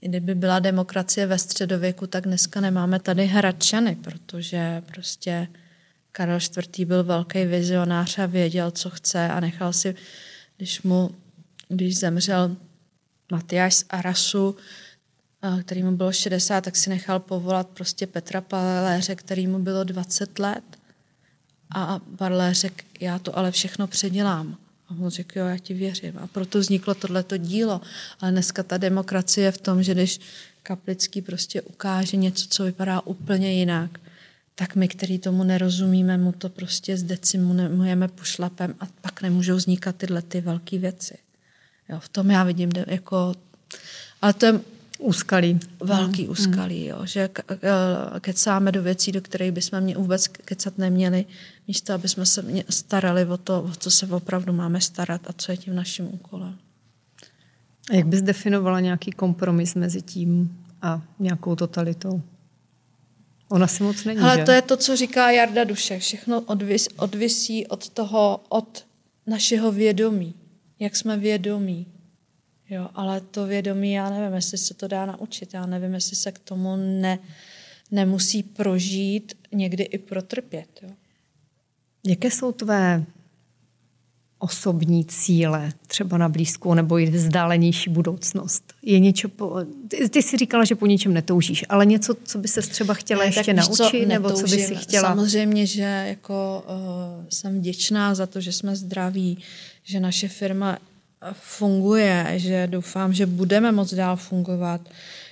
kdyby 0.01 0.35
byla 0.35 0.59
demokracie 0.59 1.27
ve 1.27 1.39
středověku, 1.39 2.07
tak 2.07 2.25
dneska 2.25 2.61
nemáme 2.61 3.01
tady 3.01 3.27
hradčany, 3.27 3.97
protože 3.97 4.83
prostě 4.87 5.49
Karel 6.17 6.39
IV. 6.79 6.89
byl 6.89 7.05
velký 7.05 7.45
vizionář 7.45 8.19
a 8.19 8.27
věděl, 8.27 8.71
co 8.71 8.91
chce 8.91 9.29
a 9.29 9.41
nechal 9.41 9.73
si, 9.73 9.95
když 10.57 10.83
mu, 10.83 11.11
když 11.69 11.99
zemřel 11.99 12.57
Matyáš 13.33 13.75
z 13.75 13.85
Arasu, 13.91 14.57
který 15.63 15.83
mu 15.83 15.97
bylo 15.97 16.13
60, 16.13 16.65
tak 16.65 16.77
si 16.77 16.91
nechal 16.91 17.21
povolat 17.21 17.69
prostě 17.69 18.07
Petra 18.07 18.41
Paléře, 18.41 19.15
který 19.15 19.47
mu 19.47 19.59
bylo 19.59 19.85
20 19.85 20.39
let. 20.39 20.65
A 21.75 22.01
Barlé 22.07 22.55
řekl, 22.55 22.85
já 23.01 23.19
to 23.19 23.39
ale 23.39 23.51
všechno 23.51 23.87
předělám. 23.87 24.57
A 24.89 24.95
on 25.01 25.11
řekl, 25.11 25.39
jo, 25.39 25.47
já 25.47 25.59
ti 25.59 25.75
věřím. 25.75 26.19
A 26.19 26.27
proto 26.27 26.59
vzniklo 26.59 26.95
tohleto 26.95 27.37
dílo. 27.37 27.81
Ale 28.21 28.33
dneska 28.33 28.63
ta 28.63 28.79
demokracie 28.79 29.45
je 29.45 29.53
v 29.53 29.59
tom, 29.59 29.83
že 29.83 29.95
když 29.95 30.21
Kaplický 30.63 31.23
prostě 31.23 31.63
ukáže 31.63 32.17
něco, 32.17 32.47
co 32.49 32.65
vypadá 32.65 33.01
úplně 33.01 33.53
jinak, 33.53 34.01
tak 34.55 34.77
my, 34.77 34.89
který 34.89 35.19
tomu 35.19 35.45
nerozumíme, 35.45 36.19
mu 36.19 36.33
to 36.33 36.49
prostě 36.49 36.97
zdecimujeme 36.97 38.09
pošlapem 38.09 38.75
a 38.81 38.87
pak 39.01 39.23
nemůžou 39.23 39.57
vznikat 39.57 39.97
tyhle 39.97 40.23
ty 40.23 40.41
velké 40.41 40.79
věci. 40.79 41.19
Jo, 41.89 42.01
v 42.01 42.09
tom 42.09 42.31
já 42.31 42.45
vidím 42.45 42.71
jako... 42.87 43.35
Ale 44.23 44.33
to 44.33 44.47
je 44.47 44.61
Úskalí. 44.99 45.61
velký 45.85 46.29
úskalí, 46.29 46.87
jo, 46.87 47.07
že 47.07 47.29
k- 47.29 47.43
kecáme 48.21 48.73
do 48.73 48.83
věcí, 48.83 49.13
do 49.13 49.21
kterých 49.21 49.53
bychom 49.53 49.81
mě 49.81 49.97
vůbec 49.97 50.29
kecat 50.29 50.79
neměli, 50.79 51.25
místo 51.69 51.93
aby 51.93 52.09
jsme 52.09 52.27
se 52.27 52.45
starali 52.71 53.25
o 53.27 53.37
to, 53.37 53.63
o 53.63 53.71
co 53.71 53.91
se 53.91 54.07
opravdu 54.07 54.53
máme 54.53 54.81
starat 54.81 55.21
a 55.27 55.33
co 55.33 55.53
je 55.53 55.57
tím 55.57 55.75
naším 55.75 56.15
úkolem. 56.15 56.59
A 57.91 57.95
jak 57.95 58.07
bys 58.07 58.23
definovala 58.23 58.81
nějaký 58.81 59.11
kompromis 59.11 59.75
mezi 59.75 60.03
tím 60.03 60.59
a 60.83 61.03
nějakou 61.19 61.57
totalitou? 61.57 62.23
Ona 63.49 63.67
si 63.67 63.83
moc 63.83 64.05
není, 64.05 64.21
Ale 64.21 64.39
že? 64.39 64.45
to 64.45 64.51
je 64.51 64.63
to, 64.63 64.77
co 64.77 64.97
říká 64.97 65.31
Jarda 65.31 65.65
Dušek. 65.65 66.01
Všechno 66.01 66.41
odvis, 66.41 66.89
odvisí 66.97 67.67
od 67.67 67.89
toho, 67.89 68.41
od 68.49 68.87
našeho 69.27 69.73
vědomí. 69.73 70.35
Jak 70.79 70.97
jsme 70.97 71.17
vědomí. 71.17 71.87
Jo, 72.71 72.89
ale 72.95 73.21
to 73.21 73.47
vědomí, 73.47 73.93
já 73.93 74.11
nevím, 74.11 74.35
jestli 74.35 74.59
se 74.59 74.75
to 74.75 74.89
dá 74.89 75.07
naučit. 75.07 75.55
Já 75.55 75.67
nevím, 75.67 75.95
jestli 75.95 76.17
se 76.17 76.33
k 76.33 76.39
tomu 76.39 76.77
ne, 76.77 77.19
nemusí 77.91 78.43
prožít, 78.43 79.35
někdy 79.53 79.83
i 79.83 79.99
protrpět. 79.99 80.69
Jo. 80.83 80.91
Jaké 82.07 82.31
jsou 82.31 82.53
tvé 82.53 83.05
osobní 84.39 85.05
cíle, 85.05 85.73
třeba 85.87 86.19
na 86.19 86.29
blízkou 86.29 86.75
nebo 86.75 86.99
i 86.99 87.11
vzdálenější 87.11 87.91
budoucnost? 87.91 88.75
Je 88.83 88.99
něco, 89.01 89.29
po, 89.29 89.57
ty, 89.89 90.09
ty 90.09 90.23
jsi 90.23 90.37
říkala, 90.37 90.65
že 90.65 90.75
po 90.75 90.87
ničem 90.87 91.15
netoužíš, 91.15 91.65
ale 91.69 91.87
něco, 91.87 92.15
co 92.25 92.39
by 92.39 92.49
se 92.49 92.63
třeba 92.63 92.95
chtěla 92.95 93.21
Ne, 93.21 93.27
ještě 93.27 93.55
tak 93.55 93.69
víš 93.69 93.79
naučit, 93.79 94.07
nebo 94.07 94.31
co 94.31 94.43
by 94.43 94.49
si 94.49 94.57
netoužím. 94.57 94.77
chtěla? 94.77 95.09
Samozřejmě, 95.09 95.67
že 95.67 96.05
jako 96.09 96.65
uh, 96.69 97.25
jsem 97.29 97.59
vděčná 97.59 98.15
za 98.15 98.27
to, 98.27 98.41
že 98.41 98.53
jsme 98.53 98.77
zdraví, 98.77 99.39
že 99.85 100.01
naše 100.01 100.29
firma 100.29 100.79
funguje, 101.33 102.33
že 102.37 102.67
doufám, 102.67 103.13
že 103.13 103.27
budeme 103.27 103.73
moc 103.73 103.95
dál 103.95 104.17
fungovat. 104.17 104.81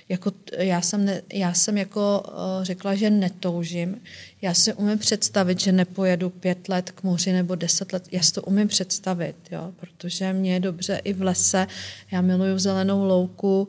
Jako, 0.09 0.31
já, 0.57 0.81
jsem 0.81 1.05
ne, 1.05 1.21
já 1.33 1.53
jsem 1.53 1.77
jako 1.77 2.23
uh, 2.27 2.63
řekla, 2.63 2.95
že 2.95 3.09
netoužím. 3.09 4.01
Já 4.41 4.53
si 4.53 4.73
umím 4.73 4.97
představit, 4.97 5.59
že 5.59 5.71
nepojedu 5.71 6.29
pět 6.29 6.69
let 6.69 6.91
k 6.91 7.03
moři 7.03 7.33
nebo 7.33 7.55
deset 7.55 7.93
let. 7.93 8.07
Já 8.11 8.21
si 8.21 8.33
to 8.33 8.41
umím 8.41 8.67
představit, 8.67 9.35
jo, 9.51 9.73
protože 9.79 10.33
mě 10.33 10.53
je 10.53 10.59
dobře 10.59 11.01
i 11.03 11.13
v 11.13 11.21
lese. 11.21 11.67
Já 12.11 12.21
miluju 12.21 12.59
zelenou 12.59 13.05
louku. 13.05 13.67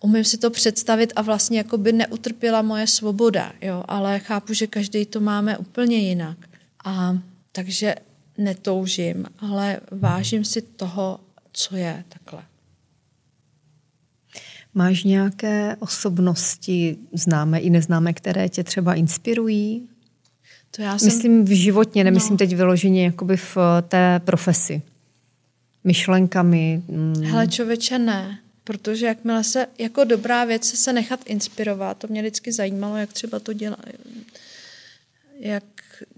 Umím 0.00 0.24
si 0.24 0.38
to 0.38 0.50
představit 0.50 1.12
a 1.16 1.22
vlastně 1.22 1.58
jako 1.58 1.78
by 1.78 1.92
neutrpěla 1.92 2.62
moje 2.62 2.86
svoboda, 2.86 3.52
jo, 3.62 3.84
ale 3.88 4.18
chápu, 4.18 4.52
že 4.52 4.66
každý 4.66 5.06
to 5.06 5.20
máme 5.20 5.58
úplně 5.58 5.96
jinak. 5.96 6.38
A 6.84 7.18
takže 7.52 7.94
netoužím, 8.38 9.26
ale 9.38 9.80
vážím 9.90 10.44
si 10.44 10.62
toho, 10.62 11.20
co 11.52 11.76
je 11.76 12.04
takhle. 12.08 12.42
Máš 14.78 15.04
nějaké 15.04 15.76
osobnosti, 15.78 16.96
známé 17.12 17.58
i 17.60 17.70
neznámé, 17.70 18.12
které 18.12 18.48
tě 18.48 18.64
třeba 18.64 18.94
inspirují? 18.94 19.88
To 20.70 20.82
já 20.82 20.98
jsem, 20.98 21.06
Myslím 21.06 21.44
v 21.44 21.56
životně, 21.56 22.04
nemyslím 22.04 22.32
No. 22.32 22.36
teď 22.38 22.56
vyloženě 22.56 23.04
jakoby 23.04 23.36
v 23.36 23.56
eh, 23.56 23.82
té 23.82 24.20
profesi. 24.24 24.82
Myšlenkami. 25.84 26.82
mm, 26.88 27.22
hele 27.24 27.46
člověče 27.48 27.98
ne, 27.98 28.38
protože 28.64 29.06
jakmile 29.06 29.44
se, 29.44 29.66
jako 29.78 30.04
dobrá 30.04 30.44
věc 30.44 30.64
se, 30.64 30.76
se 30.76 30.92
nechat 30.92 31.20
inspirovat, 31.26 31.98
to 31.98 32.06
mě 32.08 32.22
vždycky 32.22 32.52
zajímalo, 32.52 32.96
jak 32.96 33.12
třeba 33.12 33.38
to 33.40 33.52
dělá, 33.52 33.76
jak 35.40 35.64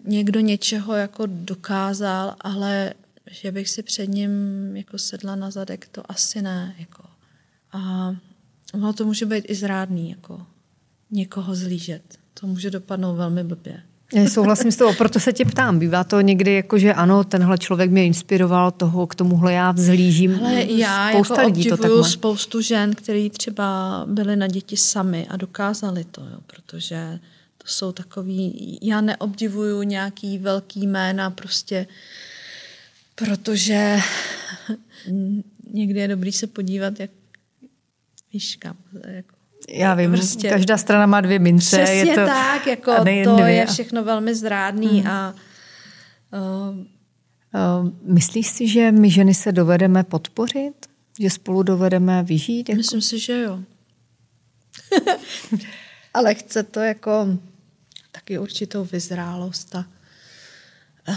někdo 0.04 0.40
něčeho 0.40 0.94
jako 0.94 1.22
dokázal, 1.26 2.36
ale 2.40 2.94
že 3.30 3.52
bych 3.52 3.68
si 3.68 3.82
před 3.82 4.06
ním 4.06 4.30
jako 4.76 4.98
sedla 4.98 5.36
na 5.36 5.50
zadek, 5.50 5.88
to 5.92 6.02
asi 6.12 6.42
ne. 6.42 6.74
Jako. 6.78 7.02
A 7.72 8.10
ono 8.74 8.92
to 8.92 9.04
může 9.04 9.26
být 9.26 9.44
i 9.48 9.54
zrádný, 9.54 10.10
jako 10.10 10.46
někoho 11.10 11.54
zlížet. 11.54 12.02
To 12.40 12.46
může 12.46 12.70
dopadnout 12.70 13.14
velmi 13.14 13.44
blbě. 13.44 13.82
Já 14.14 14.28
souhlasím 14.28 14.72
s 14.72 14.76
tebou, 14.76 14.94
proto 14.94 15.20
se 15.20 15.32
tě 15.32 15.44
ptám. 15.44 15.78
Bývá 15.78 16.04
to 16.04 16.20
někdy 16.20 16.54
jako, 16.54 16.78
že 16.78 16.94
ano, 16.94 17.24
tenhle 17.24 17.58
člověk 17.58 17.90
mě 17.90 18.06
inspiroval, 18.06 18.70
toho 18.70 19.06
k 19.06 19.14
tomuhle 19.14 19.52
já 19.52 19.72
vzhlížím. 19.72 20.38
Ale 20.40 20.62
já 20.62 21.10
Spousta 21.10 21.34
jako 21.34 21.46
lidí 21.46 21.68
to 21.68 21.76
tak 21.76 21.90
má. 21.90 22.02
spoustu 22.02 22.60
žen, 22.60 22.94
který 22.94 23.30
třeba 23.30 24.02
byly 24.06 24.36
na 24.36 24.46
děti 24.46 24.76
sami 24.76 25.26
a 25.28 25.36
dokázali 25.36 26.04
to, 26.04 26.20
jo, 26.20 26.38
protože 26.46 27.18
to 27.58 27.64
jsou 27.66 27.92
takový, 27.92 28.78
já 28.82 29.00
neobdivuju 29.00 29.82
nějaký 29.82 30.38
velký 30.38 30.86
jména, 30.86 31.30
prostě 31.30 31.86
Protože 33.24 33.98
někdy 35.72 36.00
je 36.00 36.08
dobrý 36.08 36.32
se 36.32 36.46
podívat, 36.46 37.00
jak 37.00 37.10
víš 38.32 38.56
kam. 38.56 38.76
Jako, 39.06 39.36
Já 39.68 39.94
vím, 39.94 40.12
prostě, 40.12 40.48
každá 40.48 40.76
strana 40.76 41.06
má 41.06 41.20
dvě 41.20 41.38
mince. 41.38 41.76
Přesně 41.76 42.10
je 42.10 42.14
to, 42.14 42.26
tak, 42.26 42.66
jako 42.66 42.94
to 42.96 43.02
dvě. 43.02 43.54
je 43.54 43.66
všechno 43.66 44.04
velmi 44.04 44.34
zrádný 44.34 45.00
hmm. 45.00 45.10
a 45.10 45.34
uh, 46.32 46.76
uh, 46.76 47.90
Myslíš 48.02 48.46
si, 48.46 48.68
že 48.68 48.92
my 48.92 49.10
ženy 49.10 49.34
se 49.34 49.52
dovedeme 49.52 50.04
podpořit? 50.04 50.86
Že 51.20 51.30
spolu 51.30 51.62
dovedeme 51.62 52.22
vyžít? 52.22 52.68
Jako? 52.68 52.76
Myslím 52.76 53.02
si, 53.02 53.18
že 53.18 53.40
jo. 53.40 53.60
Ale 56.14 56.34
chce 56.34 56.62
to 56.62 56.80
jako 56.80 57.38
taky 58.12 58.38
určitou 58.38 58.84
vyzrálost 58.84 59.74
a 59.74 59.84
uh, 61.08 61.14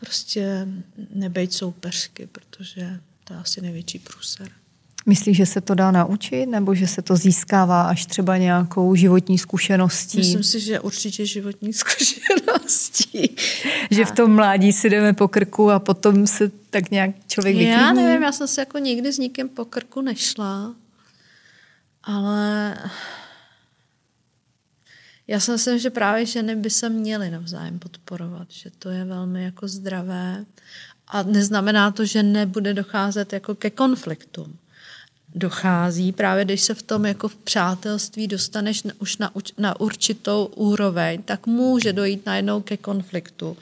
prostě 0.00 0.68
nebejt 1.14 1.52
soupeřky, 1.52 2.26
protože 2.26 3.00
to 3.24 3.32
je 3.34 3.40
asi 3.40 3.60
největší 3.60 3.98
průser. 3.98 4.59
Myslíš, 5.06 5.36
že 5.36 5.46
se 5.46 5.60
to 5.60 5.74
dá 5.74 5.90
naučit, 5.90 6.46
nebo 6.46 6.74
že 6.74 6.86
se 6.86 7.02
to 7.02 7.16
získává 7.16 7.82
až 7.82 8.06
třeba 8.06 8.36
nějakou 8.36 8.94
životní 8.94 9.38
zkušeností? 9.38 10.18
Myslím 10.18 10.42
si, 10.42 10.60
že 10.60 10.80
určitě 10.80 11.26
životní 11.26 11.72
zkušeností. 11.82 13.36
že 13.90 14.04
v 14.04 14.10
tom 14.10 14.34
mládí 14.34 14.72
si 14.72 14.90
jdeme 14.90 15.12
po 15.12 15.28
krku 15.28 15.70
a 15.70 15.78
potom 15.78 16.26
se 16.26 16.50
tak 16.70 16.90
nějak 16.90 17.10
člověk 17.26 17.56
vyklidní? 17.56 17.80
Já 17.80 17.92
nevím, 17.92 18.22
já 18.22 18.32
jsem 18.32 18.48
se 18.48 18.60
jako 18.60 18.78
nikdy 18.78 19.12
s 19.12 19.18
nikým 19.18 19.48
po 19.48 19.64
krku 19.64 20.00
nešla, 20.00 20.74
ale 22.02 22.76
já 25.26 25.40
si 25.40 25.50
myslím, 25.50 25.78
že 25.78 25.90
právě 25.90 26.26
ženy 26.26 26.56
by 26.56 26.70
se 26.70 26.88
měly 26.88 27.30
navzájem 27.30 27.78
podporovat, 27.78 28.46
že 28.50 28.70
to 28.78 28.88
je 28.88 29.04
velmi 29.04 29.44
jako 29.44 29.68
zdravé 29.68 30.44
a 31.08 31.22
neznamená 31.22 31.90
to, 31.90 32.04
že 32.04 32.22
nebude 32.22 32.74
docházet 32.74 33.32
jako 33.32 33.54
ke 33.54 33.70
konfliktům. 33.70 34.58
Dochází 35.34 36.12
právě, 36.12 36.44
když 36.44 36.60
se 36.60 36.74
v 36.74 36.82
tom 36.82 37.06
jako 37.06 37.28
v 37.28 37.36
přátelství 37.36 38.26
dostaneš 38.26 38.82
už 38.98 39.18
na, 39.18 39.32
na 39.58 39.80
určitou 39.80 40.44
úroveň, 40.44 41.22
tak 41.22 41.46
může 41.46 41.92
dojít 41.92 42.26
najednou 42.26 42.60
ke 42.60 42.76
konfliktu, 42.76 43.56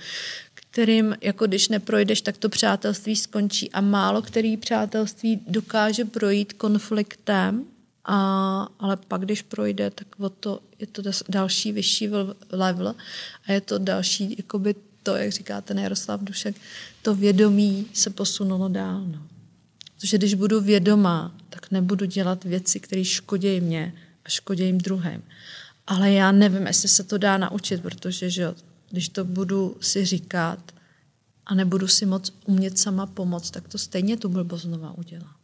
kterým, 0.55 1.17
jako 1.21 1.47
když 1.47 1.69
neprojdeš, 1.69 2.21
tak 2.21 2.37
to 2.37 2.49
přátelství 2.49 3.17
skončí 3.17 3.73
a 3.73 3.81
málo 3.81 4.23
který 4.23 4.57
přátelství 4.57 5.41
dokáže 5.47 6.05
projít 6.05 6.53
konfliktem, 6.53 7.65
a, 8.05 8.69
ale 8.79 8.97
pak, 8.97 9.21
když 9.21 9.43
projde, 9.43 9.91
tak 9.91 10.07
o 10.19 10.29
to, 10.29 10.61
je 10.79 10.87
to 10.87 11.03
další 11.29 11.73
vyšší 11.73 12.09
level 12.53 12.95
a 13.49 13.53
je 13.53 13.61
to 13.61 13.79
další, 13.79 14.35
jakoby 14.39 14.75
to, 15.03 15.17
jak 15.17 15.33
říká 15.33 15.61
ten 15.61 15.79
Jaroslav 15.79 16.21
Dušek, 16.21 16.57
to 17.03 17.15
vědomí 17.15 17.87
se 17.93 18.11
posunulo 18.11 18.69
dál. 18.69 19.01
No. 19.01 19.38
Protože 20.01 20.19
když 20.19 20.35
budu 20.35 20.61
vědomá, 20.61 21.33
tak 21.51 21.71
nebudu 21.71 22.05
dělat 22.05 22.45
věci, 22.45 22.81
které 22.81 23.05
škodí 23.05 23.61
mě 23.61 23.95
a 24.25 24.29
škodí 24.29 24.65
jim 24.65 24.79
druhým. 24.79 25.23
Ale 25.87 26.13
já 26.13 26.33
nevím, 26.33 26.67
jestli 26.67 26.89
se 26.89 27.05
to 27.05 27.19
dá 27.19 27.39
naučit, 27.39 27.83
protože 27.83 28.31
že, 28.31 28.55
když 28.91 29.09
to 29.09 29.25
budu 29.25 29.77
si 29.81 30.05
říkat 30.05 30.59
a 31.47 31.55
nebudu 31.55 31.89
si 31.89 32.07
moc 32.07 32.33
umět 32.47 32.79
sama 32.79 33.07
pomoct, 33.07 33.51
tak 33.51 33.69
to 33.69 33.79
stejně 33.79 34.17
tu 34.17 34.29
blbost 34.29 34.63
znova 34.63 34.95
udělám. 34.99 35.35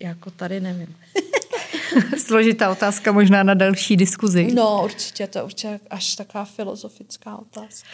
Jako 0.00 0.30
tady 0.30 0.60
nevím. 0.60 0.96
Složitá 2.18 2.70
otázka 2.70 3.12
možná 3.12 3.42
na 3.42 3.54
další 3.54 3.96
diskuzi. 3.96 4.52
No, 4.54 4.84
určitě, 4.84 5.26
to 5.26 5.38
je 5.38 5.42
určitě 5.44 5.80
až 5.90 6.16
taková 6.16 6.44
filozofická 6.44 7.36
otázka. 7.36 7.88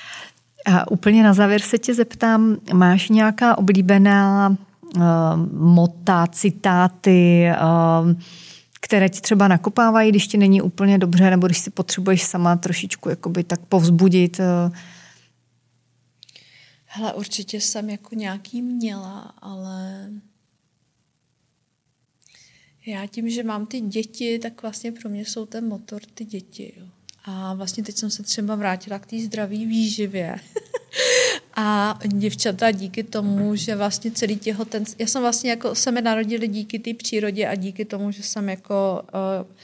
A 0.67 0.91
úplně 0.91 1.23
na 1.23 1.35
závěr 1.35 1.61
se 1.61 1.79
tě 1.79 1.95
zeptám, 1.95 2.57
máš 2.73 3.09
nějaká 3.09 3.59
oblíbená 3.59 4.57
mota, 5.53 6.27
citáty, 6.27 7.47
uh, 7.51 8.21
které 8.81 9.09
ti 9.09 9.21
třeba 9.21 9.49
nakopávají, 9.49 10.11
když 10.11 10.27
ti 10.27 10.39
není 10.39 10.63
úplně 10.63 10.99
dobře, 10.99 11.31
nebo 11.31 11.47
když 11.47 11.59
si 11.59 11.71
potřebuješ 11.71 12.23
sama 12.23 12.57
trošičku 12.57 13.09
jakoby 13.09 13.45
tak 13.45 13.61
povzbudit? 13.61 14.39
Uh. 14.39 14.77
Hele, 16.87 17.13
určitě 17.13 17.61
jsem 17.61 17.91
jako 17.91 18.15
nějaký 18.15 18.63
měla, 18.63 19.21
ale 19.21 20.11
já 22.87 23.07
tím, 23.07 23.31
že 23.31 23.43
mám 23.43 23.67
ty 23.67 23.81
děti, 23.81 24.39
tak 24.39 24.63
vlastně 24.63 24.93
pro 24.93 25.11
mě 25.11 25.25
jsou 25.25 25.47
ten 25.47 25.69
motor 25.69 26.01
ty 26.15 26.25
děti. 26.25 26.73
Jo. 26.77 26.87
A 27.25 27.55
vlastně 27.55 27.83
teď 27.83 27.97
jsem 27.97 28.11
se 28.11 28.23
třeba 28.23 28.55
vrátila 28.55 28.99
k 28.99 29.07
té 29.07 29.19
zdravé 29.19 29.57
výživě. 29.57 30.37
a 31.61 31.99
děvčata 32.07 32.71
díky 32.71 33.03
tomu, 33.03 33.57
že 33.57 33.77
vlastně 33.77 34.11
celý 34.11 34.37
těhoten... 34.37 34.85
Já 34.99 35.07
jsem 35.07 35.23
vlastně 35.23 35.51
jako, 35.51 35.75
se 35.75 35.93
mi 35.93 36.03
narodili 36.03 36.49
díky 36.49 36.79
té 36.79 36.95
přírodě 36.95 37.49
a 37.49 37.55
díky 37.55 37.85
tomu, 37.85 38.11
že 38.11 38.23
jsem 38.23 38.49
jako 38.49 39.03
uh, 39.43 39.57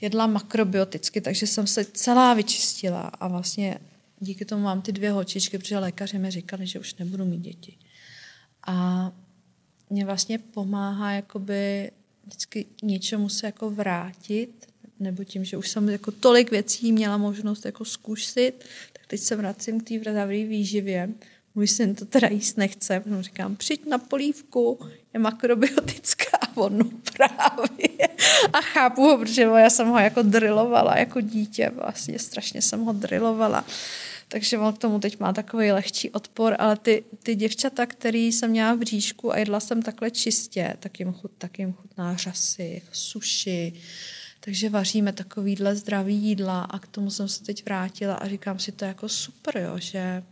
jedla 0.00 0.26
makrobioticky, 0.26 1.20
takže 1.20 1.46
jsem 1.46 1.66
se 1.66 1.84
celá 1.84 2.34
vyčistila 2.34 3.00
a 3.00 3.28
vlastně 3.28 3.78
díky 4.20 4.44
tomu 4.44 4.62
mám 4.62 4.82
ty 4.82 4.92
dvě 4.92 5.12
holčičky, 5.12 5.58
protože 5.58 5.78
lékaři 5.78 6.18
mi 6.18 6.30
říkali, 6.30 6.66
že 6.66 6.78
už 6.78 6.94
nebudu 6.94 7.24
mít 7.24 7.40
děti. 7.40 7.76
A 8.66 9.12
mě 9.90 10.04
vlastně 10.04 10.38
pomáhá 10.38 11.12
jakoby 11.12 11.90
vždycky 12.26 12.66
něčemu 12.82 13.28
se 13.28 13.46
jako 13.46 13.70
vrátit, 13.70 14.66
nebo 15.00 15.24
tím, 15.24 15.44
že 15.44 15.56
už 15.56 15.68
jsem 15.68 15.88
jako 15.88 16.10
tolik 16.10 16.50
věcí 16.50 16.92
měla 16.92 17.16
možnost 17.16 17.64
jako 17.64 17.84
zkusit, 17.84 18.64
tak 18.92 19.06
teď 19.06 19.20
se 19.20 19.36
vracím 19.36 19.80
k 19.80 19.88
té 19.88 19.98
zdravé 19.98 20.44
výživě. 20.44 21.08
Můj 21.54 21.68
syn 21.68 21.94
to 21.94 22.04
teda 22.04 22.28
jíst 22.28 22.56
nechce, 22.56 23.00
protože 23.00 23.22
říkám, 23.22 23.56
přijď 23.56 23.86
na 23.86 23.98
polívku, 23.98 24.78
je 25.14 25.20
makrobiotická, 25.20 26.38
on 26.54 26.78
no 26.78 26.84
právě. 27.16 28.08
A 28.52 28.60
chápu 28.60 29.02
ho, 29.02 29.18
protože 29.18 29.42
já 29.42 29.70
jsem 29.70 29.88
ho 29.88 29.98
jako 29.98 30.22
drilovala 30.22 30.98
jako 30.98 31.20
dítě, 31.20 31.72
vlastně 31.74 32.18
strašně 32.18 32.62
jsem 32.62 32.80
ho 32.80 32.92
drilovala 32.92 33.64
takže 34.32 34.58
on 34.58 34.72
k 34.72 34.78
tomu 34.78 34.98
teď 34.98 35.20
má 35.20 35.32
takový 35.32 35.72
lehčí 35.72 36.10
odpor, 36.10 36.56
ale 36.58 36.76
ty, 36.76 37.04
ty 37.22 37.34
děvčata, 37.34 37.86
který 37.86 38.32
jsem 38.32 38.50
měla 38.50 38.74
v 38.74 38.78
bříšku 38.78 39.32
a 39.32 39.38
jedla 39.38 39.60
jsem 39.60 39.82
takhle 39.82 40.10
čistě, 40.10 40.76
tak 40.80 41.00
jim, 41.00 41.12
chut, 41.12 41.30
tak 41.38 41.58
jim 41.58 41.72
chutná 41.72 42.16
řasy, 42.16 42.82
suši, 42.92 43.72
takže 44.40 44.68
vaříme 44.68 45.12
takovýhle 45.12 45.76
zdravý 45.76 46.16
jídla 46.16 46.62
a 46.62 46.78
k 46.78 46.86
tomu 46.86 47.10
jsem 47.10 47.28
se 47.28 47.44
teď 47.44 47.64
vrátila 47.64 48.14
a 48.14 48.28
říkám 48.28 48.58
si 48.58 48.72
to 48.72 48.84
jako 48.84 49.08
super, 49.08 49.58
jo, 49.58 49.78
že, 49.78 50.22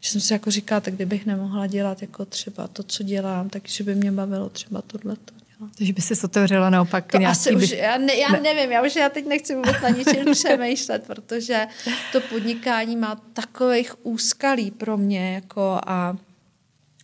že 0.00 0.10
jsem 0.10 0.20
si 0.20 0.32
jako 0.32 0.50
říkala, 0.50 0.80
tak 0.80 0.94
kdybych 0.94 1.26
nemohla 1.26 1.66
dělat 1.66 2.02
jako 2.02 2.24
třeba 2.24 2.68
to, 2.68 2.82
co 2.82 3.02
dělám, 3.02 3.48
takže 3.48 3.84
by 3.84 3.94
mě 3.94 4.12
bavilo 4.12 4.48
třeba 4.48 4.82
tohleto. 4.82 5.36
Takže 5.78 5.92
by 5.92 6.02
si 6.02 6.14
otevřela 6.24 6.70
naopak 6.70 7.12
to 7.12 7.18
nějaký... 7.18 7.38
Asi 7.38 7.56
by... 7.56 7.64
už, 7.64 7.70
já, 7.70 7.98
ne, 7.98 8.16
já 8.16 8.28
ne. 8.28 8.40
nevím, 8.40 8.72
já 8.72 8.82
už 8.82 8.96
já 8.96 9.08
teď 9.08 9.26
nechci 9.26 9.54
vůbec 9.54 9.76
na 9.82 9.88
ničem 9.88 10.24
přemýšlet, 10.32 11.06
protože 11.06 11.66
to 12.12 12.20
podnikání 12.20 12.96
má 12.96 13.14
takových 13.32 14.06
úskalí 14.06 14.70
pro 14.70 14.96
mě 14.96 15.34
jako 15.34 15.80
a 15.86 16.16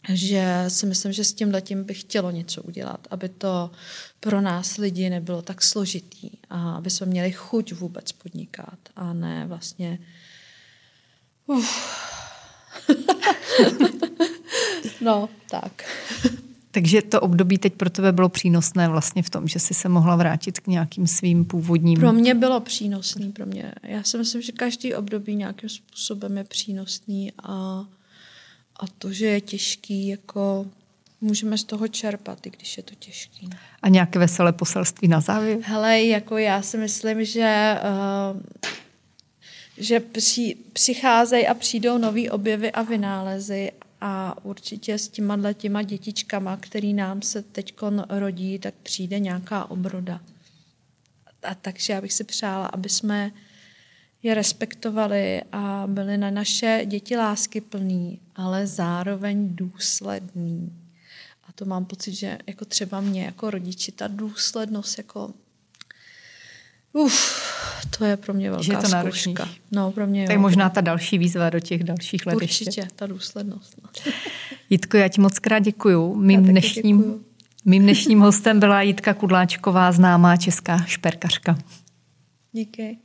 že 0.09 0.65
si 0.69 0.87
myslím, 0.87 1.13
že 1.13 1.25
s 1.25 1.33
tím 1.33 1.51
letím 1.51 1.85
bych 1.85 2.01
chtělo 2.01 2.31
něco 2.31 2.63
udělat, 2.63 3.07
aby 3.11 3.29
to 3.29 3.71
pro 4.21 4.41
nás 4.41 4.77
lidi 4.77 5.11
nebylo 5.11 5.43
tak 5.43 5.63
složitý 5.63 6.31
a 6.51 6.75
aby 6.75 6.91
jsme 6.91 7.07
měli 7.07 7.33
chuť 7.33 7.73
vůbec 7.73 8.13
podnikat 8.13 8.79
a 8.97 9.13
ne 9.13 9.47
vlastně 9.47 9.99
Uf. 11.47 12.22
no, 15.01 15.29
tak. 15.51 15.85
Takže 16.71 17.03
to 17.03 17.21
období 17.21 17.59
teď 17.59 17.75
pro 17.75 17.91
tebe 17.91 18.13
bylo 18.13 18.29
přínosné 18.29 18.89
vlastně 18.89 19.23
v 19.23 19.31
tom, 19.31 19.49
že 19.49 19.59
jsi 19.59 19.75
se 19.75 19.89
mohla 19.89 20.17
vrátit 20.17 20.61
k 20.61 20.67
nějakým 20.67 21.07
svým 21.07 21.45
původním... 21.45 22.01
Pro 22.01 22.13
mě 22.13 22.35
bylo 22.35 22.61
přínosný, 22.61 23.33
pro 23.33 23.47
mě. 23.47 23.73
Já 23.83 24.03
si 24.03 24.19
myslím, 24.19 24.43
že 24.43 24.53
každý 24.53 24.95
období 24.95 25.37
nějakým 25.37 25.69
způsobem 25.69 26.39
je 26.39 26.45
přínosný 26.45 27.33
a, 27.43 27.85
a 28.81 28.87
to, 28.99 29.13
že 29.13 29.27
je 29.27 29.41
těžký, 29.41 30.09
jako 30.09 30.67
můžeme 31.21 31.59
z 31.59 31.65
toho 31.65 31.89
čerpat, 31.89 32.47
i 32.47 32.51
když 32.51 32.77
je 32.77 32.83
to 32.83 32.95
těžký. 32.95 33.51
A 33.83 33.89
nějaké 33.89 34.19
veselé 34.19 34.53
poselství 34.53 35.09
na 35.09 35.21
závěr? 35.21 35.59
Hele, 35.63 36.03
jako 36.03 36.39
já 36.39 36.63
si 36.63 36.79
myslím, 36.79 37.25
že 37.25 37.79
uh, 38.35 38.41
že 39.83 40.01
při, 40.01 40.57
přicházejí 40.73 41.47
a 41.47 41.55
přijdou 41.55 41.99
nový 41.99 42.31
objevy 42.31 42.73
a 42.73 42.83
vynálezy 42.83 43.73
a 44.01 44.45
určitě 44.45 44.99
s 44.99 45.09
těma 45.09 45.53
těma 45.53 45.83
dětičkama, 45.83 46.57
který 46.57 46.95
nám 46.95 47.23
se 47.23 47.43
teď 47.43 47.75
rodí, 48.09 48.59
tak 48.59 48.75
přijde 48.83 49.19
nějaká 49.19 49.71
obroda. 49.71 50.21
A 51.43 51.55
takže 51.55 51.93
já 51.93 52.01
bych 52.01 52.13
si 52.13 52.25
přála, 52.25 52.67
aby 52.67 52.89
jsme 52.89 53.33
je 54.23 54.35
respektovali 54.35 55.43
a 55.53 55.85
byli 55.87 56.19
na 56.19 56.31
naše 56.31 56.83
děti 56.87 57.17
lásky 57.17 57.61
plný, 57.61 58.21
ale 58.37 58.67
zároveň 58.67 59.57
důsledný. 59.57 60.73
A 61.49 61.53
to 61.53 61.65
mám 61.65 61.85
pocit, 61.85 62.13
že 62.13 62.39
jako 62.47 62.65
třeba 62.65 63.01
mě 63.01 63.25
jako 63.25 63.51
rodiči 63.51 63.93
ta 63.93 64.09
důslednost 64.09 64.99
jako 64.99 65.35
Uf, 66.93 67.43
to 67.99 68.05
je 68.05 68.17
pro 68.17 68.35
mě 68.35 68.51
velká 68.51 68.63
že 68.63 68.73
je 68.73 68.77
to 68.77 68.89
zkouška. 68.89 69.49
No, 69.73 69.93
pro 69.93 70.07
mě 70.07 70.27
tak 70.27 70.37
jo. 70.37 70.41
možná 70.41 70.71
ta 70.71 70.81
další 70.81 71.19
výzva 71.19 71.51
do 71.51 71.61
těch 71.61 71.85
dalších 71.85 72.27
let 72.27 72.35
Určitě, 72.35 72.81
ještě. 72.81 72.89
ta 72.97 73.07
důslednost. 73.07 73.75
No. 73.83 74.13
Jitko, 74.71 74.97
já 74.97 75.09
ti 75.09 75.21
moc 75.21 75.39
krát 75.39 75.59
děkuju. 75.59 76.15
Mým 76.15 76.45
dnešním, 76.45 76.99
děkuju. 76.99 77.25
mým 77.65 77.83
dnešním 77.83 78.21
hostem 78.21 78.61
byla 78.61 78.83
Jitka 78.83 79.15
Kudláčková, 79.15 79.93
známá 79.93 80.37
česká 80.37 80.85
šperkařka. 80.87 81.59
Díky. 82.53 82.99